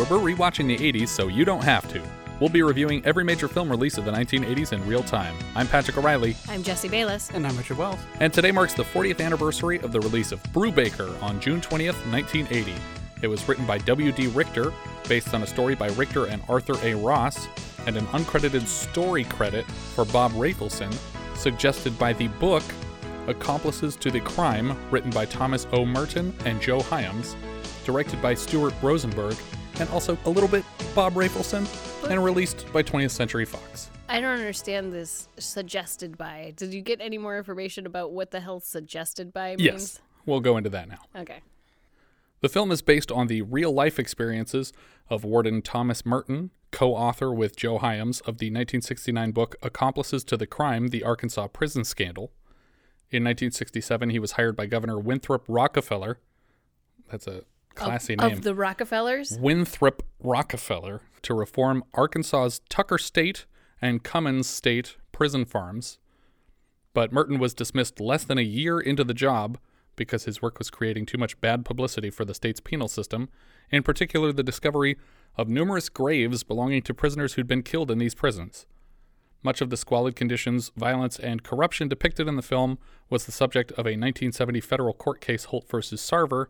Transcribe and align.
where 0.00 0.18
we're 0.18 0.32
rewatching 0.34 0.66
the 0.66 0.92
80s 0.92 1.08
so 1.08 1.28
you 1.28 1.44
don't 1.44 1.62
have 1.62 1.86
to. 1.92 2.02
We'll 2.40 2.48
be 2.48 2.62
reviewing 2.62 3.04
every 3.04 3.22
major 3.22 3.48
film 3.48 3.68
release 3.68 3.98
of 3.98 4.06
the 4.06 4.10
1980s 4.10 4.72
in 4.72 4.86
real 4.86 5.02
time. 5.02 5.34
I'm 5.54 5.66
Patrick 5.68 5.98
O'Reilly, 5.98 6.36
I'm 6.48 6.62
Jesse 6.62 6.88
Bayless. 6.88 7.30
And 7.34 7.46
I'm 7.46 7.54
Richard 7.56 7.76
Wells. 7.76 7.98
and 8.18 8.32
today 8.32 8.50
marks 8.50 8.72
the 8.72 8.82
40th 8.82 9.20
anniversary 9.20 9.78
of 9.80 9.92
the 9.92 10.00
release 10.00 10.32
of 10.32 10.42
Brubaker 10.44 11.22
on 11.22 11.38
June 11.38 11.60
20th, 11.60 12.10
1980. 12.10 12.74
It 13.22 13.28
was 13.28 13.46
written 13.46 13.66
by 13.66 13.76
W.D. 13.76 14.28
Richter, 14.28 14.72
based 15.06 15.34
on 15.34 15.42
a 15.42 15.46
story 15.46 15.74
by 15.74 15.88
Richter 15.88 16.26
and 16.26 16.42
Arthur 16.48 16.76
A. 16.82 16.94
Ross, 16.94 17.46
and 17.86 17.98
an 17.98 18.06
uncredited 18.06 18.66
story 18.66 19.24
credit 19.24 19.66
for 19.94 20.06
Bob 20.06 20.32
Rafelson, 20.32 20.94
suggested 21.36 21.98
by 21.98 22.14
the 22.14 22.28
book 22.28 22.62
Accomplices 23.26 23.96
to 23.96 24.10
the 24.10 24.20
Crime, 24.20 24.74
written 24.90 25.10
by 25.10 25.26
Thomas 25.26 25.66
O. 25.72 25.84
Murton 25.84 26.32
and 26.46 26.58
Joe 26.58 26.80
Hyams, 26.80 27.36
directed 27.84 28.22
by 28.22 28.32
Stuart 28.32 28.72
Rosenberg, 28.80 29.36
and 29.80 29.88
also 29.90 30.16
a 30.26 30.30
little 30.30 30.48
bit 30.48 30.64
Bob 30.94 31.14
Rafelson, 31.14 31.66
and 32.08 32.22
released 32.22 32.70
by 32.72 32.82
20th 32.82 33.10
Century 33.10 33.44
Fox. 33.44 33.90
I 34.08 34.20
don't 34.20 34.38
understand 34.38 34.92
this 34.92 35.28
suggested 35.38 36.18
by. 36.18 36.52
Did 36.56 36.74
you 36.74 36.82
get 36.82 37.00
any 37.00 37.18
more 37.18 37.38
information 37.38 37.86
about 37.86 38.12
what 38.12 38.30
the 38.30 38.40
hell 38.40 38.60
suggested 38.60 39.32
by 39.32 39.50
means? 39.50 39.62
Yes, 39.62 40.00
we'll 40.26 40.40
go 40.40 40.56
into 40.56 40.70
that 40.70 40.88
now. 40.88 41.00
Okay. 41.16 41.40
The 42.40 42.48
film 42.48 42.72
is 42.72 42.82
based 42.82 43.12
on 43.12 43.26
the 43.26 43.42
real 43.42 43.72
life 43.72 43.98
experiences 43.98 44.72
of 45.08 45.24
Warden 45.24 45.62
Thomas 45.62 46.02
Murton, 46.02 46.50
co 46.70 46.94
author 46.94 47.32
with 47.32 47.54
Joe 47.54 47.78
Hyams 47.78 48.20
of 48.20 48.38
the 48.38 48.46
1969 48.46 49.32
book 49.32 49.56
Accomplices 49.62 50.24
to 50.24 50.36
the 50.36 50.46
Crime 50.46 50.88
The 50.88 51.04
Arkansas 51.04 51.48
Prison 51.48 51.84
Scandal. 51.84 52.32
In 53.10 53.24
1967, 53.24 54.10
he 54.10 54.18
was 54.18 54.32
hired 54.32 54.56
by 54.56 54.66
Governor 54.66 54.98
Winthrop 54.98 55.44
Rockefeller. 55.48 56.18
That's 57.10 57.26
a 57.26 57.42
classy 57.74 58.14
of, 58.14 58.20
name. 58.20 58.32
Of 58.32 58.42
the 58.42 58.54
Rockefellers? 58.54 59.38
Winthrop 59.38 60.02
Rockefeller 60.22 61.02
to 61.22 61.34
reform 61.34 61.84
Arkansas's 61.94 62.60
Tucker 62.68 62.98
State 62.98 63.46
and 63.80 64.02
Cummins 64.02 64.46
State 64.46 64.96
prison 65.12 65.44
farms. 65.44 65.98
But 66.92 67.12
Murton 67.12 67.38
was 67.38 67.54
dismissed 67.54 68.00
less 68.00 68.24
than 68.24 68.38
a 68.38 68.42
year 68.42 68.80
into 68.80 69.04
the 69.04 69.14
job 69.14 69.58
because 69.96 70.24
his 70.24 70.40
work 70.40 70.58
was 70.58 70.70
creating 70.70 71.06
too 71.06 71.18
much 71.18 71.40
bad 71.40 71.64
publicity 71.64 72.10
for 72.10 72.24
the 72.24 72.34
state's 72.34 72.60
penal 72.60 72.88
system, 72.88 73.28
in 73.70 73.82
particular 73.82 74.32
the 74.32 74.42
discovery 74.42 74.96
of 75.36 75.48
numerous 75.48 75.88
graves 75.88 76.42
belonging 76.42 76.82
to 76.82 76.94
prisoners 76.94 77.34
who'd 77.34 77.46
been 77.46 77.62
killed 77.62 77.90
in 77.90 77.98
these 77.98 78.14
prisons. 78.14 78.66
Much 79.42 79.60
of 79.60 79.70
the 79.70 79.76
squalid 79.76 80.16
conditions, 80.16 80.70
violence, 80.76 81.18
and 81.18 81.42
corruption 81.42 81.88
depicted 81.88 82.28
in 82.28 82.36
the 82.36 82.42
film 82.42 82.78
was 83.08 83.24
the 83.24 83.32
subject 83.32 83.72
of 83.72 83.86
a 83.86 83.96
1970 83.96 84.60
federal 84.60 84.92
court 84.92 85.20
case, 85.20 85.44
Holt 85.44 85.68
versus 85.68 86.00
Sarver, 86.00 86.46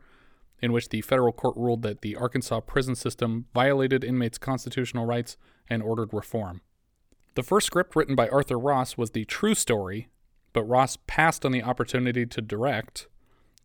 in 0.61 0.73
which 0.73 0.89
the 0.89 1.01
federal 1.01 1.33
court 1.33 1.57
ruled 1.57 1.83
that 1.83 2.03
the 2.03 2.17
Arkansas 2.17 2.61
prison 2.61 2.95
system 2.95 3.47
violated 3.55 4.05
inmates' 4.05 4.39
constitutional 4.39 5.07
rights 5.07 5.37
and 5.69 5.83
ordered 5.83 6.13
reform. 6.13 6.61
The 7.35 7.43
first 7.43 7.67
script 7.67 7.95
written 7.95 8.15
by 8.15 8.29
Arthur 8.29 8.59
Ross 8.59 8.97
was 8.97 9.13
the 9.13 9.25
true 9.25 9.55
story, 9.55 10.09
but 10.53 10.65
Ross 10.65 10.99
passed 11.07 11.45
on 11.45 11.53
the 11.53 11.63
opportunity 11.63 12.27
to 12.27 12.41
direct. 12.41 13.07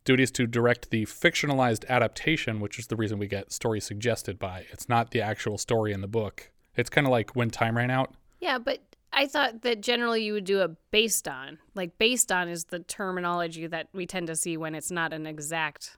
Duties 0.04 0.30
to 0.32 0.46
direct 0.46 0.92
the 0.92 1.06
fictionalized 1.06 1.84
adaptation, 1.90 2.60
which 2.60 2.78
is 2.78 2.88
the 2.88 2.96
reason 2.96 3.18
we 3.18 3.28
get 3.28 3.52
story 3.52 3.82
suggested 3.82 4.38
by. 4.38 4.66
It's 4.72 4.88
not 4.88 5.10
the 5.10 5.22
actual 5.22 5.58
story 5.58 5.94
in 5.94 6.02
the 6.02 6.08
book. 6.08 6.52
It's 6.76 6.92
kind 6.92 7.08
of 7.08 7.12
like 7.12 7.36
when 7.36 7.50
time 7.50 7.76
ran 7.76 7.90
out. 7.90 8.14
Yeah, 8.40 8.60
but 8.60 8.82
I 9.12 9.26
thought 9.26 9.64
that 9.64 9.82
generally 9.82 10.24
you 10.24 10.34
would 10.34 10.46
do 10.46 10.62
a 10.62 10.68
based 10.92 11.28
on. 11.28 11.58
Like, 11.74 11.98
based 11.98 12.32
on 12.32 12.50
is 12.50 12.66
the 12.66 12.80
terminology 12.80 13.66
that 13.66 13.88
we 13.94 14.06
tend 14.06 14.28
to 14.28 14.36
see 14.36 14.58
when 14.58 14.76
it's 14.76 14.92
not 14.92 15.12
an 15.14 15.26
exact. 15.26 15.98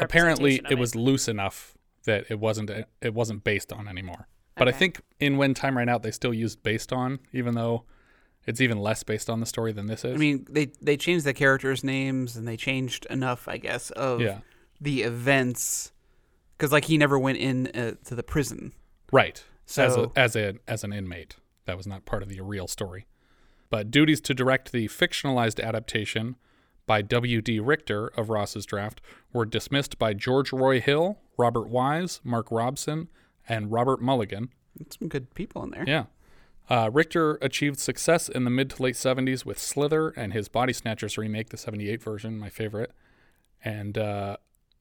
Apparently, 0.00 0.60
it 0.70 0.78
was 0.78 0.94
loose 0.94 1.28
enough 1.28 1.74
that 2.04 2.24
it 2.30 2.38
wasn't 2.38 2.70
it 3.02 3.14
wasn't 3.14 3.44
based 3.44 3.72
on 3.72 3.88
anymore. 3.88 4.28
But 4.56 4.66
I 4.68 4.72
think 4.72 5.00
in 5.20 5.36
When 5.36 5.54
Time 5.54 5.76
Ran 5.78 5.88
Out, 5.88 6.02
they 6.02 6.10
still 6.10 6.34
used 6.34 6.62
based 6.64 6.92
on, 6.92 7.20
even 7.32 7.54
though 7.54 7.84
it's 8.46 8.60
even 8.60 8.78
less 8.78 9.02
based 9.04 9.30
on 9.30 9.38
the 9.40 9.46
story 9.46 9.72
than 9.72 9.86
this 9.86 10.04
is. 10.04 10.14
I 10.14 10.18
mean, 10.18 10.46
they 10.50 10.72
they 10.80 10.96
changed 10.96 11.24
the 11.24 11.34
characters' 11.34 11.84
names 11.84 12.34
and 12.36 12.46
they 12.48 12.56
changed 12.56 13.06
enough, 13.10 13.46
I 13.46 13.58
guess, 13.58 13.90
of 13.90 14.20
Yeah. 14.20 14.38
the 14.80 15.02
events. 15.02 15.92
Because 16.56 16.72
like 16.72 16.86
he 16.86 16.98
never 16.98 17.16
went 17.18 17.38
in 17.38 17.68
uh, 17.68 17.92
to 18.06 18.14
the 18.16 18.22
prison. 18.24 18.72
right? 19.12 19.42
as 19.76 19.78
a, 19.78 19.90
So- 19.90 20.12
as 20.16 20.34
a 20.34 20.54
as 20.66 20.82
an 20.82 20.92
inmate, 20.92 21.36
that 21.66 21.76
was 21.76 21.86
not 21.86 22.04
part 22.04 22.22
of 22.22 22.28
the 22.30 22.40
real 22.40 22.66
story. 22.66 23.06
But 23.70 23.90
duties 23.90 24.20
to 24.22 24.34
direct 24.34 24.72
the 24.72 24.88
fictionalized 24.88 25.62
adaptation 25.62 26.36
by 26.88 27.02
W.D. 27.02 27.60
Richter 27.60 28.08
of 28.16 28.30
Ross's 28.30 28.66
draft 28.66 29.00
were 29.32 29.44
dismissed 29.44 29.98
by 29.98 30.14
George 30.14 30.52
Roy 30.52 30.80
Hill, 30.80 31.18
Robert 31.36 31.68
Wise, 31.68 32.20
Mark 32.24 32.50
Robson, 32.50 33.08
and 33.48 33.70
Robert 33.70 34.00
Mulligan. 34.00 34.48
Some 34.90 35.06
good 35.08 35.32
people 35.34 35.62
in 35.62 35.70
there. 35.70 35.84
Yeah. 35.86 36.04
Uh, 36.68 36.90
Richter 36.92 37.38
achieved 37.40 37.78
success 37.78 38.28
in 38.28 38.44
the 38.44 38.50
mid 38.50 38.70
to 38.70 38.82
late 38.82 38.94
70s 38.94 39.44
with 39.44 39.58
Slither 39.58 40.08
and 40.10 40.32
his 40.32 40.48
Body 40.48 40.72
Snatchers 40.72 41.16
remake, 41.16 41.50
the 41.50 41.56
78 41.56 42.02
version, 42.02 42.38
my 42.38 42.50
favorite. 42.50 42.92
And 43.64 43.96
uh, 43.96 44.38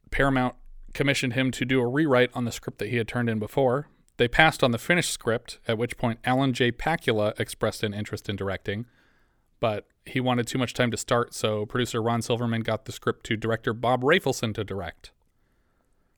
Paramount 0.09 0.55
commissioned 0.93 1.33
him 1.33 1.51
to 1.51 1.65
do 1.65 1.79
a 1.79 1.87
rewrite 1.87 2.31
on 2.33 2.45
the 2.45 2.51
script 2.51 2.79
that 2.79 2.89
he 2.89 2.97
had 2.97 3.07
turned 3.07 3.29
in 3.29 3.37
before. 3.37 3.87
They 4.17 4.27
passed 4.27 4.63
on 4.63 4.71
the 4.71 4.79
finished 4.79 5.11
script, 5.11 5.59
at 5.67 5.77
which 5.77 5.97
point 5.97 6.19
Alan 6.25 6.53
J. 6.53 6.71
Pakula 6.71 7.39
expressed 7.39 7.83
an 7.83 7.93
interest 7.93 8.27
in 8.27 8.35
directing, 8.35 8.85
but 9.59 9.87
he 10.07 10.19
wanted 10.19 10.47
too 10.47 10.57
much 10.57 10.73
time 10.73 10.91
to 10.91 10.97
start, 10.97 11.33
so 11.33 11.65
producer 11.65 12.01
Ron 12.01 12.21
Silverman 12.21 12.61
got 12.61 12.85
the 12.85 12.91
script 12.91 13.25
to 13.27 13.37
director 13.37 13.73
Bob 13.73 14.01
Rafelson 14.01 14.53
to 14.55 14.63
direct. 14.63 15.11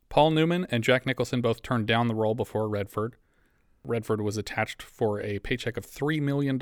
Paul 0.09 0.31
Newman 0.31 0.65
and 0.71 0.83
Jack 0.83 1.05
Nicholson 1.05 1.41
both 1.41 1.61
turned 1.61 1.87
down 1.87 2.07
the 2.07 2.15
role 2.15 2.35
before 2.35 2.67
Redford. 2.67 3.15
Redford 3.83 4.21
was 4.21 4.37
attached 4.37 4.81
for 4.81 5.21
a 5.21 5.39
paycheck 5.39 5.77
of 5.77 5.85
$3 5.85 6.21
million. 6.21 6.57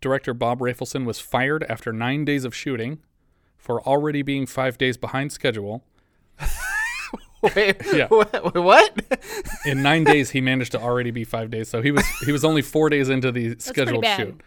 Director 0.00 0.34
Bob 0.34 0.58
Rafelson 0.60 1.04
was 1.04 1.20
fired 1.20 1.64
after 1.68 1.92
nine 1.92 2.24
days 2.24 2.44
of 2.44 2.54
shooting 2.54 2.98
for 3.56 3.80
already 3.82 4.22
being 4.22 4.46
five 4.46 4.78
days 4.78 4.96
behind 4.96 5.32
schedule. 5.32 5.84
Wait, 7.54 7.76
Yeah. 7.92 8.06
what? 8.08 8.54
what? 8.54 9.20
In 9.64 9.82
nine 9.82 10.04
days, 10.04 10.30
he 10.30 10.40
managed 10.40 10.72
to 10.72 10.80
already 10.80 11.10
be 11.10 11.24
five 11.24 11.50
days, 11.50 11.68
so 11.68 11.82
he 11.82 11.90
was 11.90 12.04
he 12.24 12.32
was 12.32 12.44
only 12.44 12.62
four 12.62 12.88
days 12.88 13.08
into 13.08 13.30
the 13.30 13.56
scheduled 13.58 14.02
bad. 14.02 14.16
shoot. 14.16 14.40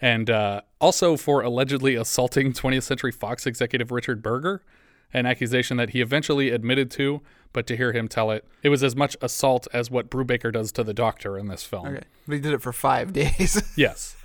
And 0.00 0.28
uh, 0.28 0.62
also 0.80 1.16
for 1.16 1.40
allegedly 1.42 1.94
assaulting 1.94 2.52
20th 2.52 2.82
Century 2.82 3.12
Fox 3.12 3.46
executive 3.46 3.90
Richard 3.90 4.22
Berger, 4.22 4.62
an 5.12 5.26
accusation 5.26 5.76
that 5.78 5.90
he 5.90 6.00
eventually 6.00 6.50
admitted 6.50 6.90
to, 6.92 7.22
but 7.52 7.66
to 7.68 7.76
hear 7.76 7.92
him 7.92 8.06
tell 8.08 8.30
it, 8.30 8.44
it 8.62 8.68
was 8.68 8.82
as 8.82 8.94
much 8.94 9.16
assault 9.22 9.66
as 9.72 9.90
what 9.90 10.10
Brubaker 10.10 10.52
does 10.52 10.72
to 10.72 10.84
the 10.84 10.92
Doctor 10.92 11.38
in 11.38 11.48
this 11.48 11.64
film. 11.64 11.86
okay, 11.86 12.04
but 12.26 12.34
he 12.34 12.40
did 12.40 12.52
it 12.52 12.60
for 12.60 12.72
five 12.72 13.12
days. 13.14 13.62
Yes. 13.76 14.16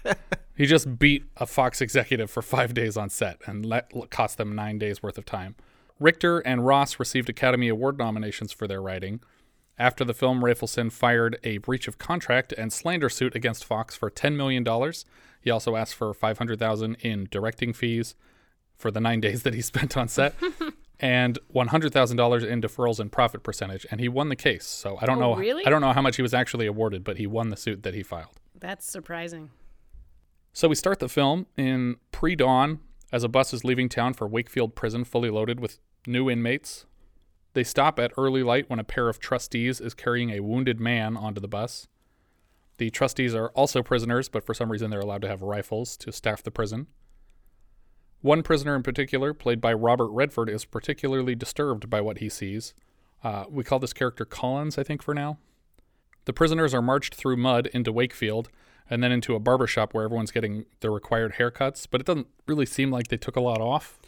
he 0.55 0.65
just 0.65 0.99
beat 0.99 1.23
a 1.37 1.45
Fox 1.45 1.79
executive 1.79 2.29
for 2.29 2.41
five 2.41 2.73
days 2.73 2.97
on 2.97 3.09
set 3.09 3.39
and 3.45 3.65
let, 3.65 3.91
cost 4.09 4.37
them 4.37 4.53
nine 4.53 4.77
days 4.77 5.01
worth 5.01 5.17
of 5.17 5.25
time. 5.25 5.55
Richter 5.99 6.39
and 6.39 6.65
Ross 6.65 6.99
received 6.99 7.29
Academy 7.29 7.69
Award 7.69 7.97
nominations 7.97 8.51
for 8.51 8.67
their 8.67 8.81
writing. 8.81 9.21
After 9.77 10.03
the 10.03 10.13
film, 10.13 10.41
Rafelson 10.41 10.91
fired 10.91 11.39
a 11.43 11.59
breach 11.59 11.87
of 11.87 11.97
contract 11.97 12.53
and 12.57 12.73
slander 12.73 13.09
suit 13.09 13.35
against 13.35 13.63
Fox 13.63 13.95
for 13.95 14.11
$10 14.11 14.35
million. 14.35 14.63
He 15.41 15.49
also 15.49 15.75
asked 15.75 15.95
for 15.95 16.13
500,000 16.13 16.95
in 17.01 17.27
directing 17.31 17.73
fees 17.73 18.15
for 18.77 18.91
the 18.91 18.99
nine 19.01 19.19
days 19.27 19.43
that 19.43 19.53
he 19.53 19.61
spent 19.61 19.97
on 19.97 20.07
set. 20.07 20.33
And 21.03 21.39
one 21.47 21.69
hundred 21.69 21.93
thousand 21.93 22.17
dollars 22.17 22.43
in 22.43 22.61
deferrals 22.61 22.99
and 22.99 23.11
profit 23.11 23.41
percentage, 23.41 23.87
and 23.89 23.99
he 23.99 24.07
won 24.07 24.29
the 24.29 24.35
case. 24.35 24.67
So 24.67 24.99
I 25.01 25.07
don't 25.07 25.17
Oh, 25.17 25.33
know. 25.33 25.35
really? 25.35 25.65
I 25.65 25.71
don't 25.71 25.81
know 25.81 25.93
how 25.93 26.01
much 26.03 26.15
he 26.17 26.21
was 26.21 26.31
actually 26.31 26.67
awarded, 26.67 27.03
but 27.03 27.17
he 27.17 27.25
won 27.25 27.49
the 27.49 27.57
suit 27.57 27.81
that 27.81 27.95
he 27.95 28.03
filed. 28.03 28.39
That's 28.59 28.85
surprising. 28.85 29.49
So 30.53 30.67
we 30.67 30.75
start 30.75 30.99
the 30.99 31.09
film 31.09 31.47
in 31.57 31.95
pre 32.11 32.35
dawn 32.35 32.81
as 33.11 33.23
a 33.23 33.27
bus 33.27 33.51
is 33.51 33.65
leaving 33.65 33.89
town 33.89 34.13
for 34.13 34.27
Wakefield 34.27 34.75
Prison, 34.75 35.03
fully 35.03 35.31
loaded 35.31 35.59
with 35.59 35.79
new 36.05 36.29
inmates. 36.29 36.85
They 37.53 37.63
stop 37.63 37.97
at 37.97 38.11
early 38.15 38.43
light 38.43 38.69
when 38.69 38.77
a 38.77 38.83
pair 38.83 39.09
of 39.09 39.19
trustees 39.19 39.81
is 39.81 39.95
carrying 39.95 40.29
a 40.29 40.41
wounded 40.41 40.79
man 40.79 41.17
onto 41.17 41.41
the 41.41 41.47
bus. 41.47 41.87
The 42.81 42.89
trustees 42.89 43.35
are 43.35 43.49
also 43.49 43.83
prisoners, 43.83 44.27
but 44.27 44.43
for 44.43 44.55
some 44.55 44.71
reason 44.71 44.89
they're 44.89 45.01
allowed 45.01 45.21
to 45.21 45.27
have 45.27 45.43
rifles 45.43 45.95
to 45.97 46.11
staff 46.11 46.41
the 46.41 46.49
prison. 46.49 46.87
One 48.21 48.41
prisoner 48.41 48.75
in 48.75 48.81
particular, 48.81 49.35
played 49.35 49.61
by 49.61 49.71
Robert 49.71 50.07
Redford, 50.07 50.49
is 50.49 50.65
particularly 50.65 51.35
disturbed 51.35 51.91
by 51.91 52.01
what 52.01 52.17
he 52.17 52.27
sees. 52.27 52.73
Uh, 53.23 53.43
we 53.47 53.63
call 53.63 53.77
this 53.77 53.93
character 53.93 54.25
Collins, 54.25 54.79
I 54.79 54.83
think, 54.83 55.03
for 55.03 55.13
now. 55.13 55.37
The 56.25 56.33
prisoners 56.33 56.73
are 56.73 56.81
marched 56.81 57.13
through 57.13 57.37
mud 57.37 57.67
into 57.67 57.91
Wakefield 57.91 58.49
and 58.89 59.03
then 59.03 59.11
into 59.11 59.35
a 59.35 59.39
barber 59.39 59.67
shop 59.67 59.93
where 59.93 60.03
everyone's 60.03 60.31
getting 60.31 60.65
their 60.79 60.89
required 60.89 61.33
haircuts, 61.33 61.85
but 61.87 62.01
it 62.01 62.07
doesn't 62.07 62.29
really 62.47 62.65
seem 62.65 62.89
like 62.89 63.09
they 63.09 63.17
took 63.17 63.35
a 63.35 63.41
lot 63.41 63.61
off 63.61 63.99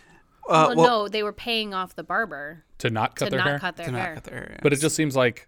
Uh, 0.49 0.65
well, 0.69 0.75
well, 0.75 0.87
no, 1.03 1.07
they 1.07 1.21
were 1.21 1.31
paying 1.31 1.75
off 1.75 1.95
the 1.95 2.03
barber 2.03 2.63
to 2.79 2.89
not 2.89 3.15
cut 3.15 3.25
to 3.25 3.29
their 3.29 3.37
not 3.37 3.47
hair. 3.49 3.59
cut 3.59 3.75
their 3.75 3.85
to 3.85 3.91
not 3.91 4.13
cut 4.15 4.23
their 4.23 4.35
hair. 4.35 4.49
yeah. 4.53 4.59
But 4.63 4.73
it 4.73 4.77
just 4.77 4.95
seems 4.95 5.15
like 5.15 5.47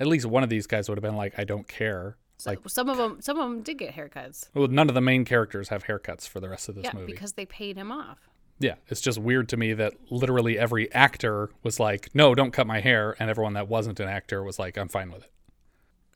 at 0.00 0.08
least 0.08 0.26
one 0.26 0.42
of 0.42 0.48
these 0.48 0.66
guys 0.66 0.88
would 0.88 0.98
have 0.98 1.04
been 1.04 1.14
like, 1.14 1.38
I 1.38 1.44
don't 1.44 1.68
care. 1.68 2.16
So 2.36 2.50
like, 2.50 2.58
some 2.68 2.88
of 2.88 2.96
them, 2.96 3.18
some 3.20 3.38
of 3.38 3.48
them 3.48 3.62
did 3.62 3.78
get 3.78 3.94
haircuts. 3.94 4.48
well, 4.54 4.66
none 4.68 4.88
of 4.88 4.94
the 4.94 5.00
main 5.00 5.24
characters 5.24 5.68
have 5.68 5.84
haircuts 5.84 6.28
for 6.28 6.40
the 6.40 6.48
rest 6.48 6.68
of 6.68 6.74
this 6.74 6.84
Yeah, 6.84 6.92
movie. 6.94 7.12
because 7.12 7.34
they 7.34 7.46
paid 7.46 7.76
him 7.76 7.92
off. 7.92 8.28
Yeah, 8.58 8.74
it's 8.88 9.00
just 9.00 9.18
weird 9.18 9.48
to 9.50 9.56
me 9.56 9.72
that 9.74 9.94
literally 10.10 10.58
every 10.58 10.92
actor 10.92 11.50
was 11.62 11.80
like, 11.80 12.14
"No, 12.14 12.34
don't 12.34 12.52
cut 12.52 12.66
my 12.66 12.80
hair," 12.80 13.16
and 13.18 13.28
everyone 13.30 13.54
that 13.54 13.68
wasn't 13.68 13.98
an 14.00 14.08
actor 14.08 14.42
was 14.44 14.58
like, 14.58 14.76
"I'm 14.78 14.88
fine 14.88 15.10
with 15.10 15.24
it." 15.24 15.30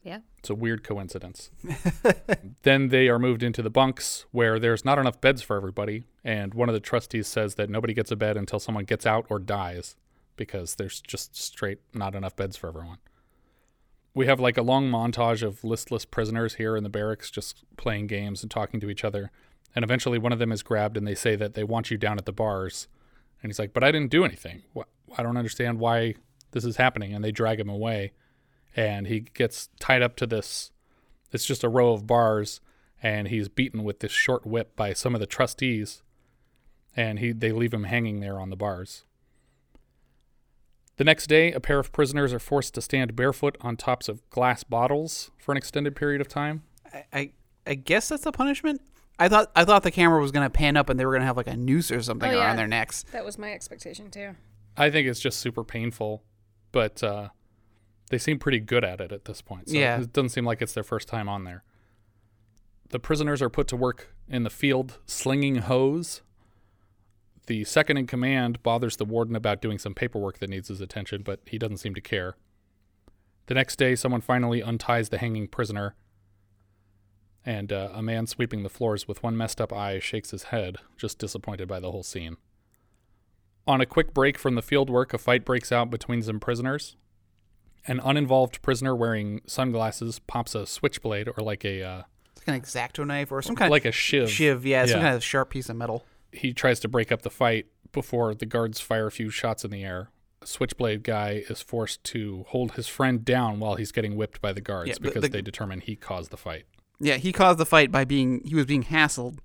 Yeah. 0.04 0.20
It's 0.38 0.48
a 0.48 0.54
weird 0.54 0.84
coincidence. 0.84 1.50
then 2.62 2.88
they 2.88 3.08
are 3.08 3.18
moved 3.18 3.42
into 3.42 3.62
the 3.62 3.70
bunks 3.70 4.24
where 4.30 4.58
there's 4.58 4.84
not 4.84 4.98
enough 4.98 5.20
beds 5.20 5.42
for 5.42 5.56
everybody, 5.56 6.04
and 6.24 6.54
one 6.54 6.68
of 6.68 6.72
the 6.74 6.80
trustees 6.80 7.26
says 7.26 7.56
that 7.56 7.68
nobody 7.70 7.92
gets 7.94 8.10
a 8.10 8.16
bed 8.16 8.36
until 8.36 8.60
someone 8.60 8.84
gets 8.84 9.04
out 9.06 9.26
or 9.28 9.38
dies 9.38 9.96
because 10.36 10.76
there's 10.76 11.00
just 11.00 11.36
straight 11.36 11.80
not 11.92 12.14
enough 12.14 12.36
beds 12.36 12.56
for 12.56 12.68
everyone. 12.68 12.98
We 14.18 14.26
have 14.26 14.40
like 14.40 14.56
a 14.56 14.62
long 14.62 14.90
montage 14.90 15.44
of 15.44 15.62
listless 15.62 16.04
prisoners 16.04 16.54
here 16.54 16.76
in 16.76 16.82
the 16.82 16.88
barracks 16.88 17.30
just 17.30 17.62
playing 17.76 18.08
games 18.08 18.42
and 18.42 18.50
talking 18.50 18.80
to 18.80 18.90
each 18.90 19.04
other. 19.04 19.30
And 19.76 19.84
eventually 19.84 20.18
one 20.18 20.32
of 20.32 20.40
them 20.40 20.50
is 20.50 20.64
grabbed 20.64 20.96
and 20.96 21.06
they 21.06 21.14
say 21.14 21.36
that 21.36 21.54
they 21.54 21.62
want 21.62 21.92
you 21.92 21.96
down 21.96 22.18
at 22.18 22.24
the 22.26 22.32
bars. 22.32 22.88
And 23.40 23.48
he's 23.48 23.60
like, 23.60 23.72
But 23.72 23.84
I 23.84 23.92
didn't 23.92 24.10
do 24.10 24.24
anything. 24.24 24.64
I 25.16 25.22
don't 25.22 25.36
understand 25.36 25.78
why 25.78 26.16
this 26.50 26.64
is 26.64 26.78
happening. 26.78 27.14
And 27.14 27.22
they 27.22 27.30
drag 27.30 27.60
him 27.60 27.68
away. 27.68 28.10
And 28.74 29.06
he 29.06 29.20
gets 29.20 29.68
tied 29.78 30.02
up 30.02 30.16
to 30.16 30.26
this. 30.26 30.72
It's 31.30 31.46
just 31.46 31.62
a 31.62 31.68
row 31.68 31.92
of 31.92 32.08
bars. 32.08 32.60
And 33.00 33.28
he's 33.28 33.48
beaten 33.48 33.84
with 33.84 34.00
this 34.00 34.10
short 34.10 34.44
whip 34.44 34.74
by 34.74 34.94
some 34.94 35.14
of 35.14 35.20
the 35.20 35.28
trustees. 35.28 36.02
And 36.96 37.20
he 37.20 37.30
they 37.30 37.52
leave 37.52 37.72
him 37.72 37.84
hanging 37.84 38.18
there 38.18 38.40
on 38.40 38.50
the 38.50 38.56
bars. 38.56 39.04
The 40.98 41.04
next 41.04 41.28
day, 41.28 41.52
a 41.52 41.60
pair 41.60 41.78
of 41.78 41.92
prisoners 41.92 42.32
are 42.32 42.40
forced 42.40 42.74
to 42.74 42.82
stand 42.82 43.14
barefoot 43.14 43.56
on 43.60 43.76
tops 43.76 44.08
of 44.08 44.28
glass 44.30 44.64
bottles 44.64 45.30
for 45.38 45.52
an 45.52 45.56
extended 45.58 45.94
period 45.96 46.20
of 46.20 46.28
time. 46.28 46.64
I, 46.92 47.04
I 47.12 47.32
I 47.68 47.74
guess 47.74 48.08
that's 48.08 48.24
the 48.24 48.32
punishment. 48.32 48.80
I 49.18 49.28
thought 49.28 49.50
I 49.54 49.64
thought 49.64 49.84
the 49.84 49.90
camera 49.92 50.20
was 50.20 50.32
gonna 50.32 50.50
pan 50.50 50.76
up 50.76 50.88
and 50.90 50.98
they 50.98 51.06
were 51.06 51.12
gonna 51.12 51.24
have 51.24 51.36
like 51.36 51.46
a 51.46 51.56
noose 51.56 51.90
or 51.92 52.02
something 52.02 52.32
Oh, 52.32 52.38
around 52.38 52.56
their 52.56 52.66
necks. 52.66 53.04
That 53.12 53.24
was 53.24 53.38
my 53.38 53.52
expectation 53.52 54.10
too. 54.10 54.34
I 54.76 54.90
think 54.90 55.06
it's 55.08 55.20
just 55.20 55.38
super 55.38 55.62
painful, 55.64 56.22
but 56.72 57.02
uh, 57.02 57.28
they 58.10 58.18
seem 58.18 58.38
pretty 58.38 58.60
good 58.60 58.84
at 58.84 59.00
it 59.00 59.12
at 59.12 59.24
this 59.24 59.40
point. 59.40 59.68
So 59.68 59.76
Yeah. 59.76 60.00
it 60.00 60.12
doesn't 60.12 60.30
seem 60.30 60.44
like 60.44 60.62
it's 60.62 60.72
their 60.72 60.84
first 60.84 61.06
time 61.08 61.28
on 61.28 61.44
there. 61.44 61.62
The 62.90 62.98
prisoners 62.98 63.40
are 63.42 63.50
put 63.50 63.68
to 63.68 63.76
work 63.76 64.14
in 64.28 64.42
the 64.44 64.50
field 64.50 64.98
slinging 65.06 65.56
hose. 65.56 66.22
The 67.48 67.64
second 67.64 67.96
in 67.96 68.06
command 68.06 68.62
bothers 68.62 68.96
the 68.96 69.06
warden 69.06 69.34
about 69.34 69.62
doing 69.62 69.78
some 69.78 69.94
paperwork 69.94 70.38
that 70.38 70.50
needs 70.50 70.68
his 70.68 70.82
attention, 70.82 71.22
but 71.22 71.40
he 71.46 71.56
doesn't 71.56 71.78
seem 71.78 71.94
to 71.94 72.00
care. 72.02 72.36
The 73.46 73.54
next 73.54 73.76
day, 73.76 73.94
someone 73.94 74.20
finally 74.20 74.62
unties 74.62 75.08
the 75.08 75.16
hanging 75.16 75.48
prisoner, 75.48 75.94
and 77.46 77.72
uh, 77.72 77.88
a 77.94 78.02
man 78.02 78.26
sweeping 78.26 78.64
the 78.64 78.68
floors 78.68 79.08
with 79.08 79.22
one 79.22 79.34
messed 79.34 79.62
up 79.62 79.72
eye 79.72 79.98
shakes 79.98 80.32
his 80.32 80.44
head, 80.44 80.76
just 80.98 81.18
disappointed 81.18 81.66
by 81.68 81.80
the 81.80 81.90
whole 81.90 82.02
scene. 82.02 82.36
On 83.66 83.80
a 83.80 83.86
quick 83.86 84.12
break 84.12 84.36
from 84.36 84.54
the 84.54 84.60
field 84.60 84.90
work, 84.90 85.14
a 85.14 85.18
fight 85.18 85.46
breaks 85.46 85.72
out 85.72 85.90
between 85.90 86.20
some 86.20 86.40
prisoners. 86.40 86.98
An 87.86 87.98
uninvolved 88.04 88.60
prisoner 88.60 88.94
wearing 88.94 89.40
sunglasses 89.46 90.18
pops 90.18 90.54
a 90.54 90.66
switchblade 90.66 91.30
or 91.34 91.42
like 91.42 91.64
a 91.64 91.82
uh, 91.82 92.02
It's 92.32 92.46
like 92.46 92.54
an 92.54 92.62
exacto 92.62 93.06
knife 93.06 93.32
or 93.32 93.40
some 93.40 93.56
kind 93.56 93.70
like 93.70 93.86
of 93.86 93.90
a 93.90 93.92
shiv. 93.92 94.30
shiv. 94.30 94.66
Yeah, 94.66 94.84
some 94.84 95.00
kind 95.00 95.14
of 95.14 95.24
sharp 95.24 95.48
piece 95.48 95.70
of 95.70 95.76
metal. 95.76 96.04
He 96.32 96.52
tries 96.52 96.80
to 96.80 96.88
break 96.88 97.10
up 97.12 97.22
the 97.22 97.30
fight 97.30 97.66
before 97.92 98.34
the 98.34 98.46
guards 98.46 98.80
fire 98.80 99.06
a 99.06 99.10
few 99.10 99.30
shots 99.30 99.64
in 99.64 99.70
the 99.70 99.84
air. 99.84 100.10
Switchblade 100.44 101.02
guy 101.02 101.44
is 101.48 101.62
forced 101.62 102.04
to 102.04 102.44
hold 102.48 102.72
his 102.72 102.86
friend 102.86 103.24
down 103.24 103.58
while 103.60 103.74
he's 103.74 103.92
getting 103.92 104.14
whipped 104.16 104.40
by 104.40 104.52
the 104.52 104.60
guards 104.60 104.88
Yeah, 104.90 104.94
because 105.00 105.22
the- 105.22 105.28
they 105.28 105.42
determine 105.42 105.80
he 105.80 105.96
caused 105.96 106.30
the 106.30 106.36
fight. 106.36 106.64
Yeah, 107.00 107.16
he 107.16 107.32
caused 107.32 107.58
the 107.58 107.66
fight 107.66 107.90
by 107.92 108.04
being 108.04 108.42
he 108.44 108.54
was 108.54 108.66
being 108.66 108.82
hassled 108.84 109.38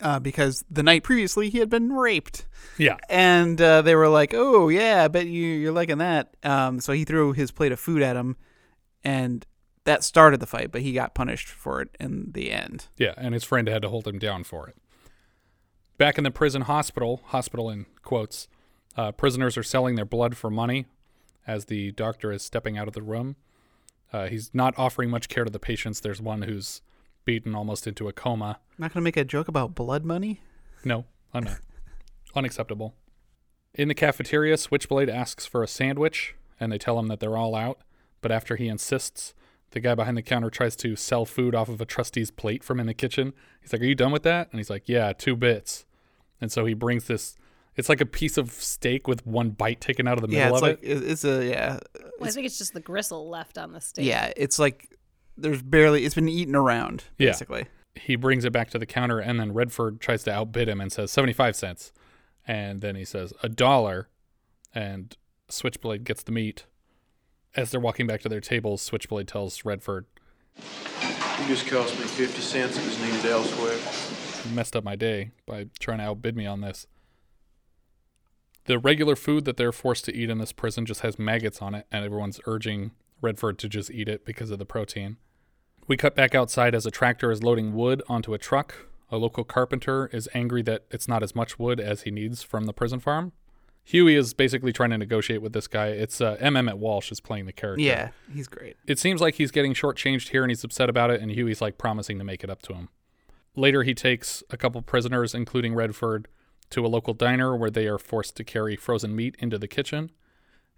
uh, 0.00 0.18
because 0.20 0.64
the 0.70 0.82
night 0.82 1.02
previously 1.04 1.50
he 1.50 1.58
had 1.58 1.68
been 1.70 1.92
raped, 1.92 2.46
Yeah. 2.78 2.96
and 3.08 3.60
uh, 3.60 3.82
they 3.82 3.94
were 3.94 4.08
like, 4.08 4.32
"Oh 4.34 4.68
yeah, 4.68 5.04
I 5.04 5.08
bet 5.08 5.26
you 5.26 5.46
you're 5.46 5.72
liking 5.72 5.98
that." 5.98 6.36
Um, 6.42 6.80
so 6.80 6.92
he 6.92 7.04
threw 7.04 7.32
his 7.32 7.50
plate 7.50 7.72
of 7.72 7.80
food 7.80 8.02
at 8.02 8.16
him, 8.16 8.36
and 9.04 9.44
that 9.84 10.04
started 10.04 10.40
the 10.40 10.46
fight. 10.46 10.70
But 10.72 10.82
he 10.82 10.92
got 10.92 11.14
punished 11.14 11.48
for 11.48 11.80
it 11.80 11.96
in 12.00 12.30
the 12.32 12.50
end. 12.52 12.86
Yeah, 12.96 13.14
and 13.16 13.34
his 13.34 13.44
friend 13.44 13.68
had 13.68 13.82
to 13.82 13.88
hold 13.88 14.06
him 14.06 14.18
down 14.18 14.44
for 14.44 14.68
it. 14.68 14.76
Back 15.98 16.16
in 16.16 16.22
the 16.22 16.30
prison 16.30 16.62
hospital, 16.62 17.22
hospital 17.26 17.68
in 17.68 17.86
quotes, 18.02 18.46
uh, 18.96 19.10
prisoners 19.12 19.56
are 19.58 19.64
selling 19.64 19.96
their 19.96 20.04
blood 20.04 20.36
for 20.36 20.48
money 20.48 20.86
as 21.44 21.64
the 21.64 21.90
doctor 21.92 22.30
is 22.30 22.42
stepping 22.42 22.78
out 22.78 22.86
of 22.86 22.94
the 22.94 23.02
room. 23.02 23.34
Uh, 24.12 24.28
he's 24.28 24.50
not 24.54 24.78
offering 24.78 25.10
much 25.10 25.28
care 25.28 25.44
to 25.44 25.50
the 25.50 25.58
patients. 25.58 25.98
There's 26.00 26.22
one 26.22 26.42
who's 26.42 26.82
beaten 27.24 27.54
almost 27.54 27.86
into 27.86 28.08
a 28.08 28.12
coma. 28.12 28.60
not 28.78 28.94
gonna 28.94 29.02
make 29.02 29.16
a 29.16 29.24
joke 29.24 29.48
about 29.48 29.74
blood 29.74 30.04
money. 30.04 30.40
No, 30.84 31.04
I'm 31.34 31.44
not. 31.44 31.58
Unacceptable. 32.34 32.94
In 33.74 33.88
the 33.88 33.94
cafeteria, 33.94 34.56
Switchblade 34.56 35.10
asks 35.10 35.46
for 35.46 35.62
a 35.62 35.68
sandwich, 35.68 36.36
and 36.60 36.70
they 36.70 36.78
tell 36.78 36.98
him 36.98 37.08
that 37.08 37.20
they're 37.20 37.36
all 37.36 37.54
out. 37.54 37.80
But 38.20 38.32
after 38.32 38.56
he 38.56 38.68
insists, 38.68 39.34
the 39.72 39.80
guy 39.80 39.94
behind 39.94 40.16
the 40.16 40.22
counter 40.22 40.48
tries 40.48 40.76
to 40.76 40.96
sell 40.96 41.24
food 41.24 41.54
off 41.54 41.68
of 41.68 41.80
a 41.80 41.84
trustee's 41.84 42.30
plate 42.30 42.64
from 42.64 42.80
in 42.80 42.86
the 42.86 42.94
kitchen. 42.94 43.34
He's 43.60 43.72
like, 43.72 43.82
Are 43.82 43.86
you 43.86 43.94
done 43.94 44.12
with 44.12 44.22
that? 44.22 44.48
And 44.50 44.58
he's 44.58 44.70
like, 44.70 44.88
Yeah, 44.88 45.12
two 45.12 45.36
bits. 45.36 45.84
And 46.40 46.50
so 46.52 46.64
he 46.64 46.74
brings 46.74 47.04
this. 47.06 47.36
It's 47.76 47.88
like 47.88 48.00
a 48.00 48.06
piece 48.06 48.36
of 48.36 48.50
steak 48.52 49.06
with 49.06 49.24
one 49.26 49.50
bite 49.50 49.80
taken 49.80 50.08
out 50.08 50.18
of 50.22 50.28
the 50.28 50.34
Yeah, 50.36 50.50
middle 50.50 50.56
it's 50.56 50.62
of 50.62 50.68
like 50.68 50.78
it. 50.82 51.02
it- 51.04 51.10
it's 51.10 51.24
a 51.24 51.46
yeah, 51.46 51.78
Well, 52.18 52.28
I 52.28 52.32
think 52.32 52.46
it's 52.46 52.58
just 52.58 52.72
the 52.74 52.80
gristle 52.80 53.28
left 53.28 53.56
on 53.58 53.72
the 53.72 53.80
steak. 53.80 54.04
yeah. 54.06 54.32
It's 54.36 54.58
like 54.58 54.96
there's 55.36 55.62
barely 55.62 56.04
it's 56.04 56.14
been 56.16 56.28
eaten 56.28 56.56
around 56.56 57.04
Yeah. 57.18 57.28
basically. 57.30 57.66
He 57.94 58.16
brings 58.16 58.44
it 58.44 58.52
back 58.52 58.70
to 58.70 58.78
the 58.78 58.86
counter, 58.86 59.18
and 59.20 59.38
then 59.40 59.52
Redford 59.52 60.00
tries 60.00 60.22
to 60.24 60.32
outbid 60.32 60.68
him 60.68 60.80
and 60.80 60.92
says 60.92 61.10
75 61.12 61.54
cents. 61.56 61.92
And 62.46 62.80
then 62.80 62.94
he 62.96 63.04
says, 63.04 63.32
A 63.42 63.48
dollar. 63.48 64.08
And 64.74 65.16
Switchblade 65.48 66.04
gets 66.04 66.22
the 66.22 66.32
meat. 66.32 66.64
As 67.56 67.70
they're 67.70 67.80
walking 67.80 68.06
back 68.06 68.20
to 68.22 68.28
their 68.28 68.40
tables, 68.40 68.82
Switchblade 68.82 69.26
tells 69.28 69.64
Redford, 69.64 70.06
You 70.56 71.46
just 71.46 71.66
cost 71.68 71.98
me 71.98 72.04
50 72.06 72.40
cents 72.40 72.76
that 72.76 72.84
was 72.84 73.00
needed 73.00 73.24
elsewhere. 73.26 73.78
Messed 74.52 74.74
up 74.74 74.84
my 74.84 74.96
day 74.96 75.30
by 75.46 75.66
trying 75.78 75.98
to 75.98 76.04
outbid 76.04 76.36
me 76.36 76.46
on 76.46 76.60
this. 76.60 76.86
The 78.64 78.78
regular 78.78 79.16
food 79.16 79.44
that 79.44 79.56
they're 79.56 79.72
forced 79.72 80.04
to 80.06 80.14
eat 80.14 80.28
in 80.28 80.38
this 80.38 80.52
prison 80.52 80.84
just 80.84 81.00
has 81.00 81.18
maggots 81.18 81.62
on 81.62 81.74
it, 81.74 81.86
and 81.92 82.04
everyone's 82.04 82.40
urging 82.46 82.90
Redford 83.20 83.58
to 83.60 83.68
just 83.68 83.90
eat 83.90 84.08
it 84.08 84.24
because 84.24 84.50
of 84.50 84.58
the 84.58 84.66
protein. 84.66 85.16
We 85.86 85.96
cut 85.96 86.14
back 86.14 86.34
outside 86.34 86.74
as 86.74 86.84
a 86.84 86.90
tractor 86.90 87.30
is 87.30 87.42
loading 87.42 87.72
wood 87.72 88.02
onto 88.08 88.34
a 88.34 88.38
truck. 88.38 88.74
A 89.10 89.16
local 89.16 89.44
carpenter 89.44 90.10
is 90.12 90.28
angry 90.34 90.62
that 90.62 90.84
it's 90.90 91.08
not 91.08 91.22
as 91.22 91.34
much 91.34 91.58
wood 91.58 91.80
as 91.80 92.02
he 92.02 92.10
needs 92.10 92.42
from 92.42 92.66
the 92.66 92.74
prison 92.74 93.00
farm. 93.00 93.32
Huey 93.84 94.16
is 94.16 94.34
basically 94.34 94.70
trying 94.70 94.90
to 94.90 94.98
negotiate 94.98 95.40
with 95.40 95.54
this 95.54 95.66
guy. 95.66 95.86
It's 95.86 96.20
uh, 96.20 96.36
M. 96.40 96.58
Emmet 96.58 96.76
Walsh 96.76 97.10
is 97.10 97.20
playing 97.20 97.46
the 97.46 97.54
character. 97.54 97.82
Yeah, 97.82 98.10
he's 98.34 98.48
great. 98.48 98.76
It 98.86 98.98
seems 98.98 99.22
like 99.22 99.36
he's 99.36 99.50
getting 99.50 99.72
shortchanged 99.72 100.28
here 100.28 100.42
and 100.42 100.50
he's 100.50 100.62
upset 100.62 100.90
about 100.90 101.10
it, 101.10 101.22
and 101.22 101.30
Huey's 101.30 101.62
like 101.62 101.78
promising 101.78 102.18
to 102.18 102.24
make 102.24 102.44
it 102.44 102.50
up 102.50 102.60
to 102.62 102.74
him. 102.74 102.90
Later, 103.58 103.82
he 103.82 103.92
takes 103.92 104.42
a 104.50 104.56
couple 104.56 104.80
prisoners, 104.82 105.34
including 105.34 105.74
Redford, 105.74 106.28
to 106.70 106.86
a 106.86 106.88
local 106.88 107.12
diner 107.12 107.56
where 107.56 107.70
they 107.70 107.86
are 107.88 107.98
forced 107.98 108.36
to 108.36 108.44
carry 108.44 108.76
frozen 108.76 109.16
meat 109.16 109.34
into 109.40 109.58
the 109.58 109.66
kitchen. 109.66 110.10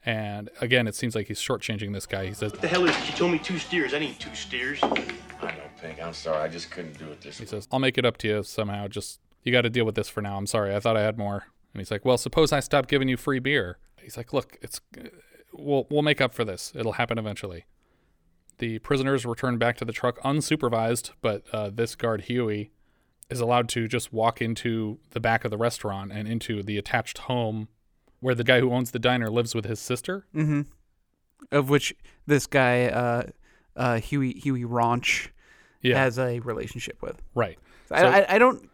And 0.04 0.48
again, 0.62 0.88
it 0.88 0.94
seems 0.94 1.14
like 1.14 1.26
he's 1.26 1.40
shortchanging 1.40 1.92
this 1.92 2.06
guy. 2.06 2.26
He 2.26 2.32
says, 2.32 2.52
"What 2.52 2.62
The 2.62 2.68
hell 2.68 2.86
is 2.86 2.96
it? 2.96 3.06
You 3.10 3.12
told 3.12 3.32
me 3.32 3.38
two 3.38 3.58
steers. 3.58 3.92
I 3.92 3.98
need 3.98 4.18
two 4.18 4.34
steers. 4.34 4.78
I 4.82 4.88
know, 4.88 5.68
Pink. 5.80 6.02
I'm 6.02 6.14
sorry. 6.14 6.38
I 6.38 6.48
just 6.48 6.70
couldn't 6.70 6.98
do 6.98 7.04
it 7.08 7.20
this 7.20 7.38
way. 7.38 7.44
he 7.44 7.54
way. 7.54 7.60
says, 7.60 7.68
I'll 7.70 7.80
make 7.80 7.98
it 7.98 8.06
up 8.06 8.16
to 8.18 8.28
you 8.28 8.42
somehow. 8.42 8.88
Just, 8.88 9.20
you 9.42 9.52
got 9.52 9.62
to 9.62 9.70
deal 9.70 9.84
with 9.84 9.94
this 9.94 10.08
for 10.08 10.22
now. 10.22 10.38
I'm 10.38 10.46
sorry. 10.46 10.74
I 10.74 10.80
thought 10.80 10.96
I 10.96 11.02
had 11.02 11.18
more. 11.18 11.44
And 11.74 11.80
he's 11.82 11.90
like, 11.90 12.06
Well, 12.06 12.16
suppose 12.16 12.50
I 12.50 12.60
stop 12.60 12.86
giving 12.86 13.08
you 13.08 13.18
free 13.18 13.40
beer. 13.40 13.76
He's 14.00 14.16
like, 14.16 14.32
Look, 14.32 14.56
it's, 14.62 14.80
uh, 14.98 15.08
we'll, 15.52 15.86
we'll 15.90 16.02
make 16.02 16.22
up 16.22 16.32
for 16.32 16.46
this. 16.46 16.72
It'll 16.74 16.92
happen 16.92 17.18
eventually. 17.18 17.66
The 18.60 18.78
prisoners 18.78 19.26
return 19.26 19.58
back 19.58 19.76
to 19.78 19.84
the 19.84 19.92
truck 19.92 20.20
unsupervised, 20.22 21.10
but 21.20 21.42
uh, 21.52 21.70
this 21.72 21.94
guard, 21.96 22.22
Huey, 22.22 22.70
is 23.28 23.40
allowed 23.40 23.68
to 23.70 23.88
just 23.88 24.12
walk 24.12 24.40
into 24.40 24.98
the 25.10 25.20
back 25.20 25.44
of 25.44 25.50
the 25.50 25.58
restaurant 25.58 26.12
and 26.12 26.28
into 26.28 26.62
the 26.62 26.76
attached 26.78 27.18
home 27.18 27.68
where 28.20 28.34
the 28.34 28.44
guy 28.44 28.60
who 28.60 28.70
owns 28.72 28.90
the 28.92 28.98
diner 28.98 29.30
lives 29.30 29.54
with 29.54 29.64
his 29.64 29.80
sister. 29.80 30.26
Mm-hmm. 30.34 30.62
Of 31.50 31.70
which 31.70 31.94
this 32.26 32.46
guy, 32.46 32.86
uh, 32.86 33.22
uh, 33.76 33.96
Huey 33.98 34.32
Huey 34.34 34.64
Rauch, 34.64 35.28
Yeah. 35.80 35.96
has 35.96 36.18
a 36.18 36.40
relationship 36.40 37.00
with. 37.02 37.20
Right. 37.34 37.58
I, 37.90 38.00
So- 38.00 38.06
I, 38.08 38.34
I 38.34 38.38
don't. 38.38 38.68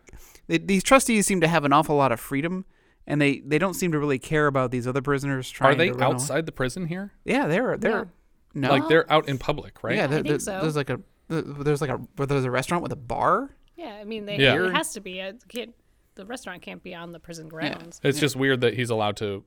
They, 0.48 0.58
these 0.58 0.82
trustees 0.82 1.26
seem 1.26 1.40
to 1.42 1.48
have 1.48 1.64
an 1.64 1.72
awful 1.72 1.96
lot 1.96 2.10
of 2.12 2.18
freedom, 2.20 2.64
and 3.06 3.20
they, 3.20 3.40
they 3.40 3.58
don't 3.58 3.74
seem 3.74 3.90
to 3.92 3.98
really 3.98 4.18
care 4.18 4.46
about 4.48 4.70
these 4.72 4.86
other 4.86 5.02
prisoners. 5.02 5.50
Trying 5.50 5.72
Are 5.72 5.74
they 5.76 5.86
to 5.88 5.94
run 5.94 6.02
away. 6.02 6.14
outside 6.14 6.46
the 6.46 6.52
prison 6.52 6.86
here? 6.86 7.12
Yeah, 7.24 7.46
they're 7.46 7.76
they're 7.76 8.08
No. 8.56 8.68
No, 8.68 8.74
Like 8.74 8.88
they're 8.88 9.10
out 9.12 9.28
in 9.28 9.38
public, 9.38 9.82
right? 9.84 9.96
Yeah, 9.96 10.06
there, 10.06 10.18
think 10.22 10.28
there- 10.28 10.38
so. 10.38 10.60
there's 10.60 10.76
like 10.76 10.90
a 10.90 10.98
there's 11.28 11.80
like 11.80 11.90
a 11.90 11.96
where 12.16 12.26
there's 12.26 12.44
a 12.44 12.50
restaurant 12.50 12.82
with 12.82 12.92
a 12.92 12.96
bar. 12.96 13.50
Yeah, 13.76 13.98
I 14.00 14.04
mean, 14.04 14.24
they, 14.26 14.38
Yeah. 14.38 14.64
it 14.66 14.72
has 14.74 14.92
to 14.94 15.00
be. 15.00 15.20
It 15.20 15.44
can't, 15.48 15.74
the 16.14 16.24
restaurant 16.24 16.62
can't 16.62 16.82
be 16.82 16.94
on 16.94 17.12
the 17.12 17.20
prison 17.20 17.48
grounds. 17.48 18.00
It's 18.02 18.18
just 18.18 18.34
weird 18.36 18.62
that 18.62 18.74
he's 18.74 18.88
allowed 18.90 19.16
to 19.18 19.44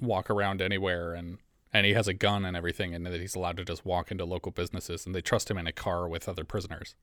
walk 0.00 0.30
around 0.30 0.62
anywhere 0.62 1.14
and 1.14 1.38
and 1.72 1.86
he 1.86 1.94
has 1.94 2.06
a 2.06 2.12
gun 2.14 2.44
and 2.44 2.56
everything 2.56 2.94
and 2.94 3.04
that 3.06 3.18
he's 3.20 3.34
allowed 3.34 3.56
to 3.56 3.64
just 3.64 3.84
walk 3.86 4.10
into 4.10 4.24
local 4.24 4.52
businesses 4.52 5.06
and 5.06 5.14
they 5.14 5.20
trust 5.22 5.50
him 5.50 5.56
in 5.58 5.66
a 5.66 5.72
car 5.72 6.06
with 6.06 6.28
other 6.28 6.44
prisoners. 6.44 6.94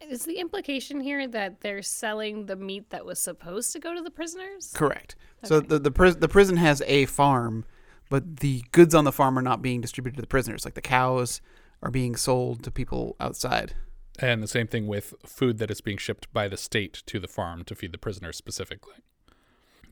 Is 0.00 0.24
the 0.24 0.38
implication 0.38 1.00
here 1.00 1.26
that 1.28 1.60
they're 1.60 1.82
selling 1.82 2.46
the 2.46 2.56
meat 2.56 2.90
that 2.90 3.04
was 3.04 3.18
supposed 3.18 3.72
to 3.72 3.78
go 3.78 3.94
to 3.94 4.00
the 4.02 4.10
prisoners? 4.10 4.72
Correct. 4.74 5.16
So 5.44 5.60
the 5.60 5.78
the, 5.78 5.90
pris- 5.90 6.16
the 6.16 6.28
prison 6.28 6.56
has 6.56 6.82
a 6.86 7.06
farm, 7.06 7.64
but 8.08 8.38
the 8.38 8.64
goods 8.72 8.94
on 8.94 9.04
the 9.04 9.12
farm 9.12 9.38
are 9.38 9.42
not 9.42 9.62
being 9.62 9.80
distributed 9.80 10.16
to 10.16 10.22
the 10.22 10.28
prisoners. 10.28 10.64
Like 10.64 10.74
the 10.74 10.80
cows 10.80 11.40
are 11.82 11.90
being 11.90 12.16
sold 12.16 12.62
to 12.64 12.70
people 12.70 13.16
outside. 13.20 13.74
And 14.18 14.42
the 14.42 14.48
same 14.48 14.66
thing 14.66 14.86
with 14.86 15.14
food 15.24 15.58
that 15.58 15.70
is 15.70 15.80
being 15.80 15.98
shipped 15.98 16.32
by 16.32 16.48
the 16.48 16.56
state 16.56 17.02
to 17.06 17.20
the 17.20 17.28
farm 17.28 17.64
to 17.64 17.74
feed 17.74 17.92
the 17.92 17.98
prisoners 17.98 18.36
specifically. 18.36 18.96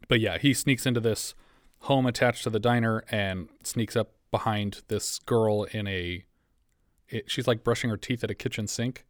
But 0.09 0.21
yeah, 0.21 0.39
he 0.39 0.53
sneaks 0.53 0.87
into 0.87 1.01
this 1.01 1.35
home 1.81 2.07
attached 2.07 2.43
to 2.45 2.51
the 2.51 2.59
diner 2.59 3.05
and 3.11 3.49
sneaks 3.63 3.95
up 3.95 4.13
behind 4.31 4.83
this 4.89 5.19
girl 5.21 5.65
in 5.65 5.87
a. 5.87 6.25
It, 7.09 7.31
she's 7.31 7.47
like 7.47 7.63
brushing 7.63 7.91
her 7.91 7.97
teeth 7.97 8.25
at 8.25 8.31
a 8.31 8.35
kitchen 8.35 8.67
sink, 8.67 9.05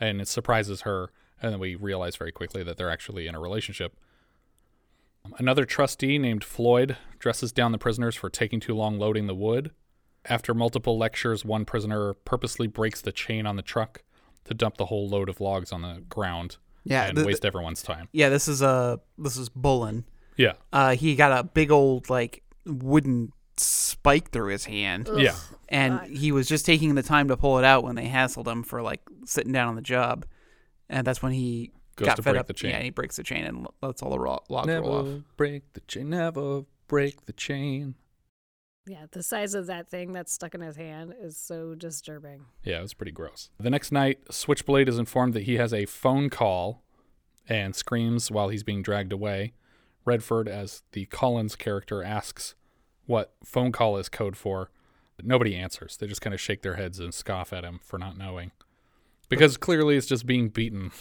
and 0.00 0.20
it 0.20 0.28
surprises 0.28 0.82
her. 0.82 1.12
And 1.40 1.52
then 1.52 1.60
we 1.60 1.74
realize 1.74 2.16
very 2.16 2.32
quickly 2.32 2.62
that 2.64 2.76
they're 2.76 2.90
actually 2.90 3.26
in 3.26 3.34
a 3.34 3.40
relationship. 3.40 3.96
Another 5.38 5.64
trustee 5.64 6.18
named 6.18 6.44
Floyd 6.44 6.96
dresses 7.18 7.52
down 7.52 7.72
the 7.72 7.78
prisoners 7.78 8.14
for 8.14 8.28
taking 8.30 8.60
too 8.60 8.74
long 8.74 8.98
loading 8.98 9.26
the 9.26 9.34
wood. 9.34 9.70
After 10.24 10.54
multiple 10.54 10.98
lectures, 10.98 11.44
one 11.44 11.64
prisoner 11.64 12.14
purposely 12.14 12.66
breaks 12.66 13.00
the 13.00 13.12
chain 13.12 13.46
on 13.46 13.56
the 13.56 13.62
truck 13.62 14.02
to 14.44 14.54
dump 14.54 14.76
the 14.76 14.86
whole 14.86 15.08
load 15.08 15.28
of 15.28 15.40
logs 15.40 15.72
on 15.72 15.82
the 15.82 16.02
ground 16.08 16.56
Yeah, 16.84 17.04
and 17.06 17.16
the- 17.16 17.24
waste 17.24 17.44
everyone's 17.44 17.82
time. 17.82 18.08
Yeah, 18.12 18.28
this 18.28 18.48
is 18.48 18.62
a 18.62 19.00
this 19.18 19.36
is 19.36 19.48
Bullen. 19.48 20.04
Yeah. 20.36 20.52
Uh, 20.72 20.94
he 20.96 21.14
got 21.16 21.32
a 21.38 21.44
big 21.44 21.70
old 21.70 22.10
like 22.10 22.42
wooden 22.64 23.32
spike 23.56 24.30
through 24.30 24.48
his 24.52 24.64
hand. 24.66 25.08
Yeah. 25.16 25.34
and 25.68 26.00
he 26.14 26.30
was 26.32 26.46
just 26.48 26.66
taking 26.66 26.94
the 26.94 27.02
time 27.02 27.28
to 27.28 27.36
pull 27.36 27.58
it 27.58 27.64
out 27.64 27.82
when 27.84 27.94
they 27.96 28.06
hassled 28.08 28.46
him 28.46 28.62
for 28.62 28.82
like 28.82 29.00
sitting 29.24 29.52
down 29.52 29.68
on 29.68 29.74
the 29.76 29.82
job, 29.82 30.26
and 30.88 31.06
that's 31.06 31.22
when 31.22 31.32
he 31.32 31.72
Goes 31.96 32.06
got 32.06 32.16
to 32.16 32.22
fed 32.22 32.32
break 32.32 32.40
up. 32.40 32.46
the 32.46 32.52
chain. 32.52 32.70
Yeah, 32.70 32.80
he 32.82 32.90
breaks 32.90 33.16
the 33.16 33.22
chain 33.22 33.44
and 33.44 33.66
lets 33.82 34.02
all 34.02 34.10
the 34.10 34.18
ro- 34.18 34.40
logs 34.48 34.68
roll 34.68 34.92
off. 34.92 35.06
Never 35.06 35.22
break 35.36 35.72
the 35.72 35.80
chain, 35.80 36.10
never 36.10 36.64
break 36.88 37.24
the 37.26 37.32
chain. 37.32 37.94
Yeah, 38.86 39.06
the 39.10 39.22
size 39.22 39.54
of 39.54 39.66
that 39.66 39.88
thing 39.88 40.12
that's 40.12 40.32
stuck 40.32 40.54
in 40.54 40.60
his 40.60 40.76
hand 40.76 41.12
is 41.20 41.36
so 41.36 41.74
disturbing. 41.74 42.44
Yeah, 42.62 42.78
it 42.78 42.82
was 42.82 42.94
pretty 42.94 43.10
gross. 43.12 43.50
The 43.58 43.70
next 43.70 43.90
night, 43.90 44.20
Switchblade 44.30 44.88
is 44.88 44.98
informed 44.98 45.34
that 45.34 45.42
he 45.44 45.54
has 45.56 45.74
a 45.74 45.86
phone 45.86 46.30
call 46.30 46.84
and 47.48 47.74
screams 47.74 48.30
while 48.30 48.48
he's 48.48 48.62
being 48.62 48.82
dragged 48.82 49.12
away. 49.12 49.54
Redford, 50.04 50.48
as 50.48 50.82
the 50.92 51.06
Collins 51.06 51.56
character, 51.56 52.02
asks 52.04 52.54
what 53.06 53.34
phone 53.44 53.72
call 53.72 53.96
is 53.96 54.08
code 54.08 54.36
for. 54.36 54.70
Nobody 55.20 55.56
answers. 55.56 55.96
They 55.96 56.06
just 56.06 56.20
kind 56.20 56.34
of 56.34 56.40
shake 56.40 56.62
their 56.62 56.74
heads 56.76 57.00
and 57.00 57.12
scoff 57.12 57.52
at 57.52 57.64
him 57.64 57.80
for 57.82 57.98
not 57.98 58.16
knowing. 58.18 58.52
Because 59.28 59.56
clearly 59.56 59.96
it's 59.96 60.06
just 60.06 60.26
being 60.26 60.48
beaten. 60.48 60.92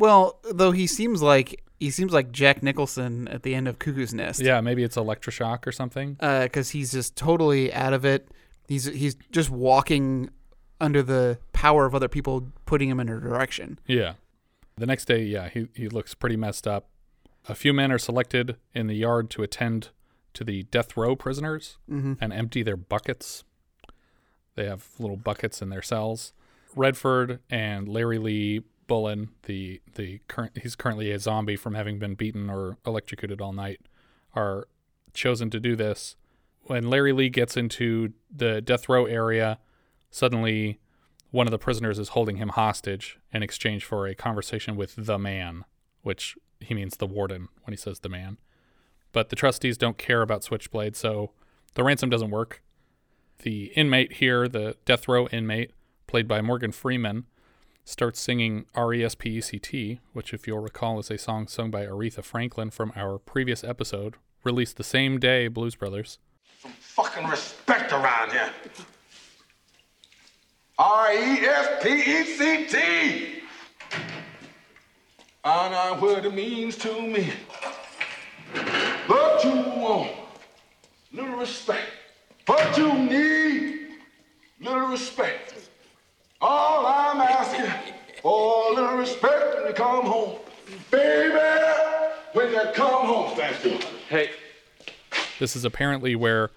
Well, 0.00 0.40
though 0.50 0.72
he 0.72 0.86
seems 0.86 1.22
like 1.22 1.62
he 1.78 1.90
seems 1.90 2.12
like 2.12 2.32
Jack 2.32 2.62
Nicholson 2.62 3.28
at 3.28 3.42
the 3.42 3.54
end 3.54 3.68
of 3.68 3.78
Cuckoo's 3.78 4.12
Nest. 4.12 4.40
Yeah, 4.40 4.60
maybe 4.60 4.82
it's 4.82 4.96
electroshock 4.96 5.66
or 5.66 5.72
something. 5.72 6.14
because 6.14 6.70
he's 6.70 6.92
just 6.92 7.16
totally 7.16 7.72
out 7.72 7.92
of 7.92 8.04
it. 8.04 8.28
He's 8.68 8.84
he's 8.86 9.14
just 9.30 9.50
walking 9.50 10.30
under 10.80 11.02
the 11.02 11.38
power 11.52 11.84
of 11.86 11.94
other 11.94 12.08
people 12.08 12.48
putting 12.66 12.88
him 12.88 12.98
in 13.00 13.08
a 13.08 13.20
direction. 13.20 13.78
Yeah. 13.86 14.14
The 14.76 14.86
next 14.86 15.04
day, 15.06 15.22
yeah, 15.24 15.48
he, 15.50 15.68
he 15.74 15.88
looks 15.88 16.14
pretty 16.14 16.36
messed 16.36 16.66
up. 16.66 16.88
A 17.48 17.54
few 17.54 17.72
men 17.74 17.92
are 17.92 17.98
selected 17.98 18.56
in 18.74 18.86
the 18.86 18.94
yard 18.94 19.28
to 19.30 19.42
attend 19.42 19.90
to 20.32 20.44
the 20.44 20.62
death 20.64 20.96
row 20.96 21.14
prisoners 21.16 21.76
Mhm. 21.90 22.16
and 22.20 22.32
empty 22.32 22.62
their 22.62 22.76
buckets. 22.78 23.44
They 24.54 24.64
have 24.66 24.86
little 24.98 25.16
buckets 25.16 25.60
in 25.60 25.68
their 25.68 25.82
cells. 25.82 26.32
Redford 26.76 27.40
and 27.50 27.88
Larry 27.88 28.18
Lee 28.18 28.62
Bullen, 28.90 29.28
the 29.44 29.80
the 29.94 30.18
current 30.26 30.58
he's 30.60 30.74
currently 30.74 31.12
a 31.12 31.18
zombie 31.20 31.54
from 31.54 31.76
having 31.76 32.00
been 32.00 32.16
beaten 32.16 32.50
or 32.50 32.76
electrocuted 32.84 33.40
all 33.40 33.52
night, 33.52 33.80
are 34.34 34.66
chosen 35.14 35.48
to 35.50 35.60
do 35.60 35.76
this. 35.76 36.16
When 36.62 36.90
Larry 36.90 37.12
Lee 37.12 37.28
gets 37.28 37.56
into 37.56 38.14
the 38.34 38.60
death 38.60 38.88
row 38.88 39.04
area, 39.04 39.60
suddenly 40.10 40.80
one 41.30 41.46
of 41.46 41.52
the 41.52 41.58
prisoners 41.58 42.00
is 42.00 42.08
holding 42.08 42.38
him 42.38 42.48
hostage 42.48 43.20
in 43.32 43.44
exchange 43.44 43.84
for 43.84 44.08
a 44.08 44.14
conversation 44.16 44.74
with 44.74 44.96
the 44.96 45.20
man, 45.20 45.64
which 46.02 46.36
he 46.58 46.74
means 46.74 46.96
the 46.96 47.06
warden 47.06 47.46
when 47.62 47.72
he 47.72 47.76
says 47.76 48.00
the 48.00 48.08
man. 48.08 48.38
But 49.12 49.28
the 49.28 49.36
trustees 49.36 49.78
don't 49.78 49.98
care 49.98 50.20
about 50.20 50.42
Switchblade, 50.42 50.96
so 50.96 51.30
the 51.74 51.84
ransom 51.84 52.10
doesn't 52.10 52.30
work. 52.30 52.60
The 53.44 53.66
inmate 53.76 54.14
here, 54.14 54.48
the 54.48 54.78
death 54.84 55.06
row 55.06 55.28
inmate, 55.28 55.70
played 56.08 56.26
by 56.26 56.40
Morgan 56.40 56.72
Freeman, 56.72 57.26
starts 57.90 58.20
singing 58.20 58.66
R 58.74 58.94
E 58.94 59.04
S 59.04 59.14
P 59.14 59.36
E 59.36 59.40
C 59.40 59.58
T, 59.58 60.00
which, 60.12 60.32
if 60.32 60.46
you'll 60.46 60.60
recall, 60.60 60.98
is 60.98 61.10
a 61.10 61.18
song 61.18 61.48
sung 61.48 61.70
by 61.70 61.84
Aretha 61.84 62.22
Franklin 62.22 62.70
from 62.70 62.92
our 62.94 63.18
previous 63.18 63.64
episode, 63.64 64.14
released 64.44 64.76
the 64.76 64.84
same 64.84 65.18
day 65.18 65.48
Blues 65.48 65.74
Brothers. 65.74 66.18
Some 66.62 66.72
fucking 66.72 67.26
respect 67.26 67.92
around 67.92 68.32
here. 68.32 68.50
R 70.78 71.12
E 71.12 71.40
S 71.40 71.82
P 71.82 71.88
E 71.90 72.24
C 72.24 72.66
T. 72.66 73.42
I 75.42 75.68
know 75.70 76.00
what 76.00 76.24
it 76.24 76.34
means 76.34 76.76
to 76.78 77.02
me. 77.02 77.32
But 79.08 79.44
you 79.44 79.50
want 79.50 80.12
little 81.12 81.36
respect. 81.36 81.86
But 82.46 82.76
you 82.76 82.92
need 82.94 83.88
little 84.60 84.88
respect. 84.88 85.59
All 86.40 86.86
I'm 86.86 87.20
asking 87.20 87.70
for 88.22 88.72
a 88.72 88.74
little 88.74 88.96
respect 88.96 89.54
when 89.56 89.66
you 89.66 89.74
come 89.74 90.06
home. 90.06 90.38
Baby, 90.90 91.38
when 92.32 92.52
you 92.52 92.62
come 92.74 93.06
home. 93.06 93.36
Thank 93.36 93.64
you. 93.64 93.78
Hey. 94.08 94.30
This 95.38 95.54
is 95.54 95.64
apparently 95.64 96.16
where, 96.16 96.50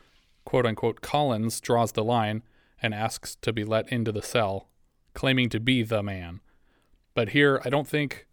quote 0.46 0.66
unquote, 0.66 1.02
Collins 1.02 1.60
draws 1.60 1.92
the 1.92 2.04
line 2.04 2.44
and 2.82 2.94
asks 2.94 3.36
to 3.42 3.52
be 3.52 3.66
let 3.66 3.92
into 3.92 4.12
the 4.12 4.22
cell, 4.22 4.68
claiming 5.14 5.50
to 5.50 5.60
be 5.60 5.84
the 5.84 6.02
man. 6.02 6.40
But 7.14 7.30
here, 7.30 7.62
I 7.66 7.70
don't 7.70 7.88
think 7.88 8.26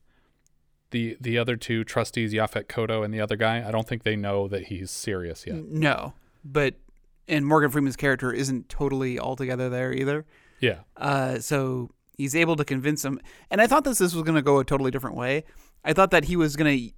the 0.91 1.17
the 1.21 1.37
other 1.37 1.57
two 1.57 1.83
trustees, 1.83 2.33
Yaphet 2.33 2.67
Kotto 2.67 3.05
and 3.05 3.13
the 3.13 3.21
other 3.21 3.37
guy, 3.37 3.67
I 3.67 3.71
don't 3.71 3.89
think 3.89 4.05
they 4.05 4.17
know 4.17 4.47
that 4.49 4.65
he's 4.67 4.91
serious 4.91 5.47
yet. 5.47 5.65
No, 5.65 6.15
but 6.45 6.75
and 7.27 7.45
Morgan 7.47 7.71
Freeman's 7.71 7.97
character 7.97 8.33
isn't 8.33 8.69
totally 8.69 9.19
altogether 9.19 9.69
there 9.69 9.93
either. 9.93 10.25
Yeah. 10.61 10.81
Uh, 10.97 11.39
so 11.39 11.91
he's 12.17 12.37
able 12.37 12.57
to 12.57 12.65
convince 12.65 13.05
him, 13.05 13.21
and 13.51 13.61
I 13.61 13.67
thought 13.67 13.85
this 13.85 13.99
this 13.99 14.15
was 14.15 14.23
going 14.23 14.37
to 14.37 14.43
go 14.43 14.59
a 14.59 14.65
totally 14.65 14.91
different 14.91 15.17
way. 15.17 15.45
I 15.85 15.93
thought 15.93 16.11
that 16.11 16.25
he 16.25 16.37
was 16.37 16.57
going 16.57 16.79
to, 16.79 16.95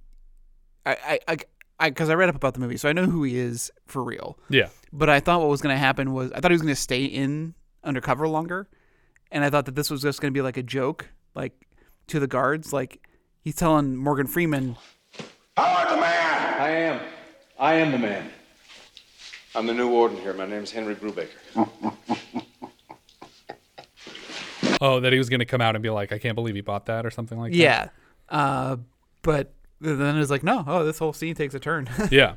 I, 0.85 1.19
I, 1.27 1.37
I, 1.79 1.89
because 1.89 2.09
I 2.09 2.15
read 2.15 2.29
up 2.29 2.35
about 2.35 2.53
the 2.53 2.59
movie, 2.59 2.77
so 2.77 2.89
I 2.89 2.93
know 2.93 3.05
who 3.05 3.23
he 3.23 3.37
is 3.37 3.71
for 3.85 4.03
real. 4.03 4.37
Yeah. 4.49 4.67
But 4.91 5.09
I 5.09 5.19
thought 5.21 5.39
what 5.39 5.49
was 5.49 5.61
going 5.61 5.73
to 5.73 5.79
happen 5.79 6.13
was 6.13 6.31
I 6.33 6.39
thought 6.39 6.51
he 6.51 6.55
was 6.55 6.61
going 6.61 6.75
to 6.75 6.79
stay 6.81 7.05
in 7.05 7.55
undercover 7.83 8.27
longer, 8.27 8.67
and 9.31 9.43
I 9.43 9.49
thought 9.49 9.65
that 9.65 9.75
this 9.75 9.89
was 9.89 10.01
just 10.01 10.21
going 10.21 10.33
to 10.33 10.37
be 10.37 10.41
like 10.41 10.57
a 10.57 10.63
joke, 10.63 11.09
like 11.33 11.53
to 12.07 12.19
the 12.19 12.27
guards, 12.27 12.73
like 12.73 13.07
he's 13.41 13.55
telling 13.55 13.95
Morgan 13.95 14.27
Freeman, 14.27 14.75
I'm 15.55 15.95
the 15.95 16.01
man. 16.01 16.61
I 16.61 16.69
am. 16.69 17.01
I 17.59 17.73
am 17.75 17.91
the 17.91 17.99
man. 17.99 18.29
I'm 19.55 19.67
the 19.67 19.73
new 19.73 19.87
warden 19.87 20.17
here. 20.17 20.33
My 20.33 20.47
name's 20.47 20.71
Henry 20.71 20.95
Brubaker. 20.95 21.29
Oh, 24.83 24.99
that 24.99 25.13
he 25.13 25.17
was 25.17 25.29
going 25.29 25.39
to 25.39 25.45
come 25.45 25.61
out 25.61 25.75
and 25.75 25.81
be 25.81 25.89
like, 25.89 26.11
I 26.11 26.19
can't 26.19 26.35
believe 26.35 26.55
he 26.55 26.61
bought 26.61 26.87
that 26.87 27.05
or 27.05 27.09
something 27.09 27.39
like 27.39 27.53
that. 27.53 27.57
yeah, 27.57 27.87
uh, 28.27 28.75
but 29.21 29.53
then 29.79 30.15
it 30.15 30.19
was 30.19 30.29
like, 30.29 30.43
no, 30.43 30.63
oh, 30.67 30.83
this 30.83 30.99
whole 30.99 31.13
scene 31.13 31.35
takes 31.35 31.53
a 31.53 31.59
turn. 31.59 31.89
Yeah. 32.11 32.35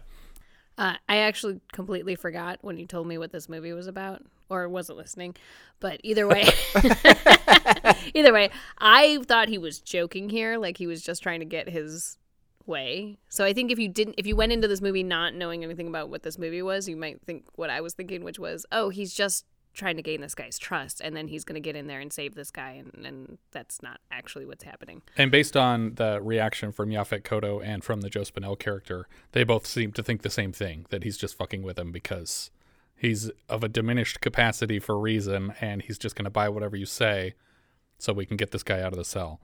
Uh, 0.78 0.94
I 1.08 1.16
actually 1.18 1.60
completely 1.72 2.16
forgot 2.16 2.58
when 2.60 2.76
you 2.76 2.86
told 2.86 3.06
me 3.06 3.16
what 3.16 3.32
this 3.32 3.48
movie 3.48 3.72
was 3.72 3.86
about, 3.86 4.22
or 4.50 4.68
wasn't 4.68 4.98
listening. 4.98 5.34
But 5.80 6.00
either 6.04 6.26
way, 6.28 6.46
either 8.14 8.30
way, 8.30 8.50
I 8.76 9.18
thought 9.24 9.48
he 9.48 9.56
was 9.56 9.78
joking 9.80 10.28
here, 10.28 10.58
like 10.58 10.76
he 10.76 10.86
was 10.86 11.02
just 11.02 11.22
trying 11.22 11.40
to 11.40 11.46
get 11.46 11.68
his 11.68 12.18
way. 12.66 13.16
So 13.30 13.42
I 13.42 13.54
think 13.54 13.72
if 13.72 13.78
you 13.78 13.88
didn't, 13.88 14.16
if 14.18 14.26
you 14.26 14.36
went 14.36 14.52
into 14.52 14.68
this 14.68 14.82
movie 14.82 15.02
not 15.02 15.32
knowing 15.34 15.64
anything 15.64 15.88
about 15.88 16.10
what 16.10 16.22
this 16.22 16.38
movie 16.38 16.62
was, 16.62 16.88
you 16.88 16.96
might 16.96 17.22
think 17.22 17.46
what 17.54 17.70
I 17.70 17.80
was 17.80 17.94
thinking, 17.94 18.22
which 18.22 18.38
was, 18.38 18.66
oh, 18.70 18.90
he's 18.90 19.14
just 19.14 19.46
trying 19.76 19.96
to 19.96 20.02
gain 20.02 20.20
this 20.20 20.34
guy's 20.34 20.58
trust, 20.58 21.00
and 21.00 21.16
then 21.16 21.28
he's 21.28 21.44
going 21.44 21.54
to 21.54 21.60
get 21.60 21.76
in 21.76 21.86
there 21.86 22.00
and 22.00 22.12
save 22.12 22.34
this 22.34 22.50
guy, 22.50 22.82
and, 22.94 23.06
and 23.06 23.38
that's 23.52 23.82
not 23.82 24.00
actually 24.10 24.46
what's 24.46 24.64
happening. 24.64 25.02
And 25.16 25.30
based 25.30 25.56
on 25.56 25.94
the 25.94 26.20
reaction 26.20 26.72
from 26.72 26.90
Yaphet 26.90 27.22
Kotto 27.22 27.64
and 27.64 27.84
from 27.84 28.00
the 28.00 28.10
Joe 28.10 28.22
Spinell 28.22 28.58
character, 28.58 29.06
they 29.32 29.44
both 29.44 29.66
seem 29.66 29.92
to 29.92 30.02
think 30.02 30.22
the 30.22 30.30
same 30.30 30.52
thing 30.52 30.86
that 30.90 31.04
he's 31.04 31.16
just 31.16 31.36
fucking 31.36 31.62
with 31.62 31.78
him 31.78 31.92
because 31.92 32.50
He's 32.96 33.30
of 33.48 33.62
a 33.62 33.68
diminished 33.68 34.22
capacity 34.22 34.78
for 34.78 34.98
reason, 34.98 35.52
and 35.60 35.82
he's 35.82 35.98
just 35.98 36.16
going 36.16 36.24
to 36.24 36.30
buy 36.30 36.48
whatever 36.48 36.76
you 36.76 36.86
say 36.86 37.34
so 37.98 38.14
we 38.14 38.24
can 38.24 38.38
get 38.38 38.52
this 38.52 38.62
guy 38.62 38.80
out 38.80 38.92
of 38.92 38.98
the 38.98 39.04
cell. 39.04 39.38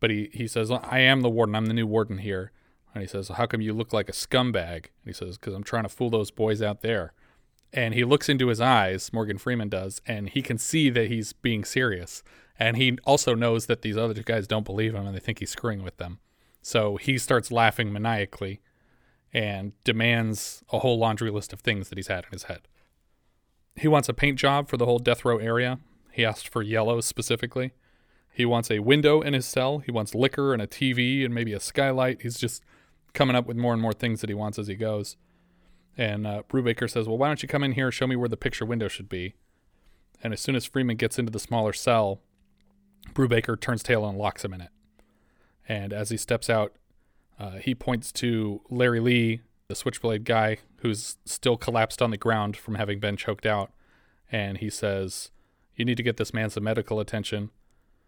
But 0.00 0.10
he, 0.10 0.30
he 0.32 0.48
says, 0.48 0.68
I 0.70 0.98
am 0.98 1.20
the 1.20 1.30
warden. 1.30 1.54
I'm 1.54 1.66
the 1.66 1.74
new 1.74 1.86
warden 1.86 2.18
here. 2.18 2.50
And 2.92 3.00
he 3.00 3.06
says, 3.06 3.28
How 3.28 3.46
come 3.46 3.60
you 3.60 3.72
look 3.72 3.92
like 3.92 4.08
a 4.08 4.12
scumbag? 4.12 4.74
And 4.74 5.06
he 5.06 5.12
says, 5.12 5.38
Because 5.38 5.54
I'm 5.54 5.62
trying 5.62 5.84
to 5.84 5.88
fool 5.88 6.10
those 6.10 6.32
boys 6.32 6.60
out 6.60 6.82
there. 6.82 7.12
And 7.72 7.94
he 7.94 8.04
looks 8.04 8.28
into 8.28 8.48
his 8.48 8.60
eyes, 8.60 9.12
Morgan 9.12 9.38
Freeman 9.38 9.70
does, 9.70 10.02
and 10.06 10.28
he 10.28 10.42
can 10.42 10.58
see 10.58 10.90
that 10.90 11.08
he's 11.08 11.32
being 11.32 11.64
serious. 11.64 12.22
And 12.58 12.76
he 12.76 12.98
also 13.04 13.34
knows 13.34 13.66
that 13.66 13.82
these 13.82 13.96
other 13.96 14.14
two 14.14 14.22
guys 14.22 14.46
don't 14.46 14.64
believe 14.64 14.94
him 14.94 15.06
and 15.06 15.14
they 15.14 15.20
think 15.20 15.38
he's 15.38 15.50
screwing 15.50 15.82
with 15.82 15.96
them. 15.96 16.18
So 16.60 16.96
he 16.96 17.18
starts 17.18 17.50
laughing 17.50 17.92
maniacally 17.92 18.60
and 19.32 19.72
demands 19.84 20.62
a 20.70 20.80
whole 20.80 20.98
laundry 20.98 21.30
list 21.30 21.52
of 21.52 21.60
things 21.60 21.88
that 21.88 21.98
he's 21.98 22.08
had 22.08 22.24
in 22.24 22.30
his 22.32 22.44
head. 22.44 22.68
He 23.74 23.88
wants 23.88 24.08
a 24.08 24.14
paint 24.14 24.38
job 24.38 24.68
for 24.68 24.76
the 24.76 24.84
whole 24.84 24.98
death 24.98 25.24
row 25.24 25.38
area. 25.38 25.78
He 26.12 26.24
asked 26.24 26.48
for 26.48 26.62
yellow 26.62 27.00
specifically. 27.00 27.72
He 28.30 28.44
wants 28.44 28.70
a 28.70 28.80
window 28.80 29.22
in 29.22 29.32
his 29.32 29.46
cell. 29.46 29.78
He 29.78 29.90
wants 29.90 30.14
liquor 30.14 30.52
and 30.52 30.62
a 30.62 30.66
TV 30.66 31.24
and 31.24 31.34
maybe 31.34 31.52
a 31.52 31.60
skylight. 31.60 32.22
He's 32.22 32.38
just 32.38 32.62
coming 33.14 33.36
up 33.36 33.46
with 33.46 33.56
more 33.56 33.72
and 33.72 33.80
more 33.80 33.92
things 33.92 34.20
that 34.20 34.30
he 34.30 34.34
wants 34.34 34.58
as 34.58 34.68
he 34.68 34.74
goes. 34.74 35.16
And 35.96 36.26
uh, 36.26 36.42
Brubaker 36.48 36.90
says, 36.90 37.06
Well, 37.06 37.18
why 37.18 37.28
don't 37.28 37.42
you 37.42 37.48
come 37.48 37.62
in 37.62 37.72
here 37.72 37.86
and 37.86 37.94
show 37.94 38.06
me 38.06 38.16
where 38.16 38.28
the 38.28 38.36
picture 38.36 38.64
window 38.64 38.88
should 38.88 39.08
be? 39.08 39.34
And 40.22 40.32
as 40.32 40.40
soon 40.40 40.56
as 40.56 40.64
Freeman 40.64 40.96
gets 40.96 41.18
into 41.18 41.32
the 41.32 41.38
smaller 41.38 41.72
cell, 41.72 42.20
Brubaker 43.12 43.60
turns 43.60 43.82
tail 43.82 44.06
and 44.06 44.16
locks 44.16 44.44
him 44.44 44.54
in 44.54 44.60
it. 44.60 44.70
And 45.68 45.92
as 45.92 46.10
he 46.10 46.16
steps 46.16 46.48
out, 46.48 46.74
uh, 47.38 47.52
he 47.52 47.74
points 47.74 48.12
to 48.12 48.62
Larry 48.70 49.00
Lee, 49.00 49.40
the 49.68 49.74
switchblade 49.74 50.24
guy 50.24 50.58
who's 50.76 51.16
still 51.24 51.56
collapsed 51.56 52.00
on 52.00 52.10
the 52.10 52.16
ground 52.16 52.56
from 52.56 52.76
having 52.76 53.00
been 53.00 53.16
choked 53.16 53.46
out. 53.46 53.72
And 54.30 54.58
he 54.58 54.70
says, 54.70 55.30
You 55.76 55.84
need 55.84 55.96
to 55.96 56.02
get 56.02 56.16
this 56.16 56.32
man 56.32 56.50
some 56.50 56.64
medical 56.64 57.00
attention. 57.00 57.50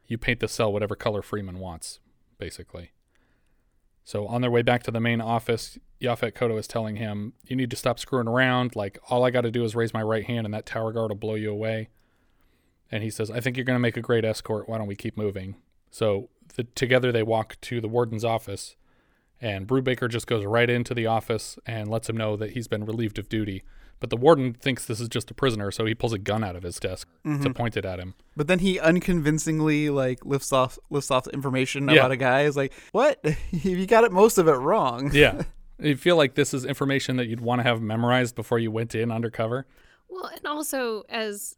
You 0.06 0.18
paint 0.18 0.40
the 0.40 0.48
cell 0.48 0.72
whatever 0.72 0.94
color 0.94 1.22
Freeman 1.22 1.58
wants, 1.58 2.00
basically. 2.38 2.92
So 4.04 4.26
on 4.26 4.42
their 4.42 4.50
way 4.50 4.62
back 4.62 4.82
to 4.84 4.90
the 4.90 5.00
main 5.00 5.22
office, 5.22 5.78
Yaphet 6.00 6.32
Kotto 6.32 6.58
is 6.58 6.68
telling 6.68 6.96
him, 6.96 7.32
You 7.46 7.56
need 7.56 7.70
to 7.70 7.76
stop 7.76 7.98
screwing 7.98 8.28
around. 8.28 8.76
Like, 8.76 8.98
all 9.08 9.24
I 9.24 9.30
got 9.30 9.40
to 9.40 9.50
do 9.50 9.64
is 9.64 9.74
raise 9.74 9.94
my 9.94 10.02
right 10.02 10.24
hand, 10.24 10.46
and 10.46 10.52
that 10.52 10.66
tower 10.66 10.92
guard 10.92 11.10
will 11.10 11.16
blow 11.16 11.34
you 11.34 11.50
away. 11.50 11.88
And 12.92 13.02
he 13.02 13.10
says, 13.10 13.30
I 13.30 13.40
think 13.40 13.56
you're 13.56 13.64
going 13.64 13.76
to 13.76 13.80
make 13.80 13.96
a 13.96 14.02
great 14.02 14.24
escort. 14.24 14.68
Why 14.68 14.76
don't 14.76 14.86
we 14.86 14.94
keep 14.94 15.16
moving? 15.16 15.56
So 15.90 16.28
the, 16.54 16.64
together 16.64 17.10
they 17.10 17.22
walk 17.22 17.56
to 17.62 17.80
the 17.80 17.88
warden's 17.88 18.24
office, 18.24 18.76
and 19.40 19.66
Brubaker 19.66 20.10
just 20.10 20.26
goes 20.26 20.44
right 20.44 20.68
into 20.68 20.92
the 20.92 21.06
office 21.06 21.58
and 21.66 21.88
lets 21.88 22.08
him 22.08 22.16
know 22.16 22.36
that 22.36 22.50
he's 22.50 22.68
been 22.68 22.84
relieved 22.84 23.18
of 23.18 23.30
duty. 23.30 23.64
But 24.04 24.10
the 24.10 24.18
warden 24.18 24.52
thinks 24.52 24.84
this 24.84 25.00
is 25.00 25.08
just 25.08 25.30
a 25.30 25.34
prisoner, 25.34 25.70
so 25.70 25.86
he 25.86 25.94
pulls 25.94 26.12
a 26.12 26.18
gun 26.18 26.44
out 26.44 26.56
of 26.56 26.62
his 26.62 26.78
desk 26.78 27.08
to 27.24 27.28
Mhm. 27.30 27.54
point 27.54 27.74
it 27.74 27.86
at 27.86 27.98
him. 27.98 28.12
But 28.36 28.48
then 28.48 28.58
he 28.58 28.78
unconvincingly 28.78 29.88
like 29.88 30.26
lifts 30.26 30.52
off 30.52 30.78
lifts 30.90 31.10
off 31.10 31.26
information 31.28 31.88
Yeah. 31.88 31.94
about 31.94 32.10
a 32.10 32.18
guy. 32.18 32.42
Is 32.42 32.54
like, 32.54 32.74
what? 32.92 33.18
you 33.50 33.86
got 33.86 34.04
it 34.04 34.12
most 34.12 34.36
of 34.36 34.46
it 34.46 34.52
wrong. 34.52 35.10
Yeah. 35.14 35.44
you 35.78 35.96
feel 35.96 36.16
like 36.16 36.34
this 36.34 36.52
is 36.52 36.66
information 36.66 37.16
that 37.16 37.28
you'd 37.28 37.40
want 37.40 37.60
to 37.60 37.62
have 37.62 37.80
memorized 37.80 38.34
before 38.34 38.58
you 38.58 38.70
went 38.70 38.94
in 38.94 39.10
undercover. 39.10 39.66
Well, 40.10 40.26
and 40.26 40.46
also 40.46 41.04
as 41.08 41.56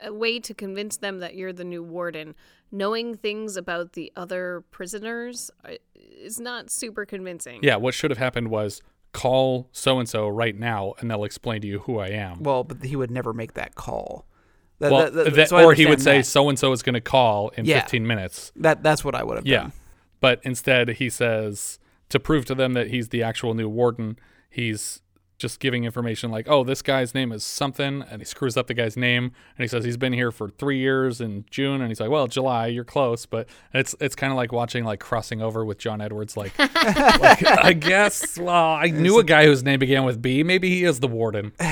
a 0.00 0.12
way 0.14 0.38
to 0.38 0.54
convince 0.54 0.98
them 0.98 1.18
that 1.18 1.34
you're 1.34 1.52
the 1.52 1.64
new 1.64 1.82
warden, 1.82 2.36
knowing 2.70 3.16
things 3.16 3.56
about 3.56 3.94
the 3.94 4.12
other 4.14 4.62
prisoners 4.70 5.50
uh, 5.64 5.72
is 5.96 6.38
not 6.38 6.70
super 6.70 7.04
convincing. 7.04 7.58
Yeah, 7.64 7.74
what 7.74 7.92
should 7.94 8.12
have 8.12 8.18
happened 8.18 8.50
was 8.50 8.82
call 9.18 9.68
so 9.72 9.98
and 9.98 10.08
so 10.08 10.28
right 10.28 10.56
now, 10.58 10.94
and 11.00 11.10
they'll 11.10 11.24
explain 11.24 11.60
to 11.62 11.66
you 11.66 11.80
who 11.80 11.98
I 11.98 12.08
am. 12.08 12.42
Well, 12.42 12.64
but 12.64 12.84
he 12.84 12.96
would 12.96 13.10
never 13.10 13.32
make 13.32 13.54
that 13.54 13.74
call. 13.74 14.26
That- 14.80 14.92
well, 14.92 15.10
that- 15.10 15.34
that- 15.34 15.48
so 15.48 15.58
or 15.64 15.74
he 15.74 15.86
would 15.86 16.00
say 16.00 16.22
so 16.22 16.48
and 16.48 16.58
so 16.58 16.70
is 16.72 16.82
going 16.82 16.94
to 16.94 17.00
call 17.00 17.48
in 17.50 17.64
Yeah. 17.64 17.80
15 17.80 18.06
minutes. 18.06 18.52
That 18.56 18.82
that's 18.82 19.04
what 19.04 19.14
I 19.14 19.24
would 19.24 19.36
have 19.36 19.46
Yeah, 19.46 19.62
done. 19.62 19.72
but 20.20 20.40
instead 20.44 20.88
he 20.90 21.10
says 21.10 21.78
to 22.10 22.20
prove 22.20 22.44
to 22.46 22.54
them 22.54 22.72
that 22.74 22.88
he's 22.88 23.08
the 23.08 23.22
actual 23.22 23.54
new 23.54 23.68
warden, 23.68 24.18
he's 24.48 25.02
just 25.38 25.60
giving 25.60 25.84
information 25.84 26.30
like, 26.30 26.46
"Oh, 26.48 26.64
this 26.64 26.82
guy's 26.82 27.14
name 27.14 27.32
is 27.32 27.44
something," 27.44 28.04
and 28.10 28.20
he 28.20 28.24
screws 28.24 28.56
up 28.56 28.66
the 28.66 28.74
guy's 28.74 28.96
name, 28.96 29.24
and 29.24 29.64
he 29.64 29.68
says 29.68 29.84
he's 29.84 29.96
been 29.96 30.12
here 30.12 30.32
for 30.32 30.50
three 30.50 30.78
years 30.78 31.20
in 31.20 31.44
June, 31.50 31.80
and 31.80 31.88
he's 31.88 32.00
like, 32.00 32.10
"Well, 32.10 32.26
July, 32.26 32.66
you're 32.66 32.84
close," 32.84 33.24
but 33.24 33.48
it's 33.72 33.94
it's 34.00 34.14
kind 34.14 34.32
of 34.32 34.36
like 34.36 34.52
watching 34.52 34.84
like 34.84 35.00
crossing 35.00 35.40
over 35.40 35.64
with 35.64 35.78
John 35.78 36.00
Edwards, 36.00 36.36
like, 36.36 36.58
like 36.58 37.46
I 37.46 37.72
guess, 37.72 38.38
well, 38.38 38.72
I 38.72 38.88
knew 38.88 39.18
a 39.18 39.24
guy 39.24 39.46
whose 39.46 39.62
name 39.62 39.78
began 39.78 40.04
with 40.04 40.20
B, 40.20 40.42
maybe 40.42 40.68
he 40.68 40.84
is 40.84 41.00
the 41.00 41.08
warden. 41.08 41.52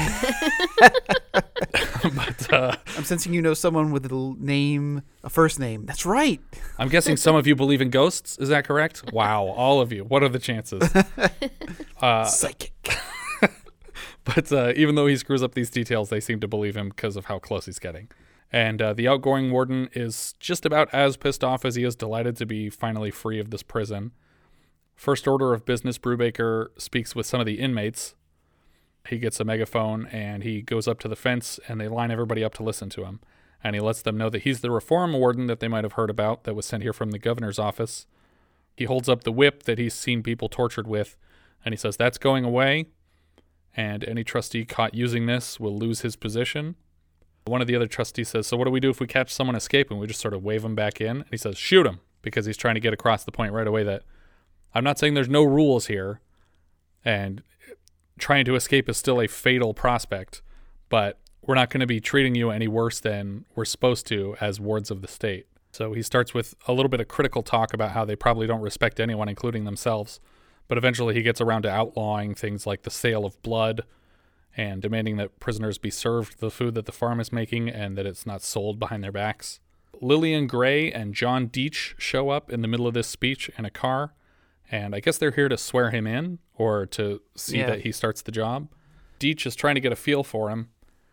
but 2.15 2.53
uh, 2.53 2.77
I'm 2.97 3.05
sensing 3.05 3.35
you 3.35 3.43
know 3.43 3.55
someone 3.55 3.91
with 3.91 4.07
a 4.07 4.35
name, 4.39 5.03
a 5.25 5.31
first 5.31 5.59
name. 5.59 5.87
That's 5.87 6.07
right. 6.07 6.41
I'm 6.79 6.89
guessing 6.89 7.17
some 7.17 7.35
of 7.35 7.47
you 7.47 7.57
believe 7.57 7.81
in 7.81 7.91
ghosts. 7.91 8.39
Is 8.39 8.49
that 8.49 8.65
correct? 8.65 9.13
Wow, 9.13 9.45
all 9.45 9.81
of 9.81 9.93
you. 9.93 10.05
What 10.05 10.23
are 10.23 10.29
the 10.29 10.39
chances? 10.39 10.83
Uh, 12.01 12.25
Psychic. 12.25 12.73
But 14.35 14.53
uh, 14.53 14.73
even 14.77 14.97
though 14.97 15.07
he 15.07 15.17
screws 15.17 15.43
up 15.43 15.55
these 15.55 15.71
details, 15.71 16.11
they 16.11 16.21
seem 16.21 16.41
to 16.41 16.49
believe 16.49 16.77
him 16.77 16.89
because 16.89 17.17
of 17.17 17.27
how 17.27 17.39
close 17.39 17.67
he's 17.67 17.79
getting. 17.79 18.09
And 18.53 18.83
uh, 18.83 18.93
the 18.93 19.09
outgoing 19.09 19.51
warden 19.51 19.89
is 19.93 20.35
just 20.41 20.67
about 20.67 20.93
as 20.93 21.17
pissed 21.17 21.45
off 21.45 21.65
as 21.65 21.77
he 21.77 21.85
is 21.85 21.97
delighted 21.97 22.37
to 22.37 22.47
be 22.47 22.69
finally 22.69 23.11
free 23.11 23.39
of 23.39 23.51
this 23.51 23.63
prison. 23.63 24.13
First 24.95 25.29
order 25.29 25.53
of 25.53 25.65
business, 25.65 25.99
Brubaker 25.99 26.69
speaks 26.77 27.15
with 27.15 27.27
some 27.27 27.41
of 27.41 27.47
the 27.47 27.61
inmates. 27.61 28.15
He 29.09 29.19
gets 29.19 29.39
a 29.39 29.45
megaphone 29.45 30.07
and 30.07 30.43
he 30.43 30.63
goes 30.63 30.89
up 30.89 30.99
to 31.01 31.09
the 31.09 31.17
fence 31.17 31.61
and 31.69 31.81
they 31.81 31.89
line 31.89 32.11
everybody 32.11 32.43
up 32.43 32.55
to 32.55 32.63
listen 32.63 32.89
to 32.91 33.05
him. 33.05 33.21
And 33.63 33.75
he 33.75 33.81
lets 33.81 34.03
them 34.03 34.17
know 34.17 34.31
that 34.31 34.43
he's 34.43 34.61
the 34.61 34.71
reform 34.71 35.13
warden 35.13 35.47
that 35.47 35.61
they 35.61 35.69
might 35.69 35.85
have 35.85 35.95
heard 35.95 36.11
about 36.11 36.45
that 36.45 36.55
was 36.55 36.67
sent 36.67 36.83
here 36.83 36.93
from 36.93 37.11
the 37.11 37.19
governor's 37.19 37.59
office. 37.59 38.07
He 38.77 38.85
holds 38.85 39.09
up 39.09 39.25
the 39.25 39.33
whip 39.33 39.65
that 39.65 39.79
he's 39.79 39.95
seen 39.95 40.23
people 40.23 40.49
tortured 40.49 40.87
with 40.89 41.17
and 41.65 41.73
he 41.73 41.77
says, 41.77 41.97
That's 41.97 42.19
going 42.19 42.45
away 42.45 42.87
and 43.77 44.03
any 44.05 44.25
trustee 44.25 44.65
caught 44.65 44.95
using 44.95 45.27
this 45.27 45.61
will 45.61 45.77
lose 45.77 46.01
his 46.01 46.17
position. 46.17 46.77
One 47.45 47.61
of 47.61 47.67
the 47.67 47.77
other 47.77 47.87
trustees 47.87 48.31
says, 48.31 48.47
So, 48.47 48.57
what 48.57 48.65
do 48.65 48.71
we 48.71 48.81
do 48.81 48.91
if 48.91 48.99
we 48.99 49.07
catch 49.07 49.33
someone 49.33 49.55
escaping? 49.55 49.99
We 49.99 50.07
just 50.07 50.21
sort 50.21 50.35
of 50.35 50.43
wave 50.43 50.65
him 50.65 50.75
back 50.75 51.01
in. 51.01 51.19
And 51.19 51.31
he 51.31 51.37
says, 51.37 51.59
Shoot 51.59 51.87
him, 51.87 52.01
because 52.23 52.47
he's 52.47 52.57
trying 52.57 52.75
to 52.75 52.81
get 52.81 52.95
across 52.95 53.23
the 53.25 53.33
point 53.33 53.53
right 53.53 53.67
away 53.67 53.85
that 53.85 54.03
I'm 54.75 54.83
not 54.83 54.99
saying 54.99 55.15
there's 55.15 55.29
no 55.29 55.45
rules 55.45 55.87
here, 55.87 56.21
and 57.05 57.43
trying 58.19 58.47
to 58.47 58.57
escape 58.57 58.89
is 58.89 58.97
still 58.97 59.21
a 59.21 59.29
fatal 59.29 59.75
prospect, 59.75 60.43
but 60.89 61.19
we're 61.43 61.55
not 61.55 61.71
going 61.71 61.81
to 61.81 61.87
be 61.87 62.01
treating 62.01 62.35
you 62.35 62.51
any 62.51 62.67
worse 62.67 62.99
than 62.99 63.45
we're 63.55 63.65
supposed 63.65 64.07
to 64.07 64.37
as 64.41 64.59
wards 64.59 64.91
of 64.91 65.03
the 65.03 65.09
state. 65.09 65.47
So, 65.71 65.93
he 65.93 66.03
starts 66.03 66.33
with 66.33 66.55
a 66.67 66.73
little 66.73 66.89
bit 66.89 67.01
of 67.01 67.09
critical 67.09 67.43
talk 67.43 67.75
about 67.75 67.93
how 67.93 68.07
they 68.07 68.17
probably 68.17 68.47
don't 68.47 68.63
respect 68.63 68.99
anyone, 68.99 69.29
including 69.29 69.65
themselves. 69.65 70.19
But 70.69 70.79
eventually, 70.79 71.15
he 71.15 71.23
gets 71.23 71.41
around 71.41 71.63
to 71.63 71.71
outlawing 71.71 72.35
things 72.35 72.67
like 72.67 72.83
the 72.83 72.91
sale 72.91 73.25
of 73.25 73.41
blood 73.43 73.83
and 74.57 74.81
demanding 74.83 75.17
that 75.19 75.39
prisoners 75.39 75.79
be 75.79 75.91
served 75.91 76.41
the 76.41 76.51
food 76.51 76.75
that 76.75 76.87
the 76.87 76.93
farm 76.93 77.21
is 77.21 77.33
making 77.33 77.69
and 77.69 77.97
that 77.97 78.07
it's 78.07 78.27
not 78.27 78.43
sold 78.43 78.79
behind 78.79 79.05
their 79.05 79.13
backs. 79.13 79.61
Lillian 80.01 80.47
Gray 80.47 80.91
and 80.93 81.15
John 81.15 81.49
Deach 81.49 81.95
show 81.99 82.31
up 82.31 82.51
in 82.51 82.63
the 82.63 82.69
middle 82.69 82.87
of 82.87 82.95
this 82.95 83.07
speech 83.07 83.51
in 83.59 83.65
a 83.65 83.71
car, 83.71 84.15
and 84.71 84.95
I 84.95 85.01
guess 85.01 85.19
they're 85.19 85.31
here 85.31 85.49
to 85.49 85.57
swear 85.57 85.91
him 85.91 86.07
in 86.07 86.39
or 86.55 86.85
to 86.87 87.21
see 87.37 87.59
Yeah. 87.59 87.67
that 87.71 87.81
he 87.83 87.93
starts 87.93 88.23
the 88.23 88.33
job. 88.33 88.69
Deach 89.21 89.47
is 89.47 89.55
trying 89.57 89.75
to 89.77 89.81
get 89.81 89.93
a 89.93 89.97
feel 89.97 90.23
for 90.25 90.51
him. 90.51 90.69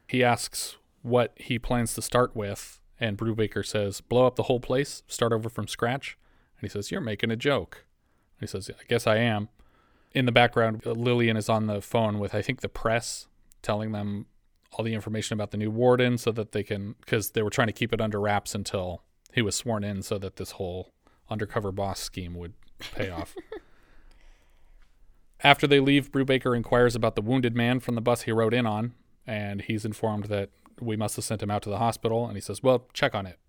He 0.08 0.24
asks 0.24 0.78
what 1.02 1.34
he 1.38 1.60
plans 1.60 1.94
to 1.96 2.02
start 2.02 2.36
with, 2.36 2.80
and 3.00 3.18
Brubaker 3.18 3.66
says, 3.66 4.02
Blow 4.02 4.26
up 4.26 4.36
the 4.36 4.44
whole 4.44 4.60
place, 4.60 5.04
start 5.08 5.32
over 5.34 5.50
from 5.50 5.68
scratch. 5.68 6.18
And 6.60 6.68
he 6.68 6.72
says, 6.72 6.92
You're 6.92 7.02
making 7.02 7.32
a 7.32 7.36
joke. 7.36 7.86
He 8.44 8.48
says, 8.48 8.70
I 8.70 8.84
guess 8.88 9.08
I 9.08 9.18
am. 9.18 9.50
In 10.12 10.26
the 10.26 10.32
background, 10.32 10.84
uh, 10.86 10.92
Lillian 10.92 11.38
is 11.38 11.50
on 11.50 11.66
the 11.68 11.82
phone 11.82 12.20
with, 12.20 12.36
I 12.36 12.42
think, 12.42 12.62
the 12.62 12.70
press, 12.70 13.28
telling 13.62 13.92
them 13.92 14.28
all 14.74 14.86
the 14.86 14.94
information 14.94 15.34
about 15.34 15.52
the 15.52 15.58
new 15.58 15.72
warden 15.72 16.18
so 16.18 16.32
that 16.32 16.52
they 16.52 16.64
can, 16.64 16.96
because 17.00 17.32
they 17.32 17.42
were 17.42 17.50
trying 17.50 17.68
to 17.68 17.74
keep 17.74 17.94
it 17.94 18.02
under 18.02 18.20
wraps 18.20 18.54
until 18.54 19.02
he 19.34 19.42
was 19.42 19.56
sworn 19.56 19.84
in 19.84 20.02
so 20.02 20.18
that 20.20 20.36
this 20.36 20.52
whole 20.52 20.92
undercover 21.30 21.72
boss 21.72 22.00
scheme 22.00 22.36
would 22.36 22.54
pay 22.96 23.10
off. 23.10 23.36
After 25.44 25.68
they 25.68 25.80
leave, 25.80 26.12
Brubaker 26.12 26.56
inquires 26.56 26.96
about 26.96 27.16
the 27.16 27.22
wounded 27.22 27.56
man 27.56 27.80
from 27.80 27.96
the 27.96 28.02
bus 28.02 28.22
he 28.22 28.32
rode 28.32 28.54
in 28.54 28.66
on, 28.66 28.94
and 29.28 29.62
he's 29.62 29.84
informed 29.84 30.26
that 30.26 30.50
we 30.80 30.96
must 30.96 31.16
have 31.18 31.26
sent 31.26 31.44
him 31.44 31.52
out 31.52 31.62
to 31.64 31.70
the 31.70 31.80
hospital. 31.80 32.26
And 32.26 32.36
he 32.36 32.42
says, 32.42 32.64
"Well, 32.64 32.88
check 32.94 33.14
on 33.14 33.26
it. 33.26 33.40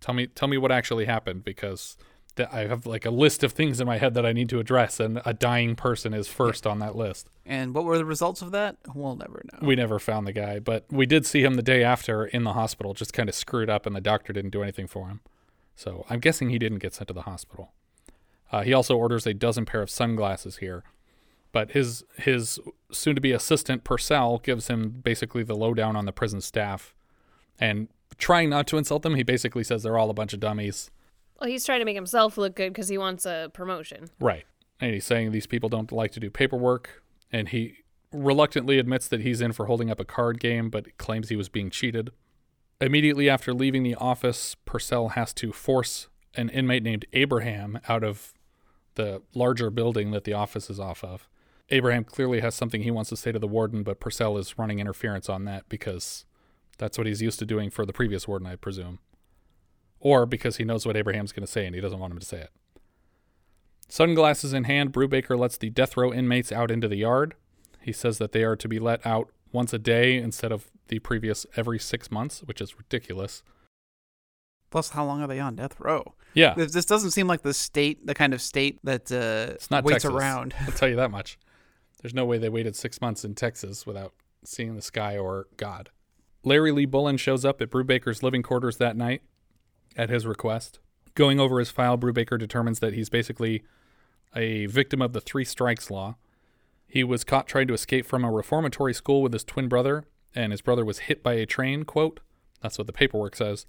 Tell 0.00 0.14
me, 0.14 0.26
tell 0.28 0.48
me 0.48 0.56
what 0.56 0.72
actually 0.72 1.04
happened, 1.04 1.44
because 1.44 1.96
th- 2.36 2.48
I 2.52 2.66
have 2.66 2.86
like 2.86 3.04
a 3.04 3.10
list 3.10 3.42
of 3.42 3.52
things 3.52 3.80
in 3.80 3.86
my 3.86 3.98
head 3.98 4.14
that 4.14 4.26
I 4.26 4.32
need 4.32 4.48
to 4.50 4.58
address, 4.58 5.00
and 5.00 5.20
a 5.24 5.34
dying 5.34 5.76
person 5.76 6.14
is 6.14 6.28
first 6.28 6.66
on 6.66 6.78
that 6.80 6.96
list." 6.96 7.28
And 7.46 7.74
what 7.74 7.84
were 7.84 7.98
the 7.98 8.04
results 8.04 8.42
of 8.42 8.50
that? 8.52 8.76
We'll 8.94 9.16
never 9.16 9.42
know. 9.52 9.66
We 9.66 9.76
never 9.76 9.98
found 9.98 10.26
the 10.26 10.32
guy, 10.32 10.58
but 10.58 10.84
we 10.90 11.06
did 11.06 11.26
see 11.26 11.42
him 11.42 11.54
the 11.54 11.62
day 11.62 11.82
after 11.82 12.26
in 12.26 12.44
the 12.44 12.54
hospital, 12.54 12.94
just 12.94 13.12
kind 13.12 13.28
of 13.28 13.34
screwed 13.34 13.70
up, 13.70 13.86
and 13.86 13.94
the 13.94 14.00
doctor 14.00 14.32
didn't 14.32 14.50
do 14.50 14.62
anything 14.62 14.86
for 14.86 15.08
him. 15.08 15.20
So 15.76 16.06
I'm 16.08 16.20
guessing 16.20 16.50
he 16.50 16.58
didn't 16.58 16.78
get 16.78 16.94
sent 16.94 17.08
to 17.08 17.14
the 17.14 17.22
hospital. 17.22 17.72
Uh, 18.52 18.62
he 18.62 18.72
also 18.72 18.96
orders 18.96 19.26
a 19.26 19.34
dozen 19.34 19.64
pair 19.64 19.82
of 19.82 19.90
sunglasses 19.90 20.58
here. 20.58 20.84
But 21.54 21.70
his 21.70 22.04
his 22.16 22.58
soon 22.90 23.14
to 23.14 23.20
be 23.20 23.30
assistant 23.30 23.84
Purcell 23.84 24.38
gives 24.38 24.66
him 24.66 25.00
basically 25.04 25.44
the 25.44 25.54
lowdown 25.54 25.94
on 25.94 26.04
the 26.04 26.12
prison 26.12 26.40
staff, 26.40 26.96
and 27.60 27.86
trying 28.18 28.50
not 28.50 28.66
to 28.68 28.76
insult 28.76 29.02
them, 29.02 29.14
he 29.14 29.22
basically 29.22 29.62
says 29.62 29.84
they're 29.84 29.96
all 29.96 30.10
a 30.10 30.14
bunch 30.14 30.32
of 30.32 30.40
dummies. 30.40 30.90
Well, 31.40 31.50
he's 31.50 31.64
trying 31.64 31.80
to 31.80 31.84
make 31.84 31.96
himself 31.96 32.38
look 32.38 32.54
good 32.54 32.72
because 32.72 32.88
he 32.88 32.98
wants 32.98 33.26
a 33.26 33.50
promotion. 33.52 34.10
Right. 34.20 34.44
And 34.80 34.92
he's 34.92 35.04
saying 35.04 35.32
these 35.32 35.46
people 35.46 35.68
don't 35.68 35.90
like 35.92 36.12
to 36.12 36.20
do 36.20 36.30
paperwork. 36.30 37.02
And 37.32 37.48
he 37.48 37.78
reluctantly 38.12 38.78
admits 38.78 39.08
that 39.08 39.20
he's 39.20 39.40
in 39.40 39.52
for 39.52 39.66
holding 39.66 39.90
up 39.90 39.98
a 39.98 40.04
card 40.04 40.38
game, 40.40 40.70
but 40.70 40.96
claims 40.98 41.28
he 41.28 41.36
was 41.36 41.48
being 41.48 41.70
cheated. 41.70 42.10
Immediately 42.80 43.28
after 43.28 43.52
leaving 43.52 43.82
the 43.82 43.94
office, 43.96 44.56
Purcell 44.64 45.10
has 45.10 45.32
to 45.34 45.52
force 45.52 46.08
an 46.36 46.48
inmate 46.48 46.82
named 46.82 47.06
Abraham 47.12 47.78
out 47.88 48.04
of 48.04 48.34
the 48.94 49.22
larger 49.34 49.70
building 49.70 50.10
that 50.12 50.24
the 50.24 50.32
office 50.32 50.70
is 50.70 50.78
off 50.78 51.02
of. 51.02 51.28
Abraham 51.70 52.04
clearly 52.04 52.40
has 52.40 52.54
something 52.54 52.82
he 52.82 52.90
wants 52.90 53.10
to 53.10 53.16
say 53.16 53.32
to 53.32 53.38
the 53.38 53.48
warden, 53.48 53.82
but 53.82 54.00
Purcell 54.00 54.36
is 54.36 54.58
running 54.58 54.80
interference 54.80 55.28
on 55.28 55.44
that 55.46 55.68
because 55.68 56.24
that's 56.78 56.98
what 56.98 57.06
he's 57.06 57.22
used 57.22 57.38
to 57.38 57.46
doing 57.46 57.70
for 57.70 57.86
the 57.86 57.92
previous 57.92 58.28
warden, 58.28 58.46
I 58.46 58.56
presume. 58.56 58.98
Or 60.04 60.26
because 60.26 60.58
he 60.58 60.64
knows 60.64 60.86
what 60.86 60.96
Abraham's 60.96 61.32
going 61.32 61.46
to 61.46 61.50
say 61.50 61.64
and 61.66 61.74
he 61.74 61.80
doesn't 61.80 61.98
want 61.98 62.12
him 62.12 62.18
to 62.20 62.26
say 62.26 62.42
it. 62.42 62.50
Sunglasses 63.88 64.52
in 64.52 64.64
hand, 64.64 64.92
Brubaker 64.92 65.36
lets 65.36 65.56
the 65.56 65.70
death 65.70 65.96
row 65.96 66.12
inmates 66.12 66.52
out 66.52 66.70
into 66.70 66.88
the 66.88 66.96
yard. 66.96 67.34
He 67.80 67.90
says 67.92 68.18
that 68.18 68.32
they 68.32 68.44
are 68.44 68.54
to 68.54 68.68
be 68.68 68.78
let 68.78 69.04
out 69.06 69.30
once 69.50 69.72
a 69.72 69.78
day 69.78 70.18
instead 70.18 70.52
of 70.52 70.70
the 70.88 70.98
previous 70.98 71.46
every 71.56 71.78
six 71.78 72.10
months, 72.10 72.42
which 72.44 72.60
is 72.60 72.76
ridiculous. 72.78 73.42
Plus, 74.70 74.90
how 74.90 75.04
long 75.06 75.22
are 75.22 75.26
they 75.26 75.40
on 75.40 75.56
death 75.56 75.78
row? 75.80 76.14
Yeah. 76.34 76.52
This, 76.54 76.72
this 76.72 76.84
doesn't 76.84 77.12
seem 77.12 77.26
like 77.26 77.42
the 77.42 77.54
state, 77.54 78.06
the 78.06 78.14
kind 78.14 78.34
of 78.34 78.42
state 78.42 78.80
that 78.84 79.10
uh, 79.10 79.54
It's 79.54 79.70
not 79.70 79.84
waits 79.84 80.02
Texas. 80.02 80.10
around. 80.10 80.54
I'll 80.60 80.72
tell 80.72 80.88
you 80.88 80.96
that 80.96 81.10
much. 81.10 81.38
There's 82.02 82.14
no 82.14 82.26
way 82.26 82.36
they 82.36 82.50
waited 82.50 82.76
six 82.76 83.00
months 83.00 83.24
in 83.24 83.34
Texas 83.34 83.86
without 83.86 84.12
seeing 84.44 84.74
the 84.74 84.82
sky 84.82 85.16
or 85.16 85.46
God. 85.56 85.88
Larry 86.42 86.72
Lee 86.72 86.84
Bullen 86.84 87.16
shows 87.16 87.44
up 87.46 87.62
at 87.62 87.70
Brubaker's 87.70 88.22
living 88.22 88.42
quarters 88.42 88.76
that 88.76 88.96
night 88.96 89.22
at 89.96 90.10
his 90.10 90.26
request. 90.26 90.78
Going 91.14 91.38
over 91.38 91.58
his 91.58 91.70
file, 91.70 91.96
Brubaker 91.96 92.38
determines 92.38 92.80
that 92.80 92.94
he's 92.94 93.08
basically 93.08 93.62
a 94.34 94.66
victim 94.66 95.00
of 95.00 95.12
the 95.12 95.20
three 95.20 95.44
strikes 95.44 95.90
law. 95.90 96.16
He 96.86 97.04
was 97.04 97.24
caught 97.24 97.46
trying 97.46 97.68
to 97.68 97.74
escape 97.74 98.06
from 98.06 98.24
a 98.24 98.30
reformatory 98.30 98.94
school 98.94 99.22
with 99.22 99.32
his 99.32 99.44
twin 99.44 99.68
brother, 99.68 100.04
and 100.34 100.52
his 100.52 100.60
brother 100.60 100.84
was 100.84 101.00
hit 101.00 101.22
by 101.22 101.34
a 101.34 101.46
train, 101.46 101.84
quote. 101.84 102.20
That's 102.60 102.78
what 102.78 102.86
the 102.86 102.92
paperwork 102.92 103.36
says. 103.36 103.66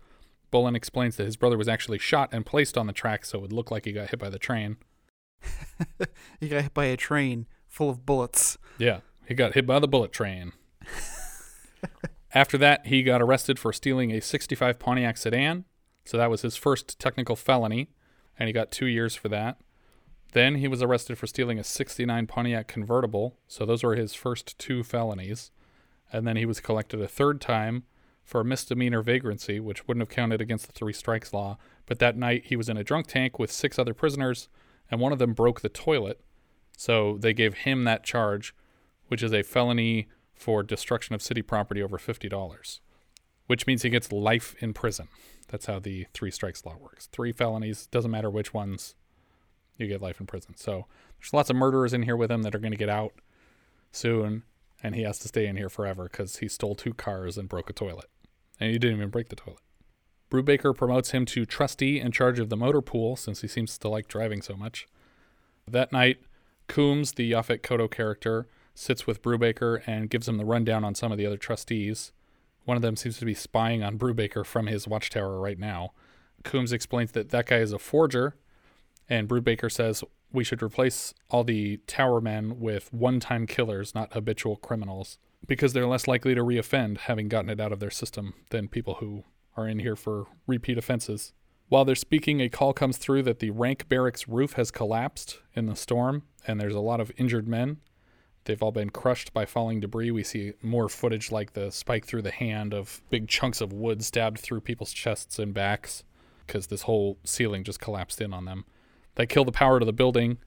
Bullen 0.52 0.76
explains 0.76 1.18
that 1.18 1.26
his 1.26 1.38
brother 1.38 1.58
was 1.58 1.68
actually 1.68 1.98
shot 1.98 2.30
and 2.32 2.46
placed 2.46 2.78
on 2.78 2.88
the 2.88 2.94
track 2.94 3.26
so 3.26 3.40
it 3.40 3.42
would 3.42 3.54
look 3.54 3.72
like 3.72 3.86
he 3.86 3.92
got 3.92 4.10
hit 4.10 4.20
by 4.20 4.30
the 4.30 4.40
train. 4.40 4.78
he 6.40 6.48
got 6.48 6.64
hit 6.64 6.74
by 6.74 6.86
a 6.86 6.98
train 6.98 7.46
full 7.68 7.90
of 7.90 8.06
bullets. 8.06 8.58
Yeah, 8.78 9.00
he 9.28 9.34
got 9.34 9.54
hit 9.54 9.68
by 9.68 9.80
the 9.80 9.88
bullet 9.88 10.12
train. 10.12 10.54
After 12.34 12.58
that, 12.58 12.88
he 12.88 13.04
got 13.04 13.22
arrested 13.22 13.60
for 13.60 13.72
stealing 13.72 14.12
a 14.12 14.22
65 14.22 14.80
Pontiac 14.80 15.18
sedan. 15.18 15.66
So 16.06 16.18
that 16.18 16.30
was 16.30 16.44
his 16.44 16.56
first 16.56 17.00
technical 17.00 17.36
felony, 17.36 17.90
and 18.38 18.48
he 18.48 18.54
got 18.54 18.72
two 18.72 18.86
years 18.86 19.16
for 19.16 19.28
that. 19.30 19.58
Then 20.34 20.56
he 20.56 20.68
was 20.68 20.82
arrested 20.82 21.18
for 21.18 21.28
stealing 21.28 21.60
a 21.60 21.64
69 21.64 22.28
Pontiac 22.28 22.68
convertible. 22.68 23.38
So 23.48 23.66
those 23.66 23.84
were 23.84 23.96
his 23.96 24.14
first 24.14 24.58
two 24.60 24.84
felonies. 24.84 25.52
And 26.12 26.28
then 26.28 26.36
he 26.36 26.46
was 26.46 26.60
collected 26.60 27.02
a 27.02 27.08
third 27.08 27.40
time 27.40 27.84
for 28.22 28.44
misdemeanor 28.44 29.02
vagrancy, 29.02 29.60
which 29.60 29.88
wouldn't 29.88 30.02
have 30.02 30.14
counted 30.14 30.42
against 30.42 30.68
the 30.68 30.74
three 30.74 30.94
strikes 30.94 31.34
law. 31.34 31.58
But 31.86 32.00
that 32.00 32.18
night 32.18 32.48
he 32.48 32.56
was 32.56 32.68
in 32.68 32.76
a 32.76 32.84
drunk 32.84 33.08
tank 33.08 33.40
with 33.40 33.52
six 33.52 33.80
other 33.80 33.94
prisoners, 33.94 34.50
and 34.92 35.00
one 35.00 35.14
of 35.14 35.20
them 35.20 35.34
broke 35.34 35.62
the 35.62 35.70
toilet. 35.70 36.20
So 36.76 37.18
they 37.18 37.34
gave 37.34 37.54
him 37.54 37.86
that 37.86 38.04
charge, 38.04 38.54
which 39.08 39.24
is 39.24 39.34
a 39.34 39.44
felony 39.44 40.08
for 40.34 40.64
destruction 40.64 41.16
of 41.16 41.22
city 41.22 41.42
property 41.42 41.82
over 41.82 41.98
$50, 41.98 42.80
which 43.48 43.66
means 43.66 43.84
he 43.84 43.90
gets 43.90 44.12
life 44.12 44.56
in 44.60 44.74
prison. 44.74 45.08
That's 45.48 45.68
how 45.68 45.80
the 45.80 46.08
three 46.14 46.32
strikes 46.32 46.66
law 46.66 46.76
works. 46.80 47.08
Three 47.08 47.32
felonies, 47.32 47.88
doesn't 47.88 48.12
matter 48.12 48.30
which 48.30 48.54
ones, 48.54 48.96
you 49.78 49.88
get 49.88 50.02
life 50.02 50.20
in 50.20 50.26
prison. 50.26 50.56
So 50.58 50.86
there's 51.20 51.34
lots 51.34 51.50
of 51.50 51.56
murderers 51.56 51.94
in 51.94 52.04
here 52.04 52.18
with 52.18 52.32
him 52.32 52.44
that 52.44 52.56
are 52.56 52.60
going 52.60 52.72
to 52.72 52.78
get 52.78 52.90
out 52.90 53.14
soon, 53.92 54.44
and 54.82 54.96
he 54.96 55.04
has 55.04 55.20
to 55.20 55.28
stay 55.28 55.48
in 55.48 55.58
here 55.58 55.70
forever 55.70 56.06
because 56.06 56.38
he 56.38 56.48
stole 56.48 56.76
two 56.76 56.94
cars 56.94 57.38
and 57.38 57.50
broke 57.50 57.70
a 57.70 57.74
toilet. 57.74 58.10
And 58.60 58.72
he 58.72 58.80
didn't 58.80 58.98
even 58.98 59.10
break 59.10 59.30
the 59.30 59.36
toilet. 59.36 59.60
Brubaker 60.32 60.76
promotes 60.76 61.12
him 61.12 61.26
to 61.28 61.46
trustee 61.46 62.00
in 62.00 62.12
charge 62.12 62.40
of 62.40 62.50
the 62.50 62.58
motor 62.58 62.82
pool 62.82 63.16
since 63.16 63.42
he 63.42 63.48
seems 63.48 63.78
to 63.78 63.88
like 63.88 64.08
driving 64.08 64.42
so 64.42 64.56
much. 64.56 64.88
That 65.68 65.92
night, 65.92 66.18
Coombs, 66.68 67.14
the 67.14 67.32
Yaphet 67.32 67.62
Kotto 67.62 67.90
character, 67.90 68.48
sits 68.74 69.06
with 69.08 69.22
Brubaker 69.22 69.82
and 69.88 70.10
gives 70.10 70.28
him 70.28 70.38
the 70.38 70.46
rundown 70.46 70.84
on 70.84 70.96
some 70.96 71.12
of 71.12 71.18
the 71.18 71.26
other 71.26 71.38
trustees. 71.38 72.12
One 72.66 72.78
of 72.78 72.84
them 72.84 72.96
seems 72.96 73.18
to 73.20 73.26
be 73.26 73.34
spying 73.34 73.84
on 73.84 73.98
Brubaker 73.98 74.46
from 74.46 74.68
his 74.68 74.88
watchtower 74.88 75.40
right 75.40 75.60
now. 75.60 75.94
Coombs 76.44 76.74
explains 76.74 77.12
that 77.14 77.30
that 77.30 77.48
guy 77.48 77.58
is 77.58 77.72
a 77.72 77.80
forger, 77.80 78.36
and 79.10 79.28
Brubaker 79.28 79.72
says 79.72 80.04
we 80.32 80.44
should 80.44 80.62
replace 80.62 81.14
all 81.30 81.44
the 81.44 81.78
tower 81.88 82.20
men 82.22 82.60
with 82.60 82.92
one 82.94 83.20
time 83.20 83.48
killers, 83.48 83.96
not 83.96 84.14
habitual 84.14 84.58
criminals, 84.58 85.18
because 85.48 85.74
they're 85.74 85.88
less 85.88 86.08
likely 86.08 86.36
to 86.36 86.44
reoffend 86.44 87.00
having 87.00 87.30
gotten 87.30 87.50
it 87.50 87.60
out 87.60 87.72
of 87.72 87.80
their 87.80 87.92
system 87.92 88.34
than 88.50 88.68
people 88.68 88.96
who 88.96 89.24
are 89.56 89.68
in 89.68 89.80
here 89.80 89.96
for 89.96 90.26
repeat 90.48 90.78
offenses. 90.78 91.34
While 91.68 91.86
they're 91.86 91.96
speaking, 91.96 92.42
a 92.42 92.50
call 92.50 92.74
comes 92.74 92.98
through 92.98 93.24
that 93.24 93.40
the 93.40 93.50
rank 93.50 93.88
barracks 93.90 94.28
roof 94.28 94.54
has 94.54 94.70
collapsed 94.70 95.40
in 95.56 95.66
the 95.66 95.76
storm, 95.76 96.24
and 96.46 96.60
there's 96.60 96.76
a 96.76 96.80
lot 96.80 97.00
of 97.00 97.12
injured 97.18 97.48
men. 97.48 97.78
They've 98.46 98.62
all 98.62 98.72
been 98.72 98.92
crushed 98.92 99.34
by 99.34 99.46
falling 99.46 99.80
debris. 99.80 100.12
We 100.12 100.24
see 100.24 100.54
more 100.62 100.88
footage 100.88 101.32
like 101.32 101.54
the 101.54 101.72
spike 101.72 102.06
through 102.06 102.22
the 102.22 102.32
hand 102.32 102.74
of 102.74 103.02
big 103.10 103.28
chunks 103.28 103.60
of 103.60 103.74
wood 103.74 104.04
stabbed 104.04 104.40
through 104.40 104.62
people's 104.62 104.94
chests 104.94 105.40
and 105.40 105.54
backs 105.54 106.04
because 106.46 106.68
this 106.68 106.84
whole 106.84 107.18
ceiling 107.24 107.64
just 107.64 107.80
collapsed 107.80 108.22
in 108.22 108.34
on 108.34 108.46
them. 108.46 108.66
They 109.16 109.26
kill 109.26 109.46
the 109.46 109.52
power 109.52 109.80
to 109.80 109.86
the 109.86 109.94
building 109.94 110.38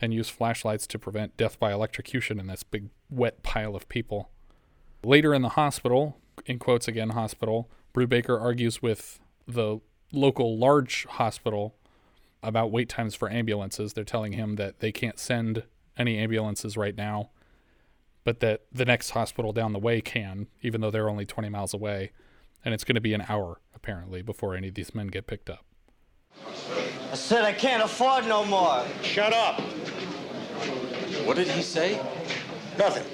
and 0.00 0.14
use 0.14 0.28
flashlights 0.28 0.86
to 0.88 0.98
prevent 0.98 1.36
death 1.36 1.58
by 1.58 1.72
electrocution 1.72 2.40
in 2.40 2.46
this 2.46 2.62
big 2.62 2.88
wet 3.10 3.42
pile 3.42 3.76
of 3.76 3.88
people. 3.88 4.30
Later 5.02 5.34
in 5.34 5.42
the 5.42 5.50
hospital, 5.50 6.16
in 6.46 6.58
quotes 6.58 6.88
again, 6.88 7.10
hospital, 7.10 7.70
Brubaker 7.92 8.40
argues 8.40 8.82
with 8.82 9.20
the 9.46 9.80
local 10.12 10.58
large 10.58 11.06
hospital 11.06 11.74
about 12.42 12.70
wait 12.70 12.88
times 12.88 13.14
for 13.14 13.30
ambulances. 13.30 13.92
They're 13.92 14.04
telling 14.04 14.32
him 14.32 14.56
that 14.56 14.80
they 14.80 14.92
can't 14.92 15.18
send 15.18 15.64
any 15.96 16.18
ambulances 16.18 16.76
right 16.76 16.96
now, 16.96 17.30
but 18.24 18.40
that 18.40 18.62
the 18.72 18.84
next 18.84 19.10
hospital 19.10 19.52
down 19.52 19.72
the 19.72 19.78
way 19.78 20.00
can, 20.00 20.48
even 20.62 20.80
though 20.80 20.90
they're 20.90 21.08
only 21.08 21.26
20 21.26 21.48
miles 21.50 21.74
away. 21.74 22.10
And 22.64 22.72
it's 22.72 22.84
going 22.84 22.94
to 22.94 23.00
be 23.00 23.12
an 23.12 23.24
hour, 23.28 23.60
apparently, 23.74 24.22
before 24.22 24.54
any 24.54 24.68
of 24.68 24.74
these 24.74 24.94
men 24.94 25.08
get 25.08 25.26
picked 25.26 25.50
up. 25.50 25.64
I 27.12 27.14
said 27.14 27.44
I 27.44 27.52
can't 27.52 27.82
afford 27.82 28.26
no 28.26 28.44
more. 28.44 28.82
Shut 29.02 29.32
up. 29.34 29.60
What 31.26 31.36
did 31.36 31.48
he 31.48 31.62
say? 31.62 32.00
Nothing. 32.78 33.04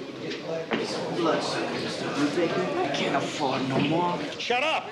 I 2.81 2.91
can't 2.93 3.15
afford 3.15 3.67
no 3.69 3.79
more. 3.79 4.17
Shut 4.39 4.63
up. 4.63 4.89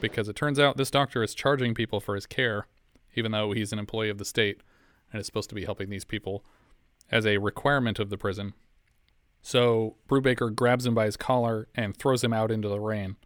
Because 0.00 0.28
it 0.28 0.36
turns 0.36 0.58
out 0.58 0.76
this 0.76 0.90
doctor 0.90 1.22
is 1.22 1.34
charging 1.34 1.74
people 1.74 2.00
for 2.00 2.14
his 2.14 2.26
care, 2.26 2.66
even 3.14 3.32
though 3.32 3.52
he's 3.52 3.72
an 3.72 3.78
employee 3.78 4.08
of 4.08 4.18
the 4.18 4.24
state 4.24 4.62
and 5.12 5.20
is 5.20 5.26
supposed 5.26 5.50
to 5.50 5.54
be 5.54 5.64
helping 5.64 5.90
these 5.90 6.04
people 6.04 6.44
as 7.10 7.26
a 7.26 7.38
requirement 7.38 7.98
of 7.98 8.10
the 8.10 8.16
prison. 8.16 8.54
So 9.42 9.96
Brubaker 10.08 10.54
grabs 10.54 10.86
him 10.86 10.94
by 10.94 11.06
his 11.06 11.16
collar 11.16 11.68
and 11.74 11.96
throws 11.96 12.22
him 12.22 12.32
out 12.32 12.50
into 12.50 12.68
the 12.68 12.80
rain 12.80 13.16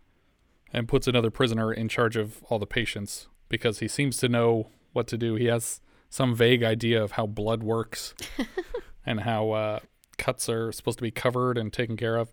and 0.72 0.88
puts 0.88 1.06
another 1.06 1.30
prisoner 1.30 1.72
in 1.72 1.88
charge 1.88 2.16
of 2.16 2.42
all 2.48 2.58
the 2.58 2.66
patients 2.66 3.28
because 3.48 3.78
he 3.78 3.88
seems 3.88 4.16
to 4.18 4.28
know 4.28 4.70
what 4.92 5.06
to 5.08 5.18
do. 5.18 5.34
He 5.34 5.46
has 5.46 5.80
some 6.08 6.34
vague 6.34 6.62
idea 6.62 7.02
of 7.02 7.12
how 7.12 7.26
blood 7.26 7.62
works 7.62 8.14
and 9.06 9.20
how 9.20 9.50
uh, 9.50 9.80
cuts 10.16 10.48
are 10.48 10.72
supposed 10.72 10.98
to 10.98 11.02
be 11.02 11.10
covered 11.10 11.58
and 11.58 11.72
taken 11.72 11.96
care 11.96 12.16
of. 12.16 12.32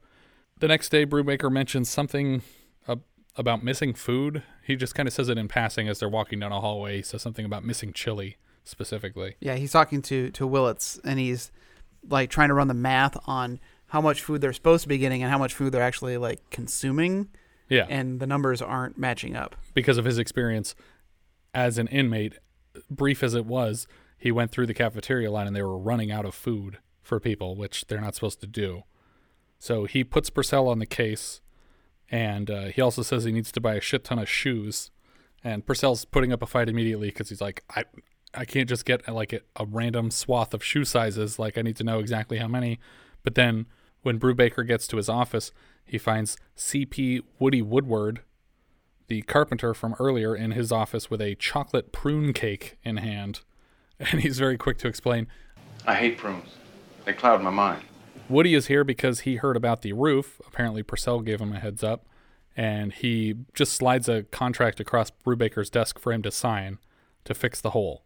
The 0.60 0.68
next 0.68 0.90
day, 0.90 1.06
Brubaker 1.06 1.52
mentions 1.52 1.90
something 1.90 2.42
uh, 2.88 2.98
about 3.36 3.64
missing 3.64 3.94
food. 3.94 4.44
He 4.66 4.76
just 4.76 4.96
kind 4.96 5.08
of 5.08 5.14
says 5.14 5.28
it 5.28 5.38
in 5.38 5.50
passing 5.50 5.90
as 5.90 6.00
they're 6.00 6.10
walking 6.10 6.40
down 6.40 6.52
a 6.52 6.62
hallway. 6.62 6.98
He 6.98 7.02
says 7.02 7.22
something 7.22 7.46
about 7.46 7.66
missing 7.66 7.92
chili 7.92 8.38
specifically. 8.64 9.36
Yeah, 9.42 9.56
he's 9.56 9.74
talking 9.74 10.02
to 10.04 10.30
to 10.32 10.48
Willits, 10.48 11.00
and 11.04 11.20
he's 11.20 11.52
like 12.08 12.30
trying 12.30 12.50
to 12.50 12.54
run 12.54 12.68
the 12.68 12.74
math 12.74 13.18
on 13.28 13.60
how 13.94 14.02
much 14.02 14.24
food 14.24 14.42
they're 14.42 14.54
supposed 14.54 14.82
to 14.82 14.90
be 14.90 14.98
getting 14.98 15.22
and 15.22 15.32
how 15.32 15.38
much 15.38 15.54
food 15.54 15.72
they're 15.72 15.84
actually 15.84 16.18
like 16.18 16.50
consuming. 16.50 17.30
Yeah. 17.70 17.86
and 17.90 18.20
the 18.20 18.28
numbers 18.28 18.62
aren't 18.62 18.98
matching 18.98 19.36
up. 19.36 19.56
because 19.74 19.98
of 19.98 20.06
his 20.06 20.18
experience 20.18 20.76
as 21.54 21.78
an 21.78 21.88
inmate, 21.88 22.34
brief 22.90 23.24
as 23.24 23.36
it 23.36 23.46
was, 23.46 23.88
he 24.18 24.32
went 24.32 24.52
through 24.52 24.66
the 24.66 24.74
cafeteria 24.74 25.32
line 25.32 25.48
and 25.48 25.56
they 25.56 25.62
were 25.62 25.78
running 25.78 26.12
out 26.12 26.26
of 26.26 26.34
food 26.36 26.80
for 27.02 27.20
people, 27.20 27.56
which 27.56 27.86
they're 27.88 28.02
not 28.02 28.16
supposed 28.16 28.42
to 28.42 28.48
do. 28.48 28.84
So 29.60 29.86
he 29.86 30.04
puts 30.04 30.30
Purcell 30.30 30.68
on 30.68 30.80
the 30.80 30.86
case, 30.86 31.42
and 32.10 32.50
uh, 32.50 32.66
he 32.66 32.82
also 32.82 33.02
says 33.02 33.24
he 33.24 33.32
needs 33.32 33.52
to 33.54 33.62
buy 33.62 33.76
a 33.76 33.82
shit 33.82 34.04
ton 34.04 34.20
of 34.20 34.28
shoes. 34.28 34.92
And 35.44 35.66
Purcell's 35.66 36.04
putting 36.04 36.34
up 36.34 36.42
a 36.42 36.48
fight 36.48 36.68
immediately 36.68 37.08
because 37.08 37.30
he's 37.30 37.42
like, 37.42 37.64
I, 37.70 37.86
I 38.34 38.46
can't 38.46 38.68
just 38.68 38.86
get 38.86 39.08
like 39.08 39.34
a, 39.34 39.42
a 39.56 39.66
random 39.66 40.12
swath 40.12 40.54
of 40.54 40.64
shoe 40.64 40.84
sizes. 40.84 41.40
Like 41.40 41.58
I 41.58 41.62
need 41.62 41.78
to 41.78 41.84
know 41.84 42.00
exactly 42.00 42.40
how 42.40 42.48
many. 42.48 42.80
But 43.24 43.36
then 43.36 43.68
when 44.04 44.20
Brubaker 44.20 44.66
gets 44.66 44.88
to 44.88 44.98
his 44.98 45.10
office, 45.10 45.52
he 45.86 45.98
finds 45.98 46.38
C.P. 46.56 47.22
Woody 47.40 47.62
Woodward, 47.62 48.22
the 49.08 49.24
carpenter 49.24 49.74
from 49.74 49.96
earlier, 50.00 50.36
in 50.36 50.52
his 50.52 50.72
office 50.72 51.10
with 51.10 51.22
a 51.22 51.36
chocolate 51.36 51.92
prune 51.92 52.34
cake 52.34 52.78
in 52.84 52.98
hand. 52.98 53.42
And 54.12 54.22
he's 54.22 54.40
very 54.40 54.58
quick 54.58 54.80
to 54.80 54.88
explain 54.88 55.28
I 55.86 55.96
hate 55.96 56.18
prunes. 56.18 56.50
They 57.06 57.14
cloud 57.14 57.42
my 57.42 57.52
mind. 57.52 57.84
Woody 58.28 58.54
is 58.54 58.68
here 58.68 58.84
because 58.84 59.22
he 59.22 59.36
heard 59.36 59.56
about 59.56 59.82
the 59.82 59.94
roof. 59.94 60.42
Apparently, 60.48 60.82
Purcell 60.82 61.22
gave 61.22 61.40
him 61.40 61.54
a 61.54 61.60
heads 61.60 61.84
up, 61.84 62.08
and 62.58 62.92
he 62.92 63.36
just 63.54 63.74
slides 63.74 64.10
a 64.10 64.24
contract 64.24 64.80
across 64.80 65.12
Brubaker's 65.12 65.70
desk 65.70 66.00
for 66.00 66.12
him 66.12 66.22
to 66.24 66.32
sign 66.32 66.80
to 67.26 67.34
fix 67.34 67.62
the 67.62 67.70
hole. 67.70 68.04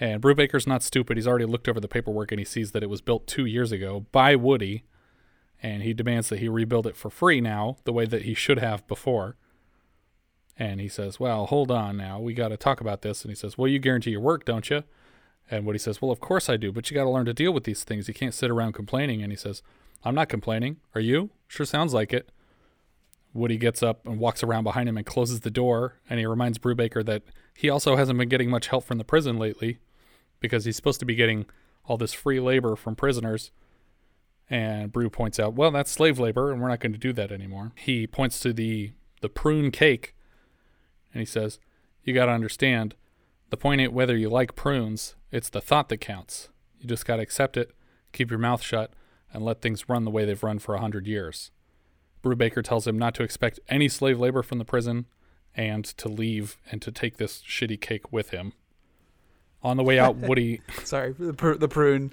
And 0.00 0.22
Brubaker's 0.22 0.66
not 0.66 0.82
stupid. 0.82 1.16
He's 1.16 1.26
already 1.26 1.44
looked 1.44 1.68
over 1.68 1.80
the 1.80 1.88
paperwork 1.88 2.30
and 2.30 2.38
he 2.38 2.44
sees 2.44 2.72
that 2.72 2.82
it 2.82 2.90
was 2.90 3.00
built 3.00 3.26
two 3.26 3.46
years 3.46 3.72
ago 3.72 4.06
by 4.12 4.36
Woody, 4.36 4.84
and 5.62 5.82
he 5.82 5.92
demands 5.92 6.28
that 6.28 6.38
he 6.38 6.48
rebuild 6.48 6.86
it 6.86 6.96
for 6.96 7.10
free 7.10 7.40
now, 7.40 7.78
the 7.84 7.92
way 7.92 8.06
that 8.06 8.22
he 8.22 8.34
should 8.34 8.58
have 8.58 8.86
before. 8.86 9.36
And 10.58 10.80
he 10.80 10.88
says, 10.88 11.20
Well, 11.20 11.46
hold 11.46 11.70
on 11.70 11.96
now. 11.96 12.18
We 12.18 12.34
got 12.34 12.48
to 12.48 12.56
talk 12.56 12.80
about 12.80 13.02
this. 13.02 13.22
And 13.22 13.30
he 13.30 13.36
says, 13.36 13.56
Well, 13.56 13.68
you 13.68 13.78
guarantee 13.78 14.10
your 14.10 14.20
work, 14.20 14.44
don't 14.44 14.68
you? 14.68 14.84
And 15.50 15.64
Woody 15.64 15.78
says, 15.78 16.02
Well, 16.02 16.10
of 16.10 16.20
course 16.20 16.48
I 16.48 16.56
do, 16.56 16.72
but 16.72 16.90
you 16.90 16.94
got 16.94 17.04
to 17.04 17.10
learn 17.10 17.26
to 17.26 17.34
deal 17.34 17.52
with 17.52 17.64
these 17.64 17.84
things. 17.84 18.08
You 18.08 18.14
can't 18.14 18.34
sit 18.34 18.50
around 18.50 18.72
complaining. 18.72 19.22
And 19.22 19.32
he 19.32 19.36
says, 19.36 19.62
I'm 20.04 20.14
not 20.14 20.28
complaining. 20.28 20.78
Are 20.94 21.00
you? 21.00 21.30
Sure 21.46 21.66
sounds 21.66 21.94
like 21.94 22.12
it. 22.12 22.30
Woody 23.32 23.56
gets 23.56 23.82
up 23.82 24.06
and 24.06 24.18
walks 24.18 24.42
around 24.42 24.64
behind 24.64 24.88
him 24.88 24.96
and 24.96 25.06
closes 25.06 25.40
the 25.40 25.50
door. 25.50 25.94
And 26.10 26.18
he 26.18 26.26
reminds 26.26 26.58
Brubaker 26.58 27.04
that 27.06 27.22
he 27.54 27.70
also 27.70 27.96
hasn't 27.96 28.18
been 28.18 28.28
getting 28.28 28.50
much 28.50 28.68
help 28.68 28.84
from 28.84 28.98
the 28.98 29.04
prison 29.04 29.38
lately 29.38 29.78
because 30.40 30.64
he's 30.64 30.76
supposed 30.76 31.00
to 31.00 31.06
be 31.06 31.14
getting 31.14 31.46
all 31.84 31.96
this 31.96 32.12
free 32.12 32.40
labor 32.40 32.76
from 32.76 32.96
prisoners. 32.96 33.50
And 34.50 34.90
Brew 34.90 35.10
points 35.10 35.38
out, 35.38 35.54
well, 35.54 35.70
that's 35.70 35.90
slave 35.90 36.18
labor, 36.18 36.50
and 36.50 36.60
we're 36.60 36.68
not 36.68 36.80
going 36.80 36.92
to 36.92 36.98
do 36.98 37.12
that 37.12 37.30
anymore. 37.30 37.72
He 37.76 38.06
points 38.06 38.40
to 38.40 38.52
the 38.52 38.92
the 39.20 39.28
prune 39.28 39.70
cake, 39.70 40.14
and 41.12 41.20
he 41.20 41.26
says, 41.26 41.58
"You 42.04 42.14
got 42.14 42.26
to 42.26 42.32
understand, 42.32 42.94
the 43.50 43.56
point 43.56 43.80
ain't 43.80 43.92
whether 43.92 44.16
you 44.16 44.28
like 44.28 44.54
prunes; 44.54 45.16
it's 45.32 45.50
the 45.50 45.60
thought 45.60 45.88
that 45.88 45.98
counts. 45.98 46.48
You 46.80 46.88
just 46.88 47.04
got 47.04 47.16
to 47.16 47.22
accept 47.22 47.56
it, 47.56 47.72
keep 48.12 48.30
your 48.30 48.38
mouth 48.38 48.62
shut, 48.62 48.92
and 49.32 49.44
let 49.44 49.60
things 49.60 49.88
run 49.88 50.04
the 50.04 50.10
way 50.10 50.24
they've 50.24 50.42
run 50.42 50.60
for 50.60 50.74
a 50.74 50.80
hundred 50.80 51.06
years." 51.06 51.50
Brubaker 52.22 52.62
tells 52.62 52.86
him 52.86 52.98
not 52.98 53.14
to 53.16 53.22
expect 53.22 53.60
any 53.68 53.88
slave 53.88 54.18
labor 54.18 54.42
from 54.42 54.58
the 54.58 54.64
prison, 54.64 55.06
and 55.54 55.84
to 55.84 56.08
leave 56.08 56.56
and 56.70 56.80
to 56.82 56.92
take 56.92 57.16
this 57.16 57.42
shitty 57.42 57.80
cake 57.80 58.12
with 58.12 58.30
him. 58.30 58.52
On 59.62 59.76
the 59.76 59.82
way 59.82 59.98
out, 59.98 60.16
Woody. 60.28 60.60
Sorry, 60.84 61.12
the, 61.12 61.34
pr- 61.34 61.54
the 61.54 61.68
prune. 61.68 62.12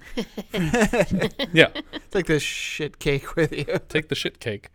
yeah. 1.52 1.68
Take 2.10 2.26
this 2.26 2.42
shit 2.42 2.98
cake 2.98 3.36
with 3.36 3.52
you. 3.52 3.78
Take 3.88 4.08
the 4.08 4.14
shit 4.14 4.40
cake. 4.40 4.70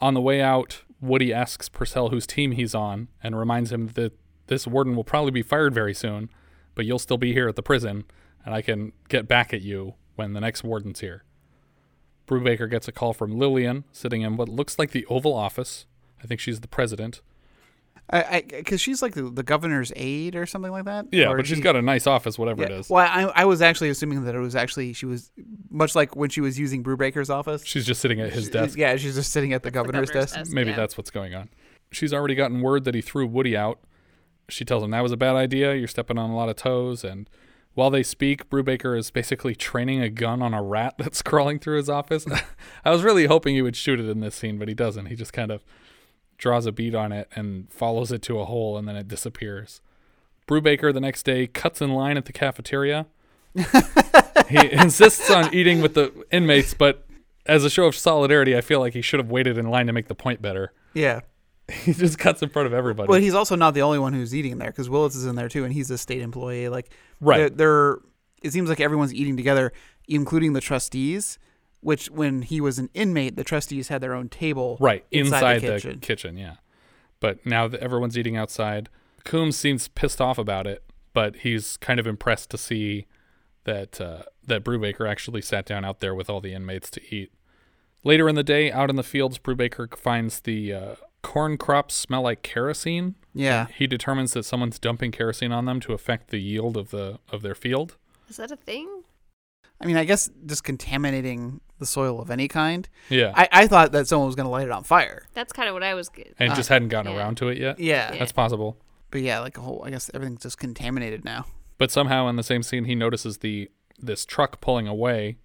On 0.00 0.14
the 0.14 0.20
way 0.20 0.40
out, 0.40 0.82
Woody 1.00 1.32
asks 1.32 1.68
Purcell 1.68 2.08
whose 2.08 2.26
team 2.26 2.52
he's 2.52 2.74
on 2.74 3.08
and 3.22 3.38
reminds 3.38 3.72
him 3.72 3.88
that 3.88 4.12
this 4.48 4.66
warden 4.66 4.96
will 4.96 5.04
probably 5.04 5.30
be 5.30 5.42
fired 5.42 5.74
very 5.74 5.94
soon, 5.94 6.30
but 6.74 6.86
you'll 6.86 6.98
still 6.98 7.18
be 7.18 7.32
here 7.32 7.48
at 7.48 7.56
the 7.56 7.62
prison, 7.62 8.04
and 8.44 8.54
I 8.54 8.62
can 8.62 8.92
get 9.08 9.28
back 9.28 9.52
at 9.52 9.62
you 9.62 9.94
when 10.16 10.32
the 10.32 10.40
next 10.40 10.64
warden's 10.64 11.00
here. 11.00 11.24
Brubaker 12.26 12.68
gets 12.70 12.88
a 12.88 12.92
call 12.92 13.12
from 13.12 13.38
Lillian, 13.38 13.84
sitting 13.92 14.22
in 14.22 14.36
what 14.36 14.48
looks 14.48 14.78
like 14.78 14.90
the 14.90 15.06
Oval 15.06 15.34
Office. 15.34 15.86
I 16.22 16.26
think 16.26 16.40
she's 16.40 16.60
the 16.60 16.68
president. 16.68 17.20
I, 18.10 18.40
because 18.48 18.80
she's 18.80 19.02
like 19.02 19.14
the, 19.14 19.24
the 19.24 19.42
governor's 19.42 19.92
aide 19.94 20.34
or 20.34 20.46
something 20.46 20.72
like 20.72 20.86
that. 20.86 21.06
Yeah, 21.12 21.26
Or 21.28 21.36
but 21.36 21.46
she's 21.46 21.58
she- 21.58 21.62
got 21.62 21.76
a 21.76 21.82
nice 21.82 22.06
office, 22.06 22.38
whatever 22.38 22.62
it 22.62 22.70
Yeah. 22.70 22.78
is. 22.78 22.88
Well, 22.88 23.06
I, 23.06 23.24
I 23.42 23.44
was 23.44 23.60
actually 23.60 23.90
assuming 23.90 24.24
that 24.24 24.34
it 24.34 24.38
was 24.38 24.56
actually 24.56 24.94
she 24.94 25.04
was 25.06 25.30
much 25.70 25.94
like 25.94 26.16
when 26.16 26.30
she 26.30 26.40
was 26.40 26.58
using 26.58 26.82
Brubaker's 26.82 27.28
office. 27.28 27.64
She's 27.66 27.84
just 27.84 28.00
sitting 28.00 28.20
at 28.20 28.32
his 28.32 28.46
She- 28.46 28.50
desk. 28.50 28.78
Yeah, 28.78 28.96
she's 28.96 29.14
just 29.14 29.30
sitting 29.32 29.52
at 29.52 29.62
the 29.62 29.70
governor's, 29.70 30.10
desk. 30.10 30.38
Maybe 30.50 30.72
that's 30.72 30.96
what's 30.96 31.10
going 31.10 31.34
on. 31.34 31.50
She's 31.90 32.12
already 32.14 32.34
gotten 32.34 32.60
word 32.62 32.84
that 32.84 32.94
he 32.94 33.00
threw 33.00 33.26
Woody 33.26 33.56
out. 33.56 33.78
She 34.48 34.64
tells 34.64 34.82
him 34.82 34.90
that 34.92 35.02
was 35.02 35.12
a 35.12 35.16
bad 35.16 35.36
idea. 35.36 35.74
You're 35.74 35.86
stepping 35.88 36.16
on 36.18 36.30
a 36.30 36.36
lot 36.36 36.48
of 36.48 36.56
toes. 36.56 37.04
And 37.04 37.28
while 37.74 37.90
they 37.90 38.02
speak, 38.02 38.48
Brubaker 38.48 38.98
is 38.98 39.10
basically 39.10 39.54
training 39.54 40.00
a 40.00 40.08
gun 40.08 40.40
on 40.40 40.54
a 40.54 40.62
rat 40.62 40.94
that's 40.98 41.20
crawling 41.20 41.58
through 41.58 41.76
his 41.76 41.90
office. 41.90 42.24
I 42.86 42.90
was 42.90 43.02
really 43.02 43.26
hoping 43.26 43.54
he 43.54 43.60
would 43.62 43.76
shoot 43.76 44.00
it 44.00 44.08
in 44.08 44.20
this 44.20 44.34
scene, 44.34 44.58
but 44.58 44.68
he 44.68 44.74
doesn't. 44.74 45.06
He 45.06 45.14
just 45.14 45.34
kind 45.34 45.50
of 45.50 45.62
draws 46.38 46.64
a 46.66 46.72
bead 46.72 46.94
on 46.94 47.12
it 47.12 47.28
and 47.34 47.70
follows 47.72 48.10
it 48.12 48.22
to 48.22 48.38
a 48.40 48.44
hole, 48.46 48.78
and 48.78 48.88
then 48.88 48.96
it 48.96 49.08
disappears. 49.08 49.80
Brubaker 50.48 50.94
the 50.94 51.00
next 51.00 51.24
day 51.24 51.46
cuts 51.46 51.82
in 51.82 51.90
line 51.90 52.16
at 52.16 52.24
the 52.24 52.32
cafeteria. 52.32 53.06
he 54.48 54.72
insists 54.72 55.30
on 55.30 55.52
eating 55.54 55.80
with 55.82 55.94
the 55.94 56.12
inmates, 56.30 56.74
but 56.74 57.06
as 57.46 57.64
a 57.64 57.70
show 57.70 57.84
of 57.86 57.94
solidarity, 57.96 58.56
I 58.56 58.60
feel 58.60 58.80
like 58.80 58.94
he 58.94 59.02
should 59.02 59.20
have 59.20 59.30
waited 59.30 59.58
in 59.58 59.68
line 59.70 59.86
to 59.86 59.92
make 59.92 60.08
the 60.08 60.14
point 60.14 60.40
better. 60.42 60.72
Yeah. 60.94 61.20
He 61.70 61.92
just 61.92 62.18
cuts 62.18 62.40
in 62.42 62.48
front 62.48 62.64
of 62.66 62.72
everybody. 62.72 63.10
Well, 63.10 63.20
he's 63.20 63.34
also 63.34 63.54
not 63.54 63.74
the 63.74 63.82
only 63.82 63.98
one 63.98 64.14
who's 64.14 64.34
eating 64.34 64.56
there 64.56 64.70
because 64.70 64.88
Willis 64.88 65.14
is 65.14 65.26
in 65.26 65.36
there 65.36 65.50
too, 65.50 65.64
and 65.64 65.72
he's 65.74 65.90
a 65.90 65.98
state 65.98 66.22
employee. 66.22 66.70
Like, 66.70 66.90
Right. 67.20 67.38
They're, 67.38 67.50
they're- 67.50 67.98
it 68.42 68.52
seems 68.54 68.70
like 68.70 68.80
everyone's 68.80 69.12
eating 69.12 69.36
together, 69.36 69.74
including 70.06 70.54
the 70.54 70.62
trustees. 70.62 71.38
Which, 71.80 72.10
when 72.10 72.42
he 72.42 72.60
was 72.60 72.78
an 72.78 72.90
inmate, 72.92 73.36
the 73.36 73.44
trustees 73.44 73.88
had 73.88 74.00
their 74.00 74.14
own 74.14 74.28
table, 74.28 74.76
right 74.80 75.04
inside, 75.10 75.56
inside, 75.56 75.60
the 75.60 75.72
kitchen. 75.74 76.00
kitchen, 76.00 76.36
yeah. 76.36 76.56
But 77.20 77.44
now 77.46 77.68
that 77.68 77.80
everyone's 77.80 78.18
eating 78.18 78.36
outside, 78.36 78.88
Coombs 79.24 79.56
seems 79.56 79.88
pissed 79.88 80.20
off 80.20 80.38
about 80.38 80.66
it, 80.66 80.82
but 81.12 81.36
he's 81.36 81.76
kind 81.76 82.00
of 82.00 82.06
impressed 82.06 82.50
to 82.50 82.58
see 82.58 83.06
that 83.64 84.00
uh, 84.00 84.22
that 84.44 84.64
Brubaker 84.64 85.08
actually 85.08 85.42
sat 85.42 85.66
down 85.66 85.84
out 85.84 86.00
there 86.00 86.14
with 86.14 86.28
all 86.28 86.40
the 86.40 86.52
inmates 86.52 86.90
to 86.90 87.14
eat. 87.14 87.32
Later 88.04 88.28
in 88.28 88.34
the 88.34 88.44
day, 88.44 88.72
out 88.72 88.90
in 88.90 88.96
the 88.96 89.02
fields, 89.02 89.38
Brubaker 89.38 89.96
finds 89.96 90.40
the 90.40 90.72
uh, 90.72 90.94
corn 91.22 91.58
crops 91.58 91.94
smell 91.94 92.22
like 92.22 92.42
kerosene. 92.42 93.16
Yeah. 93.34 93.66
He 93.76 93.86
determines 93.86 94.32
that 94.32 94.44
someone's 94.44 94.78
dumping 94.78 95.12
kerosene 95.12 95.52
on 95.52 95.64
them 95.66 95.80
to 95.80 95.92
affect 95.92 96.30
the 96.30 96.38
yield 96.38 96.76
of 96.76 96.90
the 96.90 97.18
of 97.30 97.42
their 97.42 97.54
field. 97.54 97.96
Is 98.28 98.36
that 98.36 98.50
a 98.50 98.56
thing? 98.56 99.02
I 99.80 99.86
mean, 99.86 99.96
I 99.96 100.04
guess 100.04 100.30
just 100.46 100.64
contaminating 100.64 101.60
the 101.78 101.86
soil 101.86 102.20
of 102.20 102.30
any 102.30 102.48
kind. 102.48 102.88
Yeah. 103.08 103.32
I, 103.34 103.48
I 103.52 103.66
thought 103.66 103.92
that 103.92 104.08
someone 104.08 104.26
was 104.26 104.34
going 104.36 104.46
to 104.46 104.50
light 104.50 104.66
it 104.66 104.70
on 104.70 104.84
fire. 104.84 105.26
That's 105.34 105.52
kind 105.52 105.68
of 105.68 105.74
what 105.74 105.82
I 105.82 105.94
was. 105.94 106.08
Good. 106.08 106.34
and 106.38 106.54
just 106.54 106.68
hadn't 106.68 106.88
gotten 106.88 107.12
yeah. 107.12 107.18
around 107.18 107.36
to 107.38 107.48
it 107.48 107.58
yet. 107.58 107.78
Yeah. 107.78 108.16
that's 108.16 108.32
possible. 108.32 108.76
But 109.10 109.22
yeah, 109.22 109.38
like 109.40 109.56
a 109.56 109.60
whole, 109.60 109.82
I 109.84 109.90
guess 109.90 110.10
everything's 110.12 110.42
just 110.42 110.58
contaminated 110.58 111.24
now. 111.24 111.46
But 111.78 111.90
somehow 111.90 112.28
in 112.28 112.36
the 112.36 112.42
same 112.42 112.62
scene, 112.62 112.84
he 112.84 112.94
notices 112.94 113.38
the 113.38 113.70
this 113.98 114.24
truck 114.24 114.60
pulling 114.60 114.86
away. 114.86 115.38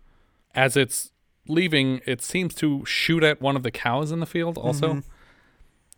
As 0.54 0.76
it's 0.78 1.12
leaving, 1.48 2.02
it 2.06 2.22
seems 2.22 2.54
to 2.56 2.86
shoot 2.86 3.24
at 3.24 3.42
one 3.42 3.56
of 3.56 3.64
the 3.64 3.72
cows 3.72 4.12
in 4.12 4.20
the 4.20 4.26
field 4.26 4.58
also. 4.58 4.94
Mhm. 4.96 5.04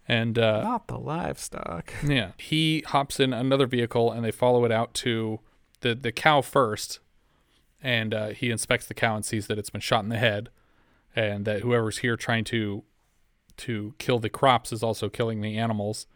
And 0.08 0.38
uh, 0.38 0.62
Not 0.62 0.88
the 0.88 1.00
livestock. 1.00 1.91
yeah, 2.06 2.32
he 2.38 2.84
hops 2.86 3.19
in 3.19 3.34
another 3.34 3.65
vehicle 3.65 4.12
and 4.12 4.24
they 4.24 4.32
follow 4.32 4.63
it 4.65 4.71
out 4.71 4.93
to 4.95 5.39
the 5.82 5.95
the 5.95 6.12
cow 6.12 6.41
first, 6.41 7.00
and 7.86 8.15
uh, 8.15 8.28
he 8.30 8.50
inspects 8.50 8.88
the 8.88 8.95
cow 8.95 9.15
and 9.15 9.24
sees 9.24 9.45
that 9.45 9.60
it's 9.60 9.69
been 9.69 9.80
shot 9.80 10.04
in 10.04 10.10
the 10.10 10.17
head, 10.17 10.50
and 11.15 11.45
that 11.45 11.62
whoever's 11.62 12.00
here 12.00 12.17
trying 12.17 12.43
to 12.45 12.84
to 13.58 13.93
kill 14.00 14.17
the 14.17 14.28
crops 14.28 14.74
is 14.74 14.82
also 14.82 15.08
killing 15.08 15.39
the 15.39 15.56
animals, 15.56 16.08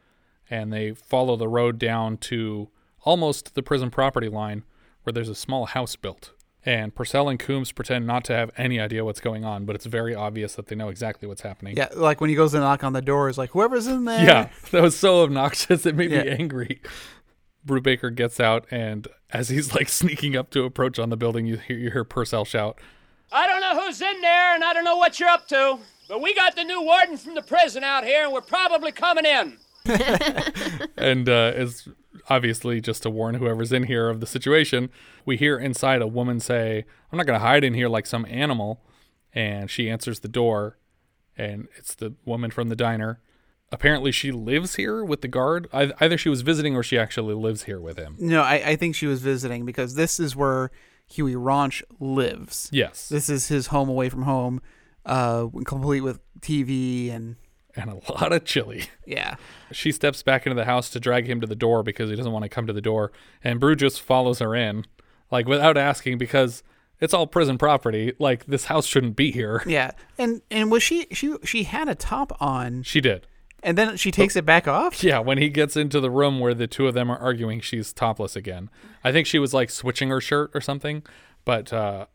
and 0.49 0.73
they 0.73 0.93
follow 0.93 1.37
the 1.37 1.47
road 1.47 1.77
down 1.77 2.17
to 2.17 2.69
almost 3.03 3.53
the 3.53 3.61
prison 3.61 3.91
property 3.91 4.27
line 4.27 4.63
where 5.03 5.13
there's 5.13 5.29
a 5.29 5.35
small 5.35 5.67
house 5.67 5.95
built. 5.95 6.31
And 6.65 6.93
Purcell 6.93 7.29
and 7.29 7.39
Coombs 7.39 7.71
pretend 7.71 8.05
not 8.05 8.25
to 8.25 8.33
have 8.33 8.51
any 8.57 8.79
idea 8.79 9.05
what's 9.05 9.21
going 9.21 9.45
on, 9.45 9.63
but 9.65 9.75
it's 9.75 9.85
very 9.85 10.13
obvious 10.13 10.55
that 10.55 10.67
they 10.67 10.75
know 10.75 10.89
exactly 10.89 11.27
what's 11.27 11.41
happening. 11.41 11.77
Yeah, 11.77 11.87
like 11.95 12.19
when 12.19 12.29
he 12.29 12.35
goes 12.35 12.51
to 12.51 12.59
knock 12.59 12.83
on 12.83 12.93
the 12.93 13.01
door, 13.01 13.27
he's 13.27 13.37
like 13.37 13.51
whoever's 13.51 13.87
in 13.87 14.05
there. 14.05 14.25
Yeah, 14.25 14.49
that 14.71 14.81
was 14.81 14.97
so 14.97 15.21
obnoxious. 15.21 15.85
It 15.85 15.95
made 15.95 16.09
me 16.09 16.17
angry. 16.17 16.81
Brubaker 17.69 18.13
gets 18.13 18.39
out, 18.39 18.65
and 18.71 19.07
as 19.31 19.49
he's 19.49 19.75
like 19.75 19.87
sneaking 19.87 20.35
up 20.35 20.49
to 20.51 20.63
approach 20.63 20.99
on 20.99 21.09
the 21.09 21.17
building, 21.17 21.45
you 21.45 21.57
hear, 21.57 21.77
you 21.77 21.91
hear 21.91 22.03
Purcell 22.03 22.45
shout, 22.45 22.79
I 23.31 23.45
don't 23.47 23.61
know 23.61 23.79
who's 23.79 24.01
in 24.01 24.21
there, 24.21 24.55
and 24.55 24.63
I 24.63 24.73
don't 24.73 24.83
know 24.83 24.97
what 24.97 25.19
you're 25.19 25.29
up 25.29 25.47
to, 25.49 25.77
but 26.07 26.21
we 26.21 26.33
got 26.33 26.55
the 26.55 26.63
new 26.63 26.81
warden 26.81 27.15
from 27.17 27.35
the 27.35 27.41
prison 27.41 27.83
out 27.83 28.03
here, 28.03 28.23
and 28.23 28.33
we're 28.33 28.41
probably 28.41 28.91
coming 28.91 29.25
in. 29.25 29.57
and 30.97 31.29
uh, 31.29 31.53
is 31.55 31.87
obviously 32.29 32.81
just 32.81 33.03
to 33.03 33.09
warn 33.09 33.35
whoever's 33.35 33.71
in 33.71 33.83
here 33.83 34.09
of 34.09 34.19
the 34.19 34.27
situation. 34.27 34.89
We 35.25 35.37
hear 35.37 35.57
inside 35.57 36.01
a 36.01 36.07
woman 36.07 36.39
say, 36.39 36.85
"I'm 37.11 37.17
not 37.17 37.27
going 37.27 37.39
to 37.39 37.45
hide 37.45 37.63
in 37.63 37.75
here 37.75 37.87
like 37.87 38.05
some 38.05 38.25
animal," 38.29 38.81
and 39.33 39.69
she 39.69 39.89
answers 39.89 40.19
the 40.19 40.27
door, 40.27 40.77
and 41.37 41.67
it's 41.77 41.95
the 41.95 42.13
woman 42.25 42.51
from 42.51 42.69
the 42.69 42.75
diner. 42.75 43.21
Apparently, 43.71 44.11
she 44.11 44.31
lives 44.31 44.75
here 44.75 45.03
with 45.03 45.21
the 45.21 45.27
guard. 45.27 45.67
Ei- 45.73 45.91
Either 45.99 46.17
she 46.17 46.29
was 46.29 46.41
visiting 46.41 46.75
or 46.75 46.83
she 46.83 46.97
actually 46.97 47.33
lives 47.35 47.63
here 47.63 47.79
with 47.79 47.97
him. 47.97 48.15
No, 48.19 48.41
I, 48.41 48.55
I 48.71 48.75
think 48.75 48.95
she 48.95 49.05
was 49.07 49.21
visiting 49.21 49.65
because 49.65 49.95
this 49.95 50.19
is 50.19 50.35
where 50.35 50.71
Huey 51.11 51.35
Rauch 51.35 51.83
lives. 51.99 52.69
Yes. 52.71 53.09
This 53.09 53.29
is 53.29 53.47
his 53.47 53.67
home 53.67 53.89
away 53.89 54.09
from 54.09 54.23
home, 54.23 54.61
uh, 55.05 55.47
complete 55.65 56.01
with 56.01 56.19
TV 56.41 57.11
and 57.11 57.35
and 57.75 57.89
a 57.91 58.11
lot 58.11 58.33
of 58.33 58.43
chili. 58.45 58.85
Yeah. 59.05 59.35
She 59.71 59.91
steps 59.91 60.23
back 60.23 60.45
into 60.45 60.55
the 60.55 60.65
house 60.65 60.89
to 60.91 60.99
drag 60.99 61.27
him 61.29 61.39
to 61.41 61.47
the 61.47 61.55
door 61.55 61.83
because 61.83 62.09
he 62.09 62.15
doesn't 62.15 62.31
want 62.31 62.43
to 62.43 62.49
come 62.49 62.65
to 62.67 62.73
the 62.73 62.81
door, 62.81 63.11
and 63.43 63.59
Brew 63.59 63.75
just 63.75 64.01
follows 64.01 64.39
her 64.39 64.55
in, 64.55 64.85
like 65.31 65.47
without 65.47 65.77
asking 65.77 66.17
because 66.17 66.63
it's 66.99 67.13
all 67.13 67.27
prison 67.27 67.57
property. 67.59 68.13
Like 68.19 68.45
this 68.47 68.65
house 68.65 68.85
shouldn't 68.87 69.15
be 69.15 69.31
here. 69.31 69.63
Yeah. 69.67 69.91
And 70.17 70.41
and 70.51 70.71
was 70.71 70.81
she 70.83 71.05
she 71.11 71.35
she 71.43 71.63
had 71.63 71.87
a 71.87 71.95
top 71.95 72.35
on 72.41 72.81
She 72.83 72.99
did. 73.01 73.27
And 73.63 73.77
then 73.77 73.97
she 73.97 74.11
takes 74.11 74.35
it 74.35 74.45
back 74.45 74.67
off? 74.67 75.03
Yeah, 75.09 75.19
when 75.19 75.37
he 75.37 75.49
gets 75.49 75.75
into 75.75 75.99
the 75.99 76.11
room 76.11 76.39
where 76.39 76.53
the 76.53 76.67
two 76.67 76.87
of 76.87 76.93
them 76.93 77.09
are 77.09 77.17
arguing, 77.17 77.61
she's 77.61 77.93
topless 77.93 78.35
again. 78.35 78.69
I 79.03 79.11
think 79.11 79.27
she 79.27 79.39
was 79.39 79.53
like 79.53 79.69
switching 79.69 80.09
her 80.09 80.21
shirt 80.21 80.51
or 80.53 80.61
something, 80.61 81.03
but 81.45 81.71
uh, 81.73 82.05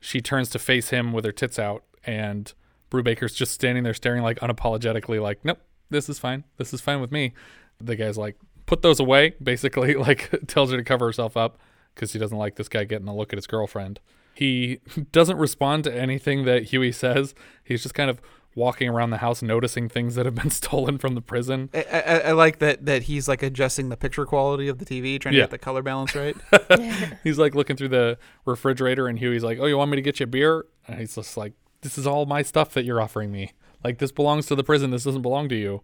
she 0.00 0.20
turns 0.20 0.48
to 0.50 0.58
face 0.58 0.90
him 0.90 1.12
with 1.12 1.24
her 1.24 1.32
tits 1.32 1.58
out, 1.58 1.84
and 2.04 2.52
Brubaker's 2.90 3.34
just 3.34 3.52
standing 3.52 3.84
there 3.84 3.94
staring 3.94 4.22
like 4.22 4.38
unapologetically, 4.40 5.20
like, 5.20 5.44
nope, 5.44 5.58
this 5.90 6.08
is 6.08 6.18
fine. 6.18 6.44
This 6.56 6.72
is 6.72 6.80
fine 6.80 7.00
with 7.00 7.10
me. 7.10 7.32
The 7.80 7.96
guy's 7.96 8.18
like, 8.18 8.36
put 8.66 8.82
those 8.82 9.00
away, 9.00 9.34
basically, 9.42 9.94
like 9.94 10.30
tells 10.46 10.70
her 10.70 10.76
to 10.76 10.84
cover 10.84 11.06
herself 11.06 11.36
up 11.36 11.58
because 11.94 12.12
he 12.12 12.18
doesn't 12.18 12.36
like 12.38 12.56
this 12.56 12.68
guy 12.68 12.84
getting 12.84 13.08
a 13.08 13.16
look 13.16 13.32
at 13.32 13.38
his 13.38 13.46
girlfriend. 13.46 14.00
He 14.34 14.80
doesn't 15.12 15.38
respond 15.38 15.84
to 15.84 15.94
anything 15.94 16.44
that 16.44 16.64
Huey 16.64 16.92
says. 16.92 17.34
He's 17.64 17.82
just 17.82 17.94
kind 17.94 18.10
of 18.10 18.20
walking 18.56 18.88
around 18.88 19.10
the 19.10 19.18
house 19.18 19.42
noticing 19.42 19.88
things 19.88 20.16
that 20.16 20.26
have 20.26 20.34
been 20.34 20.50
stolen 20.62 20.98
from 20.98 21.14
the 21.14 21.20
prison. 21.20 21.70
I, 21.72 21.84
I, 21.92 22.18
I 22.18 22.32
like 22.32 22.58
that 22.58 22.86
that 22.86 23.04
he's 23.04 23.28
like 23.28 23.44
adjusting 23.44 23.90
the 23.90 23.96
picture 23.96 24.24
quality 24.26 24.66
of 24.66 24.78
the 24.78 24.84
TV, 24.84 25.20
trying 25.20 25.34
to 25.34 25.40
get 25.40 25.50
the 25.50 25.58
color 25.58 25.82
balance 25.82 26.16
right. 26.16 26.34
he's 27.22 27.38
like 27.38 27.54
looking 27.54 27.76
through 27.76 27.90
the 27.90 28.18
refrigerator, 28.44 29.06
and 29.06 29.18
Huey's 29.20 29.44
like, 29.44 29.58
"Oh, 29.60 29.66
you 29.66 29.78
want 29.78 29.92
me 29.92 29.96
to 29.96 30.02
get 30.02 30.18
you 30.18 30.24
a 30.24 30.26
beer?" 30.26 30.66
And 30.88 30.98
he's 30.98 31.14
just 31.14 31.36
like, 31.36 31.52
"This 31.82 31.96
is 31.96 32.06
all 32.06 32.26
my 32.26 32.42
stuff 32.42 32.72
that 32.74 32.84
you're 32.84 33.00
offering 33.00 33.30
me. 33.30 33.52
Like 33.84 33.98
this 33.98 34.10
belongs 34.10 34.46
to 34.46 34.56
the 34.56 34.64
prison. 34.64 34.90
This 34.90 35.04
doesn't 35.04 35.22
belong 35.22 35.48
to 35.50 35.54
you." 35.54 35.82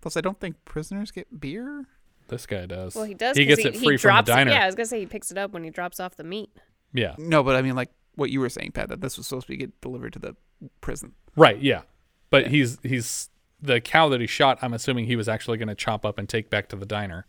Plus, 0.00 0.16
I 0.16 0.20
don't 0.20 0.40
think 0.40 0.56
prisoners 0.64 1.10
get 1.10 1.40
beer. 1.40 1.86
This 2.28 2.46
guy 2.46 2.64
does. 2.66 2.94
Well, 2.94 3.04
he 3.04 3.14
does. 3.14 3.36
He 3.36 3.44
gets 3.44 3.64
it 3.64 3.76
free 3.76 3.98
from 3.98 4.08
drops 4.08 4.26
the 4.26 4.32
diner. 4.34 4.50
It, 4.50 4.54
yeah, 4.54 4.62
I 4.64 4.66
was 4.66 4.74
gonna 4.74 4.86
say 4.86 5.00
he 5.00 5.06
picks 5.06 5.30
it 5.30 5.36
up 5.38 5.52
when 5.52 5.62
he 5.62 5.70
drops 5.70 6.00
off 6.00 6.16
the 6.16 6.24
meat. 6.24 6.50
yeah. 6.92 7.14
No, 7.18 7.42
but 7.42 7.54
I 7.54 7.62
mean 7.62 7.74
like 7.74 7.90
what 8.14 8.30
you 8.30 8.40
were 8.40 8.48
saying, 8.48 8.72
Pat, 8.72 8.88
that 8.88 9.00
this 9.02 9.16
was 9.18 9.26
supposed 9.26 9.46
to 9.46 9.52
be 9.52 9.56
get 9.58 9.80
delivered 9.80 10.12
to 10.14 10.18
the 10.18 10.36
prison. 10.80 11.12
Right. 11.36 11.60
Yeah. 11.60 11.82
But 12.30 12.48
he's 12.48 12.78
he's 12.82 13.30
the 13.60 13.80
cow 13.80 14.08
that 14.08 14.20
he 14.20 14.26
shot. 14.26 14.58
I'm 14.62 14.74
assuming 14.74 15.06
he 15.06 15.16
was 15.16 15.28
actually 15.28 15.58
going 15.58 15.68
to 15.68 15.74
chop 15.74 16.04
up 16.04 16.18
and 16.18 16.28
take 16.28 16.50
back 16.50 16.68
to 16.70 16.76
the 16.76 16.86
diner. 16.86 17.26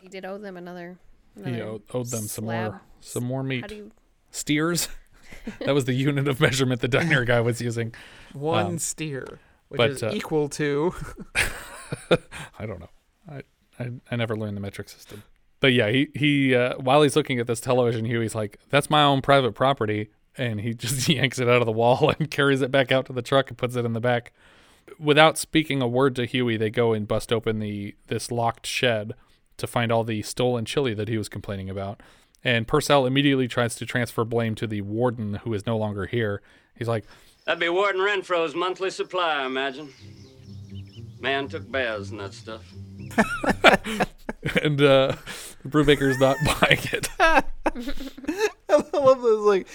He 0.00 0.08
did 0.08 0.24
owe 0.24 0.38
them 0.38 0.56
another. 0.56 0.98
He 1.44 1.60
owed, 1.60 1.82
owed 1.92 2.06
them 2.08 2.24
some 2.24 2.46
more 2.46 2.80
some 3.00 3.24
more 3.24 3.42
meat. 3.42 3.60
How 3.62 3.66
do 3.68 3.76
you? 3.76 3.90
Steers. 4.30 4.88
that 5.60 5.74
was 5.74 5.84
the 5.84 5.92
unit 5.92 6.26
of 6.26 6.40
measurement 6.40 6.80
the 6.80 6.88
diner 6.88 7.24
guy 7.24 7.40
was 7.40 7.60
using. 7.60 7.94
One 8.32 8.66
Um, 8.66 8.78
steer, 8.78 9.38
which 9.68 9.78
but, 9.78 9.90
is 9.90 10.02
uh, 10.02 10.10
equal 10.14 10.48
to 10.50 10.94
I 12.58 12.66
don't 12.66 12.80
know. 12.80 12.90
I, 13.30 13.42
I 13.78 13.90
I 14.10 14.16
never 14.16 14.36
learned 14.36 14.56
the 14.56 14.60
metric 14.60 14.88
system. 14.88 15.22
But 15.60 15.72
yeah, 15.72 15.90
he 15.90 16.08
he 16.14 16.54
uh, 16.54 16.78
while 16.78 17.02
he's 17.02 17.16
looking 17.16 17.38
at 17.38 17.46
this 17.46 17.60
television, 17.60 18.04
Huey's 18.04 18.34
like, 18.34 18.58
"That's 18.70 18.90
my 18.90 19.02
own 19.02 19.22
private 19.22 19.52
property," 19.54 20.10
and 20.38 20.60
he 20.60 20.72
just 20.74 21.08
yanks 21.08 21.38
it 21.38 21.48
out 21.48 21.60
of 21.60 21.66
the 21.66 21.72
wall 21.72 22.12
and 22.18 22.30
carries 22.30 22.62
it 22.62 22.70
back 22.70 22.90
out 22.92 23.06
to 23.06 23.12
the 23.12 23.22
truck 23.22 23.48
and 23.48 23.58
puts 23.58 23.76
it 23.76 23.84
in 23.84 23.92
the 23.92 24.00
back. 24.00 24.32
Without 24.98 25.36
speaking 25.36 25.82
a 25.82 25.88
word 25.88 26.16
to 26.16 26.24
Huey, 26.24 26.56
they 26.56 26.70
go 26.70 26.92
and 26.94 27.06
bust 27.06 27.32
open 27.32 27.58
the 27.58 27.94
this 28.06 28.30
locked 28.30 28.66
shed 28.66 29.12
to 29.58 29.66
find 29.66 29.92
all 29.92 30.04
the 30.04 30.22
stolen 30.22 30.64
chili 30.64 30.94
that 30.94 31.08
he 31.08 31.18
was 31.18 31.28
complaining 31.28 31.68
about. 31.68 32.00
And 32.42 32.66
Purcell 32.66 33.04
immediately 33.04 33.48
tries 33.48 33.74
to 33.76 33.84
transfer 33.84 34.24
blame 34.24 34.54
to 34.54 34.66
the 34.66 34.80
warden, 34.80 35.34
who 35.34 35.52
is 35.52 35.66
no 35.66 35.76
longer 35.76 36.06
here. 36.06 36.40
He's 36.74 36.88
like, 36.88 37.04
That'd 37.44 37.60
be 37.60 37.68
Warden 37.68 38.00
Renfro's 38.00 38.54
monthly 38.54 38.90
supply, 38.90 39.42
I 39.42 39.46
imagine. 39.46 39.88
Man 41.18 41.48
took 41.48 41.70
baths 41.70 42.10
and 42.10 42.20
that 42.20 42.34
stuff. 42.34 42.62
and 44.62 44.80
uh, 44.80 45.16
Brubaker's 45.66 46.20
not 46.20 46.36
buying 46.44 46.78
it. 46.92 47.08
I 47.18 47.42
love 48.68 49.22
this 49.22 49.40
like 49.40 49.66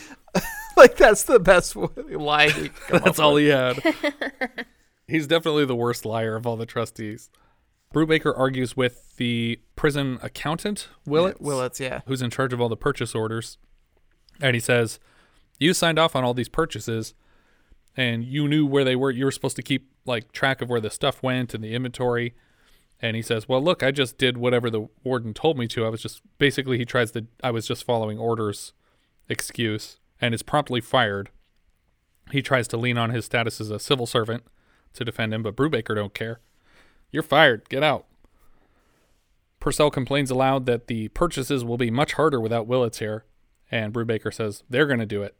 like 0.77 0.97
that's 0.97 1.23
the 1.23 1.39
best 1.39 1.75
lie. 2.09 2.49
he 2.49 2.69
come 2.87 3.01
That's 3.03 3.19
up 3.19 3.25
all 3.25 3.33
with. 3.35 3.43
he 3.43 3.49
had. 3.49 4.65
He's 5.07 5.27
definitely 5.27 5.65
the 5.65 5.75
worst 5.75 6.05
liar 6.05 6.35
of 6.35 6.47
all 6.47 6.55
the 6.55 6.65
trustees. 6.65 7.29
Brubaker 7.93 8.33
argues 8.35 8.75
with 8.75 9.15
the 9.17 9.59
prison 9.75 10.17
accountant, 10.23 10.87
Willets. 11.05 11.39
Willets, 11.39 11.79
yeah. 11.79 12.01
Who's 12.07 12.21
in 12.21 12.29
charge 12.31 12.51
of 12.53 12.59
all 12.59 12.69
the 12.69 12.77
purchase 12.77 13.13
orders. 13.13 13.57
And 14.41 14.55
he 14.55 14.59
says, 14.59 14.99
You 15.59 15.73
signed 15.73 15.99
off 15.99 16.15
on 16.15 16.23
all 16.23 16.33
these 16.33 16.49
purchases 16.49 17.13
and 17.95 18.23
you 18.23 18.47
knew 18.47 18.65
where 18.65 18.83
they 18.83 18.95
were. 18.95 19.11
You 19.11 19.25
were 19.25 19.31
supposed 19.31 19.55
to 19.57 19.61
keep 19.61 19.91
like 20.05 20.31
track 20.31 20.61
of 20.61 20.69
where 20.69 20.81
the 20.81 20.89
stuff 20.89 21.21
went 21.21 21.53
and 21.53 21.63
the 21.63 21.75
inventory. 21.75 22.33
And 22.99 23.15
he 23.15 23.21
says, 23.21 23.47
Well, 23.47 23.61
look, 23.61 23.83
I 23.83 23.91
just 23.91 24.17
did 24.17 24.37
whatever 24.37 24.69
the 24.71 24.87
warden 25.03 25.33
told 25.35 25.57
me 25.59 25.67
to. 25.67 25.85
I 25.85 25.89
was 25.89 26.01
just 26.01 26.21
basically, 26.39 26.77
he 26.79 26.85
tries 26.85 27.11
to, 27.11 27.27
I 27.43 27.51
was 27.51 27.67
just 27.67 27.83
following 27.83 28.17
orders 28.17 28.73
excuse 29.29 29.99
and 30.23 30.33
is 30.33 30.41
promptly 30.41 30.79
fired. 30.79 31.29
He 32.31 32.41
tries 32.41 32.69
to 32.69 32.77
lean 32.77 32.97
on 32.97 33.09
his 33.09 33.25
status 33.25 33.59
as 33.59 33.69
a 33.69 33.77
civil 33.77 34.05
servant 34.05 34.45
to 34.93 35.03
defend 35.03 35.33
him, 35.33 35.43
but 35.43 35.57
Brubaker 35.57 35.93
don't 35.93 36.13
care. 36.13 36.39
You're 37.11 37.23
fired. 37.23 37.67
Get 37.67 37.83
out. 37.83 38.05
Purcell 39.59 39.91
complains 39.91 40.31
aloud 40.31 40.65
that 40.65 40.87
the 40.87 41.09
purchases 41.09 41.65
will 41.65 41.75
be 41.75 41.91
much 41.91 42.13
harder 42.13 42.39
without 42.39 42.67
Willets 42.67 42.99
here, 42.99 43.25
and 43.69 43.93
Brubaker 43.93 44.33
says 44.33 44.63
they're 44.69 44.87
going 44.87 45.01
to 45.01 45.05
do 45.05 45.23
it, 45.23 45.35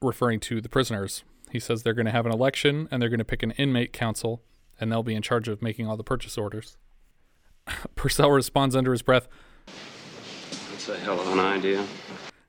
referring 0.00 0.38
to 0.40 0.60
the 0.60 0.68
prisoners. 0.68 1.24
He 1.50 1.58
says 1.58 1.82
they're 1.82 1.92
going 1.92 2.06
to 2.06 2.12
have 2.12 2.26
an 2.26 2.32
election 2.32 2.86
and 2.92 3.02
they're 3.02 3.08
going 3.08 3.18
to 3.18 3.24
pick 3.24 3.42
an 3.42 3.50
inmate 3.52 3.92
council, 3.92 4.44
and 4.78 4.92
they'll 4.92 5.02
be 5.02 5.16
in 5.16 5.22
charge 5.22 5.48
of 5.48 5.60
making 5.60 5.88
all 5.88 5.96
the 5.96 6.04
purchase 6.04 6.38
orders. 6.38 6.76
Purcell 7.96 8.30
responds 8.30 8.76
under 8.76 8.92
his 8.92 9.02
breath, 9.02 9.26
That's 10.70 10.88
a 10.88 10.98
hell 10.98 11.18
of 11.18 11.32
an 11.32 11.40
idea. 11.40 11.84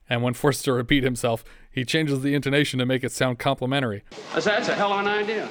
And 0.09 0.21
when 0.21 0.33
forced 0.33 0.63
to 0.65 0.73
repeat 0.73 1.03
himself, 1.03 1.43
he 1.71 1.83
changes 1.85 2.21
the 2.21 2.33
intonation 2.35 2.79
to 2.79 2.85
make 2.85 3.03
it 3.03 3.11
sound 3.11 3.39
complimentary. 3.39 4.03
That's, 4.33 4.45
that's 4.45 4.69
a 4.69 4.75
hell 4.75 4.93
of 4.93 4.99
an 5.01 5.07
idea. 5.07 5.49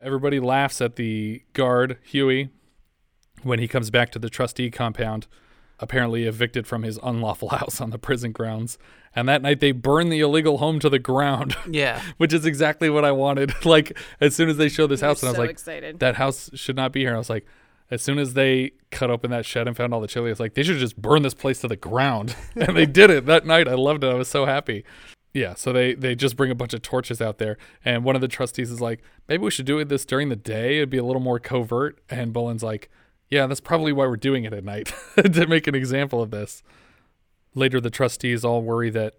Everybody 0.00 0.38
laughs 0.40 0.80
at 0.80 0.96
the 0.96 1.42
guard, 1.54 1.98
Huey, 2.04 2.50
when 3.42 3.58
he 3.58 3.66
comes 3.68 3.90
back 3.90 4.10
to 4.12 4.18
the 4.18 4.30
trustee 4.30 4.70
compound, 4.70 5.26
apparently 5.80 6.24
evicted 6.24 6.66
from 6.66 6.82
his 6.82 6.98
unlawful 7.02 7.48
house 7.60 7.80
on 7.80 7.90
the 7.90 7.98
prison 7.98 8.32
grounds. 8.32 8.78
And 9.14 9.28
that 9.28 9.42
night 9.42 9.60
they 9.60 9.72
burn 9.72 10.08
the 10.10 10.20
illegal 10.20 10.58
home 10.58 10.78
to 10.80 10.88
the 10.88 10.98
ground. 10.98 11.56
Yeah. 11.70 12.00
Which 12.16 12.32
is 12.32 12.46
exactly 12.46 12.88
what 12.90 13.04
I 13.04 13.12
wanted. 13.12 13.52
Like, 13.64 13.98
as 14.20 14.34
soon 14.34 14.48
as 14.48 14.56
they 14.56 14.68
show 14.68 14.86
this 14.86 15.00
You 15.00 15.06
were 15.06 15.10
house, 15.10 15.22
and 15.22 15.28
I 15.28 15.30
was 15.32 15.36
so 15.36 15.42
like, 15.42 15.50
excited. 15.50 15.98
that 16.00 16.16
house 16.16 16.50
should 16.54 16.76
not 16.76 16.92
be 16.92 17.00
here. 17.00 17.08
And 17.10 17.16
I 17.16 17.18
was 17.18 17.30
like, 17.30 17.46
as 17.90 18.02
soon 18.02 18.18
as 18.18 18.34
they 18.34 18.72
cut 18.90 19.10
open 19.10 19.30
that 19.30 19.46
shed 19.46 19.66
and 19.66 19.76
found 19.76 19.94
all 19.94 20.00
the 20.00 20.08
chili, 20.08 20.30
it's 20.30 20.40
like, 20.40 20.54
they 20.54 20.62
should 20.62 20.78
just 20.78 21.00
burn 21.00 21.22
this 21.22 21.34
place 21.34 21.60
to 21.60 21.68
the 21.68 21.76
ground. 21.76 22.36
and 22.54 22.76
they 22.76 22.86
did 22.86 23.10
it 23.10 23.26
that 23.26 23.46
night. 23.46 23.68
I 23.68 23.74
loved 23.74 24.04
it. 24.04 24.08
I 24.08 24.14
was 24.14 24.28
so 24.28 24.46
happy. 24.46 24.84
Yeah, 25.34 25.54
so 25.54 25.72
they 25.72 25.94
they 25.94 26.14
just 26.14 26.36
bring 26.36 26.50
a 26.50 26.54
bunch 26.54 26.72
of 26.72 26.80
torches 26.80 27.20
out 27.20 27.36
there, 27.36 27.58
and 27.84 28.02
one 28.02 28.14
of 28.14 28.22
the 28.22 28.28
trustees 28.28 28.70
is 28.70 28.80
like, 28.80 29.02
maybe 29.28 29.44
we 29.44 29.50
should 29.50 29.66
do 29.66 29.84
this 29.84 30.06
during 30.06 30.30
the 30.30 30.36
day. 30.36 30.78
It'd 30.78 30.90
be 30.90 30.96
a 30.96 31.04
little 31.04 31.20
more 31.20 31.38
covert. 31.38 32.00
And 32.08 32.32
Bullen's 32.32 32.62
like, 32.62 32.90
yeah, 33.28 33.46
that's 33.46 33.60
probably 33.60 33.92
why 33.92 34.06
we're 34.06 34.16
doing 34.16 34.44
it 34.44 34.52
at 34.52 34.64
night 34.64 34.92
to 35.16 35.46
make 35.46 35.66
an 35.66 35.74
example 35.74 36.22
of 36.22 36.30
this. 36.30 36.62
Later, 37.54 37.80
the 37.80 37.90
trustees 37.90 38.44
all 38.44 38.62
worry 38.62 38.90
that 38.90 39.14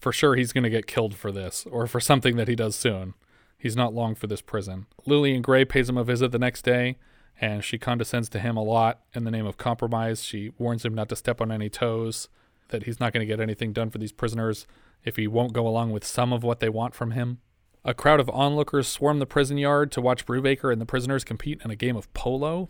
for 0.00 0.12
sure 0.12 0.34
he's 0.34 0.52
going 0.52 0.64
to 0.64 0.70
get 0.70 0.86
killed 0.86 1.14
for 1.14 1.30
this 1.30 1.64
or 1.70 1.86
for 1.86 2.00
something 2.00 2.36
that 2.36 2.48
he 2.48 2.56
does 2.56 2.74
soon. 2.74 3.14
He's 3.56 3.76
not 3.76 3.94
long 3.94 4.16
for 4.16 4.26
this 4.26 4.40
prison. 4.40 4.86
Lillian 5.06 5.42
Gray 5.42 5.64
pays 5.64 5.88
him 5.88 5.96
a 5.96 6.02
visit 6.02 6.32
the 6.32 6.38
next 6.38 6.62
day, 6.62 6.96
and 7.40 7.64
she 7.64 7.78
condescends 7.78 8.28
to 8.30 8.38
him 8.38 8.56
a 8.56 8.62
lot 8.62 9.00
in 9.14 9.24
the 9.24 9.30
name 9.30 9.46
of 9.46 9.56
compromise. 9.56 10.24
She 10.24 10.52
warns 10.58 10.84
him 10.84 10.94
not 10.94 11.08
to 11.08 11.16
step 11.16 11.40
on 11.40 11.50
any 11.50 11.68
toes, 11.68 12.28
that 12.68 12.84
he's 12.84 13.00
not 13.00 13.12
going 13.12 13.26
to 13.26 13.30
get 13.30 13.40
anything 13.40 13.72
done 13.72 13.90
for 13.90 13.98
these 13.98 14.12
prisoners 14.12 14.66
if 15.04 15.16
he 15.16 15.26
won't 15.26 15.52
go 15.52 15.66
along 15.66 15.90
with 15.90 16.04
some 16.04 16.32
of 16.32 16.42
what 16.42 16.60
they 16.60 16.68
want 16.68 16.94
from 16.94 17.12
him. 17.12 17.38
A 17.84 17.94
crowd 17.94 18.20
of 18.20 18.30
onlookers 18.30 18.86
swarm 18.86 19.18
the 19.18 19.26
prison 19.26 19.58
yard 19.58 19.90
to 19.92 20.00
watch 20.00 20.24
Brubaker 20.24 20.72
and 20.72 20.80
the 20.80 20.86
prisoners 20.86 21.24
compete 21.24 21.60
in 21.64 21.70
a 21.70 21.76
game 21.76 21.96
of 21.96 22.12
polo 22.14 22.68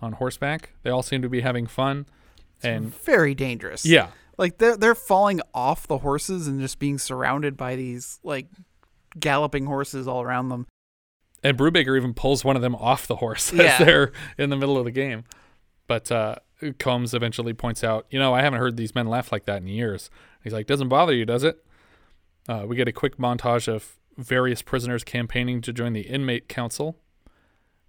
on 0.00 0.12
horseback. 0.12 0.70
They 0.82 0.90
all 0.90 1.02
seem 1.02 1.20
to 1.22 1.28
be 1.28 1.42
having 1.42 1.66
fun. 1.66 2.06
And 2.62 2.94
Very 3.04 3.34
dangerous. 3.34 3.84
Yeah. 3.84 4.08
Like 4.38 4.58
they're 4.58 4.76
they're 4.76 4.94
falling 4.94 5.40
off 5.52 5.86
the 5.86 5.98
horses 5.98 6.48
and 6.48 6.60
just 6.60 6.78
being 6.78 6.98
surrounded 6.98 7.56
by 7.56 7.76
these 7.76 8.18
like 8.24 8.46
galloping 9.18 9.66
horses 9.66 10.08
all 10.08 10.22
around 10.22 10.48
them. 10.48 10.66
And 11.44 11.56
Brubaker 11.58 11.96
even 11.96 12.14
pulls 12.14 12.44
one 12.44 12.56
of 12.56 12.62
them 12.62 12.74
off 12.74 13.06
the 13.06 13.16
horse 13.16 13.52
Yeah. 13.54 13.64
as 13.64 13.78
they're 13.78 14.12
in 14.38 14.50
the 14.50 14.56
middle 14.56 14.76
of 14.78 14.84
the 14.86 14.90
game. 14.90 15.24
But 15.86 16.10
uh, 16.10 16.36
Coombs 16.78 17.12
eventually 17.14 17.52
points 17.52 17.84
out, 17.84 18.06
you 18.10 18.18
know, 18.18 18.34
I 18.34 18.40
haven't 18.42 18.58
heard 18.58 18.76
these 18.78 18.94
men 18.94 19.06
laugh 19.06 19.30
like 19.30 19.44
that 19.44 19.60
in 19.60 19.68
years. 19.68 20.08
He's 20.42 20.54
like, 20.54 20.66
doesn't 20.66 20.88
bother 20.88 21.12
you, 21.14 21.26
does 21.26 21.44
it? 21.44 21.62
Uh, 22.48 22.64
we 22.66 22.74
get 22.76 22.88
a 22.88 22.92
quick 22.92 23.18
montage 23.18 23.68
of 23.68 23.96
various 24.16 24.62
prisoners 24.62 25.04
campaigning 25.04 25.60
to 25.60 25.72
join 25.72 25.92
the 25.92 26.02
inmate 26.02 26.48
council. 26.48 26.96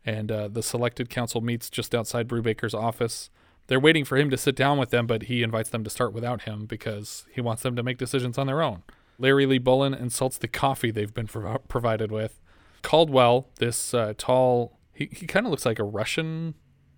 And 0.05 0.31
uh, 0.31 0.47
the 0.49 0.61
selected 0.61 1.09
council 1.09 1.41
meets 1.41 1.69
just 1.69 1.95
outside 1.95 2.27
Brubaker's 2.27 2.73
office. 2.73 3.29
They're 3.67 3.79
waiting 3.79 4.05
for 4.05 4.17
him 4.17 4.29
to 4.29 4.37
sit 4.37 4.55
down 4.55 4.77
with 4.77 4.89
them, 4.91 5.07
but 5.07 5.23
he 5.23 5.41
invites 5.41 5.69
them 5.69 5.83
to 5.83 5.89
start 5.89 6.13
without 6.13 6.43
him 6.43 6.65
because 6.65 7.25
he 7.31 7.41
wants 7.41 7.63
them 7.63 7.75
to 7.75 7.83
make 7.83 7.97
decisions 7.97 8.37
on 8.37 8.45
their 8.47 8.61
own. 8.61 8.83
Larry 9.17 9.45
Lee 9.45 9.57
Bullen 9.57 9.93
insults 9.93 10.37
the 10.37 10.47
coffee 10.47 10.91
they've 10.91 11.13
been 11.13 11.27
prov- 11.27 11.67
provided 11.67 12.11
with. 12.11 12.39
Caldwell, 12.85 13.49
this 13.57 13.93
uh, 13.93 14.13
tall 14.17 14.77
He 14.93 15.09
he 15.11 15.25
kind 15.25 15.45
of 15.45 15.49
looks 15.49 15.65
like 15.65 15.79
a 15.79 15.83
Russian 15.83 16.53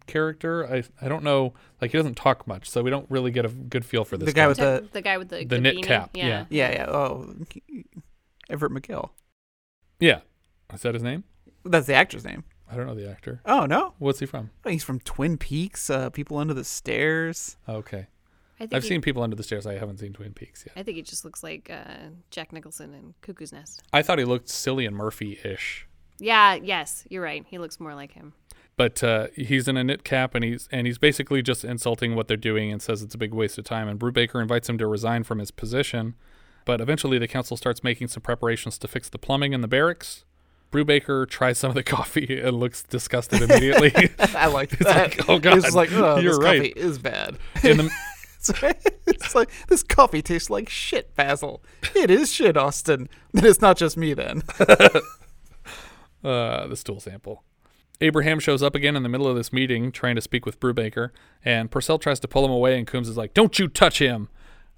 character. 0.05 0.67
I 0.67 0.83
I 1.01 1.07
don't 1.07 1.23
know. 1.23 1.53
Like 1.81 1.91
he 1.91 1.97
doesn't 1.97 2.15
talk 2.15 2.45
much, 2.45 2.69
so 2.69 2.83
we 2.83 2.89
don't 2.89 3.09
really 3.09 3.31
get 3.31 3.45
a 3.45 3.49
good 3.49 3.85
feel 3.85 4.03
for 4.03 4.17
this. 4.17 4.25
The 4.27 4.33
guy 4.33 4.47
with 4.47 4.57
the 4.57 4.87
the 4.91 5.01
guy 5.01 5.17
with 5.17 5.29
the, 5.29 5.45
the 5.45 5.59
knit 5.59 5.77
beanie, 5.77 5.83
cap. 5.83 6.09
Yeah. 6.13 6.27
Yeah. 6.27 6.45
yeah, 6.49 6.71
yeah. 6.71 6.85
Oh, 6.89 7.35
Everett 8.49 8.71
McGill. 8.73 9.11
yeah. 9.99 10.19
Is 10.73 10.81
that 10.81 10.93
his 10.93 11.03
name? 11.03 11.23
That's 11.63 11.87
the 11.87 11.93
actor's 11.93 12.25
name. 12.25 12.43
I 12.69 12.75
don't 12.75 12.85
know 12.85 12.95
the 12.95 13.09
actor. 13.09 13.39
Oh 13.45 13.65
no, 13.65 13.93
What's 13.97 14.19
he 14.19 14.25
from? 14.25 14.49
Oh, 14.65 14.69
he's 14.69 14.83
from 14.83 14.99
Twin 14.99 15.37
Peaks. 15.37 15.89
Uh, 15.89 16.09
People 16.09 16.37
Under 16.37 16.53
the 16.53 16.65
Stairs. 16.65 17.55
Okay. 17.69 18.07
I 18.59 18.63
think 18.63 18.73
I've 18.73 18.83
he- 18.83 18.89
seen 18.89 19.01
people 19.01 19.21
under 19.23 19.35
the 19.35 19.43
stairs. 19.43 19.65
I 19.67 19.73
haven't 19.75 19.99
seen 19.99 20.13
Twin 20.13 20.33
Peaks 20.33 20.63
yet. 20.65 20.73
I 20.75 20.83
think 20.83 20.97
he 20.97 21.03
just 21.03 21.23
looks 21.25 21.43
like 21.43 21.69
uh, 21.71 22.09
Jack 22.31 22.51
Nicholson 22.53 22.93
in 22.93 23.13
Cuckoo's 23.21 23.51
Nest. 23.53 23.83
I 23.93 24.01
thought 24.01 24.17
he 24.19 24.25
looked 24.25 24.47
Cillian 24.47 24.91
Murphy-ish. 24.93 25.87
Yeah, 26.19 26.55
yes, 26.55 27.03
you're 27.09 27.21
right. 27.21 27.45
He 27.47 27.59
looks 27.59 27.79
more 27.79 27.93
like 27.93 28.13
him. 28.13 28.33
but 28.75 29.03
uh, 29.03 29.27
he's 29.35 29.67
in 29.67 29.77
a 29.77 29.83
knit 29.83 30.03
cap 30.03 30.33
and 30.35 30.43
he's 30.43 30.67
and 30.71 30.85
he's 30.87 30.97
basically 30.97 31.41
just 31.43 31.63
insulting 31.63 32.15
what 32.15 32.27
they're 32.27 32.37
doing 32.37 32.71
and 32.71 32.81
says 32.81 33.01
it's 33.03 33.13
a 33.15 33.17
big 33.17 33.33
waste 33.33 33.57
of 33.59 33.65
time. 33.65 33.87
And 33.87 33.99
Brubaker 33.99 34.41
invites 34.41 34.67
him 34.69 34.77
to 34.79 34.87
resign 34.87 35.23
from 35.23 35.37
his 35.39 35.51
position, 35.51 36.15
but 36.65 36.81
eventually 36.81 37.19
the 37.19 37.27
council 37.27 37.55
starts 37.57 37.83
making 37.83 38.07
some 38.07 38.21
preparations 38.21 38.77
to 38.79 38.87
fix 38.87 39.09
the 39.09 39.19
plumbing 39.19 39.53
in 39.53 39.61
the 39.61 39.67
barracks. 39.67 40.25
Brubaker 40.71 41.27
tries 41.29 41.57
some 41.59 41.69
of 41.69 41.75
the 41.75 41.83
coffee 41.97 42.39
and 42.41 42.59
looks 42.59 42.81
disgusted 42.83 43.41
immediately. 43.43 43.93
I 44.35 44.47
like 44.47 44.73
It's 44.73 44.83
that. 44.83 45.17
like, 45.17 45.29
oh 45.29 45.39
god, 45.39 45.59
It's 45.59 45.75
like, 45.75 45.91
oh, 45.93 46.17
you're 46.17 46.33
this 46.33 46.43
right. 46.43 46.73
coffee 46.73 46.73
is 46.87 46.97
bad. 46.99 47.37
In 47.63 47.77
the, 47.77 47.89
it's, 49.07 49.35
like 49.35 49.49
this 49.67 49.83
coffee 49.83 50.21
tastes 50.21 50.49
like 50.49 50.69
shit, 50.69 51.15
Basil. 51.15 51.63
It 51.95 52.09
is 52.09 52.31
shit, 52.31 52.57
Austin. 52.57 53.09
Then 53.33 53.45
it's 53.45 53.61
not 53.61 53.77
just 53.77 53.97
me 53.97 54.13
then. 54.13 54.43
uh, 56.23 56.67
the 56.67 56.75
stool 56.75 56.99
sample. 56.99 57.43
Abraham 57.99 58.39
shows 58.39 58.61
up 58.61 58.75
again 58.75 58.95
in 58.95 59.03
the 59.03 59.09
middle 59.09 59.27
of 59.27 59.35
this 59.35 59.51
meeting 59.51 59.91
trying 59.91 60.15
to 60.15 60.21
speak 60.21 60.45
with 60.45 60.59
Brubaker, 60.59 61.09
and 61.43 61.71
Purcell 61.71 61.97
tries 61.97 62.19
to 62.19 62.27
pull 62.27 62.45
him 62.45 62.51
away, 62.51 62.77
and 62.77 62.85
Coombs 62.85 63.09
is 63.09 63.17
like, 63.17 63.33
Don't 63.33 63.57
you 63.57 63.67
touch 63.67 63.99
him! 63.99 64.29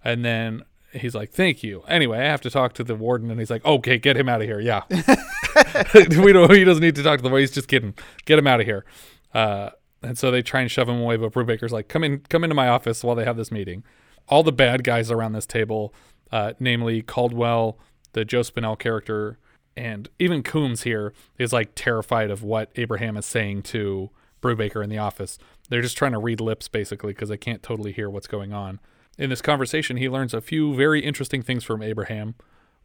And 0.03 0.23
then 0.23 0.63
he's 0.93 1.15
like, 1.15 1.31
Thank 1.31 1.61
you. 1.61 1.83
Anyway, 1.87 2.17
I 2.17 2.25
have 2.25 2.41
to 2.41 2.49
talk 2.49 2.73
to 2.73 2.83
the 2.83 2.95
warden, 2.95 3.29
and 3.29 3.39
he's 3.39 3.49
like, 3.49 3.65
Okay, 3.65 3.97
get 3.97 4.15
him 4.15 4.29
out 4.29 4.41
of 4.41 4.47
here. 4.47 4.59
Yeah. 4.59 4.83
we 6.23 6.31
don't, 6.31 6.51
he 6.51 6.63
doesn't 6.63 6.83
need 6.83 6.95
to 6.95 7.03
talk 7.03 7.19
to 7.19 7.23
the 7.23 7.29
warden. 7.29 7.43
He's 7.43 7.51
just 7.51 7.67
kidding. 7.67 7.93
Get 8.25 8.39
him 8.39 8.47
out 8.47 8.61
of 8.61 8.65
here. 8.65 8.85
Uh, 9.33 9.71
and 10.01 10.17
so 10.17 10.31
they 10.31 10.41
try 10.41 10.61
and 10.61 10.71
shove 10.71 10.89
him 10.89 10.99
away, 10.99 11.17
but 11.17 11.31
Brubaker's 11.31 11.71
like, 11.71 11.87
Come 11.87 12.03
in, 12.03 12.19
come 12.29 12.43
into 12.43 12.55
my 12.55 12.67
office 12.67 13.03
while 13.03 13.15
they 13.15 13.25
have 13.25 13.37
this 13.37 13.51
meeting. 13.51 13.83
All 14.27 14.43
the 14.43 14.51
bad 14.51 14.83
guys 14.83 15.11
around 15.11 15.33
this 15.33 15.45
table, 15.45 15.93
uh, 16.31 16.53
namely 16.59 17.01
Caldwell, 17.01 17.79
the 18.13 18.23
Joe 18.25 18.41
Spinell 18.41 18.77
character, 18.77 19.37
and 19.75 20.09
even 20.19 20.43
Coombs 20.43 20.83
here 20.83 21.13
is 21.37 21.53
like 21.53 21.71
terrified 21.75 22.29
of 22.29 22.43
what 22.43 22.71
Abraham 22.75 23.17
is 23.17 23.25
saying 23.25 23.63
to 23.63 24.09
Brubaker 24.41 24.83
in 24.83 24.89
the 24.89 24.97
office. 24.97 25.37
They're 25.69 25.81
just 25.81 25.97
trying 25.97 26.11
to 26.13 26.19
read 26.19 26.41
lips 26.41 26.67
basically 26.67 27.13
because 27.13 27.29
they 27.29 27.37
can't 27.37 27.63
totally 27.63 27.91
hear 27.91 28.09
what's 28.09 28.27
going 28.27 28.53
on. 28.53 28.79
In 29.17 29.29
this 29.29 29.41
conversation, 29.41 29.97
he 29.97 30.09
learns 30.09 30.33
a 30.33 30.41
few 30.41 30.75
very 30.75 31.01
interesting 31.01 31.41
things 31.41 31.63
from 31.63 31.81
Abraham. 31.81 32.35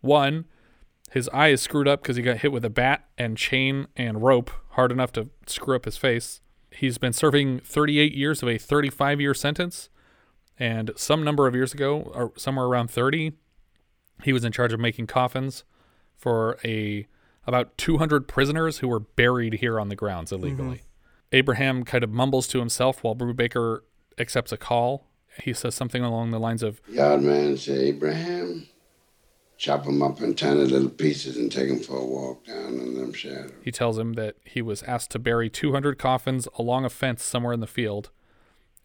One, 0.01 0.47
his 1.11 1.29
eye 1.31 1.49
is 1.49 1.63
screwed 1.63 1.87
up 1.87 2.03
because 2.03 2.17
he 2.17 2.23
got 2.23 2.39
hit 2.39 2.53
with 2.53 2.65
a 2.65 2.71
bat 2.71 3.09
and 3.17 3.37
chain 3.37 3.87
and 3.97 4.23
rope 4.23 4.51
hard 4.71 4.91
enough 4.91 5.13
to 5.13 5.31
screw 5.47 5.77
up 5.77 5.85
his 5.85 5.97
face. 5.97 6.41
He's 6.77 6.99
been 6.99 7.13
serving 7.13 7.61
38 7.61 8.15
years 8.15 8.43
of 8.43 8.49
a 8.49 8.59
35 8.59 9.21
year 9.21 9.35
sentence. 9.35 9.89
And 10.59 10.93
some 10.97 11.25
number 11.25 11.47
of 11.47 11.55
years 11.55 11.75
ago, 11.75 12.13
or 12.15 12.33
somewhere 12.37 12.67
around 12.67 12.91
30, 12.91 13.33
he 14.23 14.33
was 14.33 14.45
in 14.45 14.53
charge 14.53 14.73
of 14.73 14.81
making 14.81 15.07
coffins 15.09 15.65
for 16.17 16.59
a 16.65 17.07
about 17.47 17.77
200 17.77 18.27
prisoners 18.27 18.79
who 18.79 18.89
were 18.89 19.01
buried 19.01 19.55
here 19.55 19.79
on 19.79 19.89
the 19.89 19.97
grounds 19.97 20.33
illegally. 20.33 20.77
Mm-hmm. 20.77 20.87
Abraham 21.33 21.85
kind 21.85 22.05
of 22.05 22.11
mumbles 22.11 22.47
to 22.49 22.59
himself 22.59 23.03
while 23.03 23.15
Brubaker 23.15 23.81
accepts 24.19 24.53
a 24.53 24.57
call. 24.57 25.09
He 25.43 25.53
says 25.53 25.75
something 25.75 26.03
along 26.03 26.31
the 26.31 26.39
lines 26.39 26.63
of, 26.63 26.81
Yard 26.89 27.23
man 27.23 27.57
said, 27.57 27.79
Abraham, 27.79 28.69
chop 29.57 29.87
'em 29.87 30.03
up 30.03 30.21
in 30.21 30.35
tiny 30.35 30.65
little 30.65 30.91
pieces 30.91 31.37
and 31.37 31.51
take 31.51 31.69
them 31.69 31.79
for 31.81 31.99
a 31.99 32.05
walk 32.05 32.45
down 32.47 32.75
in 32.75 32.95
them 32.95 33.13
shadows. 33.13 33.53
he 33.63 33.71
tells 33.71 33.99
him 33.99 34.15
that 34.15 34.37
he 34.45 34.61
was 34.61 34.83
asked 34.85 35.11
to 35.13 35.19
bury 35.19 35.49
200 35.49 35.99
coffins 35.99 36.49
along 36.59 36.85
a 36.85 36.91
fence 36.91 37.23
somewhere 37.23 37.53
in 37.53 37.61
the 37.61 37.67
field 37.67 38.11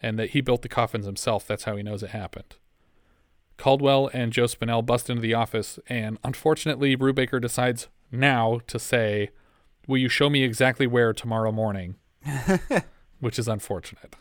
and 0.02 0.18
that 0.18 0.30
he 0.30 0.42
built 0.42 0.62
the 0.62 0.70
coffins 0.70 1.06
himself. 1.06 1.46
That's 1.46 1.64
how 1.66 1.76
he 1.76 1.84
knows 1.84 2.04
it 2.04 2.12
happened. 2.12 2.56
Caldwell 3.58 4.10
and 4.14 4.32
Joe 4.32 4.46
Spinell 4.46 4.86
bust 4.86 5.10
into 5.10 5.22
the 5.22 5.34
office, 5.34 5.78
and 5.88 6.18
unfortunately, 6.24 6.96
Brubaker 6.96 7.42
decides 7.42 7.90
now 8.12 8.62
to 8.68 8.80
say, 8.80 9.32
Will 9.88 9.98
you 9.98 10.08
show 10.08 10.30
me 10.30 10.44
exactly 10.44 10.88
where 10.88 11.12
tomorrow 11.14 11.52
morning? 11.52 11.96
Which 13.20 13.38
is 13.38 13.48
unfortunate. 13.50 14.16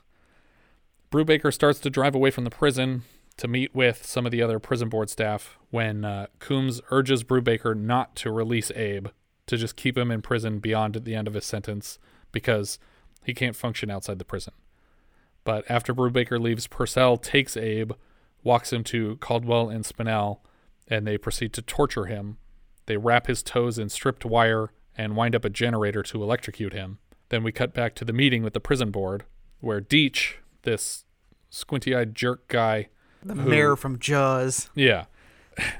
Brubaker 1.13 1.53
starts 1.55 1.79
to 1.81 1.91
drive 1.91 2.15
away 2.15 2.31
from 2.31 2.45
the 2.45 2.51
prison 2.51 3.03
to 3.39 3.49
meet 3.49 3.75
with 3.75 4.05
some 4.05 4.27
of 4.27 4.33
the 4.33 4.43
other 4.43 4.59
prison 4.59 4.89
board 4.89 5.09
staff 5.09 5.59
when 5.71 6.05
uh, 6.05 6.27
Coombs 6.39 6.81
urges 6.91 7.25
Brubaker 7.25 7.77
not 7.77 8.15
to 8.17 8.31
release 8.31 8.71
Abe, 8.73 9.09
to 9.47 9.57
just 9.57 9.77
keep 9.77 9.97
him 9.97 10.11
in 10.11 10.23
prison 10.23 10.59
beyond 10.59 10.95
the 10.95 11.15
end 11.15 11.27
of 11.27 11.35
his 11.35 11.47
sentence 11.47 11.99
because 12.33 12.79
he 13.25 13.33
can't 13.33 13.57
function 13.57 13.91
outside 13.91 14.19
the 14.19 14.25
prison. 14.25 14.53
But 15.45 15.65
after 15.71 15.95
Brubaker 15.95 16.39
leaves, 16.41 16.67
Purcell 16.67 17.17
takes 17.17 17.57
Abe, 17.57 17.93
walks 18.43 18.73
him 18.73 18.85
to 18.85 19.17
Caldwell 19.17 19.71
and 19.71 19.85
Spinell, 19.85 20.41
and 20.89 21.07
they 21.07 21.17
proceed 21.17 21.53
to 21.55 21.63
torture 21.63 22.07
him. 22.07 22.39
They 22.87 22.97
wrap 22.97 23.27
his 23.27 23.43
toes 23.43 23.79
in 23.79 23.89
stripped 23.89 24.25
wire 24.25 24.71
and 24.97 25.17
wind 25.17 25.35
up 25.35 25.45
a 25.45 25.51
generator 25.51 26.03
to 26.03 26.23
electrocute 26.23 26.73
him. 26.73 26.99
Then 27.29 27.43
we 27.43 27.53
cut 27.53 27.73
back 27.73 27.95
to 27.97 28.05
the 28.05 28.13
meeting 28.13 28.43
with 28.43 28.53
the 28.53 28.61
prison 28.61 28.91
board, 28.91 29.25
where 29.61 29.81
Deach, 29.81 30.35
this 30.63 31.05
squinty 31.51 31.95
eyed 31.95 32.15
jerk 32.15 32.49
guy, 32.49 32.89
The 33.25 33.35
who- 33.35 33.49
mayor 33.49 33.77
from 33.77 33.99
Jaws. 33.99 34.71
yeah. 34.75 35.05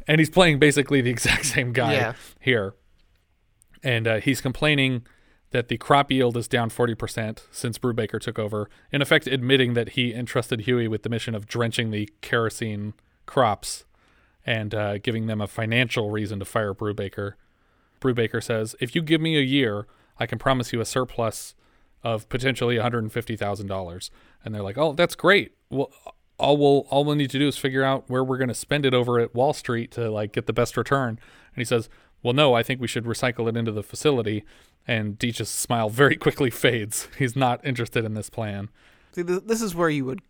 And 0.09 0.19
he's 0.19 0.29
playing 0.31 0.59
basically 0.59 1.01
the 1.01 1.11
exact 1.11 1.45
same 1.55 1.73
guy 1.73 1.93
Yeah. 1.93 2.13
here. 2.41 2.75
And 3.85 4.09
uh, 4.09 4.17
he's 4.21 4.41
complaining 4.41 5.07
that 5.53 5.69
the 5.69 5.77
crop 5.79 6.11
yield 6.11 6.37
is 6.37 6.49
down 6.49 6.69
40% 6.69 7.39
since 7.53 7.79
Brubaker 7.79 8.21
took 8.21 8.39
over, 8.41 8.69
in 8.91 9.01
effect, 9.01 9.27
admitting 9.29 9.75
that 9.75 9.91
he 9.91 10.13
entrusted 10.13 10.63
Huey 10.63 10.89
with 10.89 11.05
the 11.05 11.09
mission 11.09 11.35
of 11.35 11.47
drenching 11.47 11.91
the 11.93 12.09
kerosene 12.23 12.93
crops 13.25 13.85
and 14.45 14.75
uh, 14.75 14.99
giving 14.99 15.27
them 15.27 15.41
a 15.41 15.47
financial 15.47 16.11
reason 16.11 16.41
to 16.41 16.45
fire 16.45 16.75
Brubaker. 16.75 17.35
Brubaker 18.01 18.43
says, 18.43 18.75
If 18.81 18.95
you 18.97 19.01
give 19.03 19.21
me 19.21 19.39
a 19.39 19.43
year, 19.43 19.87
I 20.19 20.27
can 20.27 20.39
promise 20.39 20.73
you 20.73 20.81
a 20.81 20.85
surplus 20.85 21.55
of 22.03 22.29
potentially 22.29 22.77
$150,000. 22.77 24.11
And 24.45 24.55
they're 24.55 24.63
like, 24.63 24.77
Oh, 24.79 24.93
that's 24.93 25.15
great. 25.15 25.53
Well, 25.71 25.91
all 26.39 26.57
we'll 26.57 26.87
all 26.91 27.05
we'll 27.05 27.17
need 27.17 27.31
to 27.31 27.39
do 27.39 27.49
is 27.49 27.59
figure 27.59 27.83
out 27.85 28.05
where 28.09 28.23
we're 28.23 28.39
going 28.39 28.49
to 28.49 28.55
spend 28.55 28.87
it 28.87 28.95
over 28.95 29.19
at 29.19 29.35
Wall 29.35 29.53
Street 29.53 29.91
to 29.93 30.11
like 30.11 30.33
get 30.33 30.47
the 30.47 30.53
best 30.53 30.77
return. 30.77 31.11
And 31.11 31.61
he 31.61 31.65
says, 31.65 31.89
"Well, 32.23 32.35
no, 32.35 32.55
I 32.55 32.63
think 32.63 32.81
we 32.81 32.87
should 32.87 33.05
recycle 33.05 33.49
it 33.49 33.57
into 33.57 33.73
the 33.73 33.83
facility." 33.83 34.45
And 34.87 35.19
Deach's 35.19 35.51
smile 35.51 35.91
very 35.91 36.17
quickly 36.17 36.51
fades. 36.51 37.09
He's 37.19 37.37
not 37.37 37.65
interested 37.65 38.05
in 38.05 38.15
this 38.15 38.31
plan. 38.31 38.71
See, 39.13 39.23
th- 39.23 39.43
this 39.45 39.61
is 39.61 39.75
where 39.75 39.91
you 39.91 40.05
would. 40.05 40.21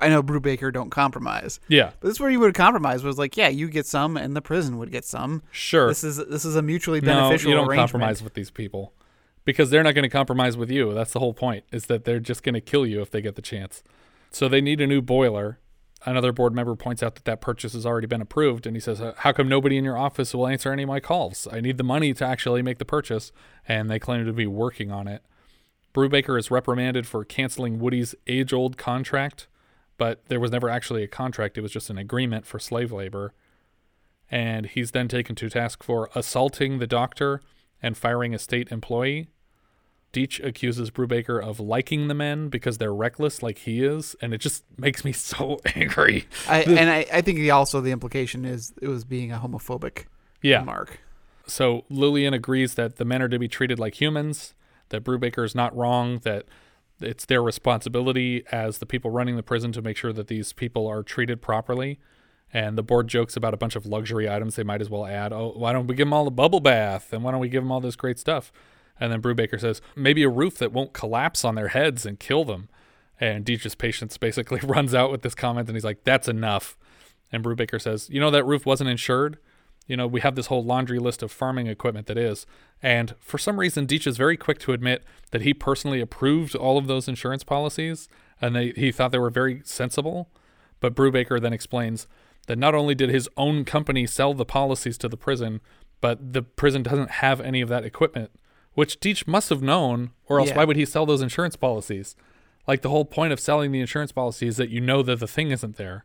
I 0.00 0.08
know 0.08 0.22
Brubaker 0.22 0.72
don't 0.72 0.88
compromise. 0.88 1.60
Yeah. 1.68 1.90
But 2.00 2.08
this 2.08 2.16
is 2.16 2.20
where 2.20 2.30
you 2.30 2.40
would 2.40 2.54
compromise 2.54 3.04
was 3.04 3.18
like, 3.18 3.36
yeah, 3.36 3.48
you 3.48 3.68
get 3.68 3.84
some, 3.84 4.16
and 4.16 4.34
the 4.34 4.40
prison 4.40 4.78
would 4.78 4.90
get 4.90 5.04
some. 5.04 5.42
Sure. 5.50 5.88
This 5.88 6.02
is 6.02 6.16
this 6.16 6.46
is 6.46 6.56
a 6.56 6.62
mutually 6.62 7.00
beneficial. 7.00 7.50
No, 7.50 7.56
you 7.56 7.60
don't 7.60 7.68
arrangement. 7.68 7.90
compromise 7.92 8.22
with 8.22 8.32
these 8.32 8.50
people 8.50 8.94
because 9.44 9.68
they're 9.70 9.82
not 9.82 9.94
going 9.94 10.04
to 10.04 10.08
compromise 10.08 10.56
with 10.56 10.70
you. 10.70 10.94
That's 10.94 11.12
the 11.12 11.20
whole 11.20 11.34
point. 11.34 11.64
Is 11.70 11.86
that 11.86 12.04
they're 12.04 12.18
just 12.18 12.42
going 12.42 12.54
to 12.54 12.62
kill 12.62 12.86
you 12.86 13.02
if 13.02 13.10
they 13.10 13.20
get 13.20 13.36
the 13.36 13.42
chance. 13.42 13.82
So 14.34 14.48
they 14.48 14.60
need 14.60 14.80
a 14.80 14.86
new 14.88 15.00
boiler. 15.00 15.60
Another 16.04 16.32
board 16.32 16.54
member 16.54 16.74
points 16.74 17.04
out 17.04 17.14
that 17.14 17.24
that 17.24 17.40
purchase 17.40 17.72
has 17.72 17.86
already 17.86 18.08
been 18.08 18.20
approved, 18.20 18.66
and 18.66 18.74
he 18.74 18.80
says, 18.80 19.00
uh, 19.00 19.14
"How 19.18 19.32
come 19.32 19.48
nobody 19.48 19.76
in 19.78 19.84
your 19.84 19.96
office 19.96 20.34
will 20.34 20.48
answer 20.48 20.72
any 20.72 20.82
of 20.82 20.88
my 20.88 20.98
calls? 20.98 21.46
I 21.52 21.60
need 21.60 21.78
the 21.78 21.84
money 21.84 22.12
to 22.14 22.26
actually 22.26 22.60
make 22.60 22.78
the 22.78 22.84
purchase." 22.84 23.30
And 23.68 23.88
they 23.88 24.00
claim 24.00 24.26
to 24.26 24.32
be 24.32 24.48
working 24.48 24.90
on 24.90 25.06
it. 25.06 25.22
Brubaker 25.94 26.36
is 26.36 26.50
reprimanded 26.50 27.06
for 27.06 27.24
canceling 27.24 27.78
Woody's 27.78 28.16
age-old 28.26 28.76
contract, 28.76 29.46
but 29.98 30.26
there 30.26 30.40
was 30.40 30.50
never 30.50 30.68
actually 30.68 31.04
a 31.04 31.08
contract. 31.08 31.56
It 31.56 31.60
was 31.60 31.72
just 31.72 31.88
an 31.88 31.96
agreement 31.96 32.44
for 32.44 32.58
slave 32.58 32.90
labor. 32.90 33.32
And 34.28 34.66
he's 34.66 34.90
then 34.90 35.06
taken 35.06 35.36
to 35.36 35.48
task 35.48 35.84
for 35.84 36.10
assaulting 36.12 36.80
the 36.80 36.88
doctor 36.88 37.40
and 37.80 37.96
firing 37.96 38.34
a 38.34 38.40
state 38.40 38.72
employee. 38.72 39.28
Deach 40.14 40.42
accuses 40.42 40.90
Brubaker 40.90 41.42
of 41.42 41.60
liking 41.60 42.08
the 42.08 42.14
men 42.14 42.48
because 42.48 42.78
they're 42.78 42.94
reckless 42.94 43.42
like 43.42 43.58
he 43.58 43.84
is, 43.84 44.16
and 44.22 44.32
it 44.32 44.38
just 44.38 44.64
makes 44.78 45.04
me 45.04 45.12
so 45.12 45.60
angry. 45.74 46.26
I, 46.48 46.62
and 46.62 46.88
I, 46.88 47.06
I 47.12 47.20
think 47.20 47.38
the, 47.38 47.50
also 47.50 47.80
the 47.82 47.90
implication 47.90 48.44
is 48.44 48.72
it 48.80 48.88
was 48.88 49.04
being 49.04 49.30
a 49.32 49.38
homophobic 49.38 50.04
Yeah. 50.42 50.60
remark. 50.60 51.00
So 51.46 51.84
Lillian 51.90 52.32
agrees 52.32 52.74
that 52.74 52.96
the 52.96 53.04
men 53.04 53.20
are 53.20 53.28
to 53.28 53.38
be 53.38 53.48
treated 53.48 53.78
like 53.78 54.00
humans, 54.00 54.54
that 54.88 55.04
Brubaker 55.04 55.44
is 55.44 55.54
not 55.54 55.76
wrong, 55.76 56.20
that 56.20 56.46
it's 57.00 57.26
their 57.26 57.42
responsibility 57.42 58.44
as 58.52 58.78
the 58.78 58.86
people 58.86 59.10
running 59.10 59.36
the 59.36 59.42
prison 59.42 59.72
to 59.72 59.82
make 59.82 59.96
sure 59.96 60.12
that 60.12 60.28
these 60.28 60.52
people 60.52 60.86
are 60.86 61.02
treated 61.02 61.42
properly. 61.42 61.98
And 62.52 62.78
the 62.78 62.84
board 62.84 63.08
jokes 63.08 63.36
about 63.36 63.52
a 63.52 63.56
bunch 63.56 63.74
of 63.74 63.84
luxury 63.84 64.30
items 64.30 64.54
they 64.54 64.62
might 64.62 64.80
as 64.80 64.88
well 64.88 65.04
add. 65.04 65.32
Oh, 65.32 65.52
why 65.56 65.72
don't 65.72 65.88
we 65.88 65.96
give 65.96 66.06
them 66.06 66.12
all 66.12 66.26
a 66.28 66.30
bubble 66.30 66.60
bath? 66.60 67.12
And 67.12 67.24
why 67.24 67.32
don't 67.32 67.40
we 67.40 67.48
give 67.48 67.64
them 67.64 67.72
all 67.72 67.80
this 67.80 67.96
great 67.96 68.18
stuff? 68.18 68.52
And 69.00 69.12
then 69.12 69.22
Brubaker 69.22 69.60
says, 69.60 69.80
maybe 69.96 70.22
a 70.22 70.28
roof 70.28 70.58
that 70.58 70.72
won't 70.72 70.92
collapse 70.92 71.44
on 71.44 71.54
their 71.54 71.68
heads 71.68 72.06
and 72.06 72.20
kill 72.20 72.44
them. 72.44 72.68
And 73.20 73.44
Deach's 73.44 73.74
patience 73.74 74.16
basically 74.16 74.60
runs 74.62 74.94
out 74.94 75.10
with 75.10 75.22
this 75.22 75.34
comment 75.34 75.68
and 75.68 75.76
he's 75.76 75.84
like, 75.84 76.04
that's 76.04 76.28
enough. 76.28 76.76
And 77.32 77.42
Brubaker 77.42 77.80
says, 77.80 78.08
you 78.10 78.20
know, 78.20 78.30
that 78.30 78.44
roof 78.44 78.64
wasn't 78.64 78.90
insured. 78.90 79.38
You 79.86 79.96
know, 79.96 80.06
we 80.06 80.20
have 80.20 80.34
this 80.34 80.46
whole 80.46 80.64
laundry 80.64 80.98
list 80.98 81.22
of 81.22 81.30
farming 81.30 81.66
equipment 81.66 82.06
that 82.06 82.16
is. 82.16 82.46
And 82.82 83.14
for 83.20 83.38
some 83.38 83.60
reason, 83.60 83.86
Deach 83.86 84.06
is 84.06 84.16
very 84.16 84.36
quick 84.36 84.58
to 84.60 84.72
admit 84.72 85.04
that 85.30 85.42
he 85.42 85.52
personally 85.52 86.00
approved 86.00 86.54
all 86.54 86.78
of 86.78 86.86
those 86.86 87.08
insurance 87.08 87.44
policies 87.44 88.08
and 88.40 88.54
they, 88.54 88.70
he 88.70 88.92
thought 88.92 89.12
they 89.12 89.18
were 89.18 89.30
very 89.30 89.62
sensible. 89.64 90.30
But 90.80 90.94
Brubaker 90.94 91.40
then 91.40 91.52
explains 91.52 92.06
that 92.46 92.58
not 92.58 92.74
only 92.74 92.94
did 92.94 93.10
his 93.10 93.28
own 93.36 93.64
company 93.64 94.06
sell 94.06 94.34
the 94.34 94.44
policies 94.44 94.98
to 94.98 95.08
the 95.08 95.16
prison, 95.16 95.60
but 96.00 96.32
the 96.34 96.42
prison 96.42 96.82
doesn't 96.82 97.10
have 97.10 97.40
any 97.40 97.60
of 97.60 97.68
that 97.70 97.84
equipment, 97.84 98.30
which 98.74 99.00
Deach 99.00 99.26
must 99.26 99.50
have 99.50 99.62
known, 99.62 100.10
or 100.26 100.40
else 100.40 100.50
Yeah. 100.50 100.56
why 100.56 100.64
would 100.64 100.76
he 100.76 100.84
sell 100.84 101.06
those 101.06 101.22
insurance 101.22 101.56
policies? 101.56 102.16
Like 102.66 102.82
the 102.82 102.88
whole 102.90 103.04
point 103.04 103.32
of 103.32 103.40
selling 103.40 103.72
the 103.72 103.80
insurance 103.80 104.12
policy 104.12 104.46
is 104.46 104.56
that 104.56 104.70
you 104.70 104.80
know 104.80 105.02
that 105.02 105.20
the 105.20 105.26
thing 105.26 105.50
isn't 105.50 105.76
there. 105.76 106.04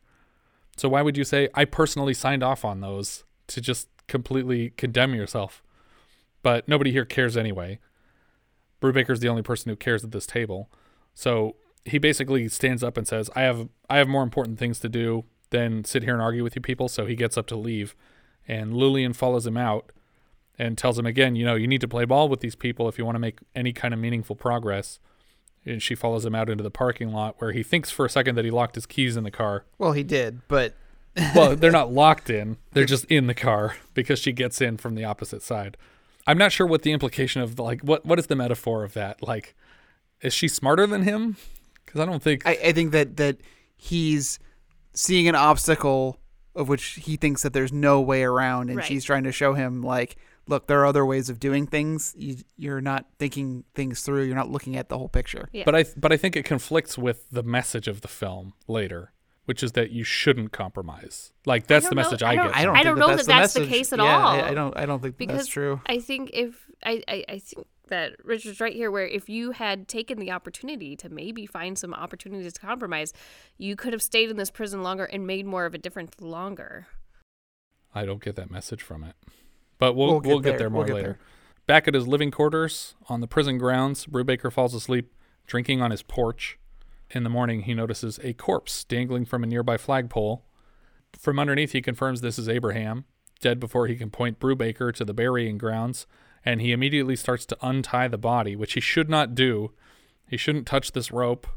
So 0.78 0.90
why 0.90 1.02
would 1.02 1.18
you 1.18 1.24
say 1.24 1.50
I 1.54 1.66
personally 1.66 2.14
signed 2.14 2.44
off 2.44 2.64
on 2.66 2.82
those 2.82 3.24
to 3.48 3.62
just 3.62 3.88
completely 4.08 4.72
condemn 4.72 5.14
yourself? 5.16 5.62
But 6.42 6.68
nobody 6.68 6.92
here 6.92 7.06
cares 7.06 7.36
anyway. 7.36 7.80
Brubaker's 8.82 9.20
the 9.20 9.28
only 9.28 9.42
person 9.42 9.70
who 9.70 9.76
cares 9.76 10.04
at 10.04 10.12
this 10.12 10.26
table. 10.26 10.70
So 11.14 11.56
he 11.86 11.98
basically 11.98 12.48
stands 12.48 12.84
up 12.84 12.98
and 12.98 13.08
says, 13.08 13.30
"I 13.36 13.42
have 13.42 13.68
I 13.90 13.98
have 13.98 14.08
more 14.08 14.24
important 14.24 14.58
things 14.60 14.80
to 14.80 14.90
do 14.90 15.26
than 15.50 15.84
sit 15.84 16.04
here 16.04 16.14
and 16.14 16.22
argue 16.22 16.44
with 16.44 16.56
you 16.56 16.62
people." 16.62 16.88
So 16.88 17.06
he 17.06 17.16
gets 17.16 17.38
up 17.38 17.48
to 17.48 17.56
leave, 17.58 17.96
and 18.48 18.74
Lillian 18.74 19.12
follows 19.14 19.46
him 19.46 19.58
out 19.58 19.92
and 20.60 20.78
tells 20.78 21.00
him 21.00 21.06
again, 21.08 21.36
"You 21.36 21.46
know, 21.46 21.56
you 21.56 21.66
need 21.68 21.82
to 21.82 21.88
play 21.88 22.06
ball 22.06 22.30
with 22.30 22.42
these 22.42 22.56
people 22.56 22.88
if 22.88 22.98
you 23.00 23.06
want 23.06 23.16
to 23.16 23.20
make 23.20 23.40
any 23.56 23.74
kind 23.74 23.94
of 23.94 24.00
meaningful 24.00 24.36
progress." 24.36 25.00
And 25.66 25.82
she 25.82 25.96
follows 25.96 26.26
him 26.26 26.36
out 26.36 26.50
into 26.50 26.64
the 26.64 26.72
parking 26.72 27.12
lot 27.12 27.36
where 27.40 27.52
he 27.52 27.64
thinks 27.64 27.90
for 27.90 28.06
a 28.06 28.10
second 28.10 28.36
that 28.36 28.46
he 28.46 28.52
locked 28.52 28.76
his 28.76 28.86
keys 28.86 29.18
in 29.18 29.24
the 29.24 29.32
car. 29.32 29.66
Well, 29.78 29.94
he 29.94 30.04
did, 30.04 30.42
but 30.48 30.76
well, 31.36 31.56
they're 31.56 31.72
not 31.72 31.92
locked 31.92 32.30
in. 32.30 32.58
They're 32.74 32.86
just 32.86 33.06
in 33.06 33.28
the 33.28 33.34
car 33.34 33.76
because 33.94 34.20
she 34.20 34.32
gets 34.32 34.62
in 34.62 34.78
from 34.78 34.96
the 34.96 35.04
opposite 35.06 35.42
side. 35.42 35.78
I'm 36.28 36.38
not 36.38 36.52
sure 36.52 36.68
what 36.68 36.84
the 36.84 36.92
implication 36.92 37.42
of 37.42 37.58
like 37.58 37.82
what 37.82 38.06
what 38.06 38.20
is 38.20 38.28
the 38.28 38.36
metaphor 38.36 38.84
of 38.84 38.94
that? 38.94 39.24
Like 39.24 39.56
is 40.22 40.34
she 40.34 40.48
smarter 40.48 40.86
than 40.86 41.04
him? 41.04 41.38
Cuz 41.86 42.00
I 42.00 42.06
don't 42.06 42.22
think 42.22 42.46
I, 42.46 42.52
I 42.66 42.72
think 42.72 42.92
that 42.92 43.18
that 43.18 43.38
he's 43.76 44.40
seeing 44.94 45.28
an 45.28 45.36
obstacle 45.36 46.20
of 46.56 46.68
which 46.68 46.84
he 47.04 47.16
thinks 47.16 47.44
that 47.44 47.54
there's 47.54 47.72
no 47.72 48.02
way 48.02 48.24
around, 48.24 48.70
and 48.70 48.78
Right. 48.78 48.86
she's 48.86 49.06
trying 49.06 49.24
to 49.24 49.32
show 49.32 49.54
him 49.54 49.82
like, 49.82 50.18
look, 50.50 50.68
there 50.68 50.82
are 50.82 50.86
other 50.86 51.06
ways 51.06 51.30
of 51.30 51.40
doing 51.40 51.68
things. 51.68 52.14
You, 52.18 52.38
you're 52.58 52.82
not 52.82 53.06
thinking 53.20 53.64
things 53.76 54.02
through. 54.02 54.24
You're 54.24 54.36
not 54.36 54.50
looking 54.50 54.76
at 54.76 54.90
the 54.90 54.98
whole 54.98 55.08
picture. 55.10 55.48
But 55.66 55.76
I 55.76 55.86
but 55.96 56.12
I 56.12 56.18
think 56.18 56.36
it 56.36 56.44
conflicts 56.44 56.98
with 56.98 57.30
the 57.32 57.44
message 57.44 57.88
of 57.88 58.02
the 58.02 58.08
film 58.08 58.54
later, 58.68 59.14
which 59.46 59.64
is 59.64 59.72
that 59.74 59.92
you 59.92 60.04
shouldn't 60.04 60.52
compromise. 60.52 61.32
Like 61.46 61.68
that's 61.68 61.86
the 61.88 61.96
don't 61.96 62.04
know- 62.04 62.10
message 62.10 62.24
I 62.24 62.32
I, 62.32 62.36
don't- 62.36 62.46
get. 62.48 62.56
I 62.58 62.66
don't 62.66 62.76
I 62.78 62.84
don't 62.84 62.96
that 62.96 63.00
know 63.00 63.08
that's 63.16 63.28
that 63.28 63.34
the 63.34 63.40
that's 63.40 63.54
the 63.54 63.60
message. 63.62 63.74
case 63.74 63.94
at 63.94 64.00
Yeah, 64.00 64.18
all. 64.18 64.28
I, 64.28 64.42
I 64.50 64.54
don't. 64.54 64.78
I 64.78 64.86
don't 64.86 65.02
think 65.02 65.18
because 65.18 65.38
that's 65.38 65.48
true. 65.48 65.80
I 65.86 66.00
think 66.00 66.32
if 66.34 66.66
I, 66.84 67.04
I, 67.08 67.24
I 67.30 67.40
think 67.40 67.68
that 67.90 68.14
Richard's 68.24 68.60
right 68.62 68.74
here, 68.74 68.92
where 68.92 69.08
if 69.08 69.30
you 69.30 69.52
had 69.52 69.88
taken 69.88 70.20
the 70.20 70.30
opportunity 70.32 70.96
to 70.98 71.10
maybe 71.10 71.46
find 71.48 71.76
some 71.78 71.92
opportunities 71.94 72.54
to 72.54 72.60
compromise, 72.62 73.14
you 73.58 73.76
could 73.76 73.94
have 73.94 74.02
stayed 74.04 74.30
in 74.30 74.38
this 74.38 74.52
prison 74.52 74.84
longer 74.84 75.06
and 75.06 75.26
made 75.26 75.46
more 75.48 75.66
of 75.66 75.74
a 75.74 75.78
difference 75.80 76.12
longer. 76.22 76.86
I 77.96 78.06
don't 78.06 78.24
get 78.24 78.36
that 78.36 78.52
message 78.52 78.84
from 78.84 79.04
it. 79.04 79.16
But 79.80 79.94
we'll 79.96 80.08
We'll 80.10 80.22
we'll 80.22 80.40
get 80.40 80.44
get, 80.44 80.50
there. 80.52 80.58
there 80.60 80.70
more 80.70 80.80
We'll 80.82 80.88
get 80.88 80.94
later. 80.96 81.08
there. 81.08 81.20
Back 81.66 81.88
at 81.88 81.94
his 81.94 82.08
living 82.08 82.32
quarters 82.32 82.96
on 83.08 83.22
the 83.22 83.28
prison 83.28 83.58
grounds, 83.58 84.06
Brubaker 84.06 84.52
falls 84.52 84.74
asleep 84.74 85.12
drinking 85.48 85.82
on 85.82 85.92
his 85.92 86.04
porch. 86.04 86.58
In 87.12 87.24
the 87.24 87.30
morning, 87.30 87.62
he 87.64 87.74
notices 87.74 88.20
a 88.24 88.34
corpse 88.34 88.84
dangling 88.84 89.26
from 89.26 89.44
a 89.44 89.48
nearby 89.48 89.78
flagpole. 89.78 90.46
From 91.18 91.40
underneath, 91.40 91.72
he 91.72 91.82
confirms 91.82 92.22
this 92.22 92.38
is 92.38 92.48
Abraham, 92.48 93.06
dead 93.40 93.60
before 93.60 93.88
he 93.88 93.96
can 93.96 94.12
point 94.12 94.40
Brubaker 94.40 94.94
to 94.94 95.04
the 95.06 95.14
burying 95.14 95.58
grounds, 95.58 96.06
and 96.46 96.62
he 96.62 96.72
immediately 96.72 97.16
starts 97.16 97.46
to 97.48 97.58
untie 97.62 98.08
the 98.08 98.18
body, 98.18 98.56
which 98.56 98.74
he 98.74 98.80
should 98.80 99.10
not 99.10 99.34
do. 99.34 99.72
He 100.28 100.38
shouldn't 100.38 100.68
touch 100.68 100.92
this 100.92 101.12
rope, 101.12 101.48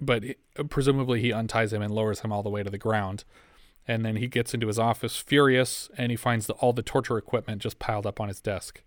but 0.00 0.22
presumably 0.68 1.20
he 1.22 1.32
unties 1.32 1.72
him 1.72 1.80
and 1.82 1.92
lowers 1.94 2.20
him 2.20 2.32
all 2.32 2.42
the 2.42 2.50
way 2.50 2.62
to 2.62 2.70
the 2.70 2.78
ground. 2.78 3.24
And 3.90 4.04
then 4.04 4.14
he 4.14 4.28
gets 4.28 4.54
into 4.54 4.68
his 4.68 4.78
office 4.78 5.16
furious 5.16 5.90
and 5.98 6.12
he 6.12 6.16
finds 6.16 6.46
the, 6.46 6.52
all 6.54 6.72
the 6.72 6.80
torture 6.80 7.18
equipment 7.18 7.60
just 7.60 7.80
piled 7.80 8.06
up 8.06 8.20
on 8.20 8.28
his 8.28 8.40
desk. 8.40 8.84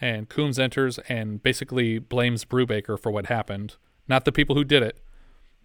And 0.00 0.28
Coombs 0.28 0.56
enters 0.56 1.00
and 1.08 1.42
basically 1.42 1.98
blames 1.98 2.44
Brubaker 2.44 2.96
for 2.96 3.10
what 3.10 3.26
happened. 3.26 3.74
Not 4.06 4.24
the 4.24 4.30
people 4.30 4.54
who 4.54 4.62
did 4.62 4.84
it, 4.84 5.00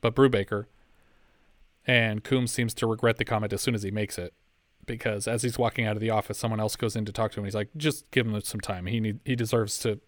but 0.02 0.16
Brubaker. 0.16 0.66
And 1.86 2.24
Coombs 2.24 2.52
seems 2.52 2.74
to 2.76 2.88
regret 2.88 3.18
the 3.18 3.24
comment 3.24 3.54
as 3.54 3.62
soon 3.62 3.76
as 3.76 3.84
he 3.84 3.92
makes 3.92 4.18
it. 4.18 4.34
Because 4.88 5.28
as 5.28 5.44
he's 5.44 5.60
walking 5.60 5.86
out 5.86 5.96
of 5.96 6.02
the 6.02 6.10
office, 6.10 6.40
someone 6.40 6.60
else 6.60 6.76
goes 6.76 6.96
in 6.96 7.06
to 7.06 7.12
talk 7.12 7.32
to 7.34 7.40
him. 7.40 7.46
He's 7.46 7.54
like, 7.54 7.70
just 7.78 8.10
give 8.10 8.26
him 8.26 8.42
some 8.42 8.62
time. 8.62 8.88
He 8.88 9.00
need, 9.00 9.20
he 9.26 9.36
deserves 9.36 9.78
to 9.80 10.00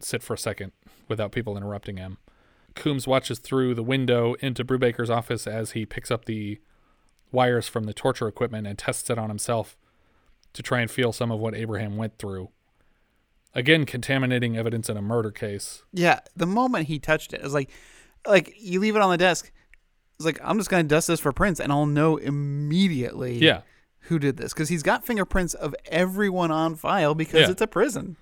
sit 0.00 0.20
for 0.20 0.34
a 0.34 0.38
second 0.38 0.72
without 1.06 1.30
people 1.30 1.56
interrupting 1.56 1.98
him. 1.98 2.18
Coombs 2.74 3.06
watches 3.06 3.38
through 3.38 3.76
the 3.76 3.84
window 3.84 4.34
into 4.40 4.64
Brubaker's 4.64 5.10
office 5.10 5.46
as 5.46 5.72
he 5.72 5.86
picks 5.86 6.10
up 6.10 6.24
the 6.24 6.58
wires 7.34 7.68
from 7.68 7.84
the 7.84 7.92
torture 7.92 8.26
equipment 8.28 8.66
and 8.66 8.78
tests 8.78 9.10
it 9.10 9.18
on 9.18 9.28
himself 9.28 9.76
to 10.54 10.62
try 10.62 10.80
and 10.80 10.90
feel 10.90 11.12
some 11.12 11.30
of 11.30 11.38
what 11.40 11.54
Abraham 11.54 11.96
went 11.98 12.16
through. 12.18 12.48
Again, 13.54 13.84
contaminating 13.86 14.56
evidence 14.56 14.88
in 14.88 14.96
a 14.96 15.02
murder 15.02 15.30
case. 15.30 15.82
Yeah, 15.92 16.20
the 16.34 16.46
moment 16.46 16.86
he 16.88 16.98
touched 16.98 17.32
it, 17.34 17.40
it 17.40 17.42
was 17.44 17.54
like, 17.54 17.70
like 18.26 18.54
you 18.58 18.80
leave 18.80 18.96
it 18.96 19.02
on 19.02 19.10
the 19.10 19.18
desk. 19.18 19.52
It's 20.16 20.24
like 20.26 20.40
I'm 20.42 20.58
just 20.58 20.70
gonna 20.70 20.84
dust 20.84 21.08
this 21.08 21.20
for 21.20 21.32
prints, 21.32 21.60
and 21.60 21.70
I'll 21.72 21.86
know 21.86 22.16
immediately. 22.16 23.38
Yeah. 23.38 23.62
who 24.08 24.18
did 24.18 24.36
this? 24.36 24.52
Because 24.52 24.68
he's 24.68 24.82
got 24.82 25.06
fingerprints 25.06 25.54
of 25.54 25.74
everyone 25.86 26.50
on 26.50 26.74
file 26.74 27.14
because 27.14 27.40
Yeah. 27.40 27.50
it's 27.50 27.62
a 27.62 27.66
prison. 27.66 28.16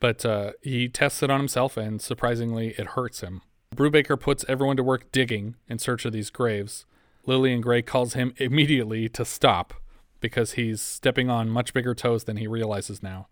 But 0.00 0.24
uh, 0.24 0.52
he 0.62 0.88
tests 0.88 1.24
it 1.24 1.30
on 1.30 1.40
himself, 1.40 1.76
and 1.76 2.00
surprisingly, 2.00 2.68
it 2.78 2.88
hurts 2.88 3.20
him. 3.20 3.42
Brubaker 3.74 4.18
puts 4.18 4.44
everyone 4.48 4.76
to 4.76 4.82
work 4.84 5.10
digging 5.10 5.56
in 5.68 5.80
search 5.80 6.04
of 6.04 6.12
these 6.12 6.30
graves. 6.30 6.84
Lillian 7.28 7.60
Gray 7.60 7.82
calls 7.82 8.14
him 8.14 8.32
immediately 8.38 9.06
to 9.10 9.22
stop 9.22 9.74
because 10.18 10.52
he's 10.52 10.80
stepping 10.80 11.28
on 11.28 11.50
much 11.50 11.74
bigger 11.74 11.94
toes 11.94 12.24
than 12.24 12.38
he 12.38 12.46
realizes 12.46 13.02
now. 13.02 13.28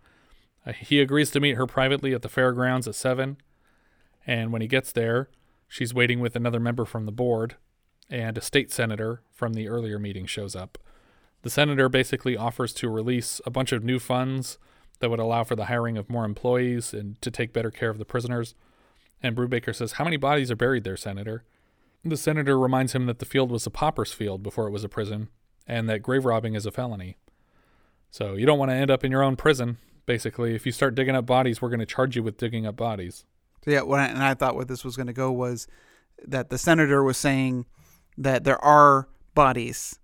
Uh, 0.67 0.73
he 0.73 1.01
agrees 1.01 1.31
to 1.31 1.41
meet 1.41 1.57
her 1.57 1.67
privately 1.67 2.13
at 2.13 2.21
the 2.21 2.29
fairgrounds 2.29 2.87
at 2.87 2.95
7, 2.95 3.39
and 4.27 4.53
when 4.53 4.61
he 4.61 4.69
gets 4.69 4.93
there, 4.93 5.31
she's 5.67 5.95
waiting 5.95 6.21
with 6.21 6.37
another 6.37 6.61
member 6.61 6.85
from 6.85 7.07
the 7.07 7.13
board, 7.13 7.57
and 8.11 8.37
a 8.37 8.43
state 8.43 8.71
senator 8.71 9.23
from 9.33 9.55
the 9.55 9.67
earlier 9.67 9.99
meeting 9.99 10.27
shows 10.27 10.55
up. 10.55 10.77
The 11.41 11.49
senator 11.49 11.89
basically 11.89 12.37
offers 12.37 12.75
to 12.75 12.91
release 12.91 13.41
a 13.47 13.51
bunch 13.51 13.73
of 13.73 13.83
new 13.83 13.99
funds 13.99 14.59
that 14.99 15.09
would 15.09 15.21
allow 15.21 15.43
for 15.43 15.57
the 15.57 15.67
hiring 15.67 15.97
of 15.97 16.11
more 16.11 16.27
employees 16.27 16.93
and 16.93 17.19
to 17.23 17.31
take 17.31 17.55
better 17.55 17.71
care 17.71 17.89
of 17.89 17.99
the 17.99 18.05
prisoners. 18.05 18.55
And 19.23 19.35
Brubaker 19.35 19.75
says, 19.75 19.93
How 19.93 20.05
many 20.05 20.19
bodies 20.19 20.51
are 20.51 20.57
buried 20.57 20.85
there, 20.85 20.99
Senator? 20.99 21.45
The 22.09 22.17
senator 22.17 22.59
reminds 22.59 22.95
him 22.95 23.07
that 23.07 23.19
the 23.19 23.25
field 23.25 23.51
was 23.51 23.67
a 23.67 23.71
pauper's 23.71 24.13
field 24.13 24.43
before 24.43 24.67
it 24.67 24.71
was 24.71 24.85
a 24.85 24.89
prison, 24.89 25.29
and 25.67 25.89
that 25.89 26.01
grave 26.01 26.25
robbing 26.25 26.55
is 26.55 26.65
a 26.67 26.71
felony. 26.71 27.17
So 28.11 28.35
you 28.35 28.47
don't 28.47 28.59
want 28.59 28.71
to 28.71 28.75
end 28.75 28.91
up 28.91 29.05
in 29.05 29.11
your 29.11 29.23
own 29.23 29.37
prison. 29.37 29.79
Basically, 30.07 30.55
if 30.55 30.65
you 30.65 30.73
start 30.73 30.95
digging 30.95 31.17
up 31.17 31.27
bodies, 31.27 31.61
we're 31.61 31.69
going 31.69 31.81
to 31.81 31.87
charge 31.87 32.15
you 32.15 32.23
with 32.23 32.37
digging 32.37 32.65
up 32.65 32.77
bodies. 32.77 33.25
So 33.65 33.73
yeah, 33.73 33.83
when 33.83 33.99
I, 33.99 34.07
and 34.07 34.23
I 34.23 34.35
thought 34.35 34.55
what 34.55 34.69
this 34.69 34.85
was 34.85 34.97
going 34.97 35.09
to 35.09 35.13
go 35.13 35.33
was 35.33 35.67
that 36.27 36.49
the 36.49 36.59
senator 36.59 37.03
was 37.03 37.19
saying 37.19 37.67
that 38.19 38.45
there 38.45 38.63
are 38.65 39.09
bodies, 39.35 39.99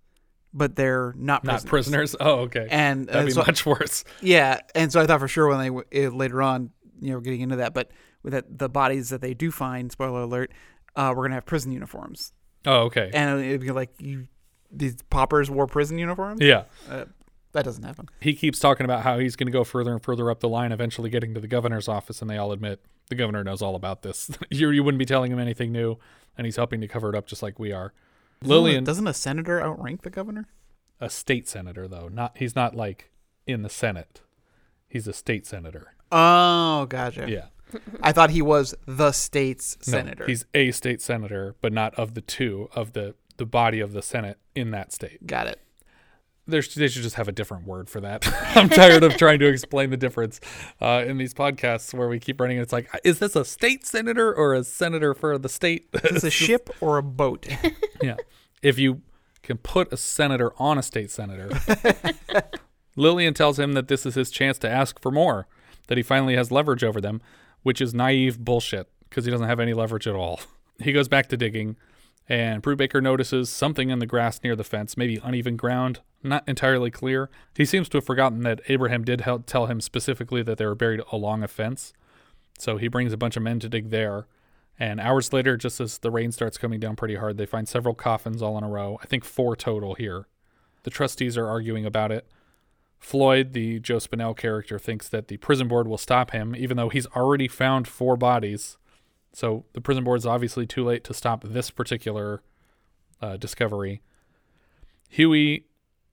but 0.53 0.75
they're 0.75 1.15
not 1.17 1.45
prisoners. 1.45 1.65
Not 1.65 1.71
prisoners? 1.71 2.17
Oh, 2.19 2.33
okay. 2.41 2.67
And 2.69 3.07
That'd 3.07 3.23
uh, 3.23 3.27
be 3.27 3.31
so- 3.31 3.45
much 3.47 3.65
worse. 3.65 4.05
Yeah, 4.21 4.59
and 4.75 4.91
so 4.91 5.01
I 5.01 5.07
thought 5.07 5.21
for 5.21 5.29
sure 5.29 5.49
when 5.49 5.59
they 5.91 6.03
eh, 6.05 6.09
later 6.09 6.43
on, 6.43 6.71
you 7.01 7.13
know, 7.13 7.21
getting 7.21 7.41
into 7.41 7.57
that, 7.57 7.73
but 7.73 7.93
with 8.25 8.33
that, 8.33 8.59
the 8.59 8.69
bodies 8.69 9.11
that 9.11 9.21
they 9.21 9.35
do 9.35 9.51
find, 9.51 9.91
spoiler 9.91 10.23
alert, 10.23 10.53
uh, 10.97 11.13
we're 11.17 11.25
gonna 11.25 11.35
have 11.35 11.47
prison 11.47 11.73
uniforms. 11.73 12.33
Oh, 12.65 12.83
okay. 12.83 13.11
And 13.13 13.41
it'd 13.41 13.61
be 13.61 13.71
like 13.71 13.91
you, 13.99 14.29
these 14.71 14.97
paupers 15.11 15.51
wore 15.51 15.67
prison 15.67 15.99
uniforms. 15.99 16.41
Yeah. 16.41 16.65
uh, 16.89 17.07
that 17.53 17.65
doesn't 17.65 17.83
happen. 17.83 18.09
He 18.21 18.35
keeps 18.35 18.59
talking 18.59 18.85
about 18.85 19.03
how 19.03 19.19
he's 19.19 19.37
going 19.37 19.47
to 19.49 19.53
go 19.53 19.63
further 19.63 19.93
and 19.93 20.03
further 20.03 20.31
up 20.31 20.41
the 20.41 20.49
line, 20.49 20.73
eventually 20.73 21.11
getting 21.11 21.35
to 21.35 21.41
the 21.41 21.47
governor's 21.47 21.87
office, 21.87 22.23
and 22.23 22.31
they 22.31 22.39
all 22.39 22.51
admit 22.51 22.81
the 23.11 23.15
governor 23.15 23.45
knows 23.45 23.61
all 23.61 23.75
about 23.75 24.01
this. 24.01 24.31
you, 24.51 24.71
you 24.71 24.83
wouldn't 24.83 24.99
be 24.99 25.05
telling 25.05 25.31
him 25.31 25.39
anything 25.39 25.71
new, 25.71 25.99
and 26.39 26.47
he's 26.47 26.57
helping 26.57 26.81
to 26.81 26.89
cover 26.89 27.11
it 27.11 27.15
up 27.15 27.27
just 27.27 27.43
like 27.43 27.59
we 27.59 27.71
are. 27.71 27.93
Lillian, 28.43 28.85
doesn't 28.85 29.07
a 29.07 29.13
senator 29.13 29.63
outrank 29.63 30.01
the 30.01 30.09
governor? 30.09 30.49
a 31.03 31.11
state 31.11 31.49
senator 31.49 31.89
though, 31.89 32.09
not 32.09 32.39
he's 32.39 32.55
not 32.55 32.77
like 32.77 33.11
in 33.45 33.63
the 33.63 33.69
Senate. 33.69 34.23
He's 34.89 35.09
a 35.09 35.13
state 35.13 35.47
senator. 35.47 35.95
Oh, 36.13 36.87
gotcha. 36.87 37.29
Yeah. 37.29 37.47
I 38.03 38.13
thought 38.13 38.31
he 38.31 38.43
was 38.43 38.75
the 38.87 39.13
state's 39.13 39.77
No, 39.87 39.93
senator. 39.99 40.27
he's 40.27 40.45
a 40.55 40.71
state 40.73 41.01
senator, 41.03 41.55
but 41.61 41.73
not 41.73 41.95
of 41.95 42.15
the 42.15 42.21
two 42.21 42.69
of 42.75 42.93
the 42.93 43.15
the 43.39 43.47
body 43.47 43.81
of 43.81 43.93
the 43.93 44.03
Senate 44.03 44.39
in 44.55 44.71
that 44.73 44.93
state. 44.93 45.27
Got 45.27 45.47
it. 45.47 45.59
There's, 46.47 46.75
they 46.75 46.89
should 46.89 47.03
just 47.03 47.15
have 47.17 47.29
a 47.29 47.33
different 47.33 47.67
word 47.67 47.89
for 47.89 48.01
that. 48.01 48.27
I'm 48.57 48.69
tired 48.69 49.05
of 49.05 49.17
trying 49.17 49.39
to 49.39 49.47
explain 49.47 49.91
the 49.91 49.97
difference 49.97 50.41
uh, 50.81 51.05
in 51.07 51.17
these 51.17 51.33
podcasts 51.33 51.95
where 51.95 52.09
we 52.09 52.19
keep 52.19 52.41
running. 52.41 52.59
It's 52.59 52.73
like, 52.73 52.91
is 53.05 53.21
this 53.21 53.37
a 53.37 53.45
state 53.45 53.87
senator 53.87 54.35
or 54.35 54.53
a 54.55 54.65
senator 54.65 55.15
for 55.15 55.39
the 55.39 55.49
state? 55.49 55.89
It's 55.95 56.25
a 56.25 56.31
ship 56.31 56.69
or 56.81 56.99
a 56.99 57.03
boat. 57.03 57.47
yeah. 58.03 58.17
If 58.61 58.79
you 58.79 59.03
can 59.43 59.57
put 59.59 59.93
a 59.93 59.97
senator 59.97 60.53
on 60.59 60.79
a 60.79 60.83
state 60.83 61.11
senator. 61.11 61.51
Lillian 62.97 63.35
tells 63.35 63.59
him 63.59 63.73
that 63.73 63.89
this 63.89 64.05
is 64.05 64.15
his 64.15 64.31
chance 64.31 64.59
to 64.59 64.69
ask 64.69 65.01
for 65.01 65.11
more, 65.11 65.47
that 65.89 65.97
he 65.97 66.03
finally 66.03 66.37
has 66.37 66.51
leverage 66.51 66.85
over 66.85 67.01
them, 67.01 67.21
which 67.63 67.81
is 67.81 67.95
naive 67.95 68.39
bullshit 68.39 68.89
because 69.09 69.25
he 69.25 69.31
doesn't 69.31 69.49
have 69.49 69.61
any 69.61 69.75
leverage 69.75 70.07
at 70.07 70.15
all. 70.15 70.41
He 70.81 70.91
goes 70.91 71.07
back 71.07 71.29
to 71.29 71.37
digging, 71.37 71.77
and 72.29 72.61
Brubaker 72.61 73.01
notices 73.01 73.51
something 73.51 73.91
in 73.91 74.01
the 74.01 74.07
grass 74.07 74.41
near 74.43 74.57
the 74.57 74.65
fence, 74.65 74.97
maybe 74.97 75.21
uneven 75.23 75.57
ground, 75.57 76.01
not 76.25 76.49
entirely 76.49 76.91
clear. 76.91 77.31
He 77.55 77.65
seems 77.65 77.89
to 77.91 77.99
have 77.99 78.07
forgotten 78.07 78.41
that 78.41 78.63
Abraham 78.69 79.05
did 79.05 79.21
hel- 79.21 79.41
tell 79.41 79.67
him 79.67 79.81
specifically 79.81 80.43
that 80.43 80.59
they 80.59 80.67
were 80.67 80.75
buried 80.75 81.03
along 81.13 81.45
a 81.45 81.49
fence. 81.49 81.93
So 82.59 82.79
he 82.79 82.89
brings 82.89 83.13
a 83.13 83.17
bunch 83.17 83.37
of 83.37 83.43
men 83.43 83.61
to 83.61 83.69
dig 83.69 83.91
there. 83.91 84.27
And 84.79 84.99
hours 84.99 85.33
later, 85.33 85.57
just 85.57 85.81
as 85.81 85.99
the 85.99 86.11
rain 86.11 86.33
starts 86.33 86.59
coming 86.59 86.81
down 86.81 86.97
pretty 86.97 87.17
hard, 87.17 87.37
they 87.37 87.47
find 87.47 87.69
several 87.69 87.95
coffins 87.95 88.43
all 88.43 88.57
in 88.59 88.65
a 88.65 88.69
row. 88.69 88.99
I 89.03 89.07
think 89.07 89.25
four 89.25 89.55
total 89.55 89.95
here. 89.95 90.27
The 90.85 90.91
trustees 90.91 91.37
are 91.37 91.47
arguing 91.47 91.85
about 91.85 92.11
it. 92.11 92.27
Floyd, 93.03 93.53
the 93.53 93.81
Joe 93.81 93.97
Spinell 93.97 94.37
character, 94.37 94.79
thinks 94.79 95.09
that 95.09 95.27
the 95.27 95.37
prison 95.39 95.67
board 95.67 95.89
will 95.89 95.99
stop 95.99 96.31
him, 96.31 96.55
even 96.55 96.77
though 96.77 96.89
he's 96.89 97.07
already 97.09 97.49
found 97.49 97.89
four 97.89 98.17
bodies. 98.17 98.79
So 99.33 99.65
the 99.73 99.81
prison 99.81 100.05
board 100.05 100.19
is 100.19 100.27
obviously 100.27 100.67
too 100.67 100.85
late 100.85 101.03
to 101.05 101.13
stop 101.13 101.43
this 101.43 101.71
particular 101.71 102.43
uh, 103.21 103.37
discovery. 103.39 104.03
Huey 105.09 105.67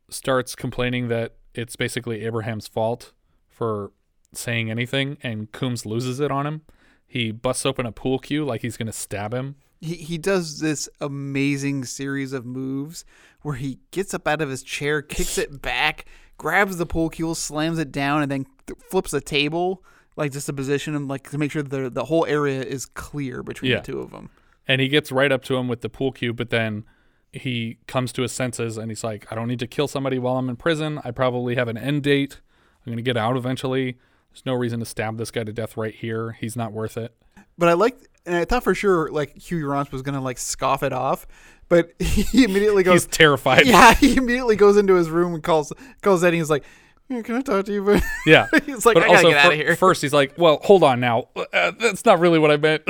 starts 0.09 0.55
complaining 0.55 1.09
that 1.09 1.35
it's 1.53 1.75
basically 1.75 2.25
Abraham's 2.25 2.67
fault 2.67 3.13
for 3.47 3.91
saying 4.33 4.71
anything, 4.71 5.17
and 5.21 5.51
Coombs 5.51 5.85
loses 5.85 6.19
it 6.19 6.31
on 6.31 6.47
him. 6.47 6.61
He 7.05 7.31
busts 7.31 7.67
open 7.67 7.85
a 7.85 7.91
pool 7.91 8.17
cue 8.17 8.43
like 8.43 8.61
he's 8.61 8.77
going 8.77 8.87
to 8.87 8.93
stab 8.93 9.31
him. 9.31 9.57
He 9.79 9.95
he 9.95 10.17
does 10.17 10.59
this 10.59 10.89
amazing 10.99 11.85
series 11.85 12.33
of 12.33 12.45
moves 12.47 13.05
where 13.41 13.55
he 13.55 13.77
gets 13.91 14.13
up 14.13 14.27
out 14.27 14.41
of 14.41 14.49
his 14.49 14.63
chair, 14.63 15.01
kicks 15.01 15.37
it 15.37 15.61
back, 15.61 16.05
grabs 16.39 16.77
the 16.77 16.87
pool 16.87 17.09
cue, 17.09 17.35
slams 17.35 17.77
it 17.77 17.91
down, 17.91 18.23
and 18.23 18.31
then 18.31 18.47
th- 18.65 18.79
flips 18.89 19.11
the 19.11 19.21
table 19.21 19.83
like 20.15 20.31
just 20.31 20.47
to 20.47 20.53
position 20.53 20.95
him 20.95 21.07
like 21.07 21.29
to 21.29 21.37
make 21.37 21.51
sure 21.51 21.61
the 21.61 21.89
the 21.89 22.05
whole 22.05 22.25
area 22.25 22.63
is 22.63 22.87
clear 22.87 23.43
between 23.43 23.69
Yeah. 23.71 23.81
the 23.81 23.91
two 23.91 23.99
of 23.99 24.09
them. 24.09 24.29
And 24.67 24.81
he 24.81 24.87
gets 24.87 25.11
right 25.11 25.31
up 25.31 25.43
to 25.43 25.55
him 25.55 25.67
with 25.67 25.81
the 25.81 25.89
pool 25.89 26.11
cue, 26.11 26.33
but 26.33 26.49
then 26.49 26.83
he 27.31 27.77
comes 27.87 28.11
to 28.13 28.23
his 28.23 28.31
senses 28.31 28.77
and 28.77 28.89
he's 28.91 29.03
like, 29.03 29.31
I 29.31 29.35
don't 29.35 29.47
need 29.47 29.59
to 29.59 29.67
kill 29.67 29.87
somebody 29.87 30.17
while 30.19 30.37
I'm 30.37 30.49
in 30.49 30.55
prison. 30.55 30.99
I 31.03 31.11
probably 31.11 31.55
have 31.55 31.67
an 31.67 31.77
end 31.77 32.03
date. 32.03 32.39
I'm 32.85 32.91
going 32.91 32.97
to 32.97 33.03
get 33.03 33.17
out 33.17 33.37
eventually. 33.37 33.97
There's 34.31 34.45
no 34.45 34.53
reason 34.53 34.79
to 34.79 34.85
stab 34.85 35.17
this 35.17 35.31
guy 35.31 35.43
to 35.43 35.53
death 35.53 35.75
right 35.77 35.93
here. 35.93 36.31
He's 36.33 36.55
not 36.55 36.71
worth 36.71 36.97
it. 36.97 37.15
But 37.57 37.69
I 37.69 37.73
like, 37.73 37.97
and 38.25 38.35
I 38.35 38.45
thought 38.45 38.63
for 38.63 38.73
sure 38.75 39.09
like 39.11 39.37
Hugh 39.37 39.65
Rauch 39.67 39.91
was 39.91 40.01
gonna 40.01 40.21
like 40.21 40.37
scoff 40.37 40.81
it 40.83 40.93
off, 40.93 41.25
but 41.69 41.91
he 41.99 42.43
immediately 42.43 42.83
goes 42.83 43.05
He's 43.05 43.07
terrified. 43.17 43.65
Yeah, 43.65 43.93
he 43.99 44.17
immediately 44.17 44.55
goes 44.55 44.75
into 44.77 44.95
his 44.95 45.09
room 45.09 45.33
and 45.33 45.43
calls 45.43 45.71
calls 46.01 46.23
Eddie. 46.23 46.37
He's 46.37 46.49
like, 46.49 46.63
"Yeah, 47.07 47.21
"Can 47.21 47.35
I 47.35 47.41
talk 47.41 47.65
to 47.65 47.71
you?" 47.73 47.83
But 47.83 48.03
Yeah. 48.25 48.47
he's 48.65 48.85
like, 48.85 48.95
but 48.95 49.03
"I 49.03 49.07
gotta 49.07 49.17
also 49.17 49.29
get 49.29 49.37
out 49.37 49.45
fir- 49.45 49.51
of 49.53 49.57
here." 49.57 49.75
First, 49.75 50.01
he's 50.01 50.13
like, 50.13 50.33
well, 50.37 50.59
hold 50.63 50.83
on 50.83 50.99
now. 50.99 51.29
Uh, 51.35 51.71
that's 51.79 52.03
not 52.05 52.19
really 52.19 52.39
what 52.39 52.51
I 52.51 52.57
meant. 52.57 52.83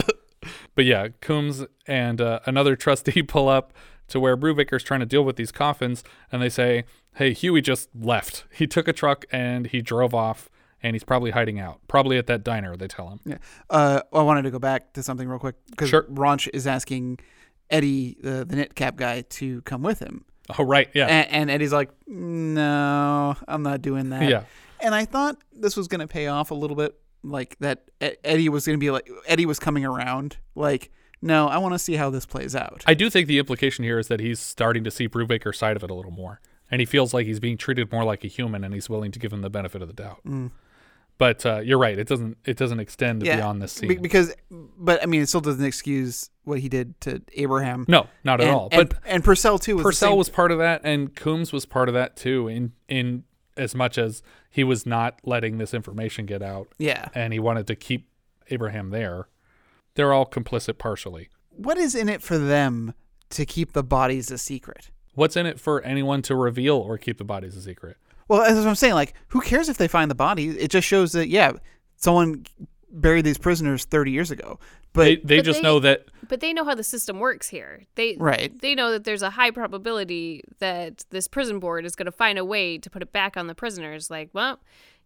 but 0.75 0.85
yeah, 0.85 1.09
Coombs 1.21 1.65
and 1.87 2.19
uh, 2.21 2.39
another 2.45 2.75
trustee 2.75 3.21
pull 3.23 3.47
up 3.49 3.73
to 4.07 4.19
where 4.19 4.35
Brubaker's 4.35 4.83
trying 4.83 5.01
to 5.01 5.05
deal 5.05 5.23
with 5.23 5.35
these 5.35 5.51
coffins, 5.51 6.03
and 6.31 6.41
they 6.41 6.49
say, 6.49 6.83
hey, 7.15 7.31
Huey 7.33 7.61
just 7.61 7.89
left. 7.95 8.45
He 8.51 8.65
took 8.65 8.87
a 8.87 8.93
truck 8.93 9.25
and 9.31 9.67
he 9.67 9.81
drove 9.83 10.15
off, 10.15 10.49
and 10.81 10.95
he's 10.95 11.03
probably 11.03 11.29
hiding 11.31 11.59
out. 11.59 11.79
Probably 11.87 12.17
at 12.17 12.25
that 12.27 12.43
diner, 12.43 12.75
they 12.75 12.87
tell 12.87 13.09
him. 13.09 13.19
Yeah. 13.25 13.37
Uh, 13.69 14.01
I 14.11 14.23
wanted 14.23 14.43
to 14.43 14.51
go 14.51 14.57
back 14.57 14.93
to 14.93 15.03
something 15.03 15.27
real 15.27 15.37
quick 15.37 15.55
because 15.69 15.89
Sure. 15.89 16.07
Rauch 16.09 16.47
is 16.53 16.65
asking 16.65 17.19
Eddie, 17.69 18.17
the 18.21 18.45
the 18.45 18.55
knit 18.55 18.75
cap 18.75 18.95
guy, 18.95 19.21
to 19.21 19.61
come 19.63 19.83
with 19.83 19.99
him. 19.99 20.25
Oh, 20.57 20.63
right. 20.63 20.89
Yeah. 20.93 21.05
And, 21.05 21.31
and 21.31 21.51
Eddie's 21.51 21.73
like, 21.73 21.89
"No, 22.07 23.35
I'm 23.47 23.63
not 23.63 23.81
doing 23.81 24.09
that." 24.09 24.27
Yeah. 24.29 24.43
And 24.81 24.95
I 24.95 25.05
thought 25.05 25.37
this 25.53 25.75
was 25.75 25.87
going 25.87 25.99
to 25.99 26.07
pay 26.07 26.27
off 26.27 26.51
a 26.51 26.55
little 26.55 26.75
bit, 26.75 26.97
like 27.23 27.57
that 27.59 27.89
Eddie 27.99 28.49
was 28.49 28.65
going 28.65 28.77
to 28.77 28.79
be 28.79 28.91
like 28.91 29.09
Eddie 29.27 29.45
was 29.45 29.59
coming 29.59 29.85
around. 29.85 30.37
Like, 30.55 30.91
no, 31.21 31.47
I 31.47 31.57
want 31.57 31.73
to 31.73 31.79
see 31.79 31.95
how 31.95 32.09
this 32.09 32.25
plays 32.25 32.55
out. 32.55 32.83
I 32.87 32.93
do 32.93 33.09
think 33.09 33.27
the 33.27 33.39
implication 33.39 33.83
here 33.83 33.99
is 33.99 34.07
that 34.07 34.19
he's 34.19 34.39
starting 34.39 34.83
to 34.85 34.91
see 34.91 35.07
Brubaker's 35.07 35.57
side 35.57 35.75
of 35.75 35.83
it 35.83 35.91
a 35.91 35.93
little 35.93 36.11
more, 36.11 36.39
and 36.71 36.79
he 36.79 36.85
feels 36.85 37.13
like 37.13 37.25
he's 37.25 37.39
being 37.39 37.57
treated 37.57 37.91
more 37.91 38.03
like 38.03 38.23
a 38.23 38.27
human, 38.27 38.63
and 38.63 38.73
he's 38.73 38.89
willing 38.89 39.11
to 39.11 39.19
give 39.19 39.33
him 39.33 39.41
the 39.41 39.49
benefit 39.49 39.81
of 39.81 39.87
the 39.87 39.93
doubt. 39.93 40.21
Mm. 40.25 40.51
But 41.19 41.45
uh, 41.45 41.59
you're 41.59 41.77
right; 41.77 41.99
it 41.99 42.07
doesn't 42.07 42.37
it 42.45 42.57
doesn't 42.57 42.79
extend 42.79 43.21
beyond 43.21 43.61
this 43.61 43.73
scene. 43.73 44.01
Because, 44.01 44.33
but 44.49 45.03
I 45.03 45.05
mean, 45.05 45.21
it 45.21 45.27
still 45.29 45.41
doesn't 45.41 45.63
excuse 45.63 46.29
what 46.45 46.59
he 46.59 46.69
did 46.69 46.99
to 47.01 47.21
Abraham. 47.33 47.85
No, 47.87 48.07
not 48.23 48.39
at 48.41 48.47
And- 48.47 48.55
all. 48.55 48.69
And, 48.71 48.89
But 48.89 48.97
and 49.05 49.23
Purcell 49.23 49.59
too. 49.59 49.75
Was 49.75 49.83
Purcell 49.83 50.17
was 50.17 50.29
part 50.29 50.51
of 50.51 50.57
that, 50.59 50.81
and 50.83 51.13
Coombs 51.15 51.51
was 51.53 51.65
part 51.67 51.89
of 51.89 51.93
that 51.93 52.15
too. 52.15 52.47
In 52.47 52.71
in 52.87 53.25
as 53.57 53.75
much 53.75 53.97
as 53.97 54.23
he 54.49 54.63
was 54.63 54.85
not 54.85 55.19
letting 55.25 55.57
this 55.57 55.73
information 55.73 56.25
get 56.25 56.41
out. 56.41 56.69
Yeah. 56.77 57.09
and 57.13 57.33
he 57.33 57.39
wanted 57.39 57.67
to 57.67 57.75
keep 57.75 58.07
Abraham 58.49 58.89
there. 58.89 59.27
They're 59.95 60.13
all 60.13 60.25
complicit 60.25 60.77
partially. 60.77 61.27
What 61.49 61.77
is 61.77 61.93
in 61.93 62.07
it 62.07 62.21
for 62.21 62.37
them 62.37 62.93
to 63.31 63.45
keep 63.45 63.73
the 63.73 63.83
bodies 63.83 64.31
a 64.31 64.37
secret? 64.37 64.89
What's 65.15 65.35
in 65.35 65.45
it 65.45 65.59
for 65.59 65.81
anyone 65.81 66.21
to 66.21 66.35
reveal 66.35 66.77
or 66.77 66.97
keep 66.97 67.17
the 67.17 67.25
bodies 67.25 67.57
a 67.57 67.61
secret? 67.61 67.97
Well, 68.29 68.41
that's 68.41 68.55
what 68.55 68.67
I'm 68.67 68.75
saying. 68.75 68.93
Like, 68.93 69.13
who 69.29 69.41
cares 69.41 69.67
if 69.67 69.77
they 69.77 69.87
find 69.89 70.09
the 70.09 70.15
body? 70.15 70.49
It 70.49 70.71
just 70.71 70.87
shows 70.87 71.11
that 71.11 71.27
yeah, 71.27 71.51
someone 71.97 72.45
buried 72.91 73.25
these 73.25 73.37
prisoners 73.37 73.83
30 73.85 74.11
years 74.11 74.31
ago. 74.31 74.59
But 74.93 75.03
they 75.03 75.15
they 75.17 75.37
But 75.39 75.45
just 75.45 75.59
they- 75.59 75.63
know 75.63 75.79
that 75.79 76.05
But 76.27 76.39
they 76.39 76.53
know 76.53 76.63
how 76.63 76.75
the 76.75 76.83
system 76.83 77.19
works 77.19 77.49
here. 77.49 77.85
They 77.95 78.15
Right. 78.19 78.57
They 78.61 78.73
know 78.75 78.91
that 78.91 79.03
there's 79.03 79.21
a 79.23 79.31
high 79.31 79.51
probability 79.51 80.43
that 80.59 81.03
this 81.09 81.27
prison 81.27 81.59
board 81.59 81.85
is 81.85 81.95
going 81.95 82.05
to 82.05 82.11
find 82.11 82.37
a 82.39 82.45
way 82.45 82.77
to 82.77 82.89
put 82.89 83.01
it 83.01 83.11
back 83.11 83.35
on 83.35 83.47
the 83.47 83.55
prisoners. 83.55 84.09
Like, 84.09 84.29
well, 84.33 84.59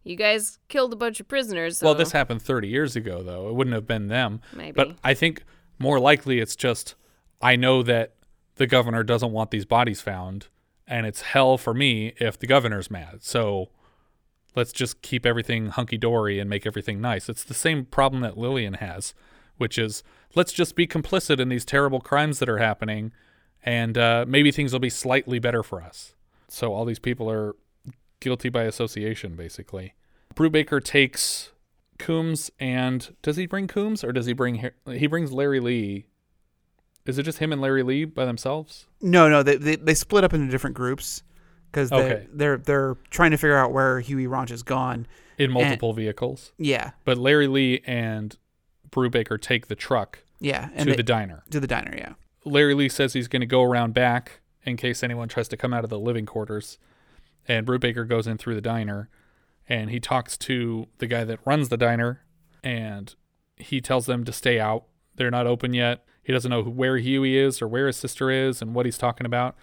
you 0.04 0.16
guys 0.16 0.58
killed 0.68 0.92
a 0.92 0.96
bunch 0.96 1.18
of 1.20 1.28
prisoners. 1.28 1.78
So 1.78 1.86
Well, 1.86 1.94
this 1.94 2.12
happened 2.12 2.42
30 2.42 2.68
years 2.68 2.94
ago, 2.94 3.22
though. 3.22 3.48
It 3.48 3.54
wouldn't 3.54 3.74
have 3.74 3.86
been 3.86 4.08
them. 4.08 4.40
Maybe. 4.54 4.72
But 4.72 4.96
I 5.02 5.14
think 5.14 5.44
more 5.78 5.98
likely 5.98 6.40
it's 6.40 6.56
just 6.56 6.94
I 7.40 7.56
know 7.56 7.82
that 7.82 8.14
the 8.56 8.66
governor 8.66 9.02
doesn't 9.02 9.32
want 9.32 9.50
these 9.50 9.64
bodies 9.66 10.00
found, 10.00 10.48
and 10.86 11.06
it's 11.06 11.22
hell 11.22 11.58
for 11.58 11.74
me 11.74 12.14
if 12.18 12.38
the 12.38 12.46
governor's 12.46 12.90
mad. 12.90 13.22
So 13.22 13.70
let's 14.54 14.72
just 14.72 15.02
keep 15.02 15.24
everything 15.26 15.68
hunky 15.68 15.98
dory 15.98 16.38
and 16.38 16.48
make 16.48 16.66
everything 16.66 17.00
nice. 17.00 17.28
It's 17.28 17.44
the 17.44 17.54
same 17.54 17.84
problem 17.84 18.22
that 18.22 18.38
Lillian 18.38 18.74
has, 18.74 19.14
which 19.56 19.78
is 19.78 20.02
let's 20.34 20.52
just 20.52 20.76
be 20.76 20.86
complicit 20.86 21.40
in 21.40 21.48
these 21.48 21.64
terrible 21.64 22.00
crimes 22.00 22.38
that 22.38 22.48
are 22.48 22.58
happening, 22.58 23.12
and 23.64 23.96
uh, 23.96 24.24
maybe 24.28 24.50
things 24.50 24.72
will 24.72 24.80
be 24.80 24.90
slightly 24.90 25.38
better 25.38 25.62
for 25.62 25.82
us. 25.82 26.14
So 26.48 26.72
all 26.72 26.84
these 26.84 26.98
people 26.98 27.30
are 27.30 27.56
guilty 28.20 28.48
by 28.48 28.64
association, 28.64 29.36
basically. 29.36 29.94
Brubaker 30.34 30.82
takes 30.82 31.52
Coombs 31.98 32.50
and 32.58 33.14
does 33.22 33.36
he 33.36 33.46
bring 33.46 33.68
Coombs 33.68 34.02
or 34.02 34.12
does 34.12 34.26
he 34.26 34.32
bring 34.32 34.70
he 34.86 35.06
brings 35.06 35.32
Larry 35.32 35.60
Lee? 35.60 36.06
Is 37.06 37.18
it 37.18 37.24
just 37.24 37.38
him 37.38 37.52
and 37.52 37.60
Larry 37.60 37.82
Lee 37.82 38.04
by 38.04 38.24
themselves? 38.24 38.86
no, 39.00 39.28
no, 39.28 39.42
they 39.42 39.56
they, 39.56 39.76
they 39.76 39.94
split 39.94 40.24
up 40.24 40.32
into 40.32 40.50
different 40.50 40.74
groups 40.76 41.22
because 41.70 41.90
they 41.90 41.96
Okay. 41.96 42.26
they're 42.32 42.56
they're 42.58 42.96
trying 43.10 43.30
to 43.32 43.36
figure 43.36 43.56
out 43.56 43.72
where 43.72 44.00
Huey 44.00 44.26
Rauch 44.26 44.50
is 44.50 44.62
gone 44.62 45.06
In 45.38 45.44
And- 45.46 45.52
multiple 45.54 45.92
vehicles. 45.92 46.52
yeah, 46.58 46.92
But 47.04 47.18
Larry 47.18 47.46
Lee 47.48 47.82
and 47.86 48.36
Brubaker 48.90 49.40
take 49.40 49.66
the 49.66 49.74
truck 49.74 50.20
yeah, 50.40 50.68
to 50.78 50.84
they- 50.84 50.96
the 50.96 51.02
diner. 51.02 51.42
To 51.50 51.60
the 51.60 51.66
diner, 51.66 51.94
yeah. 51.96 52.12
Larry 52.44 52.74
Lee 52.74 52.88
says 52.88 53.12
he's 53.14 53.28
going 53.28 53.40
to 53.40 53.46
go 53.46 53.62
around 53.62 53.94
back 53.94 54.40
in 54.64 54.76
case 54.76 55.02
anyone 55.02 55.28
tries 55.28 55.48
to 55.48 55.56
come 55.56 55.72
out 55.74 55.82
of 55.84 55.90
the 55.90 55.98
living 55.98 56.26
quarters. 56.26 56.78
And 57.48 57.66
Brubaker 57.66 58.06
goes 58.08 58.26
in 58.26 58.38
through 58.38 58.54
the 58.54 58.60
diner 58.60 59.08
and 59.68 59.90
he 59.90 59.98
talks 60.00 60.36
to 60.38 60.86
the 60.98 61.06
guy 61.06 61.24
that 61.24 61.40
runs 61.46 61.68
the 61.70 61.76
diner 61.76 62.22
and 62.62 63.14
he 63.56 63.80
tells 63.80 64.06
them 64.06 64.24
to 64.24 64.32
stay 64.32 64.60
out. 64.60 64.84
They're 65.16 65.30
not 65.30 65.46
open 65.46 65.72
yet. 65.74 66.04
He 66.24 66.32
doesn't 66.32 66.50
know 66.50 66.62
where 66.62 66.96
Huey 66.96 67.36
is 67.36 67.60
or 67.62 67.68
where 67.68 67.86
his 67.86 67.96
sister 67.96 68.30
is 68.30 68.60
and 68.62 68.74
what 68.74 68.86
he's 68.86 68.98
talking 68.98 69.26
about. 69.26 69.54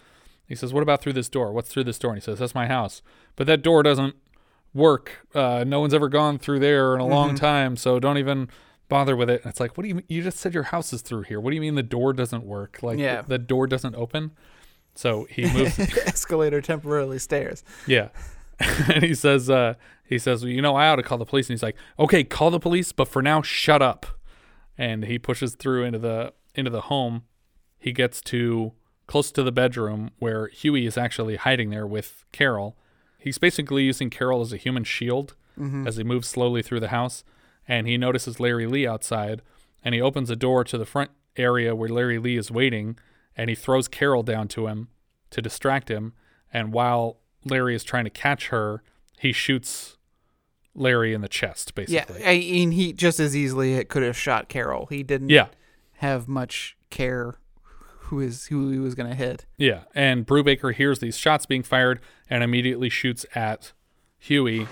He 0.47 0.55
says, 0.55 0.73
What 0.73 0.83
about 0.83 1.01
through 1.01 1.13
this 1.13 1.27
door? 1.29 1.51
What's 1.51 1.69
through 1.69 1.85
this 1.85 1.97
door? 1.99 2.11
And 2.11 2.21
he 2.21 2.23
says, 2.23 2.39
That's 2.39 2.53
my 2.55 2.67
house. 2.67 3.01
But 3.35 3.47
that 3.47 3.61
door 3.61 3.83
doesn't 3.83 4.15
work. 4.73 5.25
Uh, 5.33 5.63
no 5.65 5.79
one's 5.79 5.93
ever 5.93 6.07
gone 6.09 6.37
through 6.37 6.59
there 6.59 6.93
in 6.95 7.01
a 7.01 7.05
long 7.07 7.31
Mhm. 7.33 7.39
time. 7.39 7.75
So 7.77 7.99
don't 7.99 8.17
even 8.17 8.49
bother 8.89 9.15
with 9.15 9.29
it. 9.29 9.41
And 9.43 9.49
it's 9.51 9.59
like, 9.59 9.75
What 9.77 9.83
do 9.83 9.87
you 9.89 9.95
mean? 9.95 10.05
You 10.07 10.21
just 10.21 10.37
said 10.39 10.53
your 10.53 10.63
house 10.63 10.93
is 10.93 11.01
through 11.01 11.23
here. 11.23 11.39
What 11.39 11.49
do 11.51 11.55
you 11.55 11.61
mean 11.61 11.75
the 11.75 11.83
door 11.83 12.13
doesn't 12.13 12.43
work? 12.45 12.79
Like, 12.83 12.99
Yeah. 12.99 13.21
the, 13.21 13.29
the 13.29 13.37
door 13.39 13.65
doesn't 13.67 13.95
open? 13.95 14.31
So 14.93 15.25
he 15.29 15.43
moves. 15.51 15.79
Escalator 16.05 16.61
temporarily 16.61 17.17
stairs. 17.19 17.63
Yeah. 17.87 18.09
and 18.59 19.03
he 19.03 19.15
says, 19.15 19.49
uh, 19.49 19.75
he 20.05 20.19
says, 20.19 20.43
well, 20.43 20.51
you 20.51 20.61
know, 20.61 20.75
I 20.75 20.87
ought 20.89 20.97
to 20.97 21.03
call 21.03 21.17
the 21.17 21.25
police. 21.25 21.47
And 21.49 21.53
he's 21.53 21.63
like, 21.63 21.77
okay, 21.97 22.23
call 22.25 22.51
the 22.51 22.59
police, 22.59 22.91
but 22.91 23.07
for 23.07 23.21
now, 23.21 23.41
shut 23.41 23.81
up. 23.81 24.05
And 24.77 25.05
he 25.05 25.17
pushes 25.17 25.55
through 25.55 25.85
into 25.85 25.99
the 25.99 26.33
into 26.55 26.71
the 26.71 26.81
home. 26.81 27.23
He 27.79 27.91
gets 27.91 28.21
to 28.21 28.73
close 29.07 29.31
to 29.31 29.43
the 29.43 29.51
bedroom 29.51 30.11
where 30.19 30.47
Huey 30.47 30.85
is 30.85 30.97
actually 30.97 31.35
hiding 31.35 31.69
there 31.69 31.87
with 31.87 32.23
Carol. 32.31 32.77
He's 33.17 33.37
basically 33.37 33.83
using 33.83 34.09
Carol 34.09 34.41
as 34.41 34.53
a 34.53 34.57
human 34.57 34.83
shield 34.83 35.35
Mhm. 35.59 35.85
as 35.87 35.97
he 35.97 36.03
moves 36.03 36.27
slowly 36.27 36.61
through 36.61 36.79
the 36.79 36.87
house. 36.89 37.23
And 37.67 37.87
he 37.87 37.97
notices 37.97 38.39
Larry 38.39 38.65
Lee 38.67 38.87
outside 38.87 39.41
and 39.83 39.93
he 39.93 40.01
opens 40.01 40.29
a 40.29 40.35
door 40.35 40.63
to 40.63 40.77
the 40.77 40.85
front 40.85 41.11
area 41.37 41.75
where 41.75 41.89
Larry 41.89 42.17
Lee 42.19 42.37
is 42.37 42.49
waiting 42.51 42.97
and 43.35 43.49
he 43.49 43.55
throws 43.55 43.87
Carol 43.87 44.23
down 44.23 44.47
to 44.49 44.67
him 44.67 44.87
to 45.31 45.41
distract 45.41 45.89
him. 45.89 46.13
And 46.53 46.73
while 46.73 47.17
Larry 47.45 47.75
is 47.75 47.83
trying 47.83 48.03
to 48.05 48.09
catch 48.09 48.47
her, 48.49 48.83
he 49.19 49.31
shoots 49.31 49.97
Larry 50.73 51.13
in 51.13 51.21
the 51.21 51.27
chest, 51.29 51.75
basically. 51.75 52.21
Yeah. 52.21 52.29
I 52.29 52.37
mean, 52.37 52.71
he 52.71 52.93
just 52.93 53.19
as 53.19 53.35
easily 53.35 53.83
could 53.85 54.03
have 54.03 54.17
shot 54.17 54.47
Carol. 54.49 54.85
He 54.87 55.03
didn't. 55.03 55.29
Yeah. 55.29 55.47
Have 56.01 56.27
much 56.27 56.75
care 56.89 57.37
who 58.05 58.19
is 58.19 58.47
who 58.47 58.71
he 58.71 58.79
was 58.79 58.95
going 58.95 59.07
to 59.07 59.15
hit. 59.15 59.45
Yeah, 59.55 59.81
and 59.93 60.25
Brubaker 60.25 60.73
hears 60.73 60.97
these 60.97 61.15
shots 61.15 61.45
being 61.45 61.61
fired 61.61 61.99
and 62.27 62.43
immediately 62.43 62.89
shoots 62.89 63.23
at 63.35 63.71
Huey. 64.17 64.67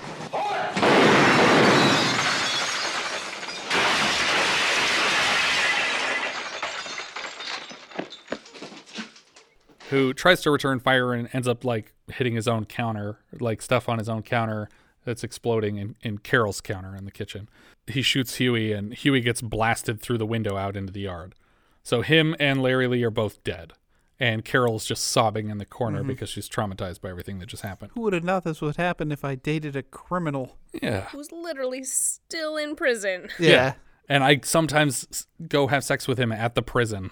Who 9.92 10.14
tries 10.14 10.42
to 10.42 10.50
return 10.50 10.80
fire 10.80 11.14
and 11.14 11.30
ends 11.32 11.48
up 11.48 11.64
like 11.64 11.94
hitting 12.12 12.34
his 12.34 12.48
own 12.48 12.66
counter, 12.66 13.20
like 13.40 13.62
stuff 13.62 13.88
on 13.88 14.00
his 14.00 14.10
own 14.10 14.24
counter 14.24 14.68
that's 15.10 15.24
exploding 15.24 15.78
in, 15.78 15.96
in 16.04 16.20
Carol's 16.20 16.62
counter 16.62 16.96
in 16.96 17.04
the 17.06 17.12
kitchen. 17.12 17.50
He 17.88 18.04
shoots 18.04 18.36
Huey 18.36 18.72
and 18.72 18.94
Huey 18.94 19.22
gets 19.22 19.42
blasted 19.42 20.00
through 20.00 20.20
the 20.20 20.26
window 20.28 20.56
out 20.56 20.78
into 20.78 20.94
the 20.94 21.00
yard. 21.02 21.34
So 21.82 22.04
him 22.04 22.36
and 22.40 22.62
Larry 22.62 22.86
Lee 22.88 23.02
are 23.04 23.10
both 23.10 23.44
dead. 23.44 23.74
And 24.20 24.46
Carol's 24.46 24.86
just 24.86 25.06
sobbing 25.06 25.50
in 25.50 25.58
the 25.58 25.66
corner 25.66 26.04
Mhm. 26.04 26.08
because 26.08 26.30
she's 26.30 26.48
traumatized 26.48 27.02
by 27.02 27.10
everything 27.10 27.40
that 27.40 27.48
just 27.48 27.64
happened. 27.64 27.92
Who 27.96 28.02
would 28.02 28.14
have 28.14 28.24
thought 28.24 28.44
this 28.44 28.62
would 28.62 28.76
happen 28.76 29.12
if 29.12 29.26
I 29.26 29.34
dated 29.34 29.76
a 29.76 29.82
criminal? 29.82 30.58
Yeah. 30.80 31.06
Who's 31.10 31.32
literally 31.32 31.84
still 31.84 32.56
in 32.58 32.76
prison. 32.76 33.30
Yeah. 33.40 33.74
And 34.08 34.24
I 34.24 34.42
sometimes 34.44 35.26
go 35.48 35.68
have 35.68 35.84
sex 35.84 36.08
with 36.08 36.20
him 36.20 36.32
at 36.32 36.54
the 36.54 36.62
prison 36.62 37.10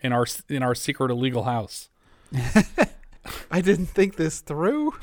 in 0.00 0.12
our 0.12 0.26
in 0.48 0.62
our 0.62 0.74
secret 0.76 1.10
illegal 1.10 1.44
house. 1.44 1.88
I 3.50 3.60
didn't 3.60 3.86
think 3.86 4.16
this 4.16 4.40
through. 4.40 4.94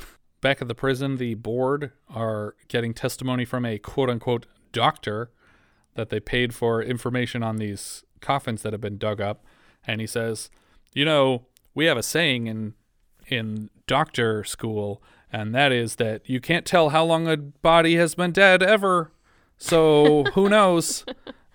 Back 0.42 0.60
at 0.60 0.66
the 0.66 0.74
prison, 0.74 1.18
the 1.18 1.34
board 1.34 1.92
are 2.12 2.56
getting 2.66 2.92
testimony 2.92 3.44
from 3.44 3.64
a 3.64 3.78
quote 3.78 4.10
unquote 4.10 4.46
doctor 4.72 5.30
that 5.94 6.10
they 6.10 6.18
paid 6.18 6.52
for 6.52 6.82
information 6.82 7.44
on 7.44 7.56
these 7.56 8.02
coffins 8.20 8.62
that 8.62 8.72
have 8.72 8.80
been 8.80 8.98
dug 8.98 9.20
up. 9.20 9.44
And 9.86 10.00
he 10.00 10.06
says, 10.06 10.50
You 10.94 11.04
know, 11.04 11.46
we 11.74 11.86
have 11.86 11.96
a 11.96 12.02
saying 12.02 12.48
in 12.48 12.74
in 13.28 13.70
doctor 13.86 14.42
school, 14.42 15.00
and 15.32 15.54
that 15.54 15.70
is 15.70 15.94
that 15.96 16.28
you 16.28 16.40
can't 16.40 16.66
tell 16.66 16.88
how 16.88 17.04
long 17.04 17.28
a 17.28 17.36
body 17.36 17.94
has 17.94 18.16
been 18.16 18.32
dead 18.32 18.64
ever. 18.64 19.12
So 19.58 20.24
who 20.34 20.48
knows? 20.48 21.04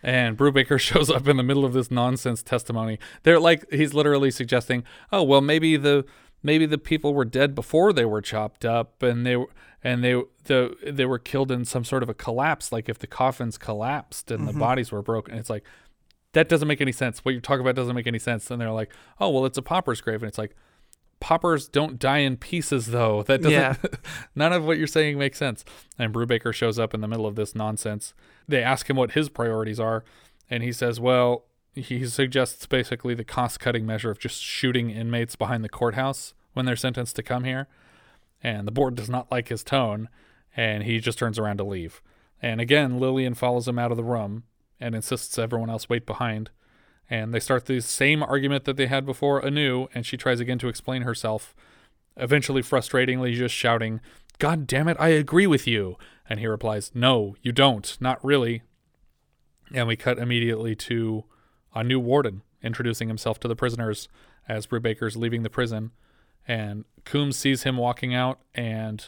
And 0.02 0.38
Brubaker 0.38 0.80
shows 0.80 1.10
up 1.10 1.28
in 1.28 1.36
the 1.36 1.44
middle 1.44 1.66
of 1.66 1.74
this 1.74 1.92
nonsense 1.92 2.42
testimony. 2.42 3.00
They're 3.24 3.40
like 3.40 3.70
he's 3.70 3.94
literally 3.94 4.32
suggesting, 4.32 4.86
"Oh, 5.12 5.24
well 5.24 5.42
maybe 5.42 5.76
the 5.76 6.06
maybe 6.44 6.66
the 6.66 6.78
people 6.78 7.14
were 7.14 7.26
dead 7.26 7.54
before 7.56 7.92
they 7.94 8.06
were 8.06 8.22
chopped 8.22 8.64
up 8.66 9.02
and 9.04 9.26
they 9.26 9.36
were 9.36 9.48
and 9.84 10.04
they 10.04 10.22
the 10.46 10.76
they 10.86 11.06
were 11.06 11.20
killed 11.20 11.52
in 11.52 11.64
some 11.66 11.84
sort 11.84 12.04
of 12.04 12.10
a 12.10 12.14
collapse 12.14 12.72
like 12.72 12.90
if 12.90 12.98
the 13.00 13.08
coffins 13.08 13.58
collapsed 13.58 14.32
and 14.32 14.42
Mhm. 14.48 14.54
the 14.54 14.60
bodies 14.60 14.92
were 14.92 15.02
broken." 15.02 15.36
It's 15.38 15.50
like 15.50 15.64
that 16.34 16.50
doesn't 16.50 16.68
make 16.68 16.82
any 16.82 16.92
sense. 16.92 17.20
What 17.20 17.32
you're 17.32 17.42
talking 17.42 17.62
about 17.62 17.76
doesn't 17.76 17.96
make 17.96 18.06
any 18.08 18.20
sense. 18.20 18.52
And 18.52 18.60
they're 18.62 18.72
like, 18.72 18.92
"Oh, 19.20 19.30
well 19.30 19.46
it's 19.46 19.58
a 19.58 19.62
pauper's 19.62 20.02
grave." 20.02 20.22
And 20.24 20.28
it's 20.30 20.38
like 20.38 20.56
Paupers 21.20 21.68
don't 21.68 21.98
die 21.98 22.20
in 22.20 22.38
pieces, 22.38 22.88
though. 22.88 23.24
That 23.24 23.42
doesn't. 23.42 23.52
Yeah. 23.60 23.76
none 24.36 24.54
of 24.54 24.66
what 24.66 24.78
you're 24.78 24.86
saying 24.86 25.18
makes 25.18 25.40
sense. 25.40 25.66
And 25.98 26.14
Brubaker 26.14 26.54
shows 26.54 26.78
up 26.78 26.94
in 26.94 27.02
the 27.02 27.08
middle 27.08 27.26
of 27.26 27.34
this 27.36 27.56
nonsense. 27.56 28.14
They 28.48 28.62
ask 28.62 28.88
him 28.88 28.98
what 28.98 29.14
his 29.14 29.28
priorities 29.28 29.80
are, 29.80 30.04
and 30.48 30.62
he 30.62 30.72
says, 30.72 31.00
"Well, 31.00 31.46
he 31.82 32.06
suggests 32.06 32.66
basically 32.66 33.14
the 33.14 33.24
cost-cutting 33.24 33.86
measure 33.86 34.12
of 34.12 34.20
just 34.20 34.42
shooting 34.42 34.90
inmates 34.90 35.36
behind 35.36 35.64
the 35.64 35.70
courthouse 35.70 36.34
when 36.54 36.66
they're 36.66 36.76
sentenced 36.76 37.16
to 37.18 37.24
come 37.24 37.44
here." 37.44 37.68
And 38.44 38.68
the 38.68 38.72
board 38.72 38.96
does 38.96 39.10
not 39.10 39.32
like 39.32 39.50
his 39.50 39.64
tone, 39.64 40.10
and 40.56 40.84
he 40.84 41.00
just 41.00 41.18
turns 41.18 41.40
around 41.40 41.58
to 41.58 41.64
leave. 41.64 42.02
And 42.42 42.62
again, 42.62 43.00
Lillian 43.00 43.34
follows 43.34 43.68
him 43.68 43.80
out 43.80 43.92
of 43.92 43.98
the 43.98 44.04
room 44.04 44.44
and 44.80 44.94
insists 44.94 45.38
everyone 45.38 45.70
else 45.70 45.90
wait 45.90 46.06
behind 46.06 46.52
and 47.10 47.34
they 47.34 47.40
start 47.40 47.66
the 47.66 47.80
same 47.80 48.22
argument 48.22 48.66
that 48.66 48.78
they 48.78 48.88
had 48.88 49.06
before 49.06 49.40
anew 49.40 49.88
and 49.94 50.06
she 50.06 50.18
tries 50.18 50.40
again 50.40 50.60
to 50.60 50.68
explain 50.68 51.04
herself 51.04 51.56
eventually 52.16 52.62
frustratingly 52.62 53.34
just 53.34 53.56
shouting 53.56 54.00
god 54.40 54.68
damn 54.68 54.88
it 54.88 54.98
i 55.00 55.10
agree 55.10 55.48
with 55.48 55.68
you 55.68 55.98
and 56.30 56.40
he 56.40 56.48
replies 56.48 56.92
no 56.94 57.36
you 57.42 57.52
don't 57.52 57.98
not 58.00 58.24
really 58.24 58.62
and 59.74 59.88
we 59.88 59.96
cut 59.96 60.18
immediately 60.20 60.76
to 60.76 61.24
a 61.80 61.84
new 61.84 62.00
warden 62.00 62.42
introducing 62.64 63.08
himself 63.08 63.40
to 63.40 63.48
the 63.48 63.56
prisoners 63.56 64.08
as 64.48 64.66
Brubaker's 64.68 65.16
leaving 65.18 65.44
the 65.44 65.50
prison 65.50 65.92
and 66.48 66.86
Coombs 67.06 67.38
sees 67.38 67.64
him 67.64 67.78
walking 67.78 68.16
out 68.16 68.40
and 68.56 69.08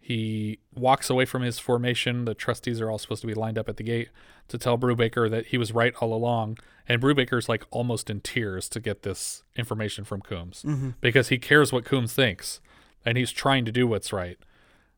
he 0.00 0.58
walks 0.74 1.08
away 1.08 1.24
from 1.24 1.42
his 1.42 1.58
formation. 1.60 2.24
The 2.24 2.34
trustees 2.34 2.80
are 2.80 2.90
all 2.90 2.98
supposed 2.98 3.20
to 3.20 3.26
be 3.28 3.34
lined 3.34 3.56
up 3.56 3.68
at 3.68 3.76
the 3.76 3.84
gate 3.84 4.08
to 4.48 4.58
tell 4.58 4.76
Brubaker 4.76 5.30
that 5.30 5.46
he 5.46 5.58
was 5.58 5.70
right 5.72 5.94
all 6.00 6.12
along. 6.12 6.58
And 6.88 7.00
Brubaker's 7.00 7.48
like 7.48 7.64
almost 7.70 8.10
in 8.10 8.20
tears 8.20 8.68
to 8.70 8.80
get 8.80 9.02
this 9.02 9.44
information 9.54 10.04
from 10.04 10.20
Coombs 10.20 10.64
Mhm. 10.66 10.94
because 11.00 11.28
he 11.28 11.38
cares 11.38 11.72
what 11.72 11.84
Coombs 11.84 12.12
thinks 12.14 12.60
and 13.04 13.16
he's 13.16 13.30
trying 13.30 13.64
to 13.64 13.72
do 13.72 13.86
what's 13.86 14.12
right. 14.12 14.38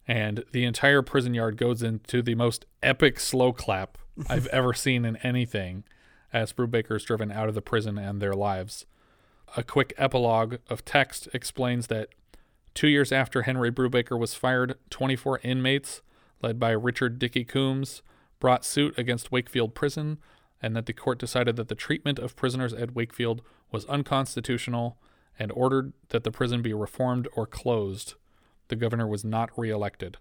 And 0.08 0.44
the 0.52 0.64
entire 0.64 1.02
prison 1.02 1.34
yard 1.34 1.58
goes 1.58 1.82
into 1.82 2.22
the 2.22 2.34
most 2.34 2.64
epic 2.82 3.20
slow 3.20 3.52
clap 3.52 3.98
I've 4.28 4.46
ever 4.48 4.72
seen 4.72 5.04
in 5.04 5.16
anything 5.18 5.84
as 6.35 6.53
Brubaker 6.53 6.97
is 6.97 7.05
driven 7.05 7.30
out 7.30 7.49
of 7.49 7.55
the 7.55 7.62
prison 7.62 7.97
and 7.97 8.20
their 8.20 8.35
lives. 8.35 8.85
A 9.57 9.62
quick 9.62 9.95
epilogue 9.97 10.57
of 10.68 10.85
text 10.85 11.28
explains 11.32 11.87
that 11.87 12.09
two 12.74 12.89
years 12.89 13.12
after 13.12 13.43
Henry 13.43 13.70
Brubaker 13.70 14.18
was 14.18 14.35
fired, 14.35 14.76
24 14.91 15.39
inmates, 15.45 16.03
led 16.43 16.59
by 16.59 16.72
Richard 16.72 17.20
Dickey 17.20 17.45
Coombs, 17.45 18.03
brought 18.41 18.64
suit 18.64 18.99
against 18.99 19.30
Wakefield 19.30 19.76
Prison, 19.76 20.18
and 20.61 20.74
that 20.74 20.87
the 20.87 20.93
court 20.93 21.18
decided 21.18 21.55
that 21.57 21.68
the 21.68 21.74
treatment 21.76 22.18
of 22.18 22.37
prisoners 22.37 22.74
at 22.74 22.95
Wakefield 22.95 23.41
was 23.70 23.85
unconstitutional 23.87 24.99
and 25.39 25.53
ordered 25.53 25.93
that 26.09 26.24
the 26.24 26.32
prison 26.32 26.62
be 26.62 26.74
reformed 26.74 27.28
or 27.35 27.47
closed. 27.47 28.14
The 28.68 28.76
governor 28.76 29.07
was 29.07 29.24
not 29.24 29.57
reelected. 29.57 30.18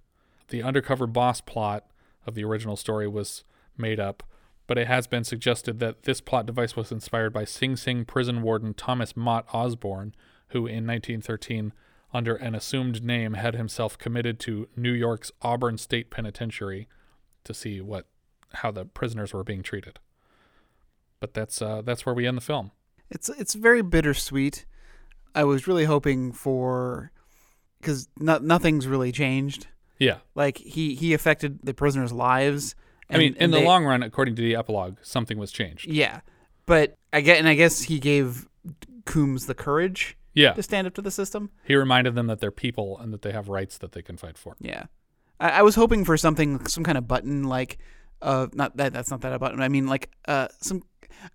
The 0.49 0.61
undercover 0.61 1.07
boss 1.07 1.41
plot 1.41 1.85
of 2.27 2.35
the 2.35 2.43
original 2.43 2.75
story 2.75 3.07
was 3.07 3.43
made 3.77 3.99
up, 3.99 4.23
but 4.73 4.81
it 4.81 4.87
has 4.87 5.05
been 5.05 5.23
suggested 5.23 5.77
that 5.77 6.01
this 6.01 6.19
plot 6.19 6.47
device 6.47 6.75
was 6.75 6.91
inspired 6.91 7.31
by 7.31 7.45
Sing 7.45 7.75
Sing 7.75 8.05
prison 8.05 8.41
warden 8.41 8.73
Thomas 8.73 9.15
Mott 9.15 9.45
Osborne, 9.53 10.15
who 10.47 10.65
in 10.65 10.87
1913, 10.87 11.73
under 12.11 12.33
an 12.33 12.55
assumed 12.55 13.03
name, 13.03 13.35
had 13.35 13.53
himself 13.53 13.99
committed 13.99 14.39
to 14.39 14.67
New 14.75 14.91
York's 14.91 15.31
Auburn 15.43 15.77
State 15.77 16.09
Penitentiary 16.09 16.87
to 17.43 17.53
see 17.53 17.81
what 17.81 18.07
how 18.51 18.71
the 18.71 18.83
prisoners 18.83 19.31
were 19.31 19.43
being 19.43 19.61
treated. 19.61 19.99
But 21.19 21.35
that's 21.35 21.61
uh, 21.61 21.83
that's 21.83 22.03
where 22.03 22.15
we 22.15 22.25
end 22.25 22.37
the 22.37 22.41
film. 22.41 22.71
It's 23.11 23.29
it's 23.29 23.53
very 23.53 23.83
bittersweet. 23.83 24.65
I 25.35 25.43
was 25.43 25.67
really 25.67 25.85
hoping 25.85 26.31
for 26.31 27.11
because 27.79 28.07
no, 28.17 28.39
nothing's 28.39 28.87
really 28.87 29.11
changed. 29.11 29.67
Yeah. 29.99 30.17
like 30.33 30.57
he 30.57 30.95
he 30.95 31.13
affected 31.13 31.59
the 31.61 31.75
prisoners' 31.75 32.11
lives. 32.11 32.73
I 33.09 33.17
mean, 33.17 33.33
in 33.35 33.43
and 33.43 33.53
the 33.53 33.59
they- 33.59 33.65
long 33.65 33.85
run, 33.85 34.03
according 34.03 34.35
to 34.35 34.41
the 34.41 34.55
epilogue, 34.55 34.97
something 35.01 35.37
was 35.37 35.51
changed. 35.51 35.87
yeah. 35.87 36.21
But 36.65 36.97
I 37.11 37.19
get, 37.21 37.39
and 37.39 37.47
I 37.47 37.55
guess 37.55 37.81
he 37.83 37.99
gave 37.99 38.47
Coombs 39.05 39.47
the 39.47 39.53
courage, 39.53 40.15
Yeah. 40.33 40.53
to 40.53 40.63
stand 40.63 40.87
up 40.87 40.93
to 40.95 41.01
the 41.01 41.11
system. 41.11 41.49
He 41.65 41.75
reminded 41.75 42.15
them 42.15 42.27
that 42.27 42.39
they're 42.39 42.51
people 42.51 42.97
and 42.99 43.11
that 43.13 43.21
they 43.21 43.33
have 43.33 43.49
rights 43.49 43.77
that 43.79 43.91
they 43.91 44.01
can 44.01 44.15
fight 44.15 44.37
for. 44.37 44.55
Yeah, 44.61 44.85
I, 45.41 45.49
I 45.49 45.61
was 45.61 45.75
hoping 45.75 46.05
for 46.05 46.15
something, 46.15 46.65
some 46.67 46.83
kind 46.85 46.97
of 46.97 47.05
button, 47.07 47.43
like, 47.43 47.77
uh, 48.21 48.47
not 48.53 48.77
that 48.77 48.93
that's 48.93 49.11
not 49.11 49.19
that 49.21 49.33
a 49.33 49.39
button. 49.39 49.61
I 49.61 49.67
mean, 49.67 49.87
like, 49.87 50.09
uh, 50.27 50.47
some. 50.61 50.83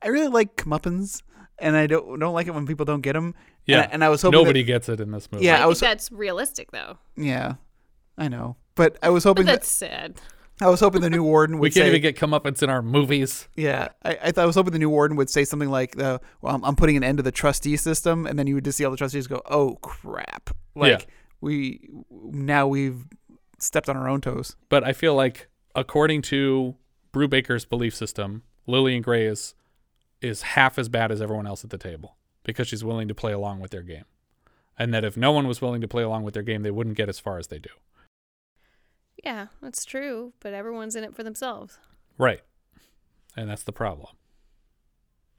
I 0.02 0.08
really 0.08 0.28
like 0.28 0.56
comeuppance, 0.56 1.22
and 1.58 1.76
I 1.76 1.86
don't 1.86 2.18
don't 2.18 2.32
like 2.32 2.46
it 2.46 2.54
when 2.54 2.66
people 2.66 2.86
don't 2.86 3.02
get 3.02 3.12
them. 3.12 3.34
Yeah. 3.66 3.82
and, 3.82 3.84
I- 3.84 3.94
and 3.94 4.04
I 4.04 4.08
was 4.08 4.22
hoping 4.22 4.40
nobody 4.40 4.62
that- 4.62 4.66
gets 4.66 4.88
it 4.88 4.98
in 5.00 5.10
this 5.10 5.30
movie. 5.30 5.44
Yeah, 5.44 5.58
I, 5.60 5.64
I 5.64 5.66
was. 5.66 5.78
think 5.80 5.90
that's 5.90 6.10
realistic, 6.10 6.70
though. 6.72 6.96
Yeah, 7.16 7.56
I 8.16 8.28
know, 8.28 8.56
but 8.74 8.96
I 9.02 9.10
was 9.10 9.24
But 9.24 9.30
hoping 9.30 9.46
that 9.46 9.52
that's 9.60 9.70
sad. 9.70 10.18
I 10.60 10.68
was 10.68 10.80
hoping 10.80 11.00
the 11.00 11.10
new 11.10 11.22
warden 11.22 11.58
would 11.60 11.72
say. 11.72 11.80
we 11.80 11.82
can't 11.84 11.92
say, 11.92 11.96
even 11.98 12.02
get 12.02 12.16
comeuppance 12.16 12.62
in 12.62 12.70
our 12.70 12.82
movies. 12.82 13.48
Yeah, 13.56 13.88
I, 14.04 14.18
I 14.24 14.30
thought 14.32 14.42
I 14.42 14.46
was 14.46 14.56
hoping 14.56 14.72
the 14.72 14.78
new 14.78 14.90
warden 14.90 15.16
would 15.16 15.30
say 15.30 15.44
something 15.44 15.70
like, 15.70 15.98
uh, 16.00 16.18
"Well, 16.40 16.54
I'm, 16.54 16.64
I'm 16.64 16.76
putting 16.76 16.96
an 16.96 17.04
end 17.04 17.18
to 17.18 17.22
the 17.22 17.32
trustee 17.32 17.76
system," 17.76 18.26
and 18.26 18.38
then 18.38 18.46
you 18.46 18.54
would 18.54 18.64
just 18.64 18.78
see 18.78 18.84
all 18.84 18.90
the 18.90 18.96
trustees 18.96 19.26
go, 19.26 19.42
"Oh 19.46 19.76
crap!" 19.82 20.50
Like 20.74 21.00
Yeah. 21.00 21.06
we 21.40 21.88
now 22.10 22.66
we've 22.66 23.04
stepped 23.58 23.88
on 23.88 23.96
our 23.96 24.08
own 24.08 24.20
toes. 24.20 24.56
But 24.68 24.84
I 24.84 24.92
feel 24.92 25.14
like, 25.14 25.48
according 25.74 26.22
to 26.22 26.76
Brubaker's 27.12 27.64
belief 27.64 27.94
system, 27.94 28.42
Lillian 28.66 29.02
Gray 29.02 29.26
is 29.26 29.54
is 30.20 30.42
half 30.42 30.78
as 30.78 30.88
bad 30.88 31.12
as 31.12 31.22
everyone 31.22 31.46
else 31.46 31.62
at 31.62 31.70
the 31.70 31.78
table 31.78 32.16
because 32.42 32.66
she's 32.66 32.82
willing 32.82 33.06
to 33.08 33.14
play 33.14 33.32
along 33.32 33.60
with 33.60 33.70
their 33.70 33.82
game. 33.82 34.04
And 34.76 34.92
that 34.94 35.04
if 35.04 35.16
no 35.16 35.32
one 35.32 35.46
was 35.46 35.60
willing 35.60 35.80
to 35.80 35.88
play 35.88 36.02
along 36.02 36.22
with 36.24 36.34
their 36.34 36.42
game, 36.42 36.62
they 36.62 36.70
wouldn't 36.70 36.96
get 36.96 37.08
as 37.08 37.18
far 37.18 37.38
as 37.38 37.48
they 37.48 37.58
do. 37.58 37.70
Yeah, 39.24 39.46
that's 39.60 39.84
true, 39.84 40.32
but 40.40 40.54
everyone's 40.54 40.96
in 40.96 41.04
it 41.04 41.14
for 41.14 41.22
themselves. 41.22 41.78
Right. 42.16 42.40
And 43.36 43.48
that's 43.50 43.62
the 43.62 43.72
problem. 43.72 44.16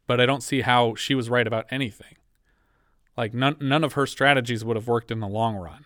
But 0.07 0.19
I 0.19 0.25
don't 0.25 0.43
see 0.43 0.61
how 0.61 0.95
she 0.95 1.15
was 1.15 1.29
right 1.29 1.45
about 1.45 1.65
anything. 1.69 2.15
Like 3.15 3.33
none 3.33 3.57
none 3.59 3.83
of 3.83 3.93
her 3.93 4.05
strategies 4.05 4.63
would 4.63 4.77
have 4.77 4.87
worked 4.87 5.11
in 5.11 5.19
the 5.19 5.27
long 5.27 5.55
run. 5.55 5.85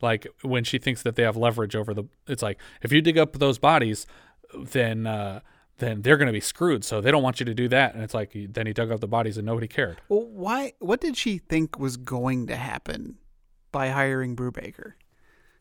Like 0.00 0.26
when 0.42 0.64
she 0.64 0.78
thinks 0.78 1.02
that 1.02 1.16
they 1.16 1.22
have 1.22 1.36
leverage 1.36 1.76
over 1.76 1.94
the 1.94 2.04
it's 2.26 2.42
like 2.42 2.58
if 2.82 2.92
you 2.92 3.00
dig 3.00 3.16
up 3.16 3.38
those 3.38 3.58
bodies, 3.58 4.06
then 4.52 5.06
uh 5.06 5.40
then 5.78 6.02
they're 6.02 6.16
going 6.16 6.26
to 6.26 6.32
be 6.32 6.40
screwed. 6.40 6.84
So 6.84 7.00
they 7.00 7.10
don't 7.10 7.22
want 7.22 7.40
you 7.40 7.46
to 7.46 7.54
do 7.54 7.68
that. 7.68 7.94
And 7.94 8.02
it's 8.02 8.14
like 8.14 8.36
then 8.50 8.66
he 8.66 8.72
dug 8.72 8.90
up 8.90 9.00
the 9.00 9.08
bodies 9.08 9.36
and 9.36 9.46
nobody 9.46 9.68
cared. 9.68 10.00
Well, 10.08 10.26
why? 10.26 10.74
What 10.78 11.00
did 11.00 11.16
she 11.16 11.38
think 11.38 11.78
was 11.78 11.96
going 11.96 12.46
to 12.48 12.56
happen 12.56 13.18
by 13.72 13.88
hiring 13.88 14.36
Brubaker? 14.36 14.92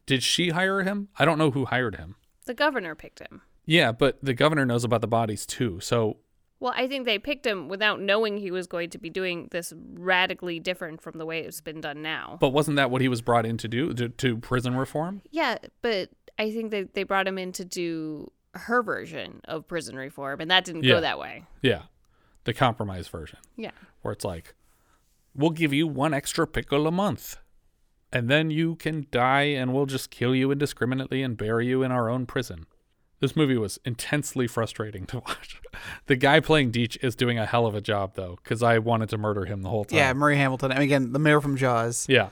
Did 0.06 0.24
she 0.24 0.50
hire 0.50 0.84
him? 0.84 1.10
I 1.18 1.26
don't 1.26 1.38
know 1.38 1.52
who 1.52 1.66
hired 1.66 1.96
him. 1.96 2.16
The 2.46 2.54
governor 2.54 2.96
picked 2.96 3.20
him. 3.20 3.42
Yeah, 3.66 3.92
but 3.92 4.18
the 4.22 4.34
governor 4.34 4.66
knows 4.66 4.84
about 4.84 5.02
the 5.02 5.08
bodies 5.08 5.46
too. 5.46 5.80
So 5.80 6.18
Well, 6.60 6.74
I 6.76 6.88
think 6.88 7.06
they 7.06 7.18
picked 7.20 7.46
him 7.46 7.70
without 7.70 8.02
knowing 8.02 8.38
he 8.38 8.52
was 8.52 8.68
going 8.68 8.90
to 8.92 8.98
be 8.98 9.10
doing 9.10 9.48
this 9.52 9.74
radically 9.94 10.60
different 10.60 11.02
from 11.02 11.18
the 11.18 11.26
way 11.26 11.40
it's 11.40 11.62
been 11.62 11.80
done 11.82 12.02
now. 12.02 12.38
But 12.42 12.50
wasn't 12.50 12.76
that 12.78 12.92
what 12.92 13.02
he 13.02 13.08
was 13.08 13.22
brought 13.22 13.46
in 13.46 13.58
to 13.60 13.68
do? 13.68 13.94
To, 13.94 14.10
to 14.10 14.38
prison 14.38 14.76
reform? 14.76 15.22
Yeah, 15.32 15.58
but 15.82 16.10
I 16.38 16.52
think 16.52 16.72
that 16.72 16.94
they 16.94 17.04
brought 17.04 17.28
him 17.28 17.38
in 17.38 17.52
to 17.54 17.64
do 17.66 18.32
her 18.56 18.84
version 18.84 19.42
of 19.46 19.68
prison 19.68 19.96
reform, 19.96 20.40
and 20.42 20.52
that 20.52 20.66
didn't 20.66 20.84
Yeah. 20.84 20.96
go 20.96 21.02
that 21.02 21.18
way. 21.20 21.46
Yeah. 21.62 21.84
The 22.44 22.54
compromise 22.54 23.08
version. 23.08 23.40
Yeah. 23.56 23.72
Where 24.02 24.12
it's 24.12 24.26
like, 24.26 24.54
we'll 25.34 25.50
give 25.52 25.72
you 25.74 25.88
one 25.88 26.14
extra 26.14 26.46
pickle 26.46 26.86
a 26.88 26.92
month. 26.92 27.38
And 28.14 28.30
then 28.30 28.52
you 28.52 28.76
can 28.76 29.08
die 29.10 29.42
and 29.42 29.74
we'll 29.74 29.88
just 29.88 30.12
kill 30.12 30.36
you 30.36 30.52
indiscriminately 30.52 31.24
and 31.24 31.36
bury 31.36 31.66
you 31.68 31.82
in 31.82 31.92
our 31.92 32.10
own 32.10 32.28
prison. 32.28 32.68
This 33.20 33.36
movie 33.36 33.58
was 33.58 33.80
intensely 33.84 34.48
frustrating 34.48 35.06
to 35.08 35.20
watch. 35.20 35.60
the 36.06 36.16
guy 36.16 36.40
playing 36.40 36.72
Deach 36.72 37.04
is 37.04 37.16
doing 37.16 37.40
a 37.40 37.46
hell 37.48 37.66
of 37.66 37.74
a 37.74 37.82
job 37.82 38.14
though, 38.14 38.38
because 38.44 38.62
I 38.62 38.78
wanted 38.78 39.10
to 39.10 39.18
murder 39.18 39.46
him 39.46 39.64
the 39.64 39.70
whole 39.70 39.86
time. 39.86 39.98
Yeah, 39.98 40.14
Murray 40.14 40.38
Hamilton. 40.38 40.72
I 40.72 40.76
mean, 40.76 40.84
again, 40.84 41.12
the 41.12 41.20
mayor 41.20 41.42
from 41.42 41.58
Jaws. 41.58 42.06
Yeah. 42.08 42.30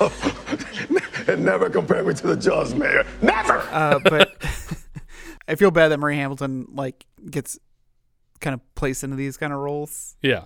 Never 1.36 1.68
compare 1.68 2.02
me 2.02 2.14
to 2.14 2.26
the 2.26 2.36
Jaws 2.36 2.74
mayor. 2.74 3.04
Never! 3.20 3.58
Uh, 3.70 3.98
but 3.98 4.34
I 5.48 5.56
feel 5.56 5.70
bad 5.70 5.88
that 5.88 5.98
Murray 5.98 6.16
Hamilton 6.16 6.68
like 6.72 7.04
gets 7.30 7.58
kind 8.40 8.54
of 8.54 8.60
placed 8.74 9.04
into 9.04 9.16
these 9.16 9.36
kind 9.36 9.52
of 9.52 9.58
roles. 9.58 10.16
Yeah. 10.22 10.44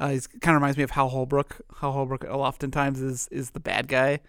Uh, 0.00 0.08
he's 0.08 0.26
kind 0.26 0.56
of 0.56 0.60
reminds 0.62 0.76
me 0.78 0.82
of 0.82 0.90
Hal 0.92 1.10
Holbrook. 1.10 1.60
Hal 1.80 1.92
Holbrook 1.92 2.24
oftentimes 2.24 3.00
is 3.00 3.28
is 3.30 3.50
the 3.50 3.60
bad 3.60 3.86
guy. 3.86 4.20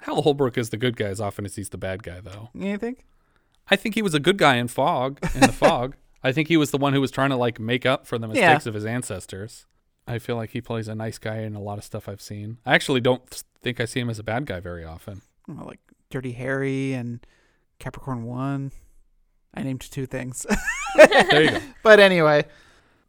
Hal 0.00 0.22
Holbrook 0.22 0.56
is 0.58 0.70
the 0.70 0.76
good 0.76 0.96
guy 0.96 1.06
as 1.06 1.20
often 1.20 1.44
as 1.44 1.54
he's 1.56 1.68
the 1.68 1.78
bad 1.78 2.02
guy 2.02 2.20
though. 2.20 2.48
You 2.54 2.78
think? 2.78 3.04
I 3.70 3.76
think 3.76 3.94
he 3.94 4.02
was 4.02 4.14
a 4.14 4.20
good 4.20 4.38
guy 4.38 4.56
in 4.56 4.68
Fog, 4.68 5.18
in 5.34 5.42
the 5.42 5.52
Fog. 5.52 5.94
I 6.24 6.32
think 6.32 6.48
he 6.48 6.56
was 6.56 6.70
the 6.70 6.78
one 6.78 6.94
who 6.94 7.00
was 7.00 7.10
trying 7.10 7.30
to 7.30 7.36
like 7.36 7.60
make 7.60 7.84
up 7.84 8.06
for 8.06 8.18
the 8.18 8.26
Yeah. 8.28 8.48
mistakes 8.54 8.66
of 8.66 8.74
his 8.74 8.86
ancestors. 8.86 9.66
I 10.06 10.18
feel 10.18 10.36
like 10.36 10.50
he 10.50 10.62
plays 10.62 10.88
a 10.88 10.94
nice 10.94 11.18
guy 11.18 11.40
in 11.40 11.54
a 11.54 11.60
lot 11.60 11.76
of 11.76 11.84
stuff 11.84 12.08
I've 12.08 12.22
seen. 12.22 12.58
I 12.64 12.74
actually 12.74 13.00
don't 13.02 13.44
think 13.62 13.78
I 13.78 13.84
see 13.84 14.00
him 14.00 14.08
as 14.08 14.18
a 14.18 14.22
bad 14.22 14.46
guy 14.46 14.58
very 14.60 14.82
often. 14.84 15.20
Well, 15.46 15.66
like 15.66 15.80
Dirty 16.10 16.32
Harry 16.32 16.94
and 16.94 17.20
Capricorn 17.78 18.24
One. 18.24 18.72
I 19.52 19.62
named 19.62 19.82
two 19.82 20.06
things. 20.06 20.46
There 20.96 21.42
you 21.42 21.50
go. 21.50 21.60
But 21.82 22.00
anyway, 22.00 22.44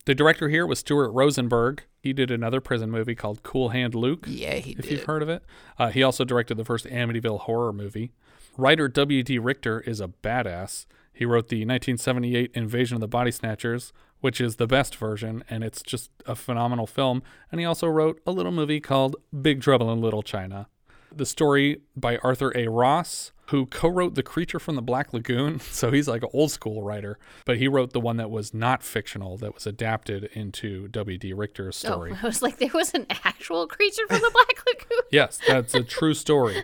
The 0.10 0.16
director 0.16 0.49
here 0.49 0.66
was 0.66 0.80
Stuart 0.80 1.12
Rosenberg. 1.12 1.84
He 2.01 2.14
did 2.14 2.32
another 2.32 2.60
prison 2.60 2.89
movie 2.89 3.14
called 3.14 3.43
Cool 3.43 3.70
Hand 3.70 3.93
Luke. 3.93 4.26
Yeah, 4.28 4.55
he 4.55 4.72
if 4.72 4.78
did. 4.78 4.86
If 4.86 4.91
you've 4.91 5.03
heard 5.03 5.22
of 5.22 5.30
it. 5.30 5.43
Uh, 5.78 5.89
he 5.89 6.01
also 6.01 6.26
directed 6.26 6.57
the 6.57 6.66
first 6.66 6.88
Amityville 6.88 7.41
horror 7.41 7.72
movie. 7.72 8.12
Writer 8.57 8.88
W.D. 8.88 9.38
Richter 9.38 9.82
is 9.82 10.01
a 10.01 10.07
badass. 10.07 10.88
He 11.14 11.26
wrote 11.26 11.49
the 11.49 11.57
1978 11.57 12.49
Invasion 12.55 12.95
of 12.95 13.01
the 13.01 13.07
Body 13.07 13.30
Snatchers, 13.30 13.93
which 14.20 14.41
is 14.41 14.55
the 14.55 14.66
best 14.66 14.95
version, 14.95 15.43
and 15.47 15.64
it's 15.64 15.84
just 15.84 16.10
a 16.26 16.34
phenomenal 16.34 16.88
film. 16.88 17.22
And 17.51 17.60
he 17.60 17.66
also 17.68 17.86
wrote 17.86 18.20
a 18.26 18.32
little 18.32 18.51
movie 18.51 18.80
called 18.80 19.16
Big 19.43 19.62
Trouble 19.62 19.93
in 19.93 20.01
Little 20.01 20.24
China. 20.24 20.70
The 21.16 21.28
story 21.28 21.82
by 21.95 22.18
Arthur 22.24 22.51
A. 22.57 22.68
Ross, 22.68 23.32
who 23.50 23.66
co 23.66 23.88
wrote 23.88 24.16
The 24.16 24.24
Creature 24.24 24.60
from 24.60 24.76
the 24.76 24.82
Black 24.82 25.14
Lagoon. 25.14 25.60
So 25.80 25.91
he's 25.91 26.10
like 26.10 26.24
an 26.24 26.30
old 26.34 26.52
school 26.52 26.84
writer, 26.84 27.18
but 27.45 27.58
he 27.58 27.68
wrote 27.68 27.93
the 27.93 28.02
one 28.02 28.18
that 28.18 28.30
was 28.30 28.54
not 28.54 28.84
fictional, 28.84 29.38
that 29.38 29.54
was 29.54 29.66
adapted 29.66 30.26
into 30.34 30.89
W.D. 30.89 31.32
Richter's 31.32 31.84
oh, 31.86 31.89
story. 31.89 32.12
Oh, 32.12 32.20
I 32.24 32.26
was 32.26 32.41
like, 32.41 32.58
there 32.58 32.72
was 32.74 32.93
an 32.93 33.06
actual 33.24 33.66
creature 33.66 34.06
from 34.08 34.20
the 34.20 34.32
Black 34.32 34.66
Lagoon. 34.66 35.00
Yes, 35.12 35.39
that's 35.47 35.74
a 35.74 35.84
true 35.84 36.14
story. 36.14 36.62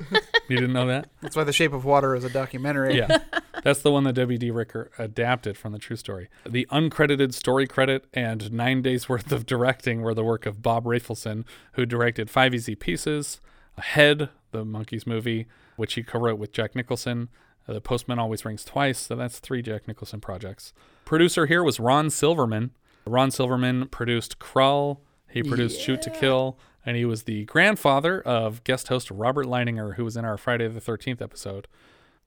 You 0.50 0.58
didn't 0.58 0.74
know 0.74 0.86
that? 0.88 1.10
that's 1.22 1.36
why 1.36 1.44
The 1.44 1.54
Shape 1.54 1.74
of 1.74 1.84
Water 1.86 2.16
is 2.16 2.24
a 2.24 2.30
documentary. 2.30 2.98
Yeah. 2.98 3.20
That's 3.64 3.82
the 3.82 3.92
one 3.92 4.04
that 4.04 4.14
W.D. 4.14 4.52
Richter 4.52 4.92
adapted 5.00 5.58
from 5.58 5.72
the 5.72 5.80
true 5.80 5.96
story. 5.96 6.30
The 6.46 6.68
uncredited 6.72 7.34
story 7.34 7.66
credit 7.66 8.06
and 8.14 8.52
nine 8.52 8.82
days 8.82 9.10
worth 9.10 9.32
of 9.32 9.46
directing 9.46 10.02
were 10.02 10.14
the 10.14 10.24
work 10.24 10.46
of 10.46 10.62
Bob 10.62 10.84
Rafelson, 10.84 11.46
who 11.74 11.86
directed 11.86 12.30
Five 12.30 12.54
Easy 12.54 12.76
Pieces, 12.76 13.40
Head, 13.80 14.30
the 14.52 14.64
Monkees 14.64 15.08
movie, 15.08 15.48
which 15.76 15.94
he 15.94 16.04
co 16.04 16.20
wrote 16.20 16.40
with 16.40 16.52
Jack 16.52 16.76
Nicholson. 16.76 17.30
Uh, 17.68 17.74
the 17.74 17.82
Postman 17.82 18.20
Always 18.20 18.46
Rings 18.46 18.64
Twice, 18.64 19.00
so 19.00 19.16
that's 19.16 19.40
three 19.40 19.62
Jack 19.62 19.88
Nicholson 19.88 20.22
projects. 20.22 20.74
Producer 21.04 21.48
here 21.48 21.64
was 21.64 21.80
Ron 21.80 22.10
Silverman. 22.10 22.72
Ron 23.08 23.32
Silverman 23.32 23.88
produced 23.88 24.40
Krull, 24.40 25.00
he 25.30 25.44
produced 25.44 25.82
Shoot 25.82 26.02
to 26.04 26.10
Kill, 26.10 26.58
and 26.86 26.96
he 26.96 27.06
was 27.06 27.24
the 27.24 27.46
grandfather 27.46 28.22
of 28.22 28.64
guest 28.64 28.88
host 28.88 29.12
Robert 29.12 29.46
Leininger, 29.46 29.96
who 29.96 30.06
was 30.06 30.16
in 30.16 30.26
our 30.26 30.38
Friday 30.38 30.68
the 30.68 30.80
13th 30.80 31.22
episode. 31.22 31.68